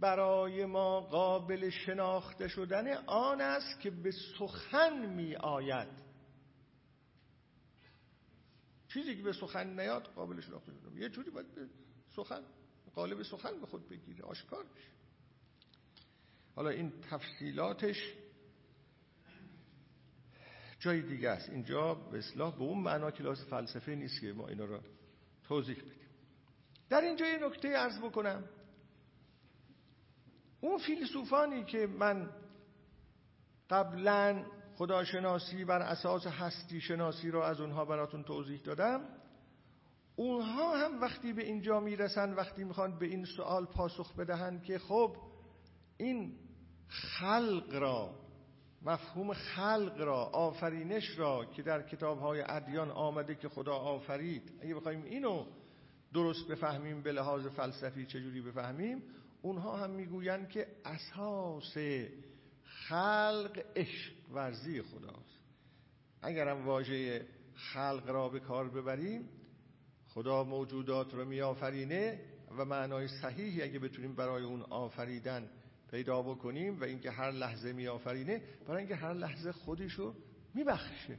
برای 0.01 0.66
ما 0.66 1.01
قابل 1.01 1.70
شناخته 1.70 2.49
شدن 2.49 2.97
آن 3.07 3.40
است 3.40 3.80
که 3.80 3.90
به 3.90 4.11
سخن 4.11 5.07
می 5.07 5.36
آید. 5.36 5.88
چیزی 8.88 9.16
که 9.16 9.22
به 9.22 9.32
سخن 9.32 9.80
نیاد 9.80 10.03
قابل 10.03 10.40
شناخته 10.40 10.72
شدن. 10.72 10.97
یه 10.97 11.09
جوری 11.09 11.30
باید 11.30 11.55
به 11.55 11.68
سخن 12.16 12.42
قالب 12.95 13.22
سخن 13.22 13.61
به 13.61 13.66
خود 13.66 13.88
بگیره. 13.88 14.24
آشکار 14.24 14.64
بشه 14.64 14.90
حالا 16.57 16.70
این 16.70 16.92
تفصیلاتش 17.11 18.14
جای 20.78 21.03
دیگه 21.03 21.30
است. 21.30 21.51
اینجا 21.51 21.95
به 21.95 22.18
اصلاح 22.18 22.55
به 22.55 22.62
اون 22.62 22.78
معنا 22.78 23.11
کلاس 23.11 23.45
فلسفه 23.45 23.95
نیست 23.95 24.20
که 24.20 24.32
ما 24.32 24.49
اینا 24.49 24.64
رو 24.64 24.80
توضیح 25.45 25.76
بدیم. 25.76 26.09
در 26.88 27.01
اینجا 27.01 27.26
یه 27.26 27.47
نکته 27.47 27.68
ارز 27.68 27.99
بکنم. 27.99 28.45
اون 30.64 30.78
فیلسوفانی 30.78 31.64
که 31.64 31.86
من 31.86 32.30
قبلا 33.70 34.44
خداشناسی 34.76 35.64
بر 35.64 35.82
اساس 35.82 36.26
هستی 36.26 36.80
شناسی 36.80 37.30
رو 37.30 37.40
از 37.40 37.60
اونها 37.60 37.84
براتون 37.84 38.22
توضیح 38.22 38.60
دادم 38.60 39.00
اونها 40.16 40.76
هم 40.76 41.00
وقتی 41.00 41.32
به 41.32 41.44
اینجا 41.44 41.80
می‌رسن 41.80 42.34
وقتی 42.34 42.64
می‌خوان 42.64 42.98
به 42.98 43.06
این 43.06 43.24
سوال 43.24 43.64
پاسخ 43.66 44.16
بدهند 44.16 44.62
که 44.62 44.78
خب 44.78 45.16
این 45.96 46.34
خلق 46.88 47.74
را 47.74 48.14
مفهوم 48.82 49.32
خلق 49.32 50.00
را 50.00 50.24
آفرینش 50.24 51.18
را 51.18 51.44
که 51.44 51.62
در 51.62 51.82
کتاب 51.82 52.18
های 52.18 52.44
ادیان 52.48 52.90
آمده 52.90 53.34
که 53.34 53.48
خدا 53.48 53.74
آفرید 53.74 54.52
اگه 54.62 54.74
بخوایم 54.74 55.02
اینو 55.02 55.46
درست 56.14 56.48
بفهمیم 56.48 57.02
به 57.02 57.12
لحاظ 57.12 57.46
فلسفی 57.46 58.06
چجوری 58.06 58.40
بفهمیم 58.40 59.02
اونها 59.45 59.76
هم 59.76 59.90
می‌گویند 59.90 60.49
که 60.49 60.66
اساس 60.84 61.76
خلق 62.64 63.64
عشق 63.76 64.12
ورزی 64.32 64.82
خداست. 64.82 65.38
اگرم 66.22 66.66
واژه 66.66 67.26
خلق 67.55 68.11
را 68.11 68.28
به 68.28 68.40
کار 68.40 68.68
ببریم 68.68 69.28
خدا 70.09 70.45
موجودات 70.45 71.14
رو 71.14 71.24
میآفرینه 71.24 72.20
و 72.59 72.64
معنای 72.64 73.09
صحیحی 73.09 73.62
اگه 73.62 73.78
بتونیم 73.78 74.14
برای 74.14 74.45
اون 74.45 74.62
آفریدن 74.62 75.51
پیدا 75.90 76.22
بکنیم 76.22 76.80
و 76.80 76.84
اینکه 76.84 77.11
هر 77.11 77.30
لحظه 77.30 77.72
میآفرینه 77.72 78.42
برای 78.66 78.78
اینکه 78.78 78.97
هر 78.97 79.12
لحظه 79.12 79.53
خودشو 79.53 80.14
میبخشه. 80.55 81.18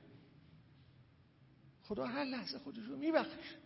خدا 1.83 2.05
هر 2.05 2.23
لحظه 2.23 2.59
خودشو 2.59 2.95
میبخشه. 2.95 3.64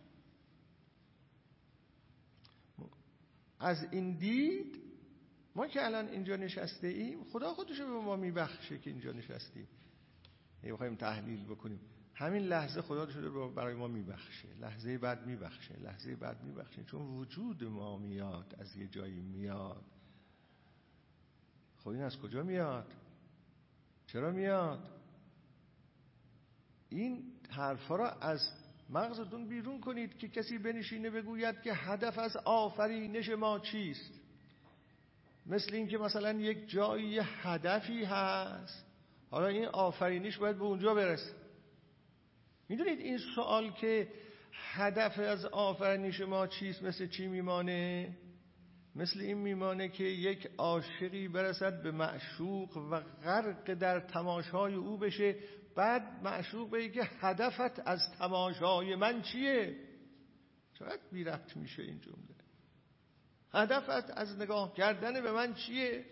از 3.60 3.86
این 3.90 4.16
دید 4.16 4.80
ما 5.54 5.66
که 5.66 5.84
الان 5.84 6.08
اینجا 6.08 6.36
نشسته 6.36 6.86
ایم 6.86 7.24
خدا 7.24 7.54
خودشو 7.54 7.84
به 7.84 8.04
ما 8.04 8.16
میبخشه 8.16 8.78
که 8.78 8.90
اینجا 8.90 9.12
نشستیم. 9.12 9.68
می‌خوایم 10.62 10.94
تحلیل 10.94 11.44
بکنیم. 11.44 11.80
همین 12.14 12.42
لحظه 12.42 12.82
خدا 12.82 13.10
شده 13.10 13.30
برای 13.30 13.74
ما 13.74 13.88
میبخشه. 13.88 14.48
لحظه 14.60 14.98
بعد 14.98 15.26
میبخشه. 15.26 15.76
لحظه 15.80 16.16
بعد 16.16 16.44
میبخشه. 16.44 16.84
چون 16.84 17.02
وجود 17.02 17.64
ما 17.64 17.98
میاد 17.98 18.54
از 18.58 18.76
یه 18.76 18.88
جایی 18.88 19.20
میاد. 19.20 19.84
خب 21.76 21.88
این 21.88 22.02
از 22.02 22.18
کجا 22.18 22.42
میاد؟ 22.42 22.94
چرا 24.06 24.30
میاد؟ 24.30 25.00
این 26.88 27.32
حرفا 27.50 27.96
را 27.96 28.10
از 28.10 28.59
مغزتون 28.90 29.48
بیرون 29.48 29.80
کنید 29.80 30.18
که 30.18 30.28
کسی 30.28 30.58
بنشینه 30.58 31.10
بگوید 31.10 31.62
که 31.62 31.74
هدف 31.74 32.18
از 32.18 32.36
آفرینش 32.36 33.28
ما 33.28 33.58
چیست. 33.58 34.20
مثل 35.46 35.74
اینکه 35.74 35.98
مثلا 35.98 36.32
یک 36.32 36.68
جایی 36.68 37.18
هدفی 37.18 38.04
هست 38.04 38.86
حالا 39.30 39.46
این 39.46 39.64
آفرینش 39.64 40.38
باید 40.38 40.56
به 40.56 40.64
اونجا 40.64 40.94
برسه. 40.94 41.34
می‌دونید 42.68 43.00
این 43.00 43.18
سوال 43.34 43.70
که 43.70 44.08
هدف 44.52 45.18
از 45.18 45.44
آفرینش 45.44 46.20
ما 46.20 46.46
چیست 46.46 46.82
مثل 46.82 47.06
چی 47.06 47.26
میمانه؟ 47.26 48.16
مثل 48.96 49.20
این 49.20 49.38
میمانه 49.38 49.88
که 49.88 50.04
یک 50.04 50.50
عاشقی 50.58 51.28
برسد 51.28 51.82
به 51.82 51.90
معشوق 51.90 52.76
و 52.76 53.00
غرق 53.00 53.74
در 53.74 54.00
تماشای 54.00 54.74
او 54.74 54.98
بشه 54.98 55.36
بعد 55.80 56.02
معشوق 56.22 56.70
بگه 56.70 57.02
هدفت 57.20 57.88
از 57.88 58.00
تماشای 58.18 58.96
من 58.96 59.22
چیه؟ 59.22 59.76
چقدر 60.78 61.00
بی 61.12 61.26
میشه 61.56 61.82
این 61.82 62.00
جمله. 62.00 62.36
هدفت 63.52 64.10
از 64.10 64.38
نگاه 64.38 64.74
کردن 64.74 65.22
به 65.22 65.32
من 65.32 65.54
چیه؟ 65.54 66.04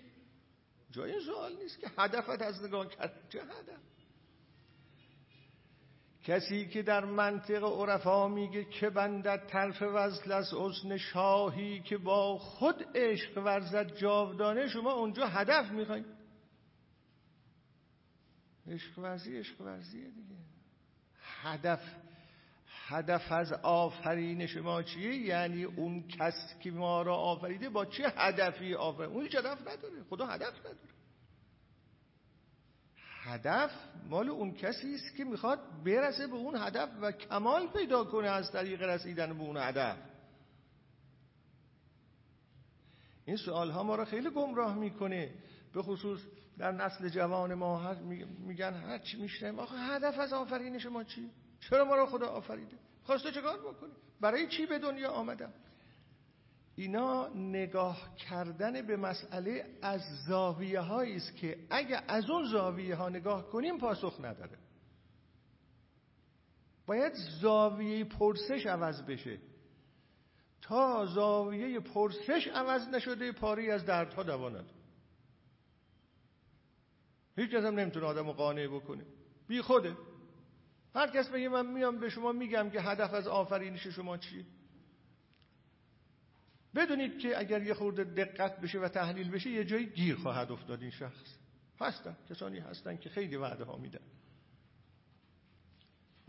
جای 0.90 1.20
سوال 1.20 1.56
نیست 1.56 1.80
که 1.80 1.90
هدفت 1.98 2.42
از 2.42 2.64
نگاه 2.64 2.88
کردن. 2.88 3.14
چه 3.28 3.40
هدف؟ 3.40 3.80
کسی 6.24 6.68
که 6.68 6.82
در 6.82 7.04
منطق 7.04 7.64
عرفا 7.64 8.28
میگه 8.28 8.64
که 8.64 8.90
بندد 8.90 9.46
طرف 9.46 9.82
وزل 9.82 10.32
از 10.32 10.54
حسن 10.54 10.96
شاهی 10.96 11.80
که 11.80 11.98
با 11.98 12.38
خود 12.38 12.86
عشق 12.94 13.38
ورزد 13.38 13.96
جاودانه 13.96 14.68
شما 14.68 14.92
اونجا 14.92 15.26
هدف 15.26 15.70
می‌خواین 15.70 16.04
عشق 18.70 18.98
ورزی 18.98 19.38
عشق 19.38 19.80
دیگه. 19.80 20.36
هدف 21.42 21.82
هدف 22.88 23.32
از 23.32 23.52
آفرین 23.52 24.46
شما 24.46 24.82
چیه؟ 24.82 25.14
یعنی 25.14 25.64
اون 25.64 26.08
کس 26.08 26.54
که 26.60 26.70
ما 26.70 27.02
را 27.02 27.16
آفریده 27.16 27.68
با 27.68 27.84
چه 27.84 28.12
هدفی 28.16 28.74
آفرین؟ 28.74 29.10
اون 29.10 29.22
هیچ 29.22 29.34
هدف 29.34 29.60
نداره. 29.60 30.02
خدا 30.10 30.26
هدف 30.26 30.58
نداره. 30.60 30.78
هدف 33.22 33.70
مال 34.08 34.28
اون 34.28 34.54
کسی 34.54 34.94
است 34.94 35.16
که 35.16 35.24
می‌خواد 35.24 35.84
برسه 35.84 36.26
به 36.26 36.34
اون 36.34 36.56
هدف 36.56 36.88
و 37.00 37.12
کمال 37.12 37.66
پیدا 37.66 38.04
کنه 38.04 38.28
از 38.28 38.52
طریق 38.52 38.82
رسیدن 38.82 39.38
به 39.38 39.44
اون 39.44 39.56
هدف. 39.56 39.96
این 43.24 43.36
سوال 43.36 43.70
ها 43.70 43.82
ما 43.82 43.94
را 43.94 44.04
خیلی 44.04 44.30
گمراه 44.30 44.74
می‌کنه. 44.74 45.34
به 45.74 45.82
خصوص 45.82 46.20
در 46.58 46.72
نسل 46.72 47.08
جوان 47.08 47.54
ما 47.54 47.94
میگن 48.46 48.74
هر 48.74 48.98
چی 48.98 49.16
میشنیم 49.16 49.58
آخه 49.58 49.76
هدف 49.76 50.18
از 50.18 50.32
آفرینش 50.32 50.86
ما 50.86 51.04
چی؟ 51.04 51.30
چرا 51.60 51.84
ما 51.84 51.96
را 51.96 52.06
خدا 52.06 52.26
آفریده؟ 52.26 52.76
خواسته 53.02 53.32
چکار 53.32 53.58
بکنی؟ 53.58 53.92
برای 54.20 54.48
چی 54.48 54.66
به 54.66 54.78
دنیا 54.78 55.10
آمدم؟ 55.10 55.52
اینا 56.76 57.28
نگاه 57.28 58.16
کردن 58.16 58.86
به 58.86 58.96
مسئله 58.96 59.78
از 59.82 60.00
زاویه 60.28 60.80
هایی 60.80 61.16
است 61.16 61.36
که 61.36 61.58
اگه 61.70 62.02
از 62.08 62.30
اون 62.30 62.44
زاویه 62.44 62.94
ها 62.96 63.08
نگاه 63.08 63.50
کنیم 63.50 63.78
پاسخ 63.78 64.20
نداره. 64.20 64.58
باید 66.86 67.12
زاویه 67.40 68.04
پرسش 68.04 68.66
عوض 68.66 69.02
بشه. 69.02 69.38
تا 70.62 71.06
زاویه 71.06 71.80
پرسش 71.80 72.48
عوض 72.54 72.88
نشده 72.88 73.32
پاری 73.32 73.70
از 73.70 73.86
دردها 73.86 74.22
دواند 74.22 74.77
هیچ 77.38 77.50
کس 77.50 77.64
هم 77.64 77.74
نمی‌تونه 77.78 78.06
آدم 78.06 78.32
قانع 78.32 78.66
بکنه. 78.66 79.04
بی 79.48 79.62
خوده. 79.62 79.96
هر 80.94 81.10
کس 81.10 81.28
بگه 81.28 81.48
من 81.48 81.66
میام 81.66 81.98
به 81.98 82.08
شما 82.08 82.32
میگم 82.32 82.70
که 82.70 82.80
هدف 82.80 83.14
از 83.14 83.28
آفرینش 83.28 83.86
شما 83.86 84.16
چیه 84.16 84.44
بدونید 86.74 87.18
که 87.18 87.38
اگر 87.38 87.62
یه 87.62 87.74
خورده 87.74 88.04
دقت 88.04 88.60
بشه 88.60 88.78
و 88.78 88.88
تحلیل 88.88 89.30
بشه 89.30 89.50
یه 89.50 89.64
جایی 89.64 89.86
گیر 89.86 90.16
خواهد 90.16 90.52
افتاد 90.52 90.82
این 90.82 90.90
شخص. 90.90 91.36
هستن. 91.80 92.16
کسانی 92.30 92.58
هستن 92.58 92.96
که 92.96 93.08
خیلی 93.08 93.36
وعده 93.36 93.64
ها 93.64 93.76
میدن. 93.76 94.00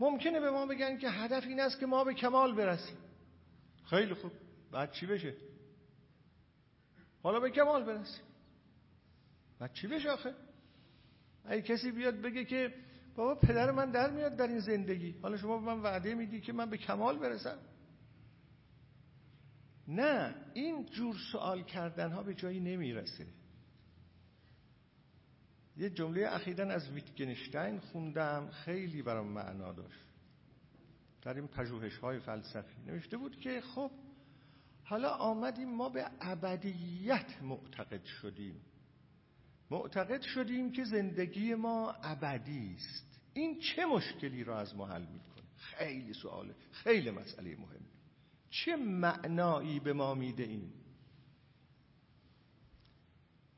ممکنه 0.00 0.40
به 0.40 0.50
ما 0.50 0.66
بگن 0.66 0.98
که 0.98 1.10
هدف 1.10 1.46
این 1.46 1.60
است 1.60 1.80
که 1.80 1.86
ما 1.86 2.04
به 2.04 2.14
کمال 2.14 2.54
برسیم. 2.54 2.96
خیلی 3.84 4.14
خوب. 4.14 4.32
بعد 4.72 4.92
چی 4.92 5.06
بشه؟ 5.06 5.34
حالا 7.22 7.40
به 7.40 7.50
کمال 7.50 7.84
برسیم. 7.84 8.24
بعد 9.58 9.72
چی 9.72 9.86
بشه 9.86 10.10
آخه؟ 10.10 10.34
اگه 11.44 11.62
کسی 11.62 11.90
بیاد 11.90 12.14
بگه 12.14 12.44
که 12.44 12.74
بابا 13.16 13.34
پدر 13.34 13.70
من 13.70 13.90
در 13.90 14.10
میاد 14.10 14.36
در 14.36 14.46
این 14.46 14.60
زندگی. 14.60 15.14
حالا 15.22 15.36
شما 15.36 15.58
به 15.58 15.66
من 15.66 15.80
وعده 15.80 16.14
میدی 16.14 16.40
که 16.40 16.52
من 16.52 16.70
به 16.70 16.76
کمال 16.76 17.18
برسم؟ 17.18 17.58
نه 19.88 20.34
این 20.54 20.86
جور 20.86 21.16
سوال 21.32 21.62
کردن 21.62 22.12
ها 22.12 22.22
به 22.22 22.34
جایی 22.34 22.60
نمی‌رسه. 22.60 23.26
یه 25.76 25.90
جمله 25.90 26.26
اخیرا 26.34 26.70
از 26.70 26.90
ویتگنشتاین 26.90 27.78
خوندم 27.78 28.50
خیلی 28.50 29.02
برام 29.02 29.26
معنا 29.26 29.72
داشت. 29.72 30.04
در 31.22 31.34
این 31.34 31.48
پژوهش 31.48 31.98
های 31.98 32.18
فلسفی. 32.18 32.82
نوشته 32.86 33.16
بود 33.16 33.36
که 33.40 33.60
خب 33.60 33.90
حالا 34.84 35.08
آمدیم 35.08 35.68
ما 35.68 35.88
به 35.88 36.06
ابدیت 36.20 37.42
معتقد 37.42 38.04
شدیم. 38.04 38.60
معتقد 39.70 40.20
شدیم 40.20 40.72
که 40.72 40.84
زندگی 40.84 41.54
ما 41.54 41.92
ابدی 41.92 42.74
است. 42.76 43.20
این 43.34 43.60
چه 43.60 43.86
مشکلی 43.86 44.44
را 44.44 44.58
از 44.58 44.76
ما 44.76 44.86
حل 44.86 45.02
می‌کنه؟ 45.02 45.44
خیلی 45.56 46.14
سواله. 46.14 46.54
خیلی 46.72 47.10
مسئله 47.10 47.56
مهم 47.56 47.80
چه 48.50 48.76
معنایی 48.76 49.80
به 49.80 49.92
ما 49.92 50.14
میده 50.14 50.42
این؟ 50.42 50.72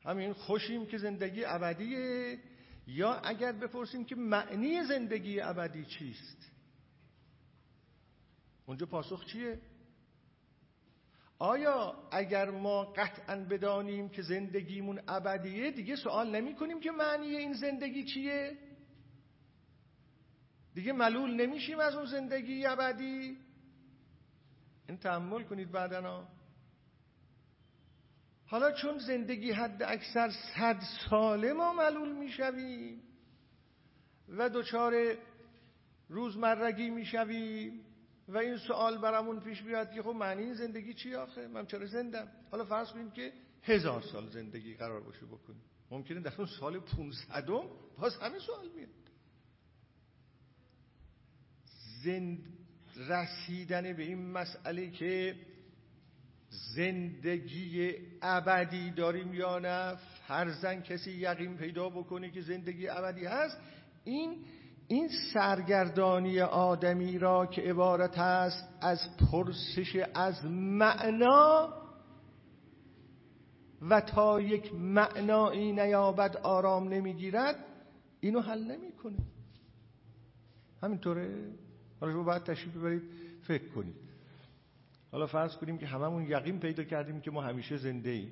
همین 0.05 0.33
خوشیم 0.33 0.85
که 0.85 0.97
زندگی 0.97 1.45
ابدیه 1.45 2.39
یا 2.87 3.13
اگر 3.13 3.51
بپرسیم 3.51 4.05
که 4.05 4.15
معنی 4.15 4.83
زندگی 4.83 5.41
ابدی 5.41 5.85
چیست؟ 5.85 6.51
اونجا 8.65 8.85
پاسخ 8.85 9.25
چیه؟ 9.25 9.59
آیا 11.43 11.95
اگر 12.11 12.49
ما 12.49 12.83
قطعا 12.83 13.35
بدانیم 13.35 14.09
که 14.09 14.21
زندگیمون 14.21 15.01
ابدیه 15.07 15.71
دیگه 15.71 15.95
سوال 15.95 16.35
نمی 16.35 16.55
کنیم 16.55 16.79
که 16.79 16.91
معنی 16.91 17.27
این 17.27 17.53
زندگی 17.53 18.03
چیه؟ 18.03 18.57
دیگه 20.73 20.93
ملول 20.93 21.33
نمیشیم 21.33 21.79
از 21.79 21.95
اون 21.95 22.05
زندگی 22.05 22.65
ابدی؟ 22.65 23.37
این 24.89 24.97
تحمل 24.97 25.43
کنید 25.43 25.71
بعدنا 25.71 26.27
حالا 28.45 28.71
چون 28.71 28.97
زندگی 28.97 29.51
حد 29.51 29.83
اکثر 29.83 30.29
صد 30.55 30.79
ساله 31.09 31.53
ما 31.53 31.73
ملول 31.73 32.11
می‌شویم 32.11 33.01
و 34.29 34.49
دچار 34.49 35.17
روزمرگی 36.09 36.89
می‌شویم 36.89 37.92
و 38.27 38.37
این 38.37 38.57
سوال 38.57 38.97
برامون 38.97 39.39
پیش 39.39 39.61
بیاد 39.61 39.91
که 39.91 40.01
خب 40.01 40.09
معنی 40.09 40.43
این 40.43 40.53
زندگی 40.53 40.93
چی 40.93 41.15
آخه؟ 41.15 41.47
من 41.47 41.65
چرا 41.65 41.85
زندم؟ 41.85 42.27
حالا 42.51 42.65
فرض 42.65 42.91
کنیم 42.91 43.11
که 43.11 43.33
هزار 43.63 44.01
سال 44.01 44.29
زندگی 44.29 44.73
قرار 44.73 45.01
باشه 45.01 45.25
بکنیم. 45.25 45.61
ممکنه 45.91 46.19
در 46.19 46.33
اون 46.37 46.47
سال 46.59 46.79
500 46.79 47.49
باز 47.97 48.15
همین 48.15 48.39
سوال 48.39 48.69
میاد. 48.75 48.89
زند 52.03 52.39
رسیدن 52.95 53.93
به 53.93 54.03
این 54.03 54.31
مسئله 54.31 54.89
که 54.89 55.35
زندگی 56.75 57.95
ابدی 58.21 58.91
داریم 58.91 59.33
یا 59.33 59.59
نه 59.59 59.95
فرزن 60.27 60.81
کسی 60.81 61.11
یقین 61.11 61.57
پیدا 61.57 61.89
بکنه 61.89 62.31
که 62.31 62.41
زندگی 62.41 62.87
ابدی 62.87 63.25
هست 63.25 63.57
این 64.03 64.45
این 64.87 65.09
سرگردانی 65.33 66.39
آدمی 66.41 67.19
را 67.19 67.45
که 67.45 67.61
عبارت 67.61 68.19
است 68.19 68.69
از 68.81 68.99
پرسش 69.31 69.95
از 70.13 70.45
معنا 70.45 71.73
و 73.81 74.01
تا 74.01 74.41
یک 74.41 74.73
معنایی 74.75 75.71
نیابد 75.71 76.37
آرام 76.37 76.89
نمی‌گیرد 76.89 77.55
اینو 78.19 78.41
حل 78.41 78.63
نمی‌کنه. 78.63 79.17
همینطوره؟ 80.83 81.51
حالا 81.99 82.13
شما 82.13 82.23
باید 82.23 82.43
تشریف 82.43 82.77
ببرید 82.77 83.03
فکر 83.41 83.69
کنید. 83.69 83.95
حالا 85.11 85.27
فرض 85.27 85.55
کنیم 85.55 85.77
که 85.77 85.85
هممون 85.85 86.23
یقین 86.23 86.59
پیدا 86.59 86.83
کردیم 86.83 87.21
که 87.21 87.31
ما 87.31 87.41
همیشه 87.41 87.77
زنده 87.77 88.09
ایم. 88.09 88.31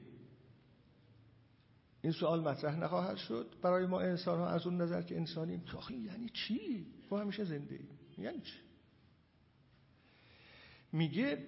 این 2.01 2.13
سوال 2.13 2.41
مطرح 2.41 2.75
نخواهد 2.79 3.17
شد 3.17 3.55
برای 3.61 3.85
ما 3.85 3.99
انسان 4.01 4.39
ها 4.39 4.49
از 4.49 4.67
اون 4.67 4.81
نظر 4.81 5.01
که 5.01 5.15
انسانیم 5.15 5.61
که 5.61 5.93
یعنی 5.93 6.29
چی؟ 6.29 6.87
ما 7.11 7.19
همیشه 7.19 7.43
زنده 7.43 7.75
ایم 7.75 7.89
یعنی 8.17 8.41
چی؟ 8.41 8.59
میگه 10.91 11.45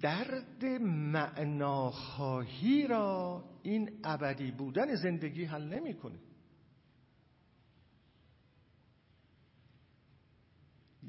درد 0.00 0.64
معناخواهی 1.12 2.86
را 2.86 3.44
این 3.62 4.00
ابدی 4.04 4.50
بودن 4.50 4.94
زندگی 4.94 5.44
حل 5.44 5.62
نمی‌کنه 5.62 6.18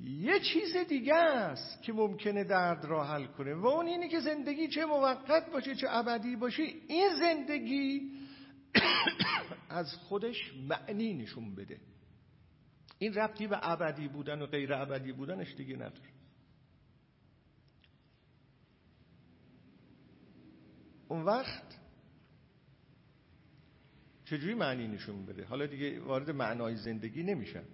یه 0.03 0.39
چیز 0.39 0.75
دیگه 0.75 1.15
است 1.15 1.83
که 1.83 1.93
ممکنه 1.93 2.43
درد 2.43 2.85
را 2.85 3.03
حل 3.03 3.25
کنه 3.25 3.55
و 3.55 3.65
اون 3.67 3.85
اینه 3.85 4.07
که 4.07 4.19
زندگی 4.19 4.67
چه 4.67 4.85
موقت 4.85 5.51
باشه 5.51 5.75
چه 5.75 5.87
ابدی 5.89 6.35
باشه 6.35 6.63
این 6.87 7.09
زندگی 7.19 8.11
از 9.69 9.95
خودش 9.95 10.53
معنی 10.53 11.13
نشون 11.13 11.55
بده. 11.55 11.79
این 12.97 13.13
ربطی 13.13 13.47
به 13.47 13.59
ابدی 13.61 14.07
بودن 14.07 14.41
و 14.41 14.45
غیر 14.45 14.73
ابدی 14.73 15.11
بودنش 15.11 15.53
دیگه 15.55 15.75
نداره. 15.75 16.13
اون 21.07 21.21
وقت 21.21 21.79
چجوری 24.25 24.53
معنی 24.53 24.87
نشون 24.87 25.25
بده؟ 25.25 25.45
حالا 25.45 25.65
دیگه 25.65 25.99
وارد 25.99 26.29
معنای 26.31 26.75
زندگی 26.75 27.23
نمیشن 27.23 27.65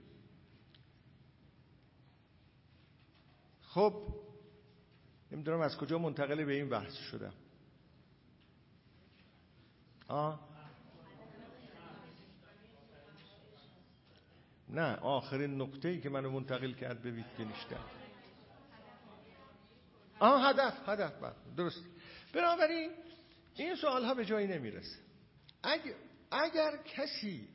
خب 3.61 4.15
نمی‌دونم 5.31 5.61
از 5.61 5.77
کجا 5.77 5.97
منتقل 5.97 6.45
به 6.45 6.53
این 6.53 6.69
بحث 6.69 6.93
شدم. 6.93 7.33
آه 10.07 10.48
نه 14.69 14.95
آخرین 14.95 15.61
نقطه 15.61 15.89
ای 15.89 16.01
که 16.01 16.09
منو 16.09 16.31
منتقل 16.31 16.71
کرد 16.71 17.01
به 17.01 17.11
ویتگنشتن 17.11 17.79
آه 20.19 20.49
هدف 20.49 20.89
هدف 20.89 21.13
بله 21.21 21.33
درست. 21.57 21.83
بنابراین 22.33 22.91
این 23.55 23.75
سوال 23.75 24.03
ها 24.03 24.13
به 24.13 24.25
جایی 24.25 24.47
نمی‌رسه. 24.47 24.97
اگر, 25.63 25.93
اگر 26.31 26.77
کسی 26.77 27.47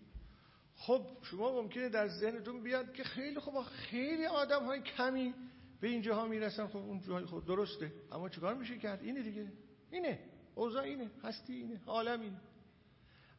خب 0.77 1.07
شما 1.23 1.63
ممکنه 1.63 1.89
در 1.89 2.09
ذهنتون 2.09 2.63
بیاد 2.63 2.93
که 2.93 3.05
خیلی 3.05 3.41
خب 3.41 3.63
خیلی 3.63 4.27
آدم 4.27 4.65
های 4.65 4.83
کمی 4.83 5.35
به 5.81 5.89
این 5.89 6.03
جاها 6.03 6.27
می‌رسن. 6.27 6.67
خب 6.67 6.77
اون 6.77 7.01
جاهای 7.01 7.25
خود 7.25 7.47
درسته. 7.47 7.93
اما 8.13 8.29
چیکار 8.29 8.55
میشه 8.55 8.79
کرد؟ 8.79 9.03
اینه 9.03 9.23
دیگه. 9.23 9.53
اینه. 9.91 10.19
اوضاع 10.55 10.83
اینه. 10.83 11.11
هستی 11.23 11.55
اینه. 11.55 11.81
عالم 11.87 12.21
اینه. 12.21 12.41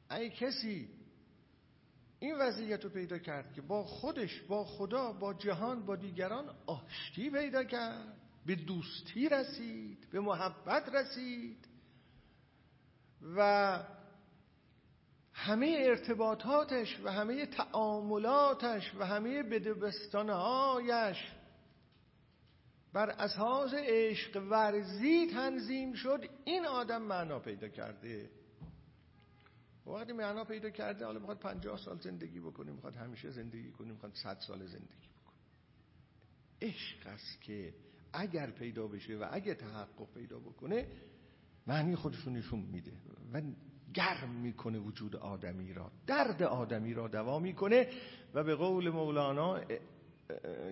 اگه 0.09 0.29
کسی 0.29 0.89
این 2.19 2.35
وضعیت 2.35 2.83
رو 2.83 2.89
پیدا 2.89 3.17
کرد 3.17 3.53
که 3.53 3.61
با 3.61 3.83
خودش 3.83 4.41
با 4.41 4.65
خدا 4.65 5.11
با 5.13 5.33
جهان 5.33 5.85
با 5.85 5.95
دیگران 5.95 6.55
آشتی 6.65 7.29
پیدا 7.29 7.63
کرد. 7.63 8.17
به 8.45 8.55
دوستی 8.55 9.29
رسید 9.29 10.07
به 10.11 10.19
محبت 10.19 10.89
رسید. 10.95 11.67
و 13.37 13.79
همه 15.33 15.77
ارتباطاتش 15.79 16.99
و 17.03 17.11
همه 17.11 17.45
تعاملاتش 17.45 18.95
و 18.99 19.05
همه 19.05 19.43
بدبستانهایش 19.43 21.17
بر 22.93 23.09
اساس 23.09 23.73
عشق 23.73 24.43
ورزی 24.49 25.27
تنظیم 25.27 25.93
شد. 25.93 26.29
این 26.45 26.65
آدم 26.65 27.01
معنا 27.01 27.39
پیدا 27.39 27.67
کرده. 27.67 28.29
وقتی 29.85 30.13
معنا 30.13 30.43
پیدا 30.43 30.69
کرده 30.69 31.05
حالا 31.05 31.19
می‌خواد 31.19 31.39
پنجاه 31.39 31.77
سال 31.77 31.99
زندگی 31.99 32.39
بکنه 32.39 32.71
می‌خواد 32.71 32.95
همیشه 32.95 33.31
زندگی 33.31 33.71
کنه 33.71 33.91
می‌خواد 33.91 34.13
صد 34.13 34.37
سال 34.39 34.65
زندگی 34.65 35.09
بکنه. 35.21 35.35
عشق 36.61 37.07
است 37.07 37.41
که 37.41 37.73
اگر 38.13 38.51
پیدا 38.51 38.87
بشه 38.87 39.17
و 39.17 39.27
اگر 39.31 39.53
تحقق 39.53 40.13
پیدا 40.13 40.39
بکنه 40.39 40.87
معنی 41.67 41.95
خودشون 41.95 42.33
نشون 42.33 42.59
میده 42.59 42.91
و 43.33 43.41
گرم 43.93 44.29
می‌کنه 44.29 44.79
وجود 44.79 45.15
آدمی 45.15 45.73
را. 45.73 45.91
درد 46.07 46.43
آدمی 46.43 46.93
را 46.93 47.07
دوا 47.07 47.39
می‌کنه 47.39 47.89
و 48.33 48.43
به 48.43 48.55
قول 48.55 48.89
مولانا 48.89 49.61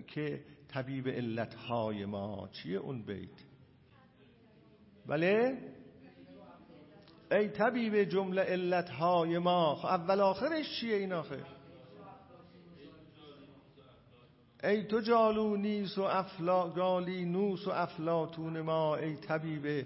که 0.07 0.45
طبیب 0.67 1.07
علتهای 1.07 2.05
ما 2.05 2.49
چیه؟ 2.51 2.77
اون 2.77 3.01
بیت. 3.01 3.43
بله؟ 5.05 5.72
ای 7.33 7.47
طبیب 7.47 8.03
جمله 8.03 8.41
علتهای 8.41 9.37
ما 9.37 9.75
خب 9.75 9.85
اول 9.85 10.21
آخرش 10.21 10.79
چیه 10.79 10.95
این 10.95 11.13
آخر؟ 11.13 11.45
ای 14.63 14.87
تو 14.87 14.99
جالونیس 15.01 15.97
و 15.97 16.01
افلا 16.01 16.69
گالینوس 16.69 17.67
و 17.67 17.71
افلاتون 17.71 18.61
ما 18.61 18.95
ای 18.95 19.15
طبیب 19.15 19.85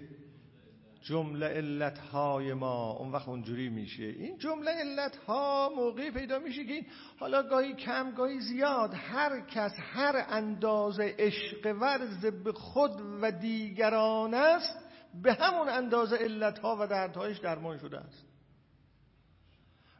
جمله 1.02 1.46
علتهای 1.46 2.54
ما. 2.54 2.90
اون 2.90 3.12
وقت 3.12 3.28
اونجوری 3.28 3.68
میشه. 3.68 4.04
این 4.04 4.38
جمله 4.38 4.70
علتها 4.70 5.72
موقعی 5.76 6.10
پیدا 6.10 6.38
میشه 6.38 6.64
که 6.64 6.72
این 6.72 6.86
حالا 7.20 7.42
گاهی 7.42 7.74
کم 7.74 8.10
گاهی 8.10 8.40
زیاد 8.40 8.94
هر 8.94 9.40
کس 9.40 9.72
هر 9.78 10.26
اندازه 10.28 11.14
عشق 11.18 11.76
ورز 11.80 12.26
به 12.26 12.52
خود 12.52 12.92
و 13.22 13.30
دیگران 13.30 14.34
است. 14.34 14.87
به 15.14 15.34
همون 15.34 15.68
اندازه 15.68 16.16
علتها 16.16 16.76
و 16.80 16.86
دردهایش 16.86 17.38
درمان 17.38 17.78
شده 17.78 17.98
است. 17.98 18.24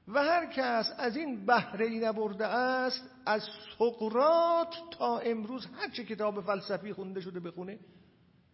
و 0.09 0.25
هر 0.25 0.47
کس 0.47 0.93
از 0.99 1.17
این 1.17 1.47
بهره 1.47 1.87
ای 1.87 1.99
نبرده 1.99 2.47
است 2.47 3.03
از 3.27 3.43
سقرات 3.79 4.75
تا 4.91 5.19
امروز 5.19 5.67
هر 5.67 5.91
چه 5.91 6.05
کتاب 6.05 6.41
فلسفی 6.41 6.93
خونده 6.93 7.21
شده 7.21 7.41
بخونه 7.41 7.79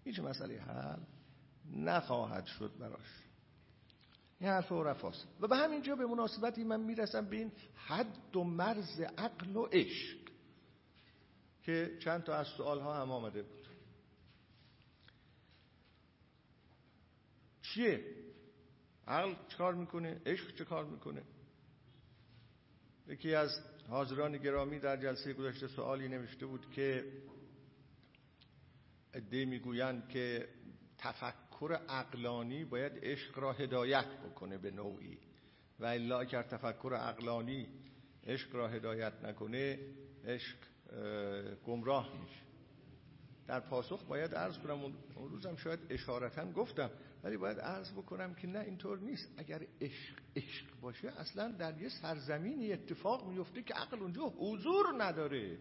هیچ 0.04 0.20
مسئله 0.20 0.60
حل 0.60 1.00
نخواهد 1.72 2.46
شد 2.46 2.72
براش. 2.78 3.24
این 4.40 4.50
حرف 4.50 4.72
عرفاست 4.72 5.26
و 5.40 5.48
به 5.48 5.56
همینجا 5.56 5.96
به 5.96 6.06
مناسبتی 6.06 6.64
من 6.64 6.80
می‌رسم 6.80 7.24
به 7.24 7.36
این 7.36 7.52
حد 7.74 8.36
و 8.36 8.44
مرز 8.44 9.00
عقل 9.00 9.56
و 9.56 9.66
عشق 9.72 10.18
که 11.62 11.98
چند 12.04 12.22
تا 12.22 12.34
از 12.34 12.46
سوال 12.46 12.80
ها 12.80 12.94
هم 12.94 13.10
آمده 13.10 13.42
بود. 13.42 13.63
چیه؟ 17.74 18.04
عقل 19.06 19.34
چه 19.48 19.56
کار 19.56 19.74
می‌کنه؟ 19.74 20.20
عشق 20.26 20.54
چه 20.54 20.64
کار 20.64 20.84
می‌کنه؟ 20.84 21.22
یکی 23.06 23.34
از 23.34 23.50
حاضران 23.88 24.36
گرامی 24.36 24.78
در 24.78 24.96
جلسه 24.96 25.32
گذشته 25.32 25.68
سوالی 25.68 26.08
نوشته 26.08 26.46
بود 26.46 26.70
که 26.70 27.04
ادهی 29.14 29.44
می‌گویند 29.44 30.08
که 30.08 30.48
تفکر 30.98 31.80
عقلانی 31.88 32.64
باید 32.64 32.92
عشق 33.02 33.38
را 33.38 33.52
هدایت 33.52 34.06
بکنه 34.06 34.58
به 34.58 34.70
نوعی 34.70 35.18
و 35.80 35.84
الا 35.84 36.20
اگر 36.20 36.42
تفکر 36.42 36.94
عقلانی 36.94 37.68
عشق 38.26 38.54
را 38.54 38.68
هدایت 38.68 39.12
نکنه 39.24 39.78
عشق 40.24 40.56
گمراه 41.66 42.20
میشه 42.22 42.40
در 43.46 43.60
پاسخ 43.60 44.04
باید 44.04 44.34
عرض 44.34 44.58
کنم 44.58 44.84
اون 44.84 44.94
روزم 45.30 45.56
شاید 45.56 45.80
اشارتا 45.90 46.52
گفتم 46.52 46.90
ولی 47.24 47.36
باید 47.36 47.60
عرض 47.60 47.92
بکنم 47.92 48.34
که 48.34 48.46
نه 48.46 48.58
اینطور 48.58 48.98
نیست. 48.98 49.28
اگر 49.36 49.66
عشق 49.80 50.18
عشق 50.36 50.80
باشه 50.80 51.08
اصلا 51.08 51.52
در 51.52 51.80
یه 51.80 51.88
سرزمینی 51.88 52.72
اتفاق 52.72 53.28
میفته 53.28 53.62
که 53.62 53.74
عقل 53.74 53.98
اونجا 53.98 54.22
حضور 54.22 55.04
نداره. 55.04 55.58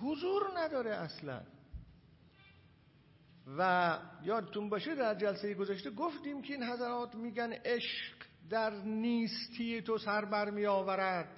حضور 0.00 0.42
نداره 0.56 0.90
اصلا. 0.90 1.42
و 3.58 3.98
یادتون 4.22 4.68
باشه 4.68 4.94
در 4.94 5.14
جلسه 5.14 5.54
گذشته 5.54 5.90
گفتیم 5.90 6.42
که 6.42 6.54
این 6.54 6.62
حضرات 6.62 7.14
میگن 7.14 7.52
عشق 7.52 8.14
در 8.50 8.70
نیستی 8.70 9.82
تو 9.82 9.98
سر 9.98 10.24
بر 10.24 10.50
می 10.50 10.66
آورد 10.66 11.37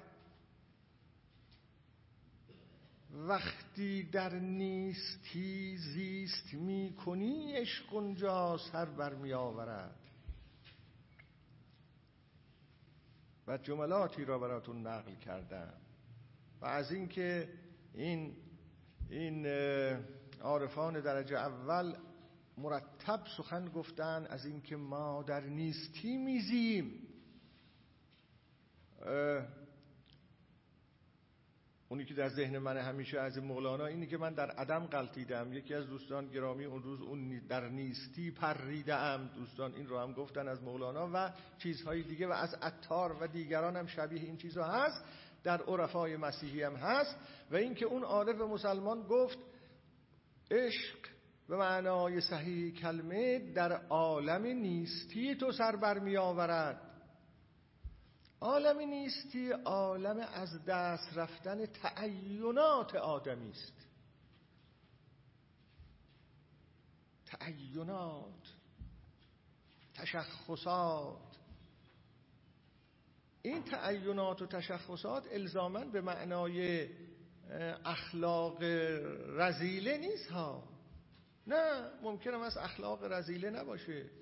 وقتی 3.13 4.03
در 4.03 4.35
نیستی 4.35 5.77
زیست 5.77 6.55
می 6.55 6.95
کنی 7.05 7.53
عشق 7.53 7.95
اونجا 7.95 8.59
سر 8.73 8.85
بر 8.85 9.15
می 9.15 9.33
آورد 9.33 9.99
و 13.47 13.59
جملاتی 13.59 14.25
را 14.25 14.39
براتون 14.39 14.87
نقل 14.87 15.15
کردم. 15.15 15.73
و 16.61 16.67
از 16.67 16.93
اینکه 16.93 17.49
این 17.95 18.37
این 19.11 19.47
عارفان 20.41 21.01
درجه 21.01 21.37
اول 21.39 21.97
مرتب 22.59 23.21
سخن 23.37 23.69
گفتن 23.69 24.27
از 24.31 24.47
اینکه 24.47 24.77
ما 24.77 25.23
در 25.23 25.41
نیستی 25.41 26.17
میزیم 26.17 27.07
اونی 31.91 32.05
که 32.05 32.15
در 32.15 32.29
ذهن 32.29 32.59
من 32.59 32.77
همیشه 32.77 33.21
از 33.21 33.39
مولانا 33.39 33.87
اینی 33.87 34.07
که 34.07 34.19
من 34.19 34.35
در 34.35 34.51
عدم 34.51 34.87
قلتیدم 34.87 35.53
یکی 35.53 35.75
از 35.75 35.87
دوستان 35.87 36.27
گرامی 36.27 36.65
اون 36.65 36.83
روز 36.83 37.01
اون 37.03 37.39
در 37.49 37.69
نیستی 37.69 38.31
پریدم 38.31 39.31
دوستان 39.35 39.75
این 39.75 39.87
رو 39.87 39.99
هم 39.99 40.13
گفتن 40.13 40.49
از 40.49 40.63
مولانا 40.63 41.11
و 41.15 41.33
چیزهای 41.59 42.03
دیگه 42.03 42.27
و 42.27 42.33
از 42.33 42.55
عطار 42.55 43.17
و 43.21 43.27
دیگران 43.27 43.77
هم 43.77 43.87
شبیه 43.87 44.23
این 44.23 44.37
چیزها 44.37 44.65
هست 44.65 45.05
در 45.45 45.63
عرفای 45.63 46.17
مسیحی 46.17 46.63
هم 46.63 46.75
هست. 46.75 47.17
و 47.51 47.57
اینکه 47.57 47.85
اون 47.87 48.03
عارف 48.03 48.41
مسلمان 48.41 49.03
گفت 49.03 49.39
عشق 50.51 50.99
به 51.49 51.57
معنای 51.57 52.21
صحیح 52.21 52.75
کلمه 52.75 53.53
در 53.53 53.73
عالم 53.73 54.43
نیستی 54.47 55.35
تو 55.35 55.53
سر 55.53 55.77
بر 55.77 55.99
می 55.99 56.17
آورد 56.17 56.90
عالم 58.41 58.79
نیستی 58.79 59.51
عالم 59.51 60.19
از 60.19 60.65
دست 60.65 61.19
رفتن 61.19 61.67
تعینات 61.67 62.95
آدمی 62.95 63.51
است. 63.51 63.87
تعینات 67.27 68.55
تشخصات. 69.95 71.37
این 73.43 73.63
تعینات 73.63 74.43
و 74.43 74.47
تشخصات 74.47 75.27
الزاما 75.31 75.85
به 75.85 76.01
معنای 76.01 76.89
اخلاق 77.85 78.63
رزیله 79.29 79.99
نیست 79.99 80.31
ها. 80.31 80.69
نه 81.47 81.91
ممکنه 82.03 82.45
از 82.45 82.57
اخلاق 82.57 83.05
رزیله 83.05 83.51
نباشه. 83.51 84.20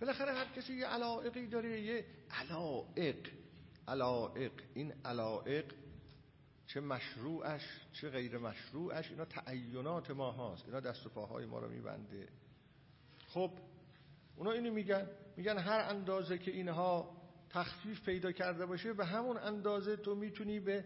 بالاخره 0.00 0.32
هر 0.32 0.44
کسی 0.56 0.74
یه 0.74 0.86
علائقی 0.86 1.46
داره 1.46 1.80
یه 1.80 2.04
علائق. 2.30 3.28
علائق. 3.88 4.52
این 4.74 4.92
علائق 5.04 5.64
چه 6.66 6.80
مشروعش 6.80 7.62
چه 7.92 8.10
غیر 8.10 8.38
مشروعش 8.38 9.10
اینا 9.10 9.24
تعینات 9.24 10.10
ما 10.10 10.30
هاست. 10.30 10.64
اینا 10.66 10.80
دست 10.80 11.06
و 11.06 11.08
پاهای 11.08 11.44
ما 11.44 11.58
رو 11.58 11.68
میبنده. 11.68 12.28
خب 13.26 13.50
اونا 14.36 14.50
اینو 14.50 14.72
میگن. 14.72 15.06
میگن 15.36 15.58
هر 15.58 15.80
اندازه 15.80 16.38
که 16.38 16.50
اینها 16.50 17.16
تخفیف 17.50 18.04
پیدا 18.04 18.32
کرده 18.32 18.66
باشه 18.66 18.92
به 18.92 19.04
همون 19.04 19.36
اندازه 19.36 19.96
تو 19.96 20.14
می‌تونی 20.14 20.60
به 20.60 20.84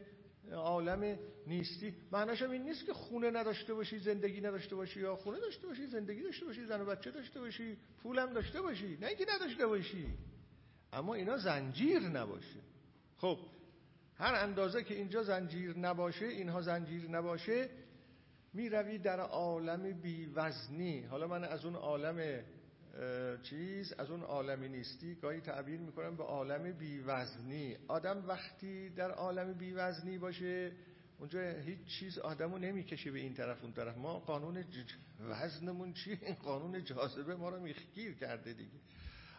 عالم 0.53 1.19
نیستی. 1.47 1.95
معناش 2.12 2.43
این 2.43 2.62
نیست 2.62 2.87
که 2.87 2.93
خونه 2.93 3.31
نداشته 3.31 3.75
باشی 3.75 3.99
زندگی 3.99 4.41
نداشته 4.41 4.77
باشی 4.77 5.01
یا 5.01 5.16
خونه 5.16 5.41
داشته 5.41 5.66
باشی 5.66 5.87
زندگی 5.87 6.23
داشته 6.23 6.47
باشی 6.47 6.65
زن 6.65 6.81
و 6.81 6.85
بچه 6.85 7.11
داشته 7.11 7.41
باشی 7.41 7.77
پولم 8.03 8.33
داشته 8.33 8.62
باشی 8.62 8.99
نه 9.01 9.07
اینکه 9.07 9.27
نداشته 9.35 9.66
باشی. 9.66 10.07
اما 10.93 11.15
اینا 11.15 11.37
زنجیر 11.37 12.01
نباشه. 12.01 12.61
خب 13.19 13.39
هر 14.16 14.35
اندازه 14.35 14.85
که 14.85 14.95
اینجا 14.95 15.23
زنجیر 15.23 15.79
نباشه 15.79 16.27
اینها 16.27 16.62
زنجیر 16.62 17.11
نباشه 17.11 17.69
می‌روی 18.53 18.99
در 18.99 19.21
عالم 19.21 19.93
بیوزنی. 19.93 21.01
حالا 21.01 21.27
من 21.27 21.45
از 21.45 21.65
اون 21.65 21.75
عالم 21.75 22.45
چیز 23.43 23.93
از 23.93 24.11
اون 24.11 24.23
عالمی 24.23 24.69
نیستی 24.69 25.15
گاهی 25.15 25.41
تعبیر 25.41 25.81
می‌کنم 25.81 26.16
به 26.16 26.25
عالم 26.25 26.73
بیوزنی. 26.73 27.77
آدم 27.89 28.25
وقتی 28.29 28.91
در 28.91 29.11
عالم 29.11 29.53
بیوزنی 29.53 30.19
باشه 30.19 30.73
اونجا 31.19 31.41
هیچ 31.41 31.85
چیز 31.85 32.19
آدمو 32.19 32.59
نمی‌کشه 32.59 33.11
به 33.11 33.19
این 33.19 33.35
طرف 33.35 33.62
اون 33.62 33.73
طرف. 33.73 33.97
ما 33.97 34.19
قانون 34.19 34.65
وزنمون 35.21 35.93
چیه؟ 35.93 36.19
این 36.23 36.35
قانون 36.49 36.85
جاذبه 36.85 37.35
ما 37.35 37.49
رو 37.49 37.61
میخگیر 37.61 38.15
کرده 38.15 38.53
دیگه. 38.53 38.79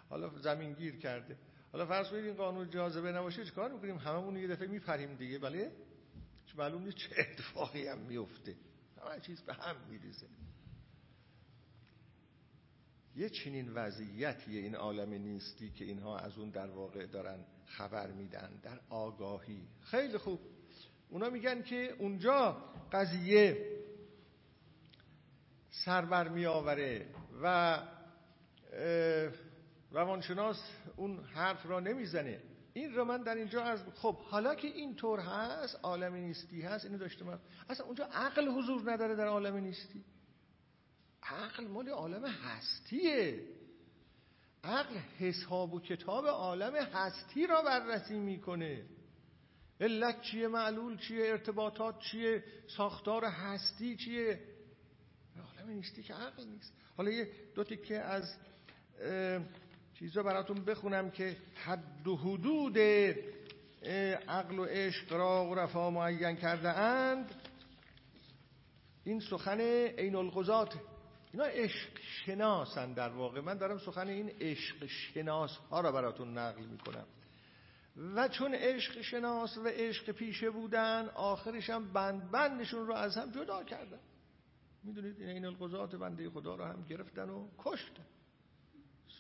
حالا 0.09 0.29
زمین 0.39 0.73
گیر 0.73 0.95
کرده. 0.95 1.37
حالا 1.71 1.85
فرض 1.85 2.09
کنید 2.09 2.25
این 2.25 2.33
قانون 2.33 2.69
جاذبه 2.69 3.11
نباشه 3.11 3.45
چیکار 3.45 3.71
می‌کنیم؟ 3.71 3.97
هممون 3.97 4.37
یه 4.37 4.47
دفعه 4.47 4.67
میپریم 4.67 5.15
دیگه. 5.15 5.39
بله؟ 5.39 5.71
معلوم 6.57 6.83
نیست 6.83 6.97
چه 6.97 7.09
اتفاقی 7.17 7.87
هم 7.87 7.97
میفته 7.97 8.55
همه 9.01 9.19
چیز 9.19 9.41
به 9.41 9.53
هم 9.53 9.75
میریزه. 9.89 10.27
یه 13.15 13.29
چنین 13.29 13.73
وضعیتی 13.73 14.57
این 14.57 14.75
عالم 14.75 15.13
نیستی 15.13 15.69
که 15.69 15.85
اینها 15.85 16.17
از 16.17 16.37
اون 16.37 16.49
در 16.49 16.67
واقع 16.67 17.05
دارن 17.05 17.39
خبر 17.65 18.11
میدن 18.11 18.59
در 18.63 18.79
آگاهی. 18.89 19.67
خیلی 19.81 20.17
خوب. 20.17 20.39
اونا 21.09 21.29
میگن 21.29 21.61
که 21.61 21.95
اونجا 21.99 22.57
قضیه 22.91 23.75
سربر 25.69 26.27
می 26.27 26.45
آوره 26.45 27.05
و 27.43 27.79
روانشناس 29.91 30.69
اون 30.95 31.23
حرف 31.23 31.65
را 31.65 31.79
نمی‌زنه. 31.79 32.41
این 32.73 32.93
رو 32.93 33.05
من 33.05 33.23
در 33.23 33.35
اینجا 33.35 33.63
از 33.63 33.83
خب 33.95 34.15
حالا 34.15 34.55
که 34.55 34.67
این 34.67 34.95
طور 34.95 35.19
هست 35.19 35.79
عالم 35.83 36.13
نیستی 36.13 36.61
هست 36.61 36.85
اینو 36.85 36.97
داشته 36.97 37.25
من 37.25 37.39
اصلا 37.69 37.85
اونجا 37.85 38.05
عقل 38.05 38.47
حضور 38.47 38.91
نداره 38.91 39.15
در 39.15 39.27
عالم 39.27 39.55
نیستی. 39.55 40.03
عقل 41.25 41.67
مال 41.67 41.89
عالم 41.89 42.25
هستیه. 42.25 43.39
عقل 44.63 44.97
حساب 45.19 45.73
و 45.73 45.79
کتاب 45.79 46.27
عالم 46.27 46.75
هستی 46.75 47.47
را 47.47 47.61
بررسی 47.61 48.19
می‌کنه. 48.19 48.85
علت 49.81 50.21
چیه؟ 50.21 50.47
معلول 50.47 50.97
چیه؟ 50.97 51.29
ارتباطات 51.29 51.99
چیه؟ 51.99 52.43
ساختار 52.77 53.25
هستی 53.25 53.95
چیه؟ 53.95 54.39
عالم 55.57 55.69
نیستی 55.69 56.03
که 56.03 56.13
عقل 56.13 56.45
نیست. 56.45 56.73
حالا 56.97 57.11
یه 57.11 57.29
دو 57.55 57.63
تکه 57.63 57.99
از 57.99 58.37
چیزا 59.99 60.23
براتون 60.23 60.65
بخونم 60.65 61.11
که 61.11 61.37
حد 61.55 62.07
و 62.07 62.15
حدود 62.15 62.77
عقل 64.27 64.59
و 64.59 64.65
عشق 64.65 65.13
را 65.13 65.45
و 65.45 65.55
رفا 65.55 65.89
معین 65.89 66.35
کرده 66.35 66.69
اند 66.69 67.35
این 69.03 69.19
سخن 69.19 69.61
عین 69.97 70.15
القضات 70.15 70.75
اینا 71.35 71.47
عشق 71.47 71.89
شناسن 72.01 72.93
در 72.93 73.09
واقع. 73.09 73.41
من 73.41 73.57
دارم 73.57 73.77
سخن 73.77 74.07
این 74.07 74.29
عشق 74.29 74.85
شناس 74.85 75.57
ها 75.57 75.81
را 75.81 75.91
براتون 75.91 76.37
نقل 76.37 76.65
می‌کنم. 76.65 77.05
و 78.15 78.27
چون 78.27 78.55
عشق 78.55 79.01
شناس 79.01 79.57
و 79.57 79.67
عشق 79.67 80.11
پیشه 80.11 80.49
بودن 80.49 81.09
آخرش 81.15 81.69
هم 81.69 81.93
بند 81.93 82.31
بندشون 82.31 82.87
رو 82.87 82.93
از 82.93 83.17
هم 83.17 83.31
جدا 83.31 83.63
کردن. 83.63 83.99
می‌دونید 84.83 85.19
این 85.19 85.29
این 85.29 85.45
القضات 85.45 85.95
بنده 85.95 86.29
خدا 86.29 86.55
را 86.55 86.67
هم 86.67 86.83
گرفتن 86.83 87.29
و 87.29 87.47
کشتن. 87.57 88.05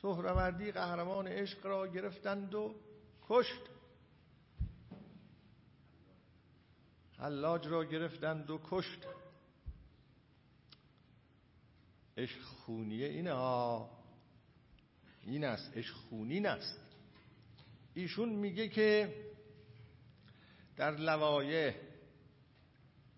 سهروردی 0.01 0.71
قهرمان 0.71 1.27
عشق 1.27 1.65
را 1.65 1.87
گرفتند 1.87 2.55
و 2.55 2.75
کشت. 3.27 3.61
حلاج 7.19 7.67
را 7.67 7.83
گرفتند 7.83 8.49
و 8.49 8.59
کشت. 8.69 9.05
عشق 12.17 12.41
خونیه 12.41 13.07
اینه 13.07 13.33
ها 13.33 13.89
این 15.23 15.43
است 15.43 15.77
عشق 15.77 15.95
خونین 15.95 16.45
است 16.45 16.79
ایشون 17.93 18.29
میگه 18.29 18.69
که 18.69 19.15
در 20.75 20.91
لوایه 20.91 21.81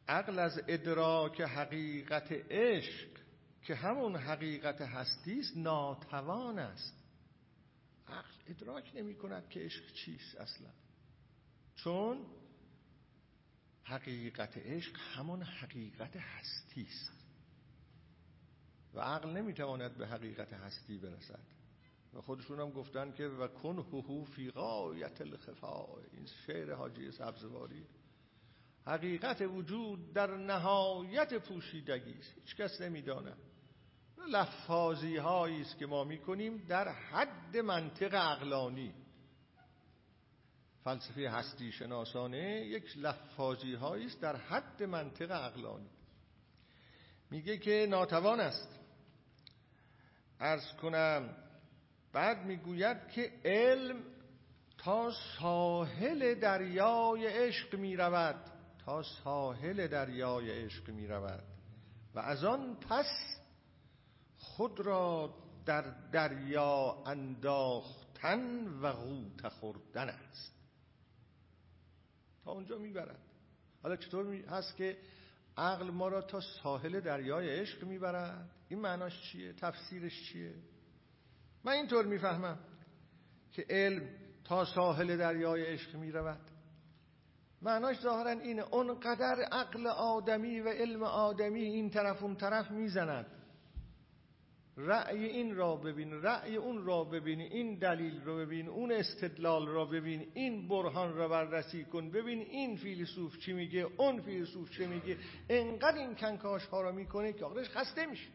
عقل 0.07 0.39
از 0.39 0.61
ادراک 0.67 1.41
حقیقت 1.41 2.31
عشق 2.31 3.09
که 3.63 3.75
همون 3.75 4.15
حقیقت 4.15 4.81
هستی 4.81 5.39
است 5.39 5.57
ناتوان 5.57 6.59
است. 6.59 6.93
عقل 8.07 8.33
ادراک 8.47 8.91
نمی 8.95 9.15
کند 9.15 9.49
که 9.49 9.59
عشق 9.59 9.93
چیست 9.93 10.35
اصلا. 10.35 10.69
چون 11.75 12.25
حقیقت 13.83 14.57
عشق 14.57 14.97
همون 14.97 15.43
حقیقت 15.43 16.15
هستی 16.15 16.81
است. 16.81 17.16
و 18.93 18.99
عقل 18.99 19.30
نمی‌تواند 19.30 19.97
به 19.97 20.07
حقیقت 20.07 20.53
هستی 20.53 20.97
برسد. 20.97 21.43
و 22.14 22.22
خودشون 22.22 22.59
هم 22.59 22.72
گفتن 22.72 23.11
که 23.11 23.27
و 23.27 23.47
کن 23.47 23.80
هو 23.80 24.23
فی 24.23 24.51
غایت 24.51 25.22
الخفا 25.22 25.85
این 26.11 26.26
شعر 26.26 26.73
حاجی 26.73 27.11
سبزواری. 27.11 27.85
حقیقت 28.85 29.41
وجود 29.41 30.14
در 30.14 30.38
نهایت 30.38 31.34
پوشیدگی 31.34 32.14
است. 32.19 32.34
هیچ 32.35 32.55
کس 32.55 32.81
نمی‌داند. 32.81 33.38
لفاظی 34.27 35.18
هایی 35.18 35.61
است 35.61 35.77
که 35.77 35.85
ما 35.85 36.03
می‌کنیم 36.03 36.57
در 36.57 36.88
حد 36.89 37.57
منطق 37.57 38.15
عقلانی. 38.15 38.93
فلسفه 40.84 41.30
هستی 41.30 41.72
شناسانه 41.72 42.65
یک 42.65 42.97
لفاظی 42.97 43.73
هایی 43.73 44.05
است 44.05 44.22
در 44.22 44.35
حد 44.35 44.84
منطق 44.84 45.31
عقلانی. 45.31 45.89
میگه 47.31 47.57
که 47.57 47.87
ناتوان 47.89 48.39
است. 48.39 48.79
ارز 50.39 50.67
کنم 50.81 51.29
بعد 52.13 52.45
می‌گوید 52.45 53.07
که 53.07 53.31
علم 53.45 54.03
تا 54.77 55.11
ساحل 55.39 56.35
دریای 56.35 57.27
عشق 57.27 57.75
می‌رود. 57.75 58.51
تا 58.85 59.03
ساحل 59.03 59.87
دریای 59.87 60.63
عشق 60.63 60.89
می‌رود. 60.89 61.43
و 62.15 62.19
از 62.19 62.43
آن 62.43 62.75
پس 62.75 63.39
خود 64.37 64.79
را 64.79 65.33
در 65.65 65.81
دریا 66.11 67.03
انداختن 67.05 68.67
و 68.81 68.91
غوت 68.93 69.47
خوردن 69.47 70.09
است. 70.09 70.53
تا 72.43 72.51
اونجا 72.51 72.77
می‌برد. 72.77 73.19
حالا 73.83 73.95
چطور 73.95 74.35
هست 74.35 74.75
که 74.75 74.97
عقل 75.57 75.89
ما 75.89 76.07
را 76.07 76.21
تا 76.21 76.39
ساحل 76.39 76.99
دریای 76.99 77.59
عشق 77.59 77.84
می‌برد. 77.84 78.49
این 78.69 78.79
معناش 78.79 79.31
چیه؟ 79.31 79.53
تفسیرش 79.53 80.31
چیه؟ 80.31 80.53
من 81.63 81.71
اینطور 81.71 82.05
می‌فهمم 82.05 82.59
که 83.51 83.65
علم 83.69 84.09
تا 84.43 84.65
ساحل 84.65 85.17
دریای 85.17 85.65
عشق 85.65 85.95
می‌رود. 85.95 86.51
معناش 87.61 88.01
ظاهرا 88.01 88.29
اینه. 88.31 88.61
اونقدر 88.61 89.47
عقل 89.51 89.88
آدمی 89.88 90.59
و 90.59 90.69
علم 90.69 91.03
آدمی 91.03 91.61
این 91.61 91.89
طرف 91.89 92.23
اون 92.23 92.35
طرف 92.35 92.71
می‌زند. 92.71 93.25
رأی 94.77 95.25
این 95.25 95.55
را 95.55 95.75
ببین 95.75 96.21
رأی 96.21 96.55
اون 96.55 96.85
را 96.85 97.03
ببین 97.03 97.41
این 97.41 97.75
دلیل 97.75 98.21
را 98.21 98.35
ببین 98.35 98.67
اون 98.67 98.91
استدلال 98.91 99.67
را 99.67 99.85
ببین 99.85 100.31
این 100.33 100.67
برهان 100.67 101.15
را 101.15 101.27
بررسی 101.27 101.83
کن 101.85 102.11
ببین 102.11 102.41
این 102.41 102.77
فیلسوف 102.77 103.37
چی 103.37 103.53
میگه 103.53 103.79
اون 103.97 104.21
فیلسوف 104.21 104.71
چی 104.71 104.85
میگه. 104.85 105.17
انقدر 105.49 105.97
این 105.97 106.15
کنکاش 106.15 106.65
ها 106.65 106.81
را 106.81 106.91
می‌کنه 106.91 107.33
که 107.33 107.45
آخرش 107.45 107.69
خسته 107.69 108.05
میشه. 108.05 108.29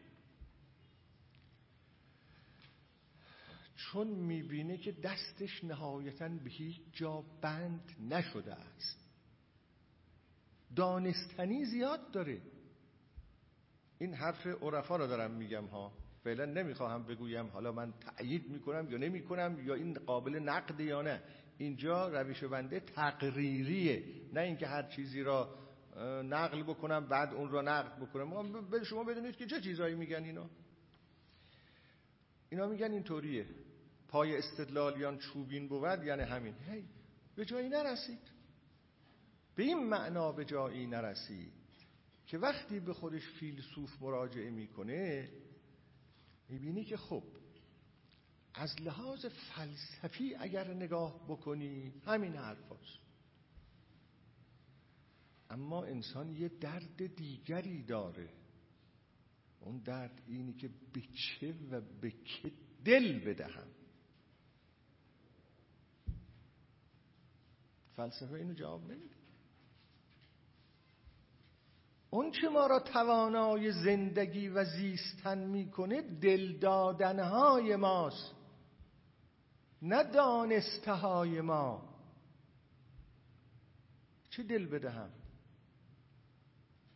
چون 3.75 4.07
می‌بینه 4.07 4.77
که 4.77 4.91
دستش 4.91 5.63
نهایتا 5.63 6.29
به 6.29 6.49
هیچ 6.49 6.81
جا 6.93 7.23
بند 7.41 7.91
نشده 8.09 8.53
است. 8.53 9.09
دانستنی 10.75 11.65
زیاد 11.65 12.11
داره. 12.11 12.41
این 13.99 14.13
حرف 14.13 14.47
عرفا 14.47 14.95
رو 14.95 15.07
دارم 15.07 15.31
میگم 15.31 15.65
ها. 15.65 16.02
فعلا 16.23 16.45
نمی‌خواهم 16.45 17.03
بگویم 17.03 17.47
حالا 17.47 17.71
من 17.71 17.93
تأیید 17.93 18.49
می‌کنم 18.49 18.91
یا 18.91 18.97
نمی‌کنم 18.97 19.59
یا 19.65 19.73
این 19.73 19.93
قابل 19.93 20.35
نقد 20.35 20.79
یا 20.79 21.01
نه. 21.01 21.21
اینجا 21.57 22.07
روش 22.07 22.43
بنده 22.43 22.79
تقریریه. 22.79 24.03
نه 24.33 24.41
اینکه 24.41 24.67
هر 24.67 24.83
چیزی 24.83 25.23
را 25.23 25.55
نقل 26.25 26.63
بکنم 26.63 27.07
بعد 27.07 27.33
اون 27.33 27.51
را 27.51 27.61
نقد 27.61 27.99
بکنم. 27.99 28.83
شما 28.83 29.03
بدونید 29.03 29.35
که 29.35 29.45
چه 29.45 29.61
چیزایی 29.61 29.95
میگن 29.95 30.23
اینا. 30.23 30.49
اینا 32.49 32.67
میگن 32.67 32.91
اینطوریه. 32.91 33.45
پای 34.07 34.37
استدلالیان 34.37 35.17
چوبین 35.17 35.67
بود 35.67 36.03
یعنی 36.03 36.21
همین. 36.21 36.53
هی 36.71 36.85
به 37.35 37.45
جایی 37.45 37.69
نرسید. 37.69 38.31
به 39.55 39.63
این 39.63 39.83
معنا 39.83 40.31
به 40.31 40.45
جایی 40.45 40.87
نرسید 40.87 41.53
که 42.27 42.37
وقتی 42.37 42.79
به 42.79 42.93
خودش 42.93 43.27
فیلسوف 43.27 44.01
مراجعه 44.01 44.49
می‌کنه 44.49 45.29
می‌بینی 46.49 46.83
که 46.83 46.97
خب 46.97 47.23
از 48.53 48.81
لحاظ 48.81 49.25
فلسفی 49.25 50.35
اگر 50.35 50.73
نگاه 50.73 51.27
بکنی 51.27 51.93
همین 52.05 52.35
حرف 52.35 52.71
هست. 52.71 53.03
اما 55.49 55.83
انسان 55.83 56.29
یه 56.29 56.49
درد 56.49 57.15
دیگری 57.15 57.83
داره. 57.83 58.29
اون 59.59 59.77
درد 59.77 60.21
اینی 60.27 60.53
که 60.53 60.69
به 60.93 61.01
چه 61.01 61.55
و 61.71 61.81
به 61.81 62.11
که 62.11 62.51
دل 62.85 63.19
بدهم. 63.19 63.67
فلسفه 67.95 68.33
اینو 68.33 68.53
جواب 68.53 68.91
نمیده. 68.91 69.15
اون 72.13 72.31
چه 72.31 72.49
ما 72.49 72.67
را 72.67 72.79
توانای 72.79 73.71
زندگی 73.71 74.47
و 74.49 74.65
زیستن 74.65 75.37
می‌کنه 75.37 76.01
دل 76.01 76.57
دادنهای 76.57 77.75
ماست 77.75 78.35
نه 79.81 80.03
دانسته 80.03 81.41
ما. 81.41 81.95
چه 84.29 84.43
دل 84.43 84.65
بدهم؟ 84.65 85.11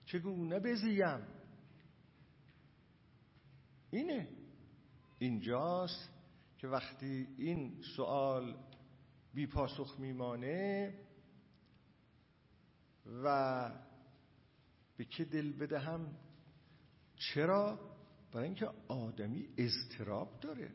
چگونه 0.06 0.60
بزیم؟ 0.60 1.27
اینه. 3.91 4.27
اینجاست 5.19 6.10
که 6.57 6.68
وقتی 6.68 7.27
این 7.38 7.81
سوال 7.95 8.56
بی 9.34 9.48
پاسخ 9.48 9.99
میمانه 9.99 10.94
و 13.23 13.87
به 14.98 15.06
که 15.06 15.26
دل 15.26 15.52
بدهم؟ 15.52 16.15
چرا؟ 17.15 17.80
برای 18.32 18.45
اینکه 18.45 18.69
آدمی 18.88 19.49
اضطراب 19.57 20.40
داره. 20.40 20.72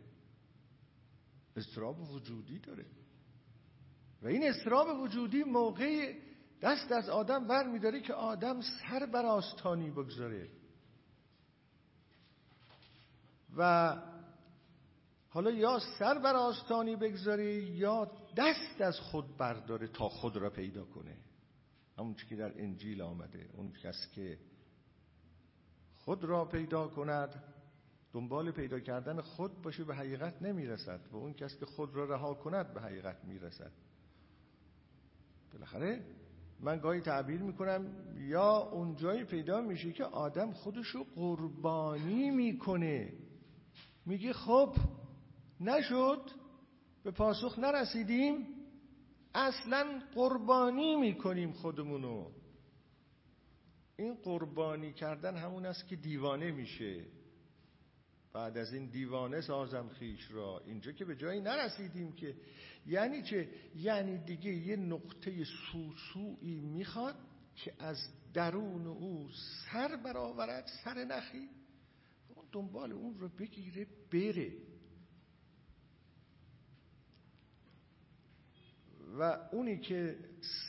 اضطراب 1.57 2.01
وجودی 2.11 2.59
داره. 2.59 2.87
و 4.23 4.27
این 4.27 4.49
اضطراب 4.49 5.01
وجودی 5.01 5.43
موقع 5.45 6.15
دست 6.63 6.93
از 6.93 7.09
آدم 7.09 7.49
ور 7.49 7.69
میداره 7.69 8.01
که 8.01 8.15
آدم 8.15 8.61
سر 8.61 9.07
بر 9.07 9.27
آستانی 9.27 9.91
بگذاره. 9.91 10.49
و 13.57 13.97
حالا 15.29 15.51
یا 15.51 15.79
سر 15.99 16.19
بر 16.19 16.37
آستانی 16.37 16.97
بگذاره 16.97 17.55
یا 17.55 18.11
دست 18.37 18.81
از 18.81 19.01
خود 19.01 19.37
برداره 19.37 19.89
تا 19.89 20.09
خود 20.09 20.37
را 20.37 20.51
پیدا 20.51 20.85
کنه. 20.85 21.17
همون 21.99 22.15
که 22.15 22.37
در 22.37 22.61
انجیل 22.61 23.03
آمده 23.03 23.51
اون 23.53 23.73
کس 23.73 24.09
که 24.13 24.39
خود 25.95 26.25
را 26.25 26.45
پیدا 26.45 26.89
کند 26.89 27.43
دنبال 28.13 28.51
پیدا 28.51 28.81
کردن 28.81 29.21
خود 29.21 29.63
باشه 29.63 29.85
به 29.85 29.95
حقیقت 29.95 30.43
نمی‌رسد. 30.43 31.01
و 31.13 31.17
اون 31.17 31.33
کس 31.33 31.57
که 31.57 31.67
خود 31.67 31.95
را 31.95 32.05
رها 32.05 32.35
کند 32.35 32.75
به 32.75 32.81
حقیقت 32.81 33.25
می‌رسد. 33.25 33.73
بالاخره 35.53 36.05
من 36.61 36.79
گاهی 36.79 37.01
تعبیر 37.01 37.43
می‌کنم 37.43 37.87
یا 38.19 38.57
اون 38.57 38.97
جایی 38.97 39.25
پیدا 39.25 39.61
میشه 39.61 39.93
که 39.93 40.05
آدم 40.05 40.53
خودشو 40.53 41.05
قربانی 41.15 42.31
می‌کنه. 42.31 43.13
میگه 44.07 44.33
خب 44.33 44.77
نشد 45.61 46.31
به 47.05 47.11
پاسخ 47.11 47.59
نرسیدیم. 47.59 48.47
اصلا 49.35 50.03
قربانی 50.15 50.97
می‌کنیم 50.97 51.53
خودمونو. 51.53 52.31
این 53.97 54.15
قربانی 54.15 54.93
کردن 54.93 55.37
همون 55.37 55.67
است 55.67 55.89
که 55.89 55.97
دیوانه 55.97 56.51
میشه. 56.51 57.05
بعد 58.33 58.59
از 58.59 58.73
این 58.73 58.87
دیوانه 58.87 59.41
سازم 59.41 59.89
خیش 59.89 60.31
را. 60.31 60.63
اینجا 60.67 60.93
که 60.93 61.05
به 61.05 61.17
جایی 61.17 61.41
نرسیدیم 61.41 62.13
که 62.13 62.37
یعنی 62.87 63.23
چه؟ 63.23 63.49
یعنی 63.77 64.19
دیگه 64.19 64.53
یه 64.53 64.77
نقطه 64.77 65.45
سوسویی 65.45 66.61
می‌خواد 66.61 67.15
که 67.57 67.73
از 67.79 67.97
درون 68.35 68.87
او 68.87 69.29
سر 69.73 69.97
برآورد 69.97 70.71
سر 70.85 71.05
نخی. 71.05 71.49
دنبال 72.53 72.93
اون 72.93 73.19
رو 73.19 73.29
بگیره 73.29 73.87
بره. 74.13 74.53
و 79.19 79.39
اونی 79.53 79.79
که 79.79 80.17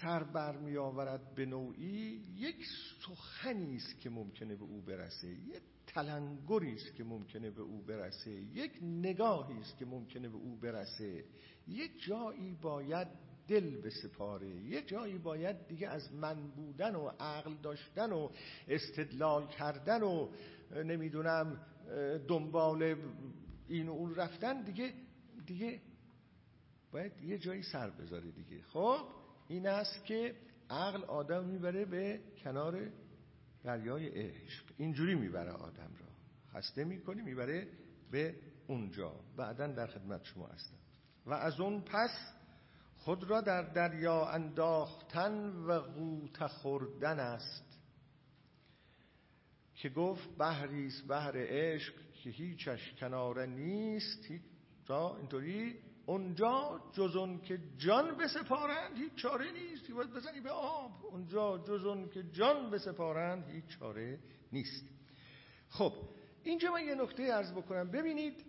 سر 0.02 0.24
بر 0.24 0.58
می 0.58 0.78
آورد 0.78 1.36
به 1.36 1.46
نوعی 1.46 2.24
یک 2.36 2.56
سخنی 3.02 3.76
است 3.76 4.00
که 4.00 4.10
ممکنه 4.10 4.56
به 4.56 4.64
او 4.64 4.82
برسه 4.82 5.28
یک 5.28 5.64
تلنگری 5.88 6.74
است 6.74 6.96
که 6.96 7.04
ممکنه 7.04 7.52
به 7.52 7.62
او 7.62 7.82
برسه 7.82 8.32
یک 8.32 8.72
نگاهی 8.82 9.60
است 9.60 9.78
که 9.78 9.86
ممکنه 9.86 10.30
به 10.30 10.36
او 10.36 10.56
برسه. 10.56 11.26
یک 11.68 11.92
جایی 12.08 12.58
باید 12.62 13.08
دل 13.48 13.82
به 13.82 13.90
سپاره 13.90 14.48
یک 14.48 14.88
جایی 14.88 15.18
باید 15.18 15.68
دیگه 15.68 15.88
از 15.88 16.14
من 16.14 16.48
بودن 16.52 16.96
و 16.96 17.08
عقل 17.20 17.54
داشتن 17.64 18.12
و 18.12 18.30
استدلال 18.68 19.48
کردن 19.48 20.04
و 20.04 20.30
نمی‌دونم 20.86 21.66
دنبال 22.28 22.96
این 23.68 23.90
و 23.90 23.92
اون 23.92 24.16
رفتن 24.16 24.64
دیگه 24.64 24.94
دیگه 25.46 25.82
باید 26.94 27.24
یه 27.24 27.38
جایی 27.38 27.64
سر 27.64 27.90
بذاره 27.90 28.32
دیگه. 28.32 28.62
خب 28.64 28.98
این 29.48 29.68
است 29.68 30.06
که 30.06 30.36
عقل 30.70 31.04
آدم 31.04 31.46
می‌بره 31.46 31.86
به 31.86 32.20
کنار 32.44 32.90
دریای 33.64 34.08
عشق. 34.08 34.64
اینجوری 34.78 35.16
می‌بره 35.16 35.52
آدم 35.52 35.92
را. 36.00 36.08
خسته 36.54 36.84
می‌کنی 36.84 37.22
می‌بره 37.22 37.68
به 38.12 38.36
اونجا. 38.68 39.16
بعدا 39.38 39.68
در 39.68 39.88
خدمت 39.88 40.24
شما 40.24 40.48
هستم. 40.48 40.78
و 41.26 41.34
از 41.34 41.60
اون 41.60 41.82
پس 41.82 42.34
خود 42.98 43.24
را 43.24 43.42
در 43.42 43.62
دریا 43.62 44.30
انداختن 44.30 45.50
و 45.50 45.80
غوت 45.80 46.48
خوردن 46.48 47.20
است. 47.20 47.80
که 49.76 49.90
گفت 49.90 50.38
بحریست 50.38 51.08
بحر 51.08 51.34
عشق 51.36 51.94
که 52.24 52.30
هیچش 52.30 52.94
کناره 53.00 53.46
نیست. 53.46 54.28
تا 54.86 55.18
اینطوری 55.18 55.76
اونجا 56.06 56.82
جز 56.94 57.16
اون 57.16 57.42
که 57.42 57.60
جان 57.78 58.18
بسپارند 58.18 58.98
هیچ 58.98 59.16
چاره 59.16 59.52
نیست. 59.52 59.92
باید 59.92 60.14
بزنی 60.14 60.40
به 60.40 60.52
آب. 60.52 61.06
اونجا 61.06 61.58
جز 61.58 61.86
اون 61.86 62.10
که 62.10 62.24
جان 62.24 62.70
بسپارند 62.70 63.50
هیچ 63.50 63.68
چاره 63.80 64.20
نیست. 64.52 64.86
خب 65.70 65.94
اینجا 66.44 66.72
من 66.72 66.86
یه 66.86 66.96
نکته 66.96 67.24
ارز 67.24 67.54
بکنم. 67.54 67.92
ببینید 67.92 68.46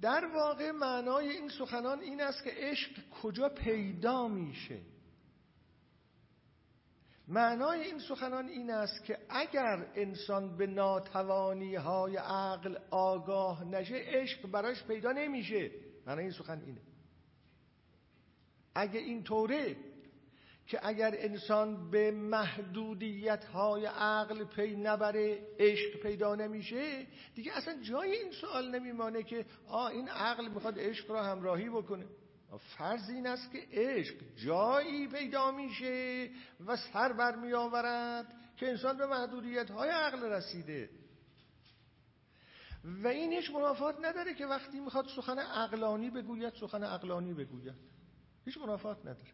در 0.00 0.24
واقع 0.34 0.70
معنای 0.70 1.28
این 1.28 1.48
سخنان 1.48 2.00
این 2.00 2.20
است 2.20 2.44
که 2.44 2.50
عشق 2.56 2.90
کجا 3.22 3.48
پیدا 3.48 4.28
میشه. 4.28 4.80
معنای 7.28 7.80
این 7.80 7.98
سخنان 7.98 8.48
این 8.48 8.70
است 8.70 9.04
که 9.04 9.18
اگر 9.28 9.86
انسان 9.94 10.56
به 10.56 10.66
ناتوانی 10.66 11.74
های 11.74 12.16
عقل 12.16 12.76
آگاه 12.90 13.64
نشه 13.64 13.94
عشق 13.94 14.50
براش 14.50 14.84
پیدا 14.84 15.12
نمیشه. 15.12 15.70
معنای 16.06 16.24
این 16.24 16.32
سخن 16.32 16.62
اینه. 16.66 16.80
اگه 18.74 19.00
این 19.00 19.22
طوره 19.22 19.76
که 20.66 20.80
اگر 20.82 21.14
انسان 21.18 21.90
به 21.90 22.10
محدودیت 22.10 23.44
های 23.44 23.86
عقل 23.86 24.44
پی 24.44 24.76
نبره 24.76 25.38
عشق 25.58 26.00
پیدا 26.02 26.34
نمیشه 26.34 27.06
دیگه 27.34 27.56
اصلا 27.56 27.82
جای 27.82 28.12
این 28.12 28.32
سوال 28.32 28.78
نمیمانه 28.78 29.22
که 29.22 29.46
آ 29.66 29.86
این 29.86 30.08
عقل 30.08 30.48
می‌خواد 30.48 30.78
عشق 30.78 31.10
را 31.10 31.22
همراهی 31.22 31.68
بکنه. 31.68 32.06
فرض 32.58 33.10
این 33.10 33.26
است 33.26 33.52
که 33.52 33.66
عشق 33.72 34.14
جایی 34.36 35.08
پیدا 35.08 35.50
میشه 35.50 36.30
و 36.66 36.76
سر 36.76 37.12
بر 37.12 37.36
می 37.36 37.52
آورد 37.52 38.34
که 38.56 38.68
انسان 38.68 38.98
به 38.98 39.06
محدودیت 39.06 39.70
های 39.70 39.90
عقل 39.90 40.22
رسیده. 40.22 40.90
و 42.84 43.06
این 43.06 43.32
هیچ 43.32 43.50
منافات 43.50 43.96
نداره 44.02 44.34
که 44.34 44.46
وقتی 44.46 44.80
می‌خواد 44.80 45.06
سخن 45.16 45.38
اقلانی 45.38 46.10
بگوید 46.10 46.52
سخن 46.60 46.84
اقلانی 46.84 47.34
بگوید. 47.34 47.74
هیچ 48.44 48.58
منافات 48.58 49.00
نداره. 49.00 49.30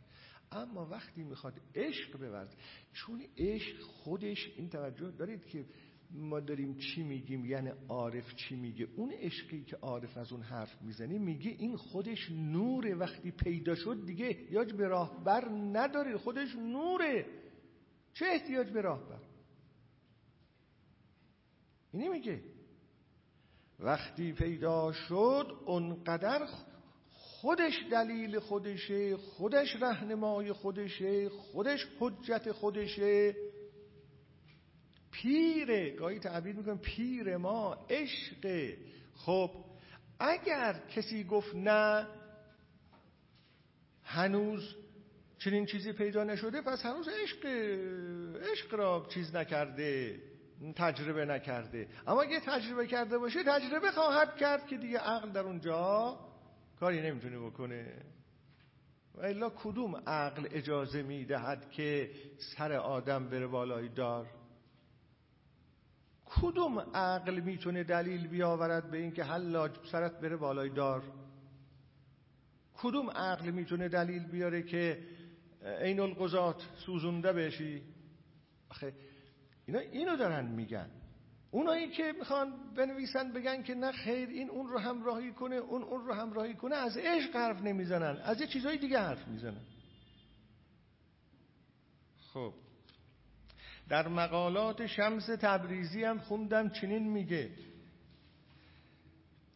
اما 0.52 0.86
وقتی 0.86 1.24
می‌خواد 1.24 1.60
عشق 1.74 2.18
بورد 2.18 2.56
چون 2.92 3.22
عشق 3.36 3.80
خودش 3.80 4.48
این 4.56 4.68
توجه 4.68 5.10
دارید 5.10 5.46
که 5.46 5.66
ما 6.10 6.40
داریم 6.40 6.78
چی 6.78 7.02
میگیم 7.02 7.44
یعنی 7.44 7.70
عارف 7.88 8.34
چی 8.34 8.56
میگه. 8.56 8.88
اون 8.96 9.12
عشقی 9.12 9.64
که 9.64 9.76
عارف 9.76 10.16
از 10.16 10.32
اون 10.32 10.42
حرف 10.42 10.82
می‌زنه 10.82 11.18
میگه 11.18 11.50
این 11.50 11.76
خودش 11.76 12.30
نوره. 12.30 12.94
وقتی 12.94 13.30
پیدا 13.30 13.74
شد 13.74 14.06
دیگه 14.06 14.26
احتیاج 14.26 14.72
به 14.72 14.88
راهبر 14.88 15.48
نداره. 15.48 16.16
خودش 16.16 16.56
نوره. 16.56 17.26
چه 18.12 18.26
احتیاج 18.26 18.70
به 18.70 18.80
راهبر؟ 18.80 19.20
اینی 21.92 22.08
میگه. 22.08 22.57
وقتی 23.80 24.32
پیدا 24.32 24.92
شد 24.92 25.58
اونقدر 25.66 26.46
خودش 27.10 27.74
دلیل 27.90 28.38
خودشه 28.38 29.16
خودش 29.16 29.76
رهنمای 29.76 30.52
خودشه 30.52 31.28
خودش 31.28 31.86
حجت 32.00 32.52
خودشه. 32.52 33.34
پیره 35.10 35.90
گاهی 35.90 36.18
تعبیر 36.18 36.56
می‌کنم 36.56 36.78
پیر 36.78 37.36
ما 37.36 37.86
عشق. 37.90 38.74
خب 39.14 39.50
اگر 40.18 40.80
کسی 40.94 41.24
گفت 41.24 41.54
نه 41.54 42.06
هنوز 44.02 44.76
چنین 45.38 45.66
چیزی 45.66 45.92
پیدا 45.92 46.24
نشده 46.24 46.60
پس 46.60 46.82
هنوز 46.82 47.08
عشق 47.08 47.46
عشق 48.52 48.74
را 48.74 49.06
چیز 49.14 49.34
نکرده. 49.34 50.20
تجربه 50.76 51.24
نکرده 51.24 51.88
اما 52.06 52.22
اگه 52.22 52.40
تجربه 52.40 52.86
کرده 52.86 53.18
باشه 53.18 53.44
تجربه 53.44 53.90
خواهد 53.90 54.36
کرد 54.36 54.66
که 54.66 54.76
دیگه 54.76 54.98
عقل 54.98 55.30
در 55.30 55.40
اونجا 55.40 56.18
کاری 56.80 57.02
نمی‌تونه 57.02 57.38
بکنه. 57.38 58.02
و 59.14 59.20
الا 59.20 59.50
کدوم 59.50 59.96
عقل 60.06 60.48
اجازه 60.50 61.02
می‌دهد 61.02 61.70
که 61.70 62.10
سر 62.56 62.72
آدم 62.72 63.28
بره 63.28 63.46
بالای 63.46 63.88
دار؟ 63.88 64.26
کدوم 66.24 66.80
عقل 66.80 67.40
می‌تونه 67.40 67.84
دلیل 67.84 68.26
بیاورد 68.26 68.90
به 68.90 68.98
اینکه 68.98 69.24
حلاج 69.24 69.70
سرت 69.92 70.20
بره 70.20 70.36
بالای 70.36 70.68
دار؟ 70.68 71.02
کدوم 72.76 73.10
عقل 73.10 73.50
می‌تونه 73.50 73.88
دلیل 73.88 74.26
بیاره 74.26 74.62
که 74.62 74.98
عین 75.62 76.00
القضات 76.00 76.62
سوزونده 76.86 77.32
بشی؟ 77.32 77.82
آخه 78.70 78.92
اینا 79.68 79.80
اینو 79.80 80.16
دارن 80.16 80.46
میگن. 80.46 80.90
اونایی 81.50 81.88
که 81.88 82.12
می‌خوان 82.18 82.74
بنویسن 82.76 83.32
بگن 83.32 83.62
که 83.62 83.74
نه 83.74 83.92
خیر 83.92 84.28
این 84.28 84.50
اون 84.50 84.68
رو 84.68 84.78
همراهی 84.78 85.32
کنه 85.32 85.56
اون 85.56 85.82
اون 85.82 86.06
رو 86.06 86.14
همراهی 86.14 86.54
کنه 86.54 86.76
از 86.76 86.96
عشق 86.96 87.36
حرف 87.36 87.62
نمی‌زنن 87.62 88.16
از 88.24 88.40
یه 88.40 88.46
چیزای 88.46 88.78
دیگه 88.78 88.98
حرف 88.98 89.28
می‌زنن. 89.28 89.64
خب. 92.32 92.54
در 93.88 94.08
مقالات 94.08 94.86
شمس 94.86 95.26
تبریزی 95.26 96.04
هم 96.04 96.18
خوندم 96.18 96.68
چنین 96.68 97.08
میگه. 97.12 97.50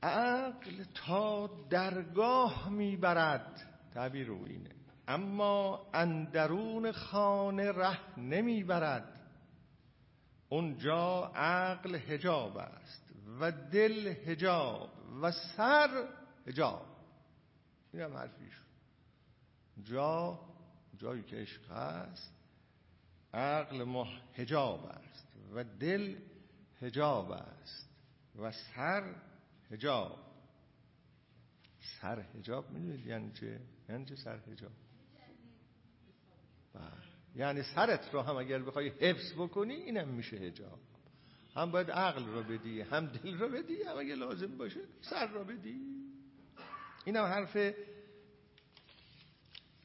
عقل 0.02 0.84
تا 0.94 1.50
درگاه 1.70 2.68
می‌برد. 2.68 3.62
تعبیر 3.94 4.32
اینه. 4.32 4.70
اما 5.08 5.86
اندرون 5.94 6.92
خانه 6.92 7.72
ره 7.72 8.18
نمی‌برد. 8.18 9.21
اونجا 10.52 11.32
عقل 11.34 11.94
هجاب 11.94 12.56
است 12.56 13.12
و 13.40 13.52
دل 13.52 14.06
هجاب 14.06 14.90
و 15.22 15.32
سر 15.32 16.08
هجاب 16.46 16.86
این 17.92 18.02
هم 18.02 18.16
حرفیش. 18.16 18.54
جا 19.82 20.40
جایی 20.98 21.22
که 21.22 21.36
عشق 21.36 21.70
هست 21.70 22.32
عقل 23.34 23.82
ما 23.82 24.08
هجاب 24.34 24.84
است 24.84 25.28
و 25.54 25.64
دل 25.64 26.16
هجاب 26.80 27.30
است 27.30 27.88
و 28.38 28.52
سر 28.52 29.14
هجاب 29.70 30.18
سر 32.00 32.20
هجاب 32.20 32.70
می‌دونید 32.70 33.06
یعنی 33.06 33.32
چه؟ 33.32 33.60
یعنی 33.88 34.04
چه 34.04 34.16
سر 34.16 34.36
هجاب 34.36 34.72
بله. 36.74 37.11
یعنی 37.36 37.62
سرت 37.62 38.14
رو 38.14 38.20
هم 38.20 38.36
اگر 38.36 38.58
بخوای 38.58 38.88
حفظ 38.88 39.32
بکنی 39.32 39.74
اینم 39.74 40.08
میشه 40.08 40.36
هجاب 40.36 40.78
هم 41.54 41.70
باید 41.70 41.90
عقل 41.90 42.24
رو 42.26 42.42
بدی 42.42 42.80
هم 42.80 43.06
دل 43.06 43.38
رو 43.38 43.48
بدی 43.48 43.82
هم 43.82 43.98
اگه 43.98 44.14
لازم 44.14 44.56
باشه 44.56 44.80
سر 45.00 45.26
رو 45.26 45.44
بدی. 45.44 45.80
اینم 47.04 47.24
حرف 47.24 47.74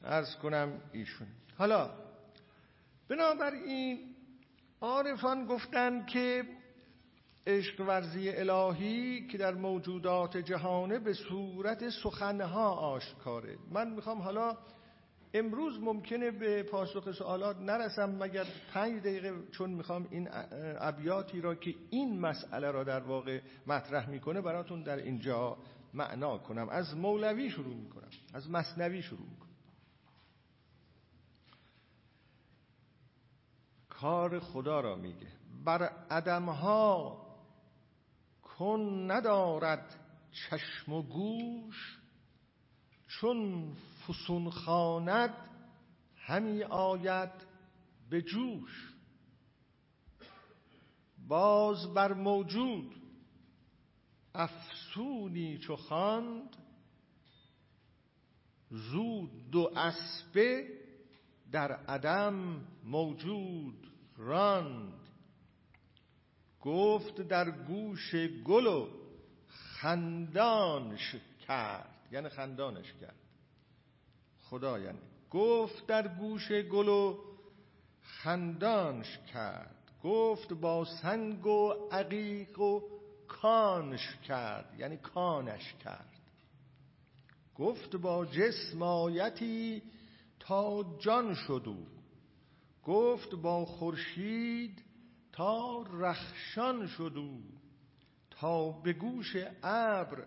ارز 0.04 0.36
کنم 0.36 0.80
ایشون. 0.92 1.28
حالا 1.58 1.90
بنابراین 3.08 4.14
عارفان 4.80 5.46
گفتن 5.46 6.06
که 6.06 6.44
عشق 7.46 7.80
ورزی 7.80 8.30
الهی 8.30 9.26
که 9.28 9.38
در 9.38 9.54
موجودات 9.54 10.36
جهانه 10.36 10.98
به 10.98 11.12
صورت 11.12 11.88
سخنها 11.88 12.70
آشکاره. 12.70 13.58
من 13.70 13.90
می‌خوام 13.90 14.18
حالا 14.22 14.56
امروز 15.34 15.80
ممکنه 15.80 16.30
به 16.30 16.62
پاسخ 16.62 17.12
سوالات 17.12 17.56
نرسم 17.56 18.10
مگر 18.22 18.46
پنج 18.72 19.00
دقیقه 19.02 19.32
چون 19.52 19.70
می‌خوام 19.70 20.08
این 20.10 20.28
ابیاتی 20.80 21.40
را 21.40 21.54
که 21.54 21.74
این 21.90 22.20
مسئله 22.20 22.70
را 22.70 22.84
در 22.84 23.00
واقع 23.00 23.40
مطرح 23.66 24.10
می‌کنه 24.10 24.40
براتون 24.40 24.82
در 24.82 24.96
اینجا 24.96 25.58
معنا 25.94 26.38
کنم. 26.38 26.68
از 26.68 26.96
مولوی 26.96 27.50
شروع 27.50 27.74
می‌کنم 27.74 28.08
از 28.34 28.50
مصنوی 28.50 29.02
شروع 29.02 29.28
می‌کنم. 29.30 29.48
کار 33.88 34.40
خدا 34.40 34.80
را 34.80 34.96
میگه. 34.96 35.26
بر 35.64 35.82
عدمها 36.10 37.18
کن 38.42 39.06
ندارد 39.10 39.94
چشم 40.32 40.92
و 40.92 41.02
گوش 41.02 41.98
چون 43.08 43.72
فسون 44.08 44.50
خاند 44.50 45.34
همی 46.16 46.62
آید 46.62 47.32
به 48.10 48.22
جوش. 48.22 48.94
باز 51.28 51.94
بر 51.94 52.12
موجود 52.12 52.94
افسونی 54.34 55.58
چو 55.58 55.76
خواند 55.76 56.56
زود 58.70 59.50
دو 59.50 59.70
اسبه 59.76 60.68
در 61.52 61.72
عدم 61.72 62.64
موجود 62.84 63.92
راند. 64.16 65.08
گفت 66.60 67.20
در 67.20 67.50
گوش 67.50 68.14
گل 68.44 68.66
و 68.66 68.88
خندانش 69.48 71.16
کرد. 71.46 72.08
یعنی 72.12 72.28
خندانش 72.28 72.92
کرد. 72.92 73.27
خدا 74.50 74.78
یعنی. 74.78 74.98
گفت 75.30 75.86
در 75.86 76.08
گوش 76.08 76.52
گل 76.52 76.88
و 76.88 77.18
خندانش 78.02 79.18
کرد. 79.32 79.74
گفت 80.04 80.52
با 80.52 80.84
سنگ 80.84 81.46
و 81.46 81.72
عقیق 81.92 82.58
و 82.58 82.80
کانش 83.28 84.16
کرد. 84.28 84.74
یعنی 84.78 84.96
کانش 84.96 85.74
کرد. 85.84 86.18
گفت 87.54 87.96
با 87.96 88.26
جسمایتی 88.26 89.82
تا 90.40 90.84
جان 90.98 91.34
شدو 91.34 91.76
گفت 92.84 93.34
با 93.34 93.64
خورشید 93.64 94.82
تا 95.32 95.82
رخشان 95.92 96.86
شدو 96.86 97.38
تا 98.30 98.70
به 98.70 98.92
گوش 98.92 99.36
ابر 99.62 100.26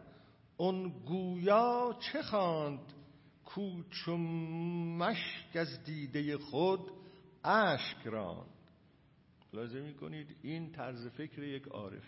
اون 0.58 0.90
گویا 0.90 1.96
چه 2.00 2.24
خواند؟ 2.24 2.94
کو 3.56 3.84
چون 3.90 4.22
مشک 4.98 5.56
از 5.56 5.84
دیده 5.84 6.38
خود 6.38 6.92
اشک 7.44 8.08
راند. 8.08 8.50
لازم 9.54 9.82
می‌کنید 9.82 10.36
این 10.42 10.72
طرز 10.72 11.08
فکر 11.08 11.44
یک 11.44 11.68
عارف. 11.68 12.04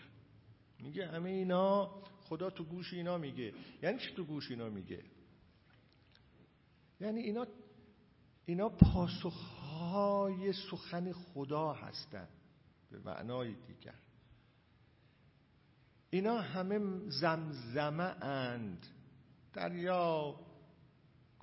میگه 0.80 1.06
همه 1.06 1.30
اینا 1.30 2.02
خدا 2.20 2.50
تو 2.50 2.64
گوش 2.64 2.92
اینا 2.92 3.18
میگه. 3.18 3.54
یعنی 3.82 3.98
چی 3.98 4.14
تو 4.16 4.24
گوش 4.24 4.50
اینا 4.50 4.68
میگه؟ 4.68 5.02
یعنی 7.00 7.20
اینا 7.20 7.46
اینا 8.46 8.68
پاسخهای 8.68 10.52
سخن 10.52 11.12
خدا 11.12 11.72
هستند 11.72 12.28
به 12.90 12.98
معنای 12.98 13.54
دیگر. 13.54 13.94
اینا 16.10 16.38
همه 16.38 16.80
زمزمه 17.08 18.24
اند. 18.24 18.86
دریا 19.52 20.36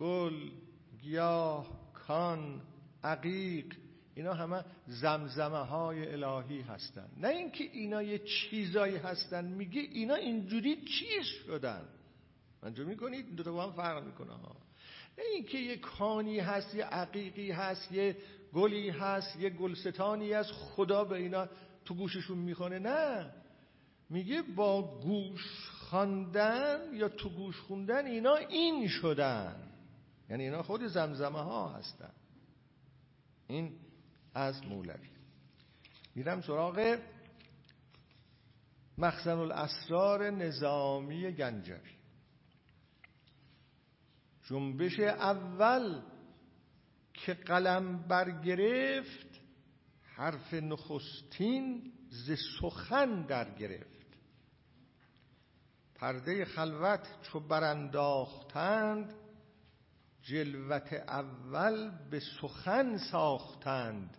گل 0.02 0.50
گیاه 1.02 1.94
کان 1.94 2.62
عقیق 3.04 3.66
اینا 4.16 4.34
همه 4.34 4.64
زمزمه 4.88 5.58
های 5.58 6.14
الهی 6.14 6.62
هستن. 6.62 7.10
نه 7.18 7.28
اینکه 7.28 7.64
اینا 7.64 8.04
یه 8.04 8.20
چیزایی 8.20 8.96
هستن 8.98 9.46
میگه 9.46 9.82
اینا 9.82 10.16
اینجوری 10.16 10.76
چیز 10.76 11.26
شدن؟ 11.46 11.82
منجور 12.64 12.86
می‌کنید؟ 12.86 13.26
این 13.26 13.36
دوتا 13.36 13.52
با 13.52 13.64
هم 13.64 13.72
فرق 13.72 14.04
می‌کنه 14.06 14.34
ها. 14.34 14.56
نه 15.18 15.24
اینکه 15.34 15.58
یه 15.58 15.78
کانی 15.78 16.40
هست 16.40 16.76
یه 16.76 16.86
عقیقی 16.86 17.52
هست 17.52 17.92
یه 17.92 18.18
گلی 18.54 18.90
هست 18.90 19.40
یه 19.40 19.50
گلستانی 19.50 20.34
هست 20.34 20.52
خدا 20.52 21.04
به 21.04 21.16
اینا 21.16 21.48
تو 21.86 21.96
گوششون 21.96 22.38
می‌خونه 22.38 22.80
نه. 22.80 23.34
میگه 24.10 24.42
با 24.42 25.00
گوش 25.02 25.70
خواندن 25.70 26.80
یا 26.94 27.10
تو 27.10 27.30
گوش 27.30 27.60
خوندن 27.60 28.06
اینا 28.06 28.36
این 28.36 28.88
شدن. 28.88 29.71
یعنی 30.32 30.44
اینا 30.44 30.64
خود 30.64 30.88
زمزمه 30.88 31.40
ها 31.40 31.70
هستن. 31.70 32.12
این 33.48 33.80
از 34.34 34.66
مولوی. 34.66 35.10
میرم 36.16 36.42
سراغ 36.42 37.00
مخزن 38.98 39.38
الاسرار 39.38 40.30
نظامی 40.30 41.32
گنجوی. 41.32 41.92
جنبش 44.44 45.00
اول 45.00 46.02
که 47.14 47.34
قلم 47.34 48.08
برگرفت 48.08 49.42
حرف 50.04 50.54
نخستین 50.54 51.94
ز 52.10 52.32
سخن 52.62 53.22
در 53.26 53.56
گرفت. 53.56 54.08
پرده 55.96 56.46
خلوت 56.46 57.08
چو 57.22 57.40
برانداختند 57.40 59.21
جلوت 60.22 60.94
اول 60.94 61.92
به 62.10 62.20
سخن 62.42 62.98
ساختند. 62.98 64.18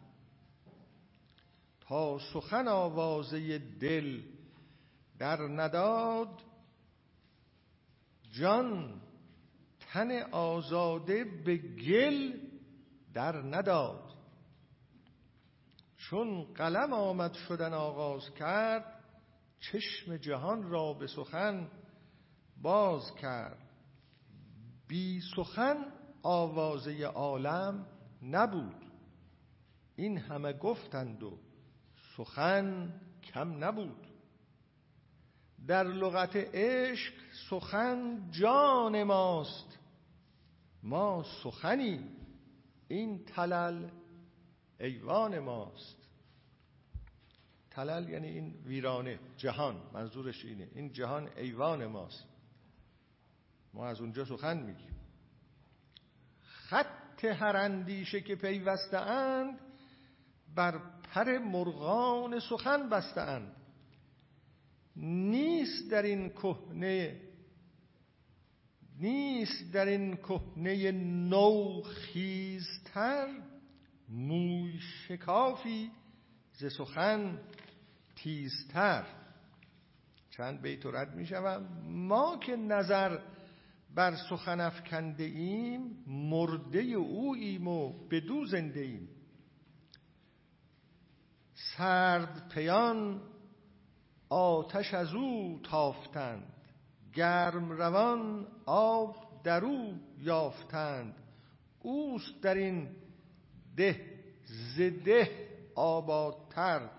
تا 1.80 2.18
سخن 2.32 2.68
آوازه 2.68 3.58
دل 3.58 4.22
در 5.18 5.38
نداد 5.42 6.42
جان 8.32 9.00
تن 9.80 10.22
آزاده 10.32 11.24
به 11.24 11.56
گل 11.56 12.32
در 13.14 13.36
نداد. 13.36 14.12
چون 15.96 16.44
قلم 16.54 16.92
آمد 16.92 17.32
شدن 17.32 17.72
آغاز 17.72 18.34
کرد 18.34 19.04
چشم 19.60 20.16
جهان 20.16 20.70
را 20.70 20.92
به 20.92 21.06
سخن 21.06 21.70
باز 22.62 23.14
کرد. 23.14 23.71
بی 24.88 25.20
سخن 25.36 25.76
آوازه 26.22 27.04
عالم 27.04 27.86
نبود. 28.22 28.84
این 29.96 30.18
همه 30.18 30.52
گفتند 30.52 31.22
و 31.22 31.38
سخن 32.16 33.00
کم 33.22 33.64
نبود. 33.64 34.06
در 35.66 35.84
لغت 35.84 36.36
عشق 36.36 37.12
سخن 37.50 38.28
جان 38.30 39.02
ماست. 39.02 39.78
ما 40.82 41.24
سخنی 41.42 42.08
این 42.88 43.24
تلل 43.24 43.88
ایوان 44.80 45.38
ماست. 45.38 45.96
تلل 47.70 48.08
یعنی 48.08 48.28
این 48.28 48.54
ویرانه 48.64 49.18
جهان 49.36 49.82
منظورش 49.94 50.44
اینه. 50.44 50.68
این 50.74 50.92
جهان 50.92 51.28
ایوان 51.36 51.86
ماست. 51.86 52.31
ما 53.74 53.86
از 53.86 54.00
اونجا 54.00 54.24
سخن 54.24 54.62
میگیم. 54.62 54.96
خط 56.42 57.24
هر 57.24 57.56
اندیشه 57.56 58.20
که 58.20 58.36
پیوسته 58.36 58.98
اند 58.98 59.58
بر 60.54 60.80
پر 61.02 61.38
مرغان 61.38 62.40
سخن 62.40 62.88
بسته 62.88 63.20
اند. 63.20 63.56
نیست 64.96 65.90
در 65.90 66.02
این 66.02 66.28
کهنه 66.28 67.20
نیست 68.98 69.72
در 69.72 69.86
این 69.86 70.16
کهنه 70.16 70.92
نو 70.92 71.82
خیزتر 71.82 73.28
موی 74.08 74.78
شکافی 74.78 75.90
ز 76.52 76.64
سخن 76.78 77.38
تیزتر. 78.16 79.06
چند 80.30 80.62
بیت 80.62 80.86
رد 80.86 81.14
می 81.14 81.28
ما 81.84 82.38
که 82.38 82.56
نظر 82.56 83.18
بر 83.94 84.16
سخن 84.30 84.60
افکنده 84.60 85.24
ایم 85.24 86.04
مرده 86.06 86.78
اوییم 86.80 87.68
و 87.68 87.92
بدو 88.08 88.46
زنده 88.46 88.80
ایم 88.80 89.08
سرد 91.76 92.48
پیان 92.48 93.22
آتش 94.28 94.94
از 94.94 95.14
او 95.14 95.60
تافتند 95.62 96.52
گرم 97.14 97.70
روان 97.72 98.46
آب 98.66 99.16
در 99.44 99.64
او 99.64 99.94
یافتند. 100.18 101.14
اوست 101.80 102.40
در 102.42 102.54
این 102.54 102.88
ده 103.76 104.00
زده 104.76 105.48
آبادتر 105.74 106.90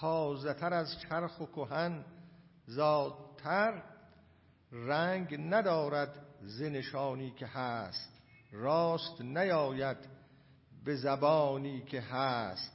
تازه 0.00 0.54
تر 0.54 0.74
از 0.74 1.00
چرخ 1.00 1.40
و 1.40 1.46
کهن 1.46 2.04
زادتر. 2.66 3.82
رنگ 4.84 5.36
ندارد 5.40 6.26
زنشانی 6.42 7.30
که 7.30 7.46
هست. 7.46 8.12
راست 8.52 9.20
نیاید 9.20 9.96
به 10.84 10.96
زبانی 10.96 11.80
که 11.80 12.00
هست. 12.00 12.72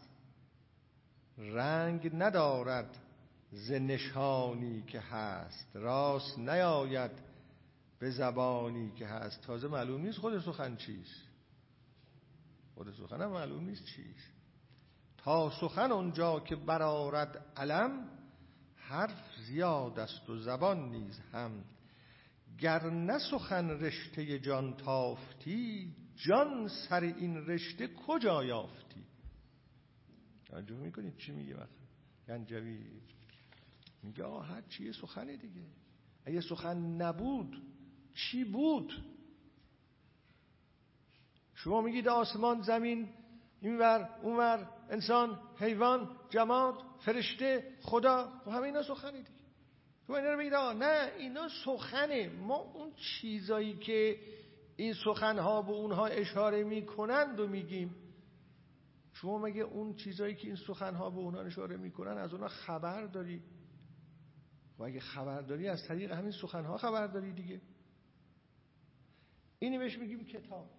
رنگ 1.37 2.11
ندارد 2.13 2.97
زنشانی 3.51 4.81
که 4.81 4.99
هست. 4.99 5.67
راست 5.73 6.39
نیاید 6.39 7.11
به 7.99 8.11
زبانی 8.11 8.91
که 8.91 9.07
هست. 9.07 9.41
تازه 9.41 9.67
معلوم 9.67 10.01
نیست 10.01 10.17
خود 10.17 10.39
سخن 10.39 10.75
چیست. 10.75 11.21
خود 12.75 12.93
سخن 12.93 13.21
هم 13.21 13.31
معلوم 13.31 13.63
نیست 13.63 13.85
چیست. 13.85 14.31
تا 15.17 15.49
سخن 15.49 15.91
اونجا 15.91 16.39
که 16.39 16.55
برارد 16.55 17.45
علم 17.57 18.09
حرف 18.75 19.35
زیاد 19.47 19.99
است 19.99 20.29
و 20.29 20.37
زبان 20.37 20.89
نیز 20.89 21.19
هم 21.33 21.63
گر 22.61 22.89
نه 22.89 23.19
سخن 23.19 23.69
رشته 23.69 24.39
جان 24.39 24.77
تافتی 24.77 25.95
جان 26.15 26.67
سر 26.67 27.01
این 27.01 27.37
رشته 27.37 27.87
کجا 27.87 28.43
یافتی؟ 28.43 29.03
توجه 30.45 30.75
می‌کنید 30.75 31.17
چی 31.17 31.31
میگه 31.31 31.53
مثلا؟ 31.53 31.67
گنجوی 32.27 32.79
میگه 34.03 34.23
آه 34.23 34.45
هر 34.45 34.61
چیه 34.61 34.91
سخنه 34.91 35.37
دیگه. 35.37 35.61
اگه 36.25 36.41
سخن 36.41 36.77
نبود 36.77 37.61
چی 38.15 38.43
بود؟ 38.43 38.93
شما 41.55 41.81
میگید 41.81 42.07
آسمان 42.07 42.61
زمین 42.61 43.09
اینور 43.61 44.09
اونور 44.23 44.69
انسان 44.89 45.39
حیوان 45.57 46.09
جماد 46.29 46.75
فرشته 46.99 47.77
خدا 47.81 48.27
و 48.27 48.39
خب 48.45 48.51
همه 48.51 48.61
اینا 48.61 48.83
سخنه 48.83 49.17
دیگه. 49.17 49.40
تو 50.11 50.17
اینا 50.17 50.31
رو 50.31 50.37
بگید 50.37 50.53
نه 50.53 51.11
اینا 51.17 51.47
سخنه. 51.65 52.29
ما 52.29 52.55
اون 52.55 52.93
چیزایی 52.93 53.77
که 53.77 54.19
این 54.75 54.93
سخنها 54.93 55.61
به 55.61 55.71
اونها 55.71 56.05
اشاره 56.05 56.63
می‌کنند 56.63 57.39
و 57.39 57.47
میگیم. 57.47 57.95
شما 59.13 59.37
مگه 59.37 59.61
اون 59.61 59.95
چیزایی 59.95 60.35
که 60.35 60.47
این 60.47 60.55
سخنها 60.55 61.09
به 61.09 61.17
اونها 61.17 61.41
اشاره 61.41 61.77
می‌کنن 61.77 62.17
از 62.17 62.33
اونها 62.33 62.47
خبر 62.47 63.05
داری؟ 63.05 63.41
و 64.79 64.83
اگه 64.83 64.99
خبر 64.99 65.41
داری 65.41 65.67
از 65.67 65.87
طریق 65.87 66.11
همین 66.11 66.31
سخنها 66.31 66.77
خبر 66.77 67.07
داری 67.07 67.33
دیگه. 67.33 67.61
اینی 69.59 69.77
بهش 69.77 69.97
میگیم 69.97 70.25
کتاب. 70.25 70.69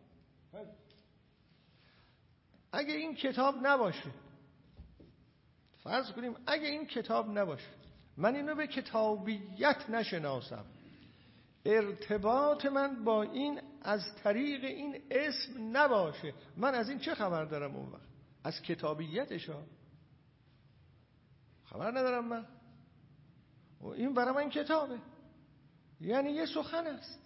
اگه 2.73 2.95
این 2.95 3.15
کتاب 3.15 3.55
نباشه 3.63 4.11
فرض 5.83 6.13
کنیم 6.13 6.35
اگه 6.47 6.67
این 6.67 6.87
کتاب 6.87 7.39
نباشه 7.39 7.82
من 8.17 8.37
اینو 8.37 8.55
به 8.55 8.67
کتابیت 8.67 9.91
نشناسم. 9.91 10.65
ارتباط 11.65 12.67
من 12.67 13.05
با 13.05 13.23
این 13.23 13.61
از 13.83 14.15
طریق 14.25 14.65
این 14.65 15.03
اسم 15.11 15.77
نباشه. 15.77 16.35
من 16.57 16.75
از 16.75 16.89
این 16.89 16.99
چه 16.99 17.15
خبر 17.15 17.45
دارم 17.45 17.77
اون 17.77 17.89
وقت؟ 17.89 18.03
از 18.45 18.63
کتابیتش 18.63 19.51
خبر 21.65 21.91
ندارم 21.91 22.29
من. 22.29 22.47
و 23.81 23.87
این 23.87 24.15
برای 24.15 24.35
من 24.35 24.51
کتابه. 24.51 24.99
یعنی 26.01 26.31
یه 26.31 26.47
سخن 26.47 26.87
است. 26.87 27.19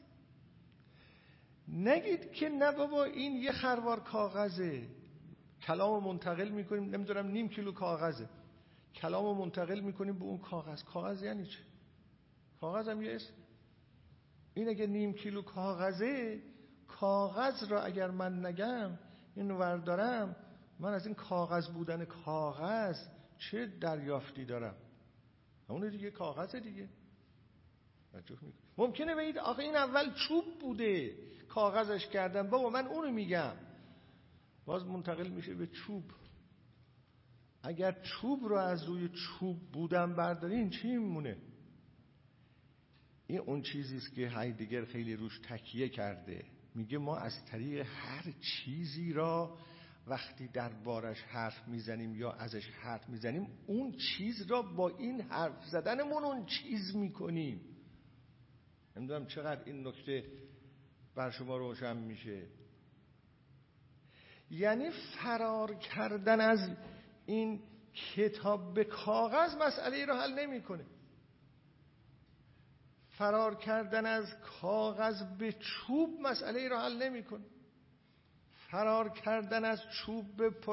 نگید 1.69 2.33
که 2.33 2.49
نه 2.49 2.73
بابا 2.73 3.05
این 3.05 3.37
یه 3.37 3.53
خروار 3.53 4.01
کاغذه. 4.01 4.89
کلام 5.63 6.05
منتقل 6.05 6.49
می‌کنیم. 6.49 6.85
نمی‌دونم 6.95 7.27
نیم 7.27 7.49
کیلو 7.49 7.73
کاغذه. 7.73 8.29
کلام 8.97 9.39
منتقل 9.39 9.81
می‌کنیم 9.81 10.19
به 10.19 10.25
اون 10.25 10.39
کاغذ. 10.39 10.83
کاغذ 10.83 11.23
یعنی 11.23 11.47
چه 11.47 11.59
کاغذ 12.61 12.89
هم 12.89 13.03
یه 13.03 13.15
اسم. 13.15 13.33
این 14.55 14.69
اگه 14.69 14.87
نیم 14.87 15.13
کیلو 15.13 15.43
کاغذه 15.43 16.43
کاغذ 16.89 17.65
را 17.69 17.83
اگر 17.83 18.11
من 18.11 18.47
نگم 18.47 18.99
این 19.37 19.51
وردارم 19.51 20.37
من 20.81 20.95
از 20.95 21.07
این 21.07 21.15
کاغذ 21.15 21.69
بودن 21.69 22.05
کاغذ 22.05 22.99
چه 23.39 23.67
دریافتی 23.67 24.45
دارم؟ 24.45 24.75
اون 25.69 25.89
دیگه 25.89 26.11
کاغذ 26.11 26.57
دیگه. 26.57 26.89
ممکنه 28.79 29.15
بگید 29.15 29.39
آخه 29.39 29.63
این 29.63 29.77
اول 29.77 30.15
چوب 30.15 30.45
بوده. 30.61 31.17
کاغذش 31.49 32.07
کردم. 32.07 32.51
بابا 32.51 32.71
من 32.71 32.87
اونو 32.87 33.11
میگم. 33.11 33.57
باز 34.65 34.87
منتقل 34.87 35.29
میشه 35.29 35.55
به 35.55 35.67
چوب. 35.67 36.05
اگر 37.67 37.93
چوب 37.93 38.45
رو 38.45 38.57
از 38.57 38.85
روی 38.85 39.09
چوب 39.09 39.73
بودن 39.73 40.17
بردارین 40.17 40.71
چی 40.71 40.89
میمونه؟ 40.89 41.37
این 43.27 43.39
اون 43.39 43.63
چیزی 43.63 43.97
است 43.97 44.15
که 44.15 44.29
هایدگر 44.29 44.85
خیلی 44.85 45.17
روش 45.17 45.39
تکیه 45.39 45.89
کرده. 45.89 46.45
میگه 46.75 46.99
ما 46.99 47.17
از 47.17 47.45
طریق 47.45 47.87
هر 47.87 48.33
چیزی 48.41 49.13
را 49.13 49.59
وقتی 50.07 50.49
در 50.49 50.69
بارش 50.69 51.23
حرف 51.23 51.69
می‌زنیم 51.69 52.15
یا 52.15 52.33
ازش 52.33 52.69
حرف 52.69 53.09
می‌زنیم 53.09 53.49
اون 53.67 53.93
چیز 53.93 54.51
را 54.51 54.63
با 54.63 54.89
این 54.89 55.21
حرف 55.21 55.65
زدنمون 55.65 56.25
اون 56.25 56.47
چیز 56.47 56.97
می‌کنیم. 56.97 57.61
نمی‌دونم 58.97 59.27
چقدر 59.27 59.65
این 59.65 59.87
نکته 59.87 60.25
بر 61.15 61.31
شما 61.31 61.57
روشن 61.57 61.97
میشه. 61.97 62.47
یعنی 64.51 64.91
فرار 64.91 65.75
کردن 65.75 66.41
از 66.41 66.71
این 67.27 67.63
کتاب 68.15 68.75
به 68.75 68.85
کاغذ 68.85 69.55
مسئله 69.57 70.05
را 70.05 70.17
حل 70.17 70.39
نمی‌کنه. 70.39 70.87
فرار 73.11 73.55
کردن 73.55 74.07
از 74.07 74.35
کاغذ 74.61 75.23
به 75.23 75.53
چوب 75.53 76.21
مسئله 76.21 76.69
را 76.69 76.81
حل 76.81 77.03
نمی‌کنه. 77.03 77.45
فرار 78.71 79.09
کردن 79.09 79.65
از 79.65 79.83
چوب 79.91 80.37
به 80.37 80.71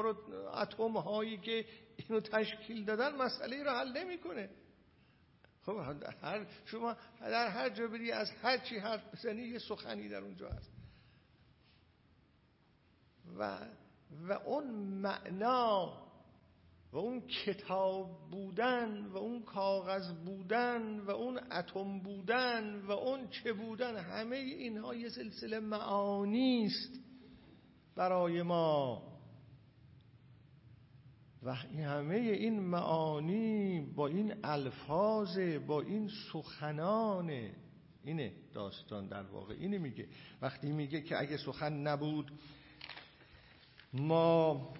اتم 0.54 0.96
هایی 0.96 1.38
که 1.38 1.66
اینو 1.96 2.20
تشکیل 2.20 2.84
دادن 2.84 3.16
مسئله 3.16 3.62
را 3.62 3.78
حل 3.78 3.92
نمی‌کنه. 3.92 4.50
خب 5.62 5.96
هر 6.22 6.46
شما 6.64 6.96
در 7.20 7.48
هر 7.48 7.68
جا 7.68 7.86
بری 7.86 8.12
از 8.12 8.30
هر 8.30 8.58
چی 8.58 8.78
حرف 8.78 9.14
بزنی 9.14 9.42
یه 9.42 9.58
سخنی 9.58 10.08
در 10.08 10.20
اونجا 10.20 10.48
هست. 10.48 10.70
و 13.38 13.58
و 14.28 14.32
اون 14.32 14.70
معنا 14.74 16.03
و 16.94 16.98
اون 16.98 17.20
کتاب 17.20 18.30
بودن 18.30 19.06
و 19.06 19.16
اون 19.16 19.42
کاغذ 19.42 20.12
بودن 20.12 21.00
و 21.00 21.10
اون 21.10 21.40
اتم 21.52 21.98
بودن 21.98 22.80
و 22.80 22.90
اون 22.90 23.28
چه 23.28 23.52
بودن 23.52 23.96
همه 23.96 24.36
اینها 24.36 24.94
یه 24.94 25.08
سلسله 25.08 25.60
معانی 25.60 26.66
است 26.66 27.00
برای 27.96 28.42
ما. 28.42 29.02
و 31.42 31.54
همه 31.54 32.14
این 32.14 32.60
معانی 32.60 33.80
با 33.96 34.06
این 34.06 34.34
الفاظ 34.44 35.38
با 35.66 35.80
این 35.80 36.10
سخنان 36.32 37.30
اینه 38.04 38.32
داستان 38.52 39.08
در 39.08 39.22
واقع. 39.22 39.54
اینه 39.54 39.78
میگه. 39.78 40.08
وقتی 40.42 40.72
میگه 40.72 41.00
که 41.00 41.20
اگه 41.20 41.36
سخن 41.36 41.72
نبود 41.72 42.32
ما 43.92 44.74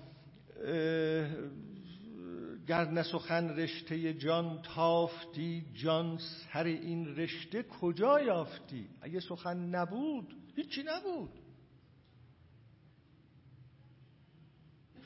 گر 2.66 2.90
نسخن 2.90 3.48
رشته 3.48 4.14
جان 4.14 4.62
تافتی 4.62 5.66
جان 5.74 6.18
سر 6.18 6.64
این 6.64 7.16
رشته 7.16 7.62
کجا 7.62 8.20
یافتی؟ 8.20 8.88
اگه 9.00 9.20
سخن 9.20 9.56
نبود 9.56 10.36
هیچی 10.56 10.82
نبود. 10.86 11.30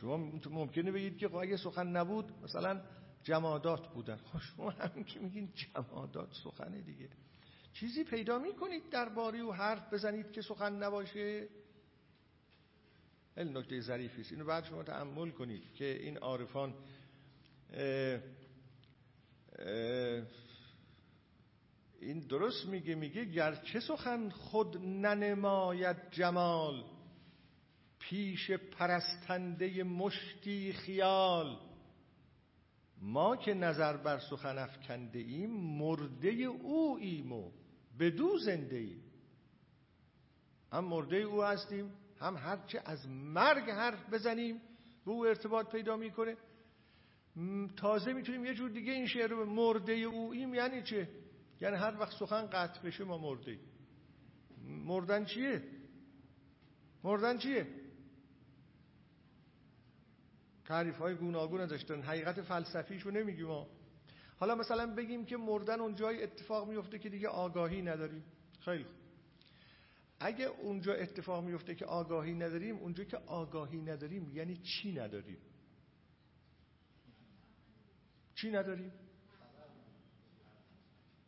شما 0.00 0.16
ممکنه 0.50 0.92
بگید 0.92 1.18
که 1.18 1.28
خب 1.28 1.36
اگه 1.36 1.56
سخن 1.56 1.86
نبود 1.86 2.32
مثلا 2.42 2.80
جمادات 3.22 3.88
بودن. 3.88 4.16
خب 4.16 4.38
شما 4.38 4.70
همین 4.70 5.04
که 5.04 5.20
میگین 5.20 5.52
جمادات 5.54 6.34
سخنه 6.44 6.80
دیگه. 6.80 7.08
چیزی 7.72 8.04
پیدا 8.04 8.38
می‌کنید 8.38 8.90
درباره 8.90 9.42
و 9.42 9.52
حرف 9.52 9.92
بزنید 9.92 10.32
که 10.32 10.42
سخن 10.42 10.72
نباشه؟ 10.72 11.48
خیلی 13.34 13.50
نکته 13.50 13.80
ظریفی 13.80 14.20
است. 14.20 14.32
اینو 14.32 14.44
بعد 14.44 14.64
شما 14.64 14.82
تعمل 14.82 15.30
کنید 15.30 15.74
که 15.74 16.02
این 16.02 16.18
عارفان 16.18 16.74
این 22.00 22.20
درست 22.28 22.66
میگه 22.66 22.94
میگه 22.94 23.24
گرچه 23.24 23.80
سخن 23.80 24.28
خود 24.28 24.76
ننماید 24.76 25.96
جمال 26.10 26.84
پیش 27.98 28.50
پرستنده 28.50 29.84
مشتی 29.84 30.72
خیال. 30.72 31.58
ما 33.00 33.36
که 33.36 33.54
نظر 33.54 33.96
بر 33.96 34.18
سخن 34.18 34.58
افکنده 34.58 35.18
ایم 35.18 35.50
مرده 35.50 36.28
او 36.28 36.98
ایم 36.98 37.32
و 37.32 37.50
بدو 37.98 38.38
زنده 38.38 38.76
ایم. 38.76 39.02
هم 40.72 40.84
مرده 40.84 41.16
او 41.16 41.42
هستیم 41.42 41.92
هم 42.20 42.36
هرچه 42.36 42.82
از 42.84 43.08
مرگ 43.08 43.70
حرف 43.70 44.12
بزنیم 44.12 44.60
به 45.04 45.10
او 45.10 45.26
ارتباط 45.26 45.72
پیدا 45.72 45.96
می‌کنه. 45.96 46.36
تازه 47.76 48.12
می‌تونیم 48.12 48.44
یه 48.44 48.54
جور 48.54 48.70
دیگه 48.70 48.92
این 48.92 49.06
شعر 49.06 49.30
رو 49.30 49.46
مرده 49.46 49.92
اویم 49.92 50.54
یعنی 50.54 50.82
چه؟ 50.82 51.08
یعنی 51.60 51.76
هر 51.76 51.96
وقت 52.00 52.12
سخن 52.18 52.46
قطع 52.46 52.82
بشه 52.82 53.04
ما 53.04 53.18
مرده 53.18 53.58
مردن 54.64 55.24
چیه؟ 55.24 55.62
مردن 57.04 57.38
چیه؟ 57.38 57.66
تعریف 60.64 60.98
های 60.98 61.14
گوناگون 61.14 61.66
داشتن 61.66 62.02
حقیقت 62.02 62.42
فلسفیشو 62.42 63.10
نمیگیم 63.10 63.46
ما 63.46 63.66
حالا 64.38 64.54
مثلا 64.54 64.94
بگیم 64.94 65.24
که 65.24 65.36
مردن 65.36 65.80
اون 65.80 65.94
جای 65.94 66.22
اتفاق 66.22 66.68
میفته 66.68 66.98
که 66.98 67.08
دیگه 67.08 67.28
آگاهی 67.28 67.82
نداریم. 67.82 68.24
خیلی 68.60 68.86
اگه 70.20 70.44
اونجا 70.44 70.94
اتفاق 70.94 71.44
میفته 71.44 71.74
که 71.74 71.84
آگاهی 71.84 72.34
نداریم 72.34 72.76
اونجا 72.76 73.04
که 73.04 73.16
آگاهی 73.16 73.80
نداریم 73.80 74.30
یعنی 74.34 74.56
چی 74.56 74.92
نداریم؟ 74.92 75.38
چی 78.40 78.50
نداریم؟ 78.50 78.92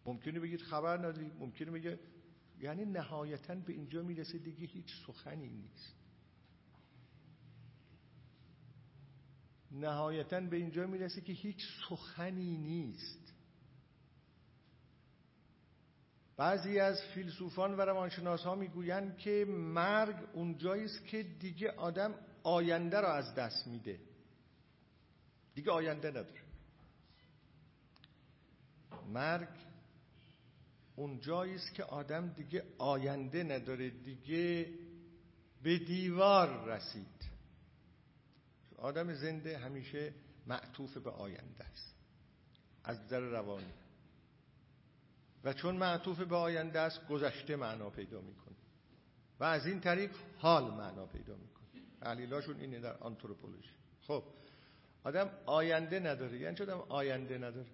ممکنه 0.06 0.40
بگید 0.40 0.60
خبر 0.60 0.98
نداریم 0.98 1.36
ممکنه 1.38 1.70
بگه 1.70 2.00
یعنی 2.60 2.84
نهایتا 2.84 3.54
به 3.54 3.72
اینجا 3.72 4.02
می‌رسه 4.02 4.38
دیگه 4.38 4.66
هیچ 4.66 5.06
سخنی 5.06 5.48
نیست. 5.48 5.94
نهایتا 9.70 10.40
به 10.40 10.56
اینجا 10.56 10.86
می‌رسه 10.86 11.20
که 11.20 11.32
هیچ 11.32 11.66
سخنی 11.88 12.56
نیست. 12.56 13.34
بعضی 16.36 16.78
از 16.78 17.02
فیلسوفان 17.14 17.74
و 17.74 17.80
روانشناس 17.80 18.42
ها 18.42 18.54
می‌گویند 18.54 19.18
که 19.18 19.44
مرگ 19.48 20.28
اونجایی 20.32 20.84
است 20.84 21.06
که 21.06 21.22
دیگه 21.22 21.70
آدم 21.70 22.14
آینده 22.42 23.00
را 23.00 23.12
از 23.12 23.34
دست 23.34 23.66
میده. 23.66 24.00
دیگه 25.54 25.70
آینده 25.70 26.10
نداره. 26.10 26.49
مرگ 29.12 29.48
اون 30.96 31.20
جایی 31.20 31.54
است 31.54 31.74
که 31.74 31.84
آدم 31.84 32.28
دیگه 32.28 32.64
آینده 32.78 33.42
نداره 33.42 33.90
دیگه 33.90 34.68
به 35.62 35.78
دیوار 35.78 36.64
رسید. 36.64 37.30
آدم 38.76 39.14
زنده 39.14 39.58
همیشه 39.58 40.12
معطوف 40.46 40.96
به 40.96 41.10
آینده 41.10 41.64
است. 41.64 41.94
از 42.84 43.08
در 43.08 43.20
روانی. 43.20 43.72
و 45.44 45.52
چون 45.52 45.76
معطوف 45.76 46.20
به 46.20 46.36
آینده 46.36 46.80
است 46.80 47.06
گذشته 47.08 47.56
معنا 47.56 47.90
پیدا 47.90 48.20
می‌کنه. 48.20 48.56
و 49.40 49.44
از 49.44 49.66
این 49.66 49.80
طریق 49.80 50.10
حال 50.38 50.74
معنا 50.74 51.06
پیدا 51.06 51.36
می‌کنه. 51.36 51.82
تحلیلاشون 52.00 52.60
اینه 52.60 52.80
در 52.80 52.96
آنتروپولوژی. 52.96 53.70
خب 54.02 54.24
آدم 55.04 55.30
آینده 55.46 56.00
نداره. 56.00 56.38
یعنی 56.38 56.56
چه 56.56 56.64
آدم 56.64 56.78
آینده 56.78 57.38
نداره؟ 57.38 57.66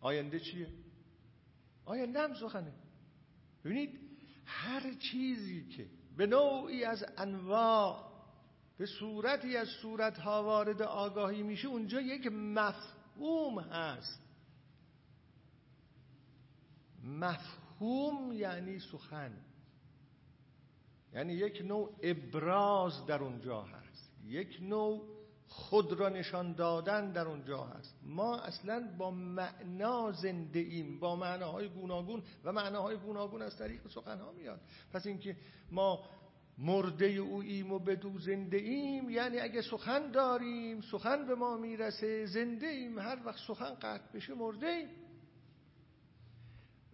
آینده 0.00 0.40
چیه؟ 0.40 0.68
آینده 1.84 2.20
هم 2.20 2.34
سخنه. 2.34 2.72
ببینید 3.64 4.00
هر 4.44 4.94
چیزی 4.94 5.68
که 5.68 5.86
به 6.16 6.26
نوعی 6.26 6.84
از 6.84 7.04
انواع 7.16 8.10
به 8.78 8.86
صورتی 8.86 9.56
از 9.56 9.68
صورتها 9.68 10.42
وارد 10.44 10.82
آگاهی 10.82 11.42
میشه 11.42 11.68
اونجا 11.68 12.00
یک 12.00 12.26
مفهوم 12.26 13.58
هست. 13.58 14.22
مفهوم 17.04 18.32
یعنی 18.32 18.78
سخن. 18.78 19.36
یعنی 21.14 21.32
یک 21.32 21.60
نوع 21.60 21.96
ابراز 22.02 23.06
در 23.06 23.22
اونجا 23.22 23.62
هست. 23.62 24.12
یک 24.24 24.58
نوع 24.60 25.19
خود 25.50 25.92
را 25.92 26.08
نشان 26.08 26.52
دادن 26.52 27.12
در 27.12 27.26
اونجا 27.26 27.64
هست. 27.64 27.94
ما 28.02 28.38
اصلا 28.38 28.88
با 28.98 29.10
معنا 29.10 30.12
زنده 30.12 30.58
ایم 30.58 31.00
با 31.00 31.16
معناهای 31.16 31.68
گوناگون 31.68 32.22
و 32.44 32.52
معناهای 32.52 32.96
گوناگون 32.96 33.42
از 33.42 33.58
طریق 33.58 33.88
سخنها 33.88 34.32
میاد. 34.32 34.60
پس 34.92 35.06
اینکه 35.06 35.36
ما 35.70 36.04
مرده 36.58 37.06
اوییم 37.06 37.72
و 37.72 37.78
بدو 37.78 38.18
زنده 38.18 38.56
ایم 38.56 39.10
یعنی 39.10 39.40
اگه 39.40 39.62
سخن 39.62 40.10
داریم 40.10 40.80
سخن 40.80 41.26
به 41.26 41.34
ما 41.34 41.56
می‌رسه 41.56 42.26
زنده 42.26 42.66
ایم 42.66 42.98
هر 42.98 43.18
وقت 43.24 43.40
سخن 43.46 43.74
قطع 43.74 44.12
بشه 44.14 44.34
مرده 44.34 44.66
ایم. 44.66 44.88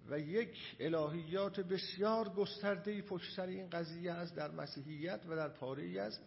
و 0.09 0.19
یک 0.19 0.77
الهیات 0.81 1.61
بسیار 1.61 2.29
گسترده 2.29 3.03
پشت 3.03 3.37
سر 3.37 3.47
این 3.47 3.71
قضیه 3.71 4.13
است 4.13 4.37
در 4.37 4.51
مسیحیت 4.51 5.21
و 5.29 5.37
در 5.37 5.49
پاره 5.49 6.01
از 6.01 6.19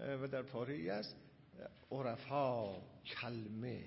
و 0.00 0.28
در 0.28 0.42
پاره 0.42 0.92
از 0.92 1.14
عرفا 1.90 2.80
کلمه. 3.06 3.84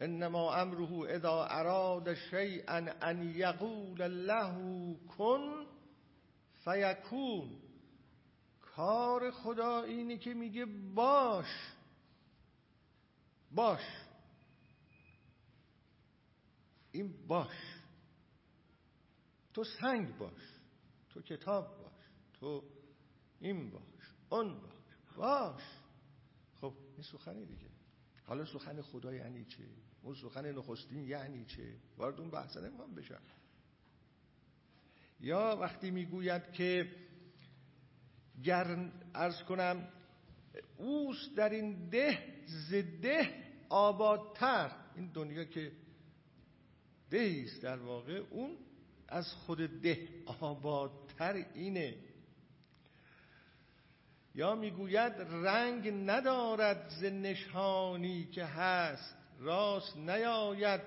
انما 0.00 0.54
امره 0.54 1.14
اذا 1.14 1.44
اراد 1.44 2.14
شیئا 2.14 2.86
ان 3.02 3.22
یقول 3.36 4.02
له 4.02 4.96
کن 5.08 5.66
فیکون. 6.64 7.60
کار 8.60 9.30
خدا 9.30 9.82
اینه 9.82 10.18
که 10.18 10.34
میگه 10.34 10.66
باش 10.94 11.72
باش. 13.52 13.80
این 16.92 17.26
باش. 17.26 17.74
تو 19.54 19.64
سنگ 19.64 20.18
باش 20.18 20.42
تو 21.10 21.22
کتاب 21.22 21.78
باش 21.78 21.92
تو 22.40 22.62
این 23.40 23.70
باش. 23.70 23.93
اون 24.30 24.56
باش. 25.16 25.62
خب 26.60 26.74
این 26.94 27.02
سخنی 27.02 27.46
دیگه. 27.46 27.68
حالا 28.24 28.44
سخن 28.44 28.82
خدا 28.82 29.14
یعنی 29.14 29.44
چه 29.44 29.62
اون 30.02 30.14
سخن 30.14 30.52
نخستین 30.52 31.04
یعنی 31.04 31.44
چه 31.44 31.76
وارد 31.96 32.20
اون 32.20 32.30
بحث 32.30 32.56
نمی‌خوام 32.56 32.94
بشم. 32.94 33.22
یا 35.20 35.58
وقتی 35.60 35.90
می‌گوید 35.90 36.52
که 36.52 36.90
گر 38.44 38.90
ارز 39.14 39.42
کنم 39.42 39.88
اوست 40.76 41.36
در 41.36 41.48
این 41.48 41.88
ده 41.88 42.44
زده 42.46 43.44
آبادتر. 43.68 44.76
این 44.96 45.06
دنیا 45.06 45.44
که 45.44 45.72
ده 47.10 47.44
است 47.46 47.62
در 47.62 47.78
واقع 47.78 48.22
اون 48.30 48.56
از 49.08 49.32
خود 49.32 49.80
ده 49.80 50.08
آبادتر 50.26 51.46
اینه. 51.54 52.13
یا 54.34 54.54
می‌گوید 54.54 55.12
رنگ 55.18 55.88
ندارد 56.10 56.88
ز 56.88 57.04
نشانی 57.04 58.24
که 58.24 58.44
هست 58.44 59.16
راست 59.38 59.96
نیاید 59.96 60.80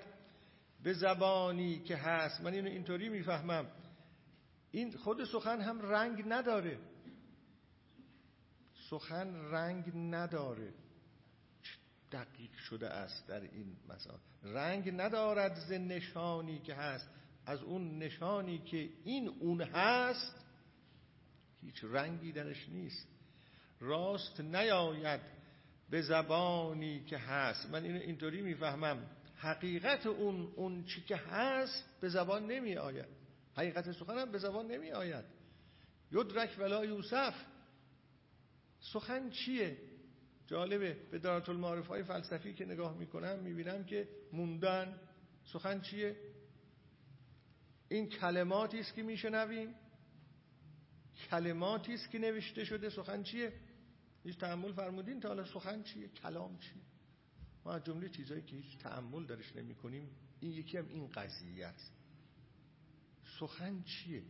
به 0.84 0.94
زبانی 0.94 1.80
که 1.80 1.96
هست. 1.98 2.42
من 2.42 2.54
اینو 2.54 2.70
اینطوری 2.70 3.10
می‌فهمم. 3.10 3.68
این 4.72 4.98
خود 4.98 5.24
سخن 5.24 5.62
هم 5.62 5.82
رنگ 5.82 6.24
نداره. 6.28 6.80
سخن 8.90 9.36
رنگ 9.52 9.92
نداره. 9.96 10.74
دقیق 12.12 12.58
شده 12.58 12.90
است 12.90 13.28
در 13.28 13.42
این 13.42 13.76
مثال 13.90 14.20
رنگ 14.44 15.02
ندارد 15.02 15.56
ز 15.56 15.72
نشانی 15.72 16.60
که 16.60 16.76
هست. 16.76 17.10
از 17.46 17.62
اون 17.62 18.00
نشانی 18.00 18.58
که 18.58 18.90
این 19.04 19.28
اون 19.28 19.62
هست 19.62 20.46
هیچ 21.62 21.84
رنگی 21.84 22.32
درش 22.32 22.70
نیست. 22.70 23.08
راست 23.80 24.42
نیاید 24.42 25.22
به 25.90 26.02
زبانی 26.02 27.06
که 27.06 27.18
هست. 27.18 27.70
من 27.70 27.84
اینو 27.84 28.00
اینطوری 28.00 28.42
می‌فهمم. 28.42 29.10
حقیقت 29.36 30.06
اون 30.06 30.54
اون 30.56 30.84
چی 30.84 31.02
که 31.02 31.16
هست 31.16 31.84
به 32.02 32.10
زبان 32.10 32.48
نمی 32.48 32.76
آید 32.76 33.06
حقیقت 33.56 33.92
سخن 33.92 34.18
هم 34.18 34.32
به 34.32 34.38
زبان 34.38 34.68
نمی 34.68 34.92
آید 34.92 35.26
یدرک 36.12 36.56
ولا 36.60 36.86
یوسف. 36.86 37.36
سخن 38.80 39.30
چیه؟ 39.30 39.78
جالبه. 40.48 40.98
به 41.12 41.20
دارت 41.20 41.50
المعارف 41.50 41.88
های 41.88 42.04
فلسفی 42.04 42.54
که 42.54 42.66
نگاه 42.66 42.98
می‌کنم 42.98 43.40
می‌بینم 43.40 43.84
که 43.84 44.08
موندن 44.34 45.00
سخن 45.54 45.82
چیه؟ 45.82 46.16
این 47.90 48.10
کلماتی 48.10 48.80
است 48.80 48.94
که 48.94 49.04
میشنویم. 49.04 49.76
کلماتی 51.30 51.94
است 51.94 52.12
که 52.12 52.20
نوشته 52.20 52.66
شده. 52.66 52.90
سخن 52.90 53.24
چیه؟ 53.24 53.54
هیچ 54.28 54.38
تحمل 54.38 54.74
فرمودین 54.74 55.20
تا 55.20 55.28
حالا 55.28 55.46
سخن 55.46 55.84
چیه؟ 55.84 56.08
کلام 56.08 56.58
چیه؟ 56.58 56.82
ما 57.66 57.74
از 57.74 57.84
جمله 57.84 58.10
چیزهایی 58.10 58.44
که 58.44 58.56
هیچ 58.56 58.78
تحمل 58.78 59.26
درش 59.26 59.56
نمی 59.56 59.76
کنیم 59.76 60.10
این 60.40 60.52
یکی 60.52 60.78
هم 60.78 60.88
این 60.88 61.08
قضیه 61.08 61.66
است. 61.66 61.94
سخن 63.40 63.84
چیه؟ 63.84 64.24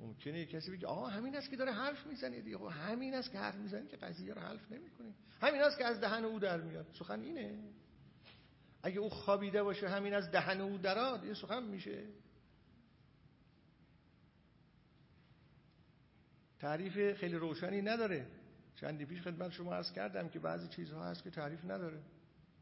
ممکنه 0.00 0.46
کسی 0.46 0.70
بگه 0.70 0.86
آه 0.86 1.12
همین 1.12 1.36
است 1.36 1.50
که 1.50 1.56
داره 1.56 1.72
حرف 1.72 2.06
می‌زنه 2.06 2.40
دیگه. 2.40 2.58
خب 2.58 2.64
همین 2.64 3.14
است 3.14 3.32
که 3.32 3.38
حرف 3.38 3.54
می‌زنه 3.54 3.86
که 3.86 3.96
قضیه 3.96 4.34
رو 4.34 4.40
حرف 4.40 4.72
نمی‌کنه 4.72 5.14
همین 5.40 5.62
است 5.62 5.78
که 5.78 5.84
از 5.84 6.00
دهن 6.00 6.24
او 6.24 6.38
در 6.38 6.60
میاد. 6.60 6.86
سخن 6.98 7.20
اینه. 7.20 7.58
اگه 8.82 8.98
او 8.98 9.10
خوابیده 9.10 9.62
باشه 9.62 9.88
همین 9.88 10.14
از 10.14 10.30
دهن 10.30 10.60
او 10.60 10.78
دراد 10.78 11.24
این 11.24 11.34
سخن 11.34 11.62
میشه. 11.62 12.04
تعریف 16.58 17.12
خیلی 17.12 17.36
روشنی 17.36 17.82
نداره. 17.82 18.35
چندی 18.76 19.04
پیش 19.04 19.22
خدمت 19.22 19.52
شما 19.52 19.74
عرض 19.74 19.92
کردم 19.92 20.28
که 20.28 20.38
بعضی 20.38 20.68
چیزها 20.68 21.04
هست 21.04 21.22
که 21.22 21.30
تعریف 21.30 21.64
نداره. 21.64 22.02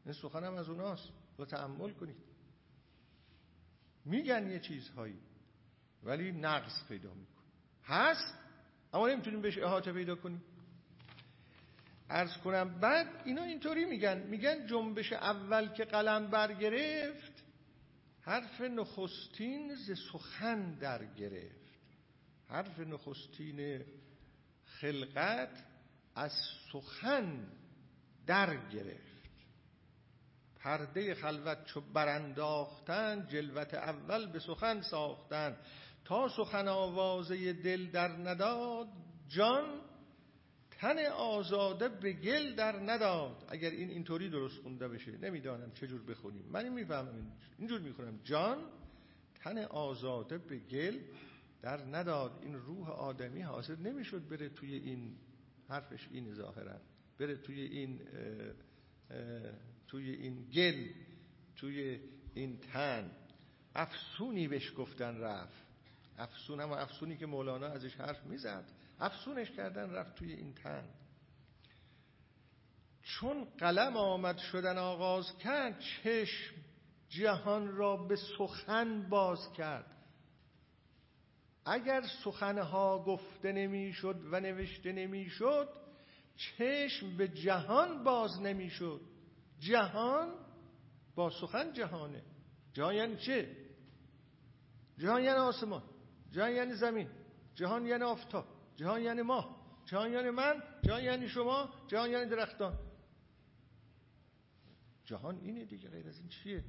این 0.05 0.13
سخن 0.13 0.43
هم 0.43 0.53
از 0.53 0.69
اوناست. 0.69 1.09
و 1.39 1.45
تعمل 1.45 1.91
کنید. 1.91 2.15
میگن 4.05 4.51
یه 4.51 4.59
چیزهایی 4.59 5.19
ولی 6.03 6.31
نقص 6.31 6.87
پیدا 6.87 7.13
میکن 7.13 7.43
هست 7.83 8.33
اما 8.93 9.07
نمی‌تونیم 9.07 9.41
بهش 9.41 9.57
احاطه 9.57 9.93
پیدا 9.93 10.15
کنیم. 10.15 10.43
ارز 12.09 12.37
کنم 12.37 12.79
بعد 12.79 13.07
اینا 13.25 13.43
اینطوری 13.43 13.85
میگن. 13.85 14.17
میگن 14.17 14.67
جنبش 14.67 15.13
اول 15.13 15.67
که 15.73 15.85
قلم 15.85 16.27
برگرفت 16.27 17.43
حرف 18.21 18.61
نخستین 18.61 19.75
ز 19.75 19.91
سخن 20.11 20.73
در 20.73 21.05
گرفت 21.05 21.79
حرف 22.47 22.79
نخستین 22.79 23.85
خلقت 24.65 25.65
از 26.15 26.31
سخن 26.71 27.47
در 28.27 28.67
گرفت. 28.69 29.15
پرده 30.55 31.15
خلوت 31.15 31.65
چو 31.65 31.81
برانداختن 31.81 33.27
جلوت 33.27 33.73
اول 33.73 34.31
به 34.31 34.39
سخن 34.39 34.81
ساختن. 34.81 35.57
تا 36.05 36.29
سخن 36.29 36.67
آوازه 36.67 37.53
دل 37.53 37.91
در 37.91 38.07
نداد 38.07 38.87
جان 39.27 39.81
تن 40.71 41.05
آزاده 41.05 41.89
به 41.89 42.13
گل 42.13 42.55
در 42.55 42.79
نداد. 42.79 43.45
اگر 43.49 43.69
این 43.69 43.89
اینطوری 43.89 44.29
درست 44.29 44.61
خونده 44.61 44.87
بشه 44.87 45.11
نمی‌دانم 45.17 45.71
چجور 45.71 46.01
بخونیم. 46.01 46.45
من 46.51 46.63
این 46.63 46.73
می‌فهمم 46.73 47.31
اینجور 47.57 47.79
می‌خونم. 47.79 48.19
جان 48.23 48.57
تن 49.35 49.57
آزاده 49.57 50.37
به 50.37 50.57
گل 50.57 50.99
در 51.61 51.81
نداد. 51.85 52.39
این 52.41 52.55
روح 52.55 52.89
آدمی 52.89 53.41
حاضر 53.41 53.75
نمی‌شد 53.75 54.27
بره 54.29 54.49
توی 54.49 54.73
این 54.73 55.17
حرفش 55.69 56.07
این 56.11 56.33
ظاهرا. 56.33 56.81
بره 57.19 57.35
توی 57.35 57.61
این 57.61 58.01
توی 59.87 60.11
این 60.11 60.49
گل 60.49 60.89
توی 61.55 61.99
این 62.33 62.57
تن. 62.57 63.11
افسونی 63.75 64.47
بهش 64.47 64.73
گفتن 64.77 65.17
رفت. 65.17 65.65
افسون 66.17 66.59
هم 66.59 66.71
افسونی 66.71 67.17
که 67.17 67.25
مولانا 67.25 67.67
ازش 67.67 67.95
حرف 67.95 68.25
می‌زد. 68.25 68.71
افسونش 68.99 69.51
کردن 69.51 69.91
رفت 69.91 70.15
توی 70.15 70.33
این 70.33 70.53
تن. 70.53 70.89
چون 73.03 73.45
قلم 73.57 73.97
آمد 73.97 74.37
شدن 74.37 74.77
آغاز 74.77 75.37
کرد 75.37 75.79
چشم 75.79 76.55
جهان 77.09 77.75
را 77.75 77.97
به 77.97 78.15
سخن 78.15 79.09
باز 79.09 79.53
کرد. 79.53 79.94
اگر 81.65 82.01
سخنها 82.23 83.03
گفته 83.03 83.51
نمی‌شد 83.51 84.21
و 84.31 84.39
نوشته 84.39 84.91
نمی‌شد 84.91 85.69
چشم 86.35 87.17
به 87.17 87.27
جهان 87.27 88.03
باز 88.03 88.41
نمی‌شد. 88.41 89.01
جهان 89.59 90.33
با 91.15 91.29
سخن 91.29 91.73
جهانه. 91.73 92.23
جهان 92.73 92.95
یعنی 92.95 93.17
چه؟ 93.17 93.57
جهان 94.97 95.23
یعنی 95.23 95.37
آسمان. 95.37 95.83
جهان 96.31 96.51
یعنی 96.51 96.73
زمین. 96.73 97.09
جهان 97.55 97.85
یعنی 97.85 98.03
آفتاب. 98.03 98.45
جهان 98.75 99.01
یعنی 99.01 99.21
ماه 99.21 99.65
جهان 99.85 100.11
یعنی 100.11 100.29
من. 100.29 100.63
جهان 100.83 101.03
یعنی 101.03 101.29
شما. 101.29 101.69
جهان 101.87 102.09
یعنی 102.11 102.29
درختان. 102.29 102.79
جهان 105.05 105.37
اینه 105.37 105.65
دیگه 105.65 105.89
غیر 105.89 106.07
از 106.07 106.19
این 106.19 106.29
چیه؟ 106.29 106.63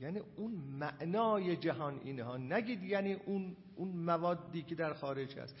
یعنی 0.00 0.18
اون 0.18 0.50
معنای 0.52 1.56
جهان 1.56 2.00
اینه 2.04 2.24
ها. 2.24 2.36
نگید 2.36 2.82
یعنی 2.82 3.12
اون 3.12 3.56
اون 3.76 3.88
موادی 3.88 4.62
که 4.62 4.74
در 4.74 4.94
خارج 4.94 5.38
هست. 5.38 5.56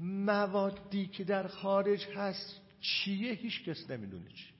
موادی 0.00 1.06
که 1.06 1.24
در 1.24 1.46
خارج 1.46 2.06
هست 2.06 2.60
چیه؟ 2.80 3.32
هیچ 3.32 3.64
کس 3.64 3.90
نمی‌دونه 3.90 4.28
چی. 4.28 4.52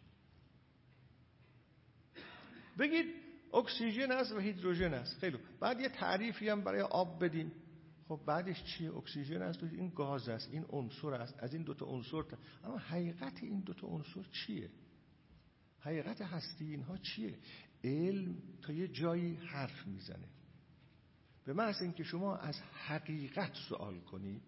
بگید 2.79 3.07
اکسیژن 3.55 4.13
است 4.13 4.33
و 4.33 4.39
هیدروژن 4.39 4.95
است 4.95 5.19
خیلی 5.19 5.39
بعد 5.61 5.81
یه 5.81 5.89
تعریفی 5.89 6.49
هم 6.49 6.61
برای 6.61 6.81
آب 6.81 7.25
بدین. 7.25 7.53
خب 8.09 8.21
بعدش 8.27 8.65
چیه؟ 8.65 8.97
اکسیژن 8.97 9.43
است 9.43 9.63
این 9.63 9.89
گاز 9.89 10.29
است 10.29 10.49
این 10.53 10.65
عنصر 10.71 11.15
است 11.15 11.35
از 11.39 11.55
این 11.55 11.63
دوتا 11.63 11.87
عنصر 11.87 12.23
اما 12.65 12.79
حقیقت 12.79 13.43
این 13.43 13.61
دوتا 13.61 13.87
عنصر 13.87 14.23
چیه؟ 14.33 14.71
حقیقت 15.81 16.23
هستی 16.23 16.65
اینها 16.65 16.97
چیه؟ 16.97 17.39
علم 17.87 18.37
تا 18.63 18.73
یه 18.73 18.89
جایی 18.89 19.35
حرف 19.35 19.87
می‌زنه. 19.87 20.29
به 21.45 21.53
محض 21.53 21.83
اینکه 21.83 22.05
شما 22.05 22.37
از 22.37 22.61
حقیقت 22.61 23.55
سوال 23.69 24.01
کنید 24.01 24.43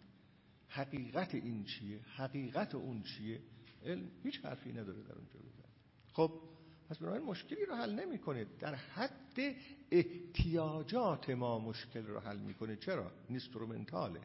حقیقت 0.69 1.35
این 1.35 1.65
چیه 1.65 2.01
حقیقت 2.17 2.75
اون 2.75 3.03
چیه 3.03 3.41
علم 3.85 4.11
هیچ 4.23 4.45
حرفی 4.45 4.73
نداره 4.73 5.03
در 5.03 5.15
اونجا 5.15 5.39
بزن 5.39 5.69
خب 6.13 6.41
پس 6.89 6.99
بنابراین 6.99 7.27
مشکلی 7.27 7.65
رو 7.65 7.75
حل 7.75 7.95
نمی‌کنه 7.95 8.47
در 8.59 8.75
حد 8.75 9.57
احتیاجات 9.91 11.31
ما 11.31 11.59
مشکل 11.59 12.07
رو 12.07 12.21
حل 12.21 12.39
می‌کنه. 12.39 12.77
چرا؟ 12.77 13.13
نیسترومنتاله 13.31 14.21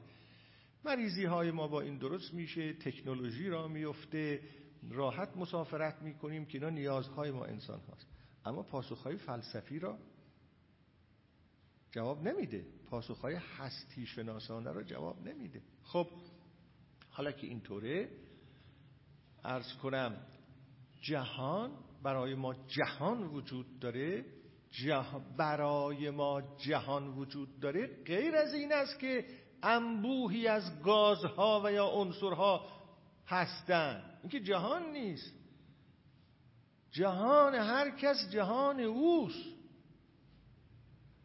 مریضی 0.86 1.26
های 1.26 1.52
ما 1.52 1.68
با 1.68 1.82
این 1.82 1.98
درست 1.98 2.34
میشه 2.34 2.74
تکنولوژی 2.74 3.50
را 3.50 3.68
میفته 3.68 4.42
راحت 4.90 5.38
مسافرت 5.38 6.02
می‌کنیم 6.02 6.46
که 6.46 6.58
اینا 6.58 6.70
نیازهای 6.70 7.32
ما 7.32 7.46
انسان 7.46 7.80
هاست. 7.80 8.13
اما 8.46 8.64
پاسخهای 8.64 9.18
فلسفی 9.18 9.80
را 9.80 9.98
جواب 11.92 12.28
نمیده. 12.28 12.66
پاسخهای 12.90 13.36
هستی 13.36 14.06
شناسانه 14.06 14.72
را 14.72 14.84
جواب 14.84 15.28
نمیده. 15.28 15.62
خب 15.84 16.08
حالا 17.10 17.32
که 17.32 17.48
اینطوره 17.48 18.10
ارز 19.44 19.74
کنم 19.74 20.18
جهان 21.02 21.72
برای 22.04 22.36
ما 22.36 22.54
جهان 22.54 23.24
وجود 23.24 23.80
داره. 23.80 24.26
برای 25.38 26.10
ما 26.10 26.42
جهان 26.58 27.08
وجود 27.08 27.60
داره 27.60 28.04
غیر 28.06 28.36
از 28.36 28.54
این 28.54 28.74
است 28.74 29.00
که 29.00 29.26
انبوهی 29.64 30.48
از 30.48 30.82
گازها 30.84 31.62
و 31.66 31.72
یا 31.72 31.86
عنصرها 31.86 32.66
هستند 33.28 34.20
اینکه 34.22 34.40
جهان 34.40 34.92
نیست. 34.92 35.43
جهان 36.94 37.56
هر 37.56 37.90
کس 37.90 38.30
جهان 38.30 38.80
اوست. 38.80 39.54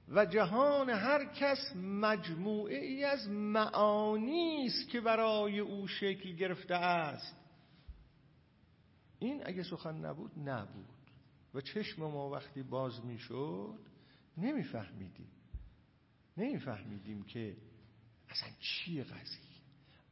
و 0.09 0.27
جهان 0.27 0.91
هر 0.91 1.25
کس 1.25 1.77
مجموعه 1.77 2.79
ای 2.79 3.05
از 3.05 3.29
معانی 3.29 4.67
است 4.67 4.89
که 4.89 5.01
برای 5.01 5.59
او 5.59 5.87
شکل 5.89 6.33
گرفته 6.33 6.75
است. 6.75 7.37
این 9.19 9.43
اگه 9.47 9.63
سخن 9.63 9.95
نبود 9.95 10.49
نبود. 10.49 10.87
و 11.55 11.61
چشم 11.61 12.03
ما 12.03 12.31
وقتی 12.31 12.63
باز 12.63 13.05
می‌شد 13.05 13.79
نمیفهمیدیم. 14.37 15.31
نمیفهمیدیم 16.37 17.23
که 17.23 17.57
اصلا 18.29 18.49
چیه 18.61 19.05
قضیه؟ 19.05 19.48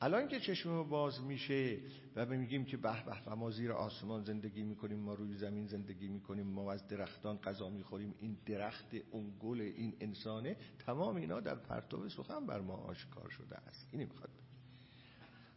الان 0.00 0.28
که 0.28 0.40
چشم 0.40 0.88
باز 0.88 1.20
میشه 1.20 1.78
و 2.16 2.26
میگیم 2.26 2.64
که 2.64 2.76
به 2.76 3.04
به 3.04 3.22
و 3.26 3.36
ما 3.36 3.50
زیر 3.50 3.72
آسمان 3.72 4.24
زندگی 4.24 4.62
می‌کنیم 4.62 4.98
ما 4.98 5.14
روی 5.14 5.34
زمین 5.34 5.66
زندگی 5.66 6.08
می‌کنیم 6.08 6.46
ما 6.46 6.72
از 6.72 6.88
درختان 6.88 7.36
غذا 7.38 7.70
می‌خوریم 7.70 8.14
این 8.20 8.36
درخت 8.46 8.94
اون 9.10 9.32
گل 9.40 9.60
این 9.60 9.96
انسانه 10.00 10.56
تمام 10.78 11.16
اینا 11.16 11.40
در 11.40 11.54
پرتو 11.54 12.08
سخن 12.08 12.46
بر 12.46 12.60
ما 12.60 12.74
آشکار 12.74 13.30
شده 13.30 13.56
است. 13.56 13.88
اینی 13.92 14.04
می‌خواد. 14.04 14.30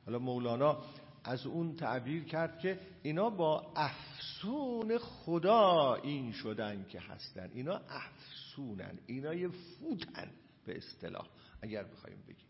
حالا 0.05 0.19
مولانا 0.19 0.83
از 1.23 1.45
اون 1.45 1.75
تعبیر 1.75 2.23
کرد 2.23 2.59
که 2.59 2.79
اینا 3.03 3.29
با 3.29 3.73
افسون 3.75 4.97
خدا 4.97 5.95
این 5.95 6.31
شدن 6.31 6.85
که 6.89 6.99
هستن. 6.99 7.49
اینا 7.53 7.81
افسونن. 7.89 8.99
اینا 9.05 9.33
یه 9.33 9.47
فوتن 9.47 10.31
به 10.65 10.77
اصطلاح 10.77 11.27
اگر 11.61 11.83
بخوایم 11.83 12.23
بگیم. 12.27 12.48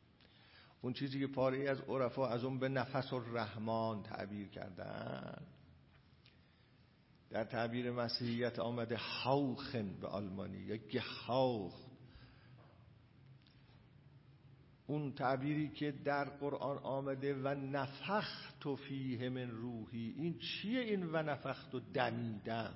اون 0.81 0.93
چیزی 0.93 1.19
که 1.19 1.27
پاره 1.27 1.69
از 1.69 1.81
عرفا 1.81 2.27
از 2.27 2.43
اون 2.43 2.59
به 2.59 2.69
نفس 2.69 3.13
الرحمن 3.13 4.03
تعبیر 4.03 4.47
کردن. 4.47 5.41
در 7.29 7.43
تعبیر 7.43 7.91
مسیحیت 7.91 8.59
آمده 8.59 8.97
هاوخن 8.97 9.99
به 10.01 10.07
آلمانی 10.07 10.57
یا 10.57 10.75
گهاوخ 10.75 11.89
اون 14.87 15.11
تعبیری 15.11 15.69
که 15.69 15.91
در 15.91 16.25
قرآن 16.25 16.77
آمده 16.77 17.33
و 17.33 17.47
نفخت 17.47 18.75
فیه 18.75 19.29
من 19.29 19.51
روحی 19.51 20.13
این 20.17 20.39
چیه 20.39 20.79
این 20.79 21.05
و 21.11 21.23
نفخت 21.23 21.75
و 21.75 21.79
دمیدم 21.79 22.73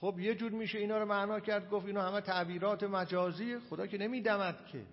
خب 0.00 0.18
یه 0.18 0.34
جور 0.34 0.52
میشه 0.52 0.78
اینا 0.78 0.98
رو 0.98 1.06
معنا 1.06 1.40
کرد 1.40 1.70
گفت 1.70 1.86
اینا 1.86 2.08
همه 2.08 2.20
تعبیرات 2.20 2.82
مجازی 2.82 3.58
خدا 3.58 3.86
که 3.86 3.98
نمیدمد 3.98 4.66
که. 4.66 4.86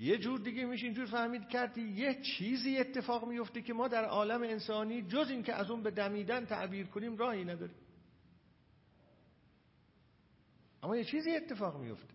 یه 0.00 0.18
جور 0.18 0.40
دیگه 0.40 0.64
میشه 0.64 0.84
اینجور 0.84 1.06
فهمید 1.06 1.48
کرد 1.48 1.78
یه 1.78 2.22
چیزی 2.22 2.78
اتفاق 2.78 3.28
میفته 3.28 3.62
که 3.62 3.72
ما 3.72 3.88
در 3.88 4.04
عالم 4.04 4.42
انسانی 4.42 5.02
جز 5.02 5.30
این 5.30 5.42
که 5.42 5.54
از 5.54 5.70
اون 5.70 5.82
به 5.82 5.90
دمیدن 5.90 6.46
تعبیر 6.46 6.86
کنیم 6.86 7.16
راهی 7.16 7.44
نداریم. 7.44 7.76
اما 10.82 10.96
یه 10.96 11.04
چیزی 11.04 11.36
اتفاق 11.36 11.80
میفته. 11.80 12.14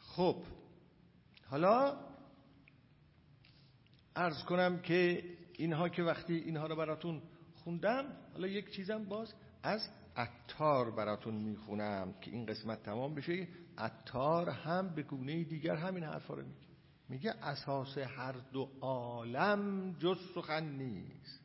خب 0.00 0.42
حالا 1.50 1.96
ارز 4.16 4.44
کنم 4.44 4.82
که 4.82 5.35
اینها 5.58 5.88
که 5.88 6.02
وقتی 6.02 6.34
اینها 6.34 6.66
رو 6.66 6.76
براتون 6.76 7.22
خوندم 7.54 8.04
حالا 8.32 8.46
یک 8.46 8.70
چیزم 8.70 9.04
باز 9.04 9.34
از 9.62 9.88
اتار 10.16 10.90
براتون 10.90 11.34
می‌خونم 11.34 12.14
که 12.20 12.30
این 12.30 12.46
قسمت 12.46 12.82
تمام 12.82 13.14
بشه. 13.14 13.48
اتار 13.78 14.50
هم 14.50 14.94
به 14.94 15.02
گونه 15.02 15.44
دیگر 15.44 15.76
همین 15.76 16.04
حرفا 16.04 16.34
رو 16.34 16.42
میگه. 16.42 16.66
میگه 17.08 17.30
اساس 17.42 17.98
هر 17.98 18.32
دو 18.52 18.70
عالم 18.80 19.92
جز 19.98 20.18
سخن 20.34 20.64
نیست. 20.64 21.40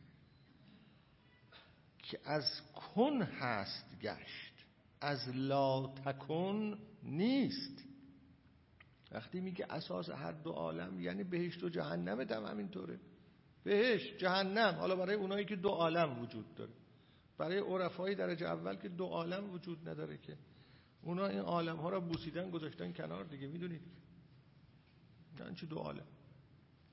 که 1.97 2.19
از 2.25 2.61
کن 2.73 3.21
هست 3.21 3.99
گشت 4.01 4.65
از 5.01 5.29
لا 5.29 5.87
تکن 5.87 6.77
نیست. 7.03 7.83
وقتی 9.11 9.39
میگه 9.39 9.65
اساس 9.69 10.09
هر 10.09 10.31
دو 10.31 10.51
عالم 10.51 10.99
یعنی 10.99 11.23
بهشت 11.23 11.63
و 11.63 11.69
جهنم 11.69 12.23
دم 12.23 12.45
همینطوره 12.45 12.99
بهشت 13.63 14.17
جهنم. 14.17 14.75
حالا 14.75 14.95
برای 14.95 15.15
اونایی 15.15 15.45
که 15.45 15.55
دو 15.55 15.69
عالم 15.69 16.19
وجود 16.19 16.55
داره. 16.55 16.73
برای 17.37 17.57
عرفای 17.57 18.15
درجه 18.15 18.45
اول 18.45 18.75
که 18.75 18.89
دو 18.89 19.05
عالم 19.05 19.53
وجود 19.53 19.89
نداره 19.89 20.17
که. 20.17 20.37
اونا 21.01 21.27
این 21.27 21.39
عالم 21.39 21.75
ها 21.75 21.89
را 21.89 21.99
بوسیدن 21.99 22.49
گذاشتن 22.49 22.93
کنار 22.93 23.23
دیگه. 23.23 23.47
می‌دونید 23.47 23.81
یعنی 25.39 25.55
چه 25.55 25.65
دو 25.65 25.75
عالم. 25.75 26.07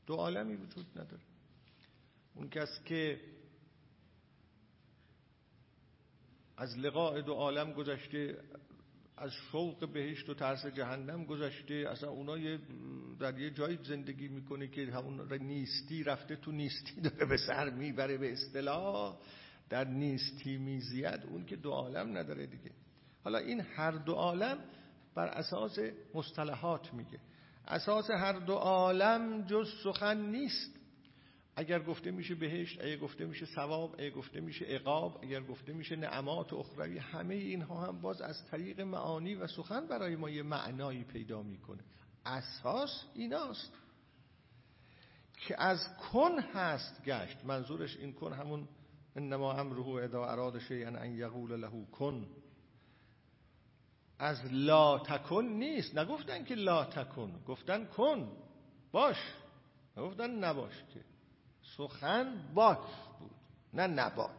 دو 0.07 0.15
عالمی 0.15 0.57
وجود 0.57 0.86
نداره. 0.99 1.23
اون 2.35 2.49
کس 2.49 2.85
که 2.85 3.20
از 6.57 6.78
لقاء 6.78 7.20
دو 7.20 7.32
عالم 7.35 7.73
گذشته 7.73 8.45
از 9.20 9.32
شوق 9.32 9.93
بهشت 9.93 10.28
و 10.28 10.35
ترس 10.35 10.66
جهنم 10.66 11.24
گذشته. 11.24 11.74
اصلا 11.74 12.11
اونا 12.11 12.36
در 13.20 13.39
یه 13.39 13.51
جایی 13.51 13.78
زندگی 13.85 14.28
می‌کنه 14.28 14.69
که 14.69 14.86
همون 14.86 15.32
نیستی 15.43 16.05
رفته 16.05 16.36
تو 16.36 16.53
نیستی 16.53 17.01
داره 17.01 17.27
به 17.27 17.36
سر 17.36 17.70
می‌بره 17.70 18.19
به 18.19 18.32
اصطلاح 18.32 19.16
در 19.69 19.85
نیستی 19.85 20.57
میزید. 20.57 21.24
اون 21.31 21.45
که 21.45 21.57
دو 21.57 21.70
عالم 21.70 22.19
نداره 22.19 22.47
دیگه. 22.47 22.70
حالا 23.24 23.39
این 23.39 23.61
هر 23.61 23.90
دو 23.90 24.12
عالم 24.12 24.59
بر 25.15 25.27
اساس 25.27 25.78
مصطلحات 26.15 26.95
میگه. 26.95 27.19
اساس 27.66 28.11
هر 28.11 28.32
دو 28.32 28.55
عالم 28.55 29.43
جز 29.43 29.69
سخن 29.85 30.20
نیست. 30.20 30.78
اگر 31.59 31.83
گفته 31.83 32.11
میشه 32.11 32.35
بهشت 32.35 32.81
اگر 32.81 32.97
گفته 32.97 33.25
میشه 33.25 33.47
ثواب 33.47 33.95
اگر 33.99 34.11
گفته 34.11 34.41
میشه 34.41 34.65
عقاب 34.65 35.19
اگر 35.23 35.43
گفته 35.43 35.73
میشه 35.73 35.97
نعمات 35.97 36.53
اخروی 36.53 36.99
همه 36.99 37.35
اینها 37.35 37.87
هم 37.87 38.01
باز 38.01 38.21
از 38.21 38.47
طریق 38.47 38.81
معانی 38.81 39.35
و 39.35 39.47
سخن 39.47 39.87
برای 39.87 40.17
ما 40.17 40.31
یه 40.31 40.43
معنایی 40.43 41.05
پیدا 41.05 41.43
می‌کنه. 41.43 41.85
اساس 42.27 43.05
ایناست 43.15 43.73
که 45.39 45.63
از 45.63 45.79
کن 45.97 46.39
هست 46.39 47.05
گشت. 47.05 47.45
منظورش 47.45 47.97
این 47.97 48.13
کن 48.13 48.33
همون 48.33 48.69
انما 49.17 49.53
امره 49.53 50.05
اذا 50.05 50.27
اراد 50.27 50.59
شیئا 50.59 50.89
ان 50.89 51.11
یقول 51.17 51.61
له 51.61 51.85
کن. 51.93 52.27
از 54.19 54.53
لا 54.53 54.99
تکن 54.99 55.45
نیست. 55.45 55.99
نگفتن 55.99 56.45
که 56.45 56.55
لا 56.55 56.85
تکن 56.85 57.41
گفتن 57.47 57.85
کن 57.85 58.37
باش. 58.93 59.17
نگفتن 59.97 60.31
نباش 60.31 60.75
که. 60.95 61.18
سخن 61.79 62.53
باش 62.55 62.79
بود 63.19 63.31
نه 63.75 63.87
نباش 63.87 64.31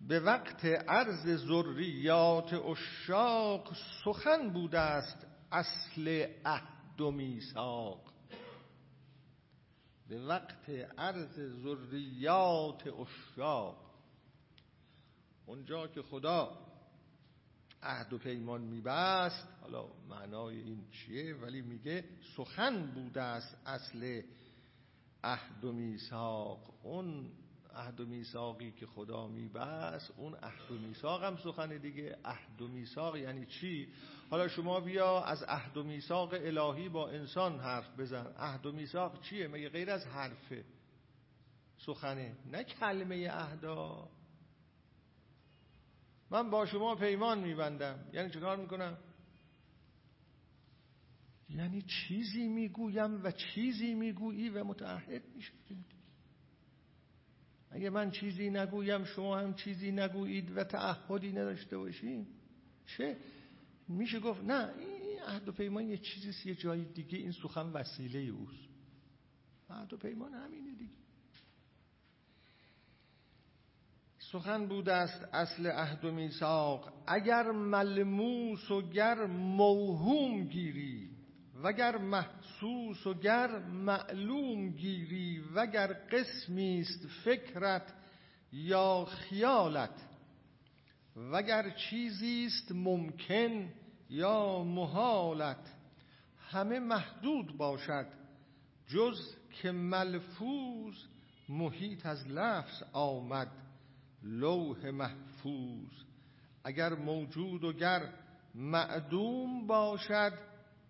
به 0.00 0.20
وقت 0.20 0.64
عرض 0.64 1.46
ذریات 1.46 2.52
اشاق 2.54 3.76
سخن 4.04 4.50
بوده 4.52 4.78
است 4.78 5.26
اصل 5.52 6.26
عهد 6.44 7.00
و 7.00 7.10
میثاق. 7.10 8.12
به 10.08 10.26
وقت 10.26 10.70
عرض 10.98 11.40
ذریات 11.62 12.82
اشاق 12.86 13.76
اونجا 15.46 15.86
که 15.86 16.02
خدا 16.02 16.58
عهد 17.82 18.12
و 18.12 18.18
پیمان 18.18 18.60
میبست 18.60 19.48
حالا 19.60 19.88
معنای 20.08 20.60
این 20.60 20.90
چیه؟ 20.90 21.34
ولی 21.34 21.62
میگه 21.62 22.04
سخن 22.36 22.86
بوده 22.86 23.22
است 23.22 23.56
اصل 23.66 24.22
عهد 25.24 25.64
و 25.64 25.72
میثاق. 25.72 26.74
اون 26.82 27.30
عهد 27.74 28.00
و 28.00 28.06
میثاقی 28.06 28.72
که 28.72 28.86
خدا 28.86 29.26
میبست 29.26 30.12
اون 30.16 30.34
عهد 30.34 30.70
و 30.70 30.74
میثاق 30.74 31.24
هم 31.24 31.36
سخن 31.36 31.76
دیگه. 31.76 32.18
عهد 32.24 32.62
و 32.62 32.68
میثاق 32.68 33.16
یعنی 33.16 33.46
چی؟ 33.46 33.88
حالا 34.30 34.48
شما 34.48 34.80
بیا 34.80 35.22
از 35.22 35.42
عهد 35.42 35.76
و 35.76 35.82
میثاق 35.84 36.32
الهی 36.32 36.88
با 36.88 37.08
انسان 37.08 37.60
حرف 37.60 38.00
بزن. 38.00 38.26
عهد 38.38 38.66
و 38.66 38.72
میثاق 38.72 39.20
چیه؟ 39.20 39.48
مگه 39.48 39.68
غیر 39.68 39.90
از 39.90 40.06
حرفه 40.06 40.64
سخنه؟ 41.76 42.36
نه 42.46 42.64
کلمه 42.64 43.30
عهدا 43.30 44.08
من 46.30 46.50
با 46.50 46.66
شما 46.66 46.94
پیمان 46.94 47.38
میبندم. 47.38 47.98
یعنی 48.12 48.30
چه 48.30 48.40
کار 48.40 48.56
می‌کنم؟ 48.56 48.98
یعنی 51.48 51.82
چیزی 51.82 52.48
می‌گویم 52.48 53.24
و 53.24 53.30
چیزی 53.30 53.94
می‌گویی 53.94 54.48
و 54.48 54.64
متعهد 54.64 55.22
میشیم 55.36 55.84
اگه 57.70 57.90
من 57.90 58.10
چیزی 58.10 58.50
نگویم 58.50 59.04
شما 59.04 59.38
هم 59.38 59.54
چیزی 59.54 59.92
نگویید 59.92 60.56
و 60.56 60.64
تعهدی 60.64 61.32
نداشته 61.32 61.78
باشیم 61.78 62.26
چه؟ 62.86 63.16
میشه 63.88 64.20
گفت 64.20 64.44
نه 64.44 64.74
این 64.78 65.22
عهد 65.22 65.48
و 65.48 65.52
پیمان 65.52 65.88
یه 65.88 65.98
چیزی 65.98 66.48
یه 66.48 66.54
جای 66.54 66.84
دیگه 66.84 67.18
این 67.18 67.32
سخن 67.32 67.66
وسیله 67.66 68.18
اوست. 68.18 68.68
عهد 69.70 69.92
و 69.92 69.96
پیمان 69.96 70.34
همینه 70.34 70.74
دیگه. 70.74 70.92
سخن 74.18 74.66
بوده 74.66 74.92
است 74.92 75.24
اصل 75.32 75.66
عهد 75.66 76.04
و 76.04 76.12
میثاق. 76.12 76.92
اگر 77.06 77.50
ملموس 77.50 78.70
و 78.70 78.82
گر 78.82 79.26
موهوم 79.26 80.44
گیری 80.44 81.17
وگر 81.62 81.98
محسوس 81.98 83.06
و 83.06 83.14
گر 83.14 83.58
معلوم 83.58 84.68
گیری 84.70 85.44
وگر 85.54 85.92
قسمی 85.92 86.80
است 86.80 87.06
فکرت 87.24 87.94
یا 88.52 89.04
خیالت 89.04 90.08
وگر 91.16 91.70
چیزی 91.70 92.46
است 92.46 92.72
ممکن 92.72 93.72
یا 94.10 94.62
محالت 94.64 95.74
همه 96.50 96.78
محدود 96.78 97.56
باشد 97.56 98.06
جز 98.86 99.34
که 99.50 99.72
ملفوظ 99.72 100.94
محیط 101.48 102.06
از 102.06 102.28
لفظ 102.28 102.82
آمد 102.92 103.48
لوح 104.22 104.90
محفوظ. 104.90 105.92
اگر 106.64 106.94
موجود 106.94 107.64
و 107.64 107.72
گر 107.72 108.08
معدوم 108.54 109.66
باشد 109.66 110.32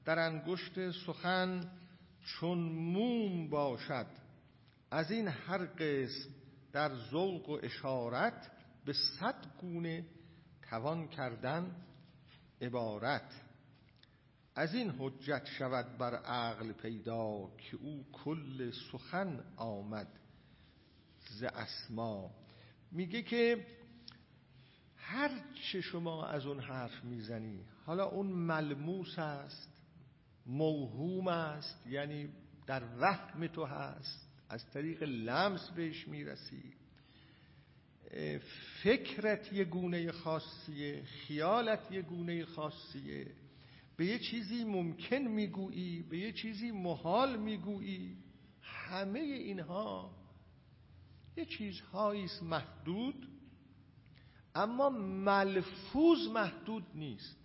در 0.08 0.18
انگشت 0.18 0.90
سخن 0.90 1.70
چون 2.24 2.58
موم 2.72 3.50
باشد 3.50 4.06
از 4.90 5.10
این 5.10 5.28
هر 5.28 5.66
قسم 5.66 6.30
در 6.72 6.94
ذوق 6.94 7.48
و 7.48 7.58
اشارت 7.62 8.50
به 8.84 8.92
صد 8.92 9.46
گونه 9.60 10.06
توان 10.70 11.08
کردن 11.08 11.76
عبارت. 12.60 13.40
از 14.54 14.74
این 14.74 14.90
حجت 14.98 15.46
شود 15.46 15.98
بر 15.98 16.14
عقل 16.14 16.72
پیدا 16.72 17.50
که 17.56 17.76
او 17.76 18.04
کل 18.12 18.70
سخن 18.92 19.44
آمد 19.56 20.08
ز 21.30 21.42
اسما. 21.42 22.30
میگه 22.92 23.22
که 23.22 23.66
هر 24.96 25.30
چه 25.72 25.80
شما 25.80 26.26
از 26.26 26.46
اون 26.46 26.60
حرف 26.60 27.04
می‌زنی 27.04 27.64
حالا 27.86 28.04
اون 28.04 28.26
ملموس 28.26 29.18
است 29.18 29.67
موهوم 30.48 31.28
است 31.28 31.86
یعنی 31.86 32.28
در 32.66 32.82
وهم 33.00 33.46
تو 33.46 33.64
هست 33.64 34.28
از 34.48 34.70
طریق 34.70 35.02
لمس 35.02 35.70
بهش 35.70 36.08
می‌رسی. 36.08 36.62
فکرت 38.82 39.52
یه 39.52 39.64
گونه 39.64 40.12
خاصیه 40.12 41.02
خیالت 41.02 41.92
یه 41.92 42.02
گونه 42.02 42.44
خاصیه. 42.44 43.26
به 43.96 44.06
یه 44.06 44.18
چیزی 44.18 44.64
ممکن 44.64 45.18
می‌گویی 45.18 46.02
به 46.02 46.18
یه 46.18 46.32
چیزی 46.32 46.70
محال 46.70 47.36
می‌گویی. 47.36 48.16
همه 48.62 49.18
اینها 49.18 50.10
یه 51.36 51.44
چیزهایی 51.44 52.24
است 52.24 52.42
محدود 52.42 53.28
اما 54.54 54.90
ملفوظ 54.90 56.28
محدود 56.34 56.86
نیست. 56.94 57.37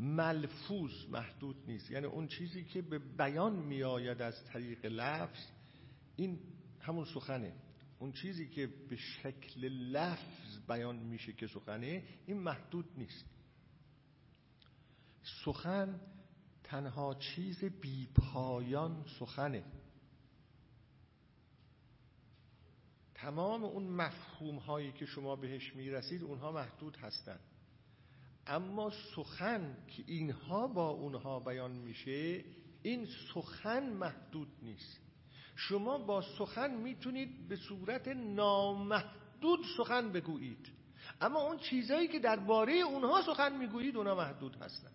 ملفوظ 0.00 1.06
محدود 1.10 1.56
نیست. 1.66 1.90
یعنی 1.90 2.06
اون 2.06 2.26
چیزی 2.26 2.64
که 2.64 2.82
به 2.82 2.98
بیان 2.98 3.56
میآید 3.56 4.22
از 4.22 4.44
طریق 4.44 4.86
لفظ 4.86 5.46
این 6.16 6.38
همون 6.80 7.04
سخنه. 7.04 7.52
اون 7.98 8.12
چیزی 8.12 8.48
که 8.48 8.66
به 8.66 8.96
شکل 8.96 9.64
لفظ 9.68 10.58
بیان 10.68 10.96
میشه 10.96 11.32
که 11.32 11.46
سخنه 11.46 12.04
این 12.26 12.38
محدود 12.38 12.86
نیست. 12.96 13.24
سخن 15.44 16.00
تنها 16.64 17.14
چیز 17.14 17.64
بی 17.64 18.08
پایان 18.14 19.04
سخنه. 19.18 19.64
تمام 23.14 23.64
اون 23.64 23.82
مفهوم 23.82 24.56
هایی 24.56 24.92
که 24.92 25.06
شما 25.06 25.36
بهش 25.36 25.76
می‌رسید 25.76 26.22
اونها 26.22 26.52
محدود 26.52 26.96
هستند. 26.96 27.40
اما 28.50 28.90
سخن 28.90 29.76
که 29.88 30.04
اینها 30.06 30.66
با 30.66 30.88
اونها 30.88 31.40
بیان 31.40 31.70
میشه 31.70 32.44
این 32.82 33.06
سخن 33.34 33.92
محدود 33.92 34.48
نیست. 34.62 35.00
شما 35.56 35.98
با 35.98 36.22
سخن 36.38 36.74
می‌تونید 36.74 37.48
به 37.48 37.56
صورت 37.56 38.08
نامحدود 38.08 39.60
سخن 39.76 40.12
بگویید. 40.12 40.68
اما 41.20 41.40
اون 41.40 41.58
چیزهایی 41.58 42.08
که 42.08 42.18
درباره 42.18 42.72
اونها 42.72 43.22
سخن 43.22 43.58
می‌گویید 43.58 43.96
اونها 43.96 44.14
محدود 44.14 44.56
هستن. 44.56 44.92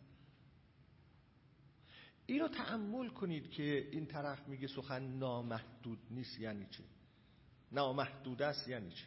اینو 2.26 2.48
تحمل 2.48 3.10
کنید 3.10 3.49
که 3.49 3.90
این 3.91 4.06
طرف 4.06 4.48
میگه 4.48 4.68
سخن 4.68 5.03
نامحدود 5.03 5.99
نیست 6.11 6.40
یعنی 6.40 6.65
چه 6.65 6.84
نامحدود 7.72 8.41
است 8.41 8.68
یعنی 8.68 8.91
چه 8.91 9.06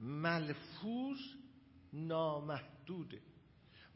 ملفوظ 0.00 1.18
نامحدوده. 1.92 3.22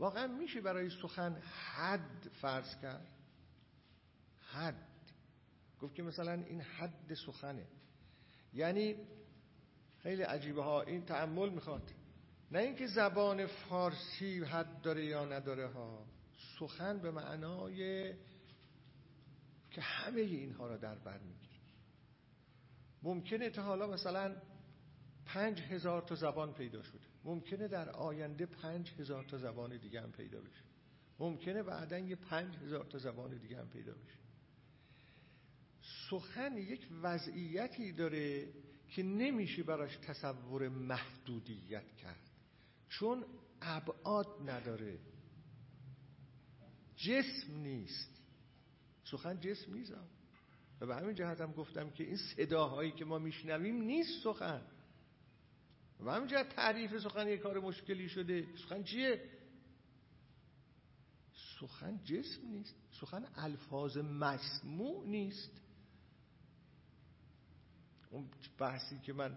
واقعا 0.03 0.27
میشه 0.27 0.61
برای 0.61 0.91
سخن 0.91 1.35
حد 1.35 2.31
فرض 2.41 2.77
کرد؟ 2.83 3.07
حد. 4.53 4.89
گفت 5.81 5.95
که 5.95 6.03
مثلا 6.03 6.33
این 6.33 6.61
حد 6.61 7.15
سخنه. 7.27 7.67
یعنی 8.53 8.97
خیلی 9.99 10.23
عجیبه 10.23 10.63
ها 10.63 10.83
این 10.83 11.05
تعمل 11.05 11.49
می‌خواد. 11.49 11.93
نه 12.51 12.59
اینکه 12.59 12.87
زبان 12.87 13.47
فارسی 13.47 14.45
حد 14.45 14.81
داره 14.81 15.05
یا 15.05 15.25
نداره 15.25 15.67
ها. 15.69 16.07
سخن 16.59 16.99
به 16.99 17.11
معنای 17.11 18.13
که 19.71 19.81
همه 19.81 20.21
اینها 20.21 20.67
را 20.67 20.77
در 20.77 20.95
بر 20.95 21.19
می‌گیره. 21.19 21.61
ممکنه 23.03 23.51
تا 23.51 23.63
حالا 23.63 23.87
مثلا 23.87 24.37
پنج 25.27 25.61
هزار 25.61 26.03
تا 26.03 26.15
زبان 26.15 26.53
پیدا 26.55 26.83
شده. 26.83 27.12
ممکنه 27.25 27.69
در 27.69 27.91
آینده 27.91 28.47
پنج 28.47 28.93
هزار 28.99 29.25
تا 29.25 29.39
زبان 29.39 29.77
دیگه 29.77 30.01
هم 30.01 30.13
پیدا 30.13 30.41
بشه. 30.41 30.63
ممکنه 31.19 31.63
بعدا 31.63 31.99
یه 31.99 32.17
پنج 32.17 32.57
هزار 32.57 32.85
تا 32.85 32.99
زبان 32.99 33.39
دیگه 33.39 33.59
هم 33.59 33.69
پیدا 33.69 33.93
بشه. 33.93 34.19
سخن 36.11 36.57
یک 36.57 36.89
وضعیتی 37.03 37.93
داره 37.93 38.53
که 38.89 39.03
نمیشه 39.03 39.63
براش 39.63 39.97
تصور 39.97 40.69
محدودیت 40.69 41.97
کرد. 41.97 42.31
چون 42.89 43.25
ابعاد 43.61 44.27
نداره. 44.51 44.99
جسم 46.97 47.57
نیست. 47.57 48.23
سخن 49.05 49.41
جسم 49.41 49.75
نیست. 49.75 49.93
و 50.81 50.87
به 50.87 50.97
همین 50.97 51.15
جهت 51.15 51.41
هم 51.41 51.53
گفتم 51.53 51.91
که 51.91 52.05
این 52.05 52.17
صداهایی 52.17 52.93
که 52.93 53.05
ما 53.05 53.19
میشنویم 53.19 53.83
نیست 53.83 54.25
سخن. 54.25 54.63
و 56.05 56.11
همین 56.11 56.29
جهت 56.29 56.49
تعریف 56.49 56.99
سخن 56.99 57.29
یک 57.29 57.41
کار 57.41 57.61
مشکلی 57.61 58.09
شده. 58.09 58.47
سخن 58.57 58.83
چیه؟ 58.83 59.31
سخن 61.61 62.01
جسم 62.05 62.47
نیست. 62.49 62.75
سخن 63.01 63.27
الفاظ 63.37 63.97
مسموع 63.99 65.07
نیست. 65.07 65.63
اون 68.11 68.29
بحثی 68.59 68.99
که 68.99 69.13
من 69.13 69.37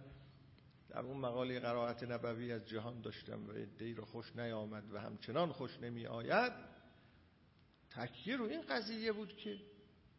در 0.89 0.99
اون 0.99 1.17
مقاله 1.17 1.59
قرائت 1.59 2.03
نبوی 2.03 2.51
از 2.51 2.65
جهان 2.65 3.01
داشتم 3.01 3.49
و 3.49 3.53
دی 3.77 3.93
رو 3.93 4.05
خوش 4.05 4.35
نیامد 4.35 4.93
و 4.93 4.99
همچنان 4.99 5.51
خوش 5.51 5.79
نمی 5.79 6.07
آید 6.07 6.53
تکیه 7.89 8.35
رو 8.35 8.45
این 8.45 8.61
قضیه 8.61 9.11
بود 9.11 9.37
که 9.37 9.57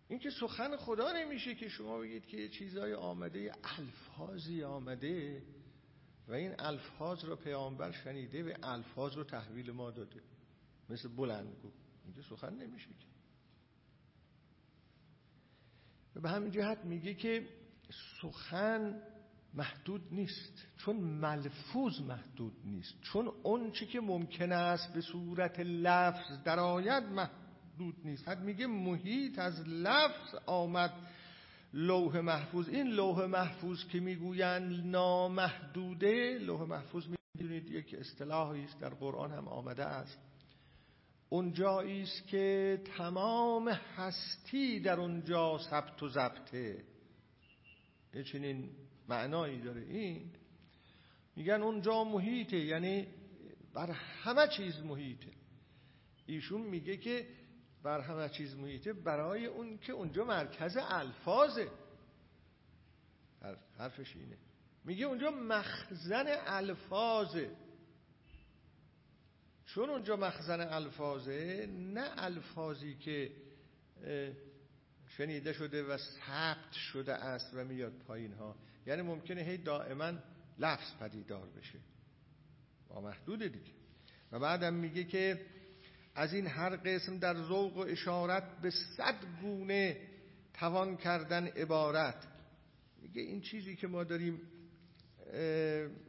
این 0.09 0.18
که 0.18 0.31
سخن 0.31 0.77
خدا 0.77 1.12
نمیشه 1.12 1.55
که 1.55 1.68
شما 1.68 1.98
بگید 1.98 2.27
که 2.27 2.48
چیزای 2.48 2.94
آمده 2.94 3.52
الفاظی 3.64 4.62
آمده. 4.62 5.43
و 6.28 6.32
این 6.32 6.55
الفاظ 6.59 7.24
رو 7.24 7.36
پیامبر 7.36 7.93
شنیده 7.93 8.43
و 8.43 8.57
الفاظ 8.62 9.16
رو 9.16 9.24
تحویل 9.24 9.70
ما 9.70 9.90
داده. 9.90 10.20
مثل 10.90 11.09
بلندگو 11.09 11.70
اینجا 12.05 12.23
سخن 12.23 12.55
نمیشه 12.55 12.89
که. 12.89 13.07
و 16.16 16.20
به 16.20 16.31
همین 16.31 16.51
جهت 16.51 16.85
میگه 16.85 17.15
که 17.15 17.48
سخن 18.20 19.03
محدود 19.55 20.03
نیست. 20.11 20.66
چون 20.77 20.97
ملفوظ 20.97 22.01
محدود 22.01 22.57
نیست. 22.65 23.01
چون 23.01 23.32
اون 23.43 23.73
چی 23.73 23.86
که 23.86 24.01
ممکن 24.01 24.53
است 24.53 24.93
به 24.93 25.01
صورت 25.01 25.61
لفظ 25.61 26.43
درآید 26.44 27.05
محدود 27.05 27.97
نیست. 28.05 28.28
حد 28.28 28.40
میگه 28.40 28.66
محیط 28.66 29.39
از 29.39 29.61
لفظ 29.69 30.35
آمد. 30.47 30.93
لوح 31.72 32.20
محفوظ. 32.20 32.68
این 32.68 32.86
لوح 32.86 33.26
محفوظ 33.26 33.84
که 33.84 34.01
می‌گویند 34.01 34.86
نامحدوده 34.86 36.38
لوح 36.38 36.62
محفوظ 36.62 37.06
می‌دونید 37.06 37.70
یک 37.70 37.94
اصطلاحی 37.94 38.64
است 38.64 38.80
در 38.80 38.94
قرآن 38.94 39.32
هم 39.32 39.48
آمده 39.48 39.84
است. 39.84 40.18
اونجایی 41.28 42.02
است 42.02 42.28
که 42.28 42.80
تمام 42.97 43.68
هستی 43.68 44.80
در 44.80 45.01
اونجا 45.01 45.59
ثبت 45.59 46.02
و 46.02 46.09
ضبطه. 46.09 46.84
یه 48.14 48.22
چنین 48.22 48.70
معنایی 49.09 49.60
داره 49.60 49.80
این. 49.80 50.30
میگن 51.36 51.62
اونجا 51.62 52.05
محیطه 52.05 52.56
یعنی 52.56 53.06
بر 53.74 53.90
همه 53.90 54.48
چیز 54.56 54.80
محیطه. 54.80 55.30
ایشون 56.26 56.60
میگه 56.60 56.97
که 56.97 57.26
بر 57.87 58.01
همه 58.01 58.29
چیز 58.29 58.55
محیطه 58.55 58.93
برای 58.93 59.47
اون 59.47 59.79
که 59.79 59.93
اونجا 59.93 60.25
مرکز 60.25 60.77
الفاظه. 60.81 61.71
حرفش 63.79 64.17
اینه. 64.17 64.37
میگه 64.85 65.07
اونجا 65.07 65.31
مخزن 65.31 66.25
الفاظه. 66.47 67.51
چون 69.67 69.91
اونجا 69.91 70.17
مخزن 70.17 70.61
الفاظه 70.61 71.67
نه 71.67 72.11
الفاظی 72.17 72.95
که 72.95 73.33
شنیده 75.09 75.53
شده 75.53 75.83
و 75.83 75.97
ثبت 75.97 76.73
شده 76.73 77.15
است 77.15 77.55
و 77.55 77.65
میاد 77.65 77.93
پایین 77.93 78.33
ها. 78.33 78.57
یعنی 78.87 79.03
ممکنه 79.03 79.43
هی 79.43 79.57
دائما 79.57 80.13
لفظ 80.59 80.95
پدیدار 81.01 81.49
بشه. 81.49 81.79
با 82.89 83.01
محدود 83.01 83.43
دیگه. 83.43 83.73
و 84.33 84.39
بعدم 84.39 84.75
میگه 84.75 85.05
که 85.05 85.47
از 86.16 86.34
این 86.34 86.47
هر 86.47 86.76
قسم 86.76 87.18
در 87.18 87.34
ذوق 87.34 87.76
و 87.76 87.80
اشارت 87.80 88.60
به 88.62 88.70
صد 88.70 89.14
گونه 89.43 89.97
توان 90.55 90.97
کردن 90.97 91.47
عبارت. 91.47 92.26
میگه 93.02 93.22
این 93.22 93.40
چیزی 93.40 93.76
که 93.76 93.86
ما 93.86 94.05
داریم 94.05 94.40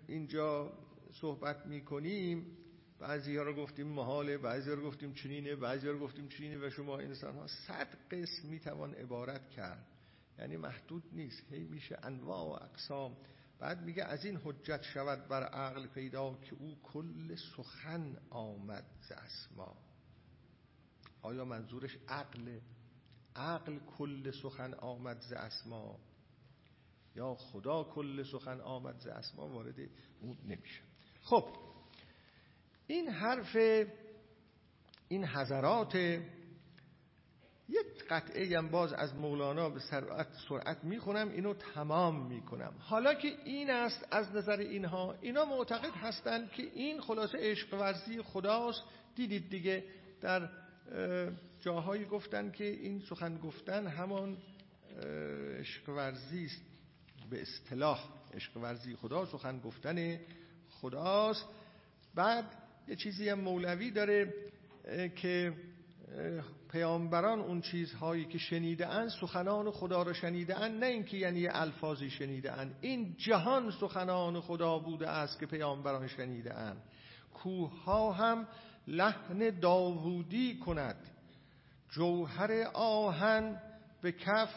اینجا 0.07 0.73
صحبت 1.13 1.65
می‌کنیم 1.65 2.57
بعضی 2.99 3.37
ها 3.37 3.43
رو 3.43 3.55
گفتیم 3.55 3.87
محاله 3.87 4.37
بعضی 4.37 4.69
ها 4.69 4.75
رو 4.75 4.83
گفتیم 4.87 5.13
چنینه 5.13 5.55
بعضی 5.55 5.87
ها 5.87 5.93
رو 5.93 5.99
گفتیم 5.99 6.27
چنینه 6.27 6.67
و 6.67 6.69
شما 6.69 6.97
انسان 6.97 7.35
ها 7.35 7.47
صد 7.47 7.87
قسم 8.11 8.47
می‌توان 8.47 8.93
عبارت 8.93 9.49
کرد. 9.49 9.85
یعنی 10.39 10.57
محدود 10.57 11.03
نیست 11.11 11.43
هی 11.51 11.63
میشه 11.63 11.97
انواع 12.03 12.43
و 12.43 12.63
اقسام. 12.63 13.17
بعد 13.59 13.81
میگه 13.81 14.03
از 14.03 14.25
این 14.25 14.39
حجت 14.43 14.81
شود 14.83 15.27
بر 15.27 15.43
عقل 15.43 15.87
پیدا 15.87 16.37
که 16.43 16.55
او 16.59 16.77
کل 16.83 17.35
سخن 17.35 18.17
آمد 18.29 18.85
ز 19.01 19.11
اسما. 19.11 19.86
آیا 21.27 21.45
منظورش 21.45 21.97
عقل؟ 22.07 22.59
عقل 23.35 23.79
کل 23.97 24.31
سخن 24.31 24.73
آمد 24.73 25.19
ز 25.19 25.33
اسما. 25.33 25.99
یا 27.15 27.35
خدا 27.35 27.83
کل 27.83 28.23
سخن 28.23 28.61
آمد 28.61 28.99
ز 28.99 29.07
اسما 29.07 29.47
وارد 29.47 29.75
اون 30.21 30.37
نمیشه. 30.45 30.81
خب 31.21 31.47
این 32.87 33.09
حرف 33.09 33.55
این 35.07 35.25
حضرات 35.25 35.95
یک 35.95 36.21
قطعه 38.09 38.57
هم 38.57 38.69
باز 38.69 38.93
از 38.93 39.15
مولانا 39.15 39.69
به 39.69 39.79
سرعت 39.79 40.27
سرعت 40.49 40.83
می‌خونم 40.83 41.29
اینو 41.29 41.53
تمام 41.53 42.27
می‌کنم. 42.27 42.73
حالا 42.79 43.13
که 43.13 43.27
این 43.45 43.69
است 43.69 44.07
از 44.11 44.35
نظر 44.35 44.57
اینها 44.57 45.15
اینا 45.21 45.45
معتقد 45.45 45.93
هستند 45.93 46.51
که 46.51 46.63
این 46.63 47.01
خلاصه 47.01 47.37
عشق 47.37 47.73
ورزی 47.73 48.21
خداست. 48.21 48.83
دیدید 49.15 49.49
دیگه 49.49 49.83
در 50.21 50.49
جاهایی 51.59 52.05
گفتن 52.05 52.51
که 52.51 52.63
این 52.63 53.01
سخن 53.09 53.37
گفتن 53.37 53.87
همان 53.87 54.37
عشق 55.59 55.89
ورزی 55.89 56.45
است. 56.45 56.61
به 57.29 57.41
اصطلاح 57.41 58.09
عشق 58.33 58.57
ورزی 58.57 58.95
خدا 58.95 59.25
سخن 59.25 59.59
گفتن 59.59 60.19
خداست. 60.69 61.45
بعد 62.15 62.45
یه 62.87 62.95
چیزی 62.95 63.29
هم 63.29 63.39
مولوی 63.39 63.91
داره 63.91 64.33
که 65.15 65.53
پیامبران 66.71 67.39
اون 67.39 67.61
چیزهایی 67.61 68.25
که 68.25 68.37
شنیده 68.37 68.87
اند 68.87 69.09
سخنان 69.09 69.71
خدا 69.71 70.03
رو 70.03 70.13
شنیده 70.13 70.59
اند 70.59 70.83
نه 70.83 70.85
اینکه 70.85 71.17
یعنی 71.17 71.47
الفاظی 71.47 72.09
شنیده 72.09 72.51
اند 72.51 72.75
این 72.81 73.15
جهان 73.17 73.71
سخنان 73.71 74.41
خدا 74.41 74.79
بوده 74.79 75.09
است 75.09 75.39
که 75.39 75.45
پیامبران 75.45 76.07
شنیده 76.07 76.53
اند 76.53 76.81
کوه 77.33 77.83
ها 77.83 78.11
هم 78.11 78.47
لحن 78.87 79.59
داوودی 79.59 80.59
کند. 80.59 80.97
جوهر 81.89 82.51
آهن 82.73 83.61
به 84.01 84.11
کف 84.11 84.49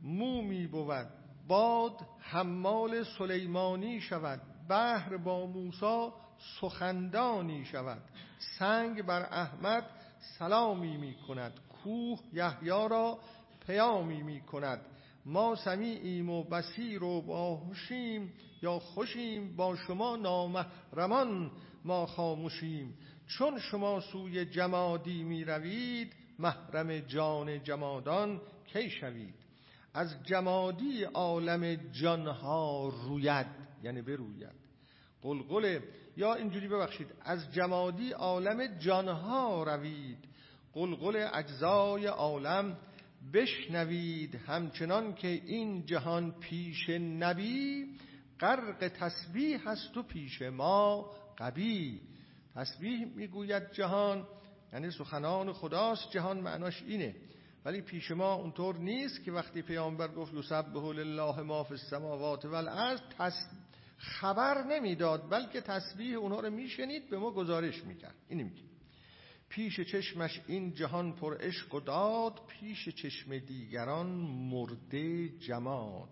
مومی 0.00 0.66
بود. 0.66 1.06
باد 1.48 2.00
حمال 2.20 3.04
سلیمانی 3.18 4.00
شود. 4.00 4.40
بحر 4.68 5.16
با 5.16 5.46
موسی 5.46 6.08
سخندانی 6.60 7.64
شود. 7.64 8.02
سنگ 8.58 9.02
بر 9.02 9.22
احمد 9.22 9.84
سلامی 10.38 10.96
می 10.96 11.14
کند. 11.28 11.52
کوه 11.82 12.18
یحیی 12.32 12.88
را 12.88 13.18
پیامی 13.66 14.22
می 14.22 14.40
کند. 14.40 14.80
ما 15.24 15.54
سمیعیم 15.54 16.30
و 16.30 16.44
بسیر 16.44 17.02
و 17.04 17.22
باهوشیم. 17.22 18.32
یا 18.62 18.78
خوشیم 18.78 19.56
با 19.56 19.76
شما 19.76 20.16
نامحرمان. 20.16 21.50
ما 21.84 22.06
خاموشیم. 22.06 22.94
چون 23.26 23.58
شما 23.58 24.00
سوی 24.00 24.44
جمادی 24.44 25.22
می 25.22 25.44
روید 25.44 26.12
محرم 26.38 26.98
جان 26.98 27.62
جمادان 27.62 28.40
کی 28.66 28.90
شوید؟ 28.90 29.34
از 29.94 30.22
جمادی 30.24 31.02
عالم 31.02 31.74
جانها 31.74 32.88
روید 32.88 33.46
یعنی 33.82 34.02
بروید. 34.02 34.66
قلقل 35.22 35.80
یا 36.16 36.34
اینجوری 36.34 36.68
ببخشید 36.68 37.06
از 37.20 37.52
جمادی 37.54 38.10
عالم 38.10 38.78
جانها 38.78 39.62
روید. 39.64 40.18
قلقل 40.72 41.28
اجزای 41.34 42.06
عالم 42.06 42.76
بشنوید 43.32 44.34
همچنان 44.34 45.14
که 45.14 45.28
این 45.28 45.86
جهان 45.86 46.32
پیش 46.40 46.90
نبی. 46.90 47.86
غرق 48.40 48.88
تسبیح 48.88 49.68
هست 49.68 49.96
و 49.96 50.02
پیش 50.02 50.42
ما 50.42 51.10
قبی. 51.38 52.00
تسبیح 52.56 53.04
می‌گوید 53.04 53.72
جهان 53.72 54.26
یعنی 54.72 54.90
سخنان 54.90 55.52
خداست 55.52 56.10
جهان 56.10 56.40
معناش 56.40 56.82
اینه. 56.82 57.16
ولی 57.64 57.80
پیش 57.80 58.10
ما 58.10 58.34
اونطور 58.34 58.78
نیست 58.78 59.24
که 59.24 59.32
وقتی 59.32 59.62
پیامبر 59.62 60.08
گفت 60.08 60.34
یسبح 60.34 60.92
لله 60.92 61.40
ما 61.40 61.64
فی 61.64 61.74
السماوات 61.74 62.44
والارض 62.44 63.00
خبر 63.98 64.64
نمی‌داد 64.64 65.30
بلکه 65.30 65.60
تسبیح 65.60 66.18
اونها 66.18 66.40
رو 66.40 66.50
میشنید 66.50 67.10
به 67.10 67.18
ما 67.18 67.30
گزارش 67.30 67.84
می‌کرد. 67.84 68.14
این 68.28 68.42
میگه. 68.42 68.62
پیش 69.48 69.80
چشمش 69.80 70.40
این 70.46 70.74
جهان 70.74 71.12
پر 71.12 71.36
عشق 71.40 71.74
و 71.74 71.80
داد 71.80 72.40
پیش 72.48 72.88
چشم 72.88 73.38
دیگران 73.38 74.06
مرده 74.50 75.28
جماد. 75.28 76.08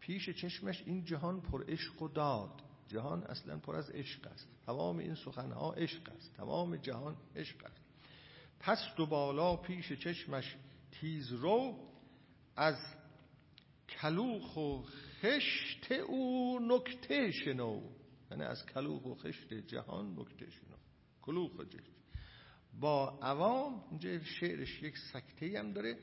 پیش 0.00 0.30
چشمش 0.30 0.82
این 0.86 1.04
جهان 1.04 1.40
پر 1.40 1.64
عشق 1.68 2.02
و 2.02 2.08
داد. 2.08 2.62
جهان 2.88 3.22
اصلا 3.22 3.58
پر 3.58 3.76
از 3.76 3.90
عشق 3.90 4.26
است. 4.26 4.48
تمام 4.66 4.98
این 4.98 5.14
سخنها 5.14 5.72
عشق 5.72 6.08
است. 6.16 6.34
تمام 6.36 6.76
جهان 6.76 7.16
عشق 7.36 7.64
است. 7.64 7.80
پست 8.60 9.00
و 9.00 9.06
بالا 9.06 9.56
پیش 9.56 9.92
چشمش 9.92 10.56
تیز 10.90 11.32
رو 11.32 11.78
از 12.56 12.76
کلوخ 13.88 14.56
و 14.56 14.82
خشت 15.20 15.92
او 15.92 16.58
نکته 16.62 17.30
شنو. 17.30 17.80
یعنی 18.30 18.42
از 18.42 18.66
کلوخ 18.66 19.06
و 19.06 19.14
خشت 19.14 19.54
جهان 19.54 20.18
نکته 20.18 20.50
شنو. 20.50 20.76
کلوخ 21.22 21.58
و 21.58 21.64
با 22.80 23.18
عوام 23.22 23.84
اینجا 23.90 24.24
شعرش 24.24 24.82
یک 24.82 24.98
سکته 25.12 25.58
هم 25.58 25.72
داره 25.72 25.98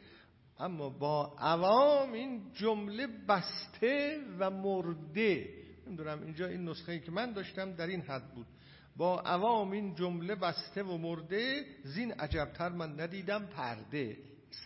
اما 0.60 0.90
با 0.90 1.36
عوام 1.40 2.12
این 2.12 2.52
جمله 2.54 3.08
بسته 3.08 4.24
و 4.40 4.50
مرده. 4.50 5.63
نمی‌دونم 5.88 6.24
اینجا 6.24 6.48
این 6.48 6.70
نسخه 6.70 6.92
ای 6.92 7.00
که 7.00 7.12
من 7.12 7.34
داشتم 7.34 7.72
در 7.74 7.88
این 7.88 8.02
حد 8.02 8.34
بود. 8.34 8.48
با 8.96 9.20
عوام 9.20 9.72
این 9.72 9.96
جمله 9.96 10.36
بسته 10.36 10.84
و 10.84 10.98
مرده 10.98 11.66
زین 11.84 12.12
عجبتر 12.12 12.70
من 12.70 13.00
ندیدم 13.00 13.46
پرده. 13.46 14.18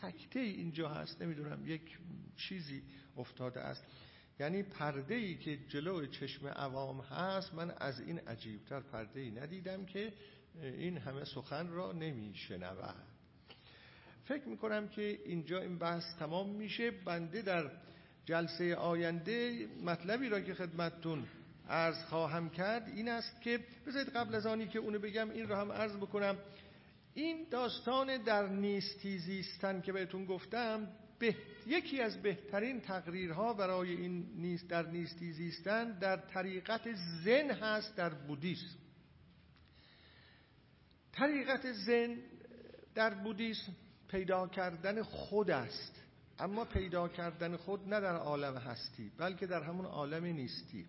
سکته 0.02 0.40
اینجا 0.40 0.90
هست 0.90 1.22
نمی‌دونم 1.22 1.64
یک 1.66 1.98
چیزی 2.36 2.84
افتاده 3.18 3.60
است. 3.60 3.84
یعنی 4.40 4.64
پرده 4.64 5.16
ای 5.16 5.36
که 5.38 5.58
جلو 5.58 6.06
چشم 6.06 6.48
عوام 6.48 7.02
هست 7.02 7.54
من 7.54 7.72
از 7.72 8.00
این 8.00 8.20
عجیبتر 8.20 8.80
پرده 8.80 9.20
ای 9.20 9.32
ندیدم 9.32 9.86
که 9.86 10.14
این 10.62 10.98
همه 10.98 11.26
سخن 11.26 11.68
را 11.68 11.92
نمی 11.92 12.36
شنود 12.36 12.96
فکر 14.26 14.48
می‌کنم 14.48 14.88
که 14.88 15.20
اینجا 15.26 15.62
این 15.62 15.78
بحث 15.78 16.04
تمام 16.20 16.50
میشه. 16.50 16.92
بنده 16.92 17.42
در 17.42 17.72
جلسه 18.28 18.76
آینده 18.76 19.68
مطلبی 19.84 20.30
را 20.30 20.42
که 20.42 20.54
خدمتتون 20.54 21.28
عرض 21.70 22.04
خواهم 22.06 22.50
کرد 22.50 22.88
این 22.88 23.10
است 23.10 23.42
که 23.42 23.60
بذارید 23.88 24.10
قبل 24.10 24.36
از 24.36 24.46
آنی 24.46 24.68
که 24.68 24.80
اونو 24.80 25.00
بگم 25.00 25.30
این 25.30 25.48
را 25.48 25.62
هم 25.62 25.72
عرض 25.72 25.96
بکنم. 25.96 26.38
این 27.14 27.48
داستان 27.52 28.18
در 28.18 28.48
نیستی 28.48 29.18
زیستن 29.18 29.82
که 29.82 29.94
بهتون 29.94 30.26
گفتم 30.26 30.88
به 31.20 31.36
یکی 31.68 32.02
از 32.02 32.22
بهترین 32.22 32.82
تقریرها 32.82 33.54
برای 33.54 33.92
این 33.92 34.28
نیست 34.36 34.68
در 34.68 34.88
نیستی 34.88 35.32
زیستن 35.32 36.00
در 36.00 36.18
طریقت 36.18 36.94
زن 37.24 37.52
هست 37.52 37.96
در 37.96 38.10
بودیسم. 38.10 38.78
طریقت 41.12 41.72
زن 41.72 42.18
در 42.96 43.14
بودیسم 43.14 43.72
پیدا 44.08 44.48
کردن 44.48 45.04
خود 45.04 45.52
است. 45.52 46.07
اما 46.40 46.66
پیدا 46.66 47.08
کردن 47.08 47.58
خود 47.58 47.88
نه 47.88 48.00
در 48.00 48.16
عالم 48.16 48.58
هستی 48.58 49.12
بلکه 49.18 49.48
در 49.48 49.64
همون 49.64 49.86
عالم 49.86 50.26
نیستی. 50.26 50.86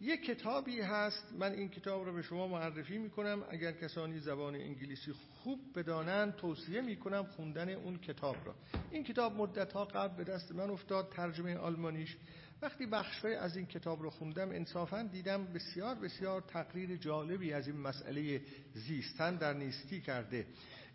یک 0.00 0.24
کتابی 0.24 0.80
هست 0.80 1.32
من 1.38 1.52
این 1.52 1.68
کتاب 1.68 2.04
رو 2.04 2.12
به 2.12 2.22
شما 2.22 2.48
معرفی 2.48 2.98
می‌کنم. 2.98 3.44
اگر 3.50 3.72
کسانی 3.72 4.18
زبان 4.18 4.54
انگلیسی 4.54 5.12
خوب 5.12 5.58
بدانند 5.74 6.36
توصیه 6.36 6.80
می‌کنم 6.80 7.24
خوندن 7.24 7.68
اون 7.68 7.98
کتاب 7.98 8.36
را 8.44 8.54
این 8.90 9.04
کتاب 9.04 9.36
مدت 9.36 9.72
ها 9.72 9.84
قبل 9.84 10.16
به 10.16 10.32
دست 10.32 10.52
من 10.52 10.70
افتاد 10.70 11.08
ترجمه 11.08 11.56
آلمانیش. 11.56 12.16
وقتی 12.62 12.86
بخشای 12.86 13.34
از 13.34 13.56
این 13.56 13.66
کتاب 13.66 14.02
رو 14.02 14.10
خوندم 14.10 14.50
انصافا 14.50 15.02
دیدم 15.02 15.44
بسیار 15.44 15.94
بسیار 15.94 16.40
تقریر 16.40 16.96
جالبی 16.96 17.52
از 17.52 17.68
این 17.68 17.76
مسئله 17.76 18.40
زیستن 18.74 19.36
در 19.36 19.54
نیستی 19.54 20.00
کرده. 20.00 20.46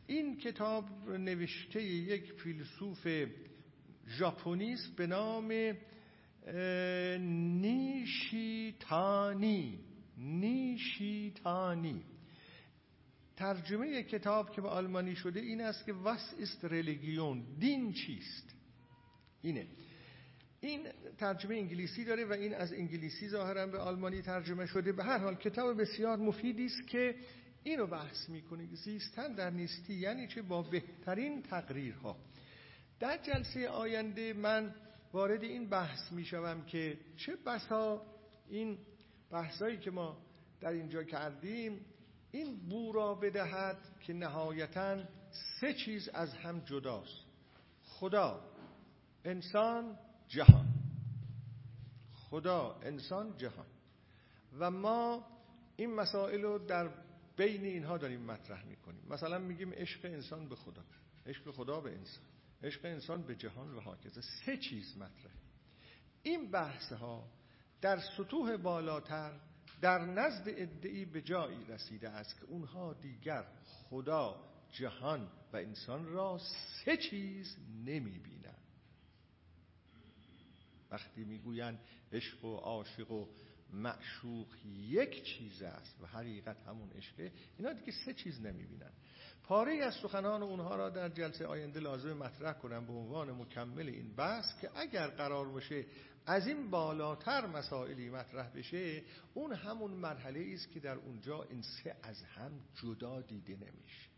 این 0.07 0.37
کتاب 0.37 1.09
نوشته 1.09 1.83
یک 1.83 2.33
فیلسوف 2.33 3.07
ژاپنی 4.07 4.75
به 4.97 5.07
نام 5.07 5.73
نیشیتانی. 7.61 9.79
نیشیتانی. 10.17 12.03
ترجمه 13.35 14.03
کتاب 14.03 14.51
که 14.51 14.61
به 14.61 14.67
آلمانی 14.67 15.15
شده 15.15 15.39
این 15.39 15.61
است 15.61 15.85
که 15.85 15.93
واس 15.93 16.33
است 16.39 16.65
ریلیگیون 16.65 17.43
دین 17.59 17.93
چیست؟ 17.93 18.55
اینه. 19.41 19.67
این 20.61 20.87
ترجمه 21.17 21.55
انگلیسی 21.55 22.05
داره 22.05 22.25
و 22.25 22.33
این 22.33 22.53
از 22.53 22.73
انگلیسی 22.73 23.29
ظاهرا 23.29 23.67
به 23.67 23.77
آلمانی 23.77 24.21
ترجمه 24.21 24.65
شده. 24.65 24.91
به 24.91 25.03
هر 25.03 25.17
حال 25.17 25.35
کتاب 25.35 25.81
بسیار 25.81 26.17
مفیدی 26.17 26.65
است 26.65 26.87
که 26.87 27.15
اینو 27.65 27.87
بحث 27.87 28.29
می‌کنه 28.29 28.65
زیستن 28.65 29.33
در 29.33 29.49
نیستی 29.49 29.93
یعنی 29.93 30.27
چه؟ 30.27 30.41
با 30.41 30.61
بهترین 30.61 31.41
تقریرها. 31.41 32.17
در 32.99 33.17
جلسه 33.17 33.69
آینده 33.69 34.33
من 34.33 34.75
وارد 35.13 35.43
این 35.43 35.69
بحث 35.69 36.11
می‌شوم 36.11 36.65
که 36.65 36.97
چه 37.17 37.35
بسا 37.35 38.01
این 38.49 38.77
بحثایی 39.31 39.77
که 39.77 39.91
ما 39.91 40.17
در 40.61 40.69
اینجا 40.69 41.03
کردیم 41.03 41.85
این 42.31 42.55
بو 42.69 42.91
را 42.91 43.15
بدهد 43.15 43.77
که 43.99 44.13
نهایتا 44.13 45.03
سه 45.59 45.73
چیز 45.73 46.09
از 46.09 46.33
هم 46.33 46.59
جداست. 46.59 47.25
خدا 47.83 48.41
انسان 49.25 49.97
جهان. 50.27 50.65
خدا 52.15 52.79
انسان 52.83 53.37
جهان. 53.37 53.65
و 54.59 54.71
ما 54.71 55.27
این 55.75 55.95
مسائل 55.95 56.41
رو 56.41 56.59
در 56.59 56.89
بین 57.37 57.63
اینها 57.63 57.97
داریم 57.97 58.21
مطرح 58.21 58.65
می‌کنیم. 58.65 59.03
مثلا 59.09 59.39
میگیم 59.39 59.73
عشق 59.73 60.05
انسان 60.05 60.49
به 60.49 60.55
خدا. 60.55 60.83
عشق 61.25 61.51
خدا 61.51 61.79
به 61.79 61.91
انسان. 61.91 62.25
عشق 62.63 62.85
انسان 62.85 63.21
به 63.21 63.35
جهان 63.35 63.73
و 63.75 63.79
حاکزه 63.79 64.21
سه 64.21 64.57
چیز 64.57 64.97
مطرح 64.97 65.31
این 66.23 66.51
بحث 66.51 66.91
ها 66.93 67.27
در 67.81 67.99
سطوح 68.17 68.57
بالاتر 68.57 69.39
در 69.81 70.05
نزد 70.05 70.43
ادعی 70.47 71.05
به 71.05 71.21
جایی 71.21 71.65
رسیده 71.65 72.09
است 72.09 72.39
که 72.39 72.45
اونها 72.45 72.93
دیگر 72.93 73.45
خدا 73.89 74.43
جهان 74.71 75.31
و 75.53 75.57
انسان 75.57 76.05
را 76.05 76.39
سه 76.85 76.97
چیز 76.97 77.57
نمی 77.85 78.19
بینن 78.19 78.55
وقتی 80.91 81.23
می‌گویند 81.23 81.79
عشق 82.11 82.45
و 82.45 82.55
عاشق 82.55 83.11
و 83.11 83.27
معشوق 83.75 84.47
یک 84.65 85.23
چیز 85.23 85.61
است 85.61 85.95
و 86.01 86.05
حقیقت 86.05 86.57
همون 86.67 86.89
عشقه. 86.89 87.31
اینا 87.57 87.73
دیگه 87.73 87.93
سه 88.05 88.13
چیز 88.13 88.41
نمی‌بینن. 88.41 88.91
پاره 89.43 89.83
از 89.83 89.93
سخنان 89.93 90.43
اونها 90.43 90.75
را 90.75 90.89
در 90.89 91.09
جلسه 91.09 91.45
آینده 91.45 91.79
لازم 91.79 92.13
مطرح 92.13 92.53
کنم 92.53 92.85
به 92.85 92.93
عنوان 92.93 93.31
مکمل 93.31 93.89
این 93.89 94.15
بحث 94.15 94.59
که 94.61 94.69
اگر 94.75 95.07
قرار 95.07 95.49
باشه 95.49 95.85
از 96.25 96.47
این 96.47 96.69
بالاتر 96.69 97.45
مسائلی 97.45 98.09
مطرح 98.09 98.49
بشه 98.49 99.03
اون 99.33 99.53
همون 99.53 99.91
مرحله 99.91 100.53
است 100.53 100.71
که 100.71 100.79
در 100.79 100.95
اونجا 100.95 101.43
این 101.43 101.61
سه 101.61 101.95
از 102.03 102.23
هم 102.23 102.51
جدا 102.75 103.21
دیده 103.21 103.53
نمیشه. 103.53 104.09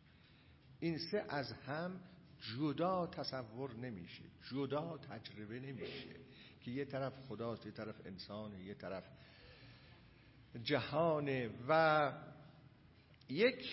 این 0.79 0.97
سه 1.11 1.25
از 1.29 1.51
هم 1.51 1.99
جدا 2.57 3.07
تصور 3.07 3.73
نمیشه 3.73 4.23
جدا 4.51 4.97
تجربه 4.97 5.59
نمیشه 5.59 6.15
که 6.61 6.71
یه 6.71 6.85
طرف 6.85 7.13
خداست 7.27 7.65
یه 7.65 7.71
طرف 7.71 7.95
انسان 8.05 8.59
یه 8.59 8.73
طرف 8.73 9.03
جهانه 10.63 11.49
و 11.69 12.11
یک 13.29 13.65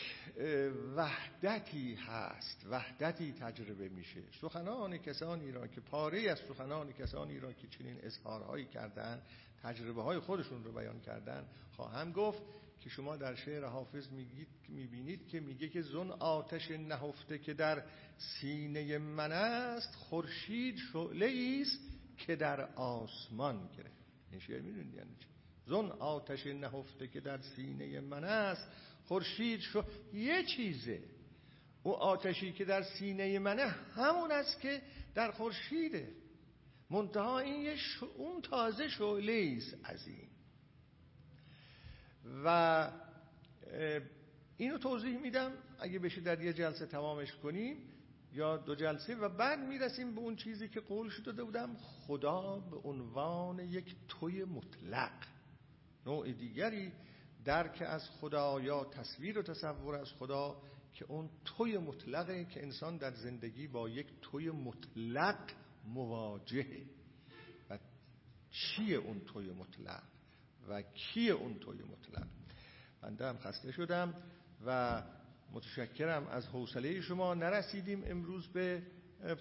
وحدتی 0.97 1.95
هست 1.95 2.67
وحدتی 2.71 3.33
تجربه 3.33 3.89
میشه. 3.89 4.21
سخنان 4.41 4.99
کسانی 4.99 5.53
را 5.53 5.67
که 5.67 5.81
پاره 5.81 6.31
از 6.31 6.39
سخنان 6.39 6.93
کسانی 6.93 7.41
را 7.41 7.53
که 7.53 7.69
چنین 7.69 7.99
اظهارهایی 8.03 8.65
کردن 8.65 9.23
تجربه 9.63 10.03
های 10.03 10.19
خودشون 10.19 10.65
رو 10.65 10.73
بیان 10.73 11.01
کردن 11.01 11.47
خواهم 11.77 12.13
گفت 12.13 12.43
که 12.81 12.91
شما 12.91 13.17
در 13.17 13.35
شعر 13.35 13.65
حافظ 13.65 14.09
میگید 14.09 14.49
می‌بینید 14.69 15.29
که 15.29 15.41
میگه 15.41 15.69
که 15.69 15.83
زن 15.83 16.11
آتش 16.11 16.71
نهفته 16.71 17.39
که 17.39 17.55
در 17.55 17.83
سینه 18.19 18.99
من 18.99 19.33
است 19.33 19.95
خورشید 19.95 20.77
شعله 20.93 21.61
است 21.63 21.81
که 22.17 22.37
در 22.37 22.61
آسمان 22.75 23.69
گرفت. 23.77 24.05
این 24.31 24.41
شعر 24.41 24.61
می‌دونید 24.61 24.95
یعنی 24.95 25.17
چی؟ 25.21 25.34
زن 25.67 25.91
آتش 25.91 26.47
نهفته 26.47 27.09
که 27.09 27.21
در 27.21 27.39
سینه 27.39 28.01
من 28.01 28.25
است 28.25 28.69
خورشید 29.05 29.61
شو. 29.61 29.85
یه 30.13 30.45
چیزه. 30.45 31.03
او 31.83 31.97
آتشی 31.97 32.53
که 32.53 32.65
در 32.65 32.83
سینه 32.83 33.39
منه 33.39 33.67
همون 33.67 34.33
است 34.33 34.61
که 34.61 34.83
در 35.15 35.31
خورشیده. 35.31 36.13
منتها 36.91 37.39
این 37.39 37.79
اون 38.17 38.43
تازه 38.43 38.89
شعله 38.89 39.57
است 39.57 39.77
از 39.85 40.07
این. 40.07 40.29
و 42.45 42.91
اینو 44.57 44.79
توضیح 44.79 45.19
میدم. 45.19 45.53
اگه 45.79 45.99
بشه 45.99 46.21
در 46.21 46.43
یه 46.43 46.53
جلسه 46.53 46.87
تمامش 46.87 47.33
کنیم 47.33 47.77
یا 48.33 48.57
دو 48.57 48.75
جلسه 48.75 49.17
و 49.17 49.29
بعد 49.29 49.59
می‌رسیم 49.59 50.15
به 50.15 50.21
اون 50.21 50.37
چیزی 50.37 50.69
که 50.69 50.81
قول 50.81 51.09
شده 51.09 51.45
بودم 51.45 51.77
خدا 51.77 52.59
به 52.59 52.77
عنوان 52.77 53.59
یک 53.59 53.97
توی 54.09 54.45
مطلق. 54.45 55.34
نوع 56.07 56.33
دیگری 56.33 56.93
درک 57.45 57.83
از 57.87 58.11
خدا 58.11 58.61
یا 58.61 58.85
تصویر 58.85 59.39
و 59.39 59.43
تصور 59.43 59.95
از 59.95 60.13
خدا 60.13 60.57
که 60.95 61.05
اون 61.09 61.31
توی 61.45 61.79
مطلقه 61.79 62.45
که 62.45 62.63
انسان 62.63 62.97
در 62.97 63.11
زندگی 63.11 63.67
با 63.67 63.89
یک 63.89 64.07
توی 64.23 64.51
مطلق 64.51 65.39
مواجهه. 65.85 66.83
و 67.71 67.79
چیه 68.51 68.97
اون 68.97 69.21
توی 69.21 69.51
مطلق؟ 69.51 70.03
و 70.69 70.83
کیه 70.83 71.33
اون 71.33 71.59
توی 71.59 71.79
مطلق؟ 71.83 72.27
بنده 73.03 73.29
هم 73.29 73.39
خسته 73.39 73.73
شدم 73.73 74.15
و 74.67 75.03
متشکرم 75.53 76.27
از 76.27 76.47
حوصله 76.47 77.01
شما. 77.01 77.35
نرسیدیم 77.35 78.03
امروز 78.07 78.49
به 78.49 78.83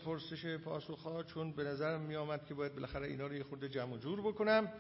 پرسش 0.06 0.58
پاسخها 0.58 1.24
چون 1.24 1.54
به 1.54 1.64
نظرم 1.64 2.02
می 2.02 2.16
آمد 2.16 2.46
که 2.46 2.54
باید 2.54 2.74
بالاخره 2.74 3.08
اینا 3.08 3.28
رو 3.28 3.36
یه 3.36 3.44
خورده 3.44 3.70
جمع 3.70 3.98
جور 3.98 4.22
بکنم. 4.22 4.74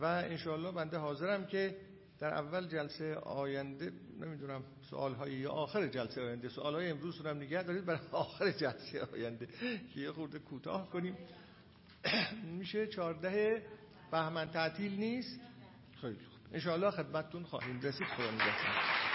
و 0.00 0.04
انشاءالله 0.04 0.72
بنده 0.72 0.98
حاضرم 0.98 1.46
که 1.46 1.76
در 2.18 2.34
اول 2.34 2.68
جلسه 2.68 3.14
آینده 3.14 3.92
نمی‌دونم 4.20 4.64
سوال 4.90 5.14
های 5.14 5.32
یا 5.32 5.50
آخر 5.50 5.86
جلسه 5.86 6.22
آینده 6.22 6.48
سوال 6.48 6.74
های 6.74 6.90
امروز 6.90 7.20
رو 7.20 7.30
هم 7.30 7.36
نگه 7.36 7.62
دارید 7.62 7.84
برای 7.84 8.00
آخر 8.12 8.50
جلسه 8.50 9.04
آینده 9.12 9.48
که 9.94 10.00
یه 10.00 10.12
خورده 10.12 10.38
کوتاه 10.38 10.90
کنیم. 10.90 11.16
میشه 12.58 12.86
چارده 12.86 13.62
بهمن 14.10 14.50
تعطیل 14.50 14.92
نیست؟ 14.92 15.40
خیلی 16.00 16.14
خوب. 16.14 16.40
انشاءالله 16.52 16.90
خدمتتون 16.90 17.42
خواهیم 17.42 17.80
رسید. 17.80 18.06
خدا 18.06 19.11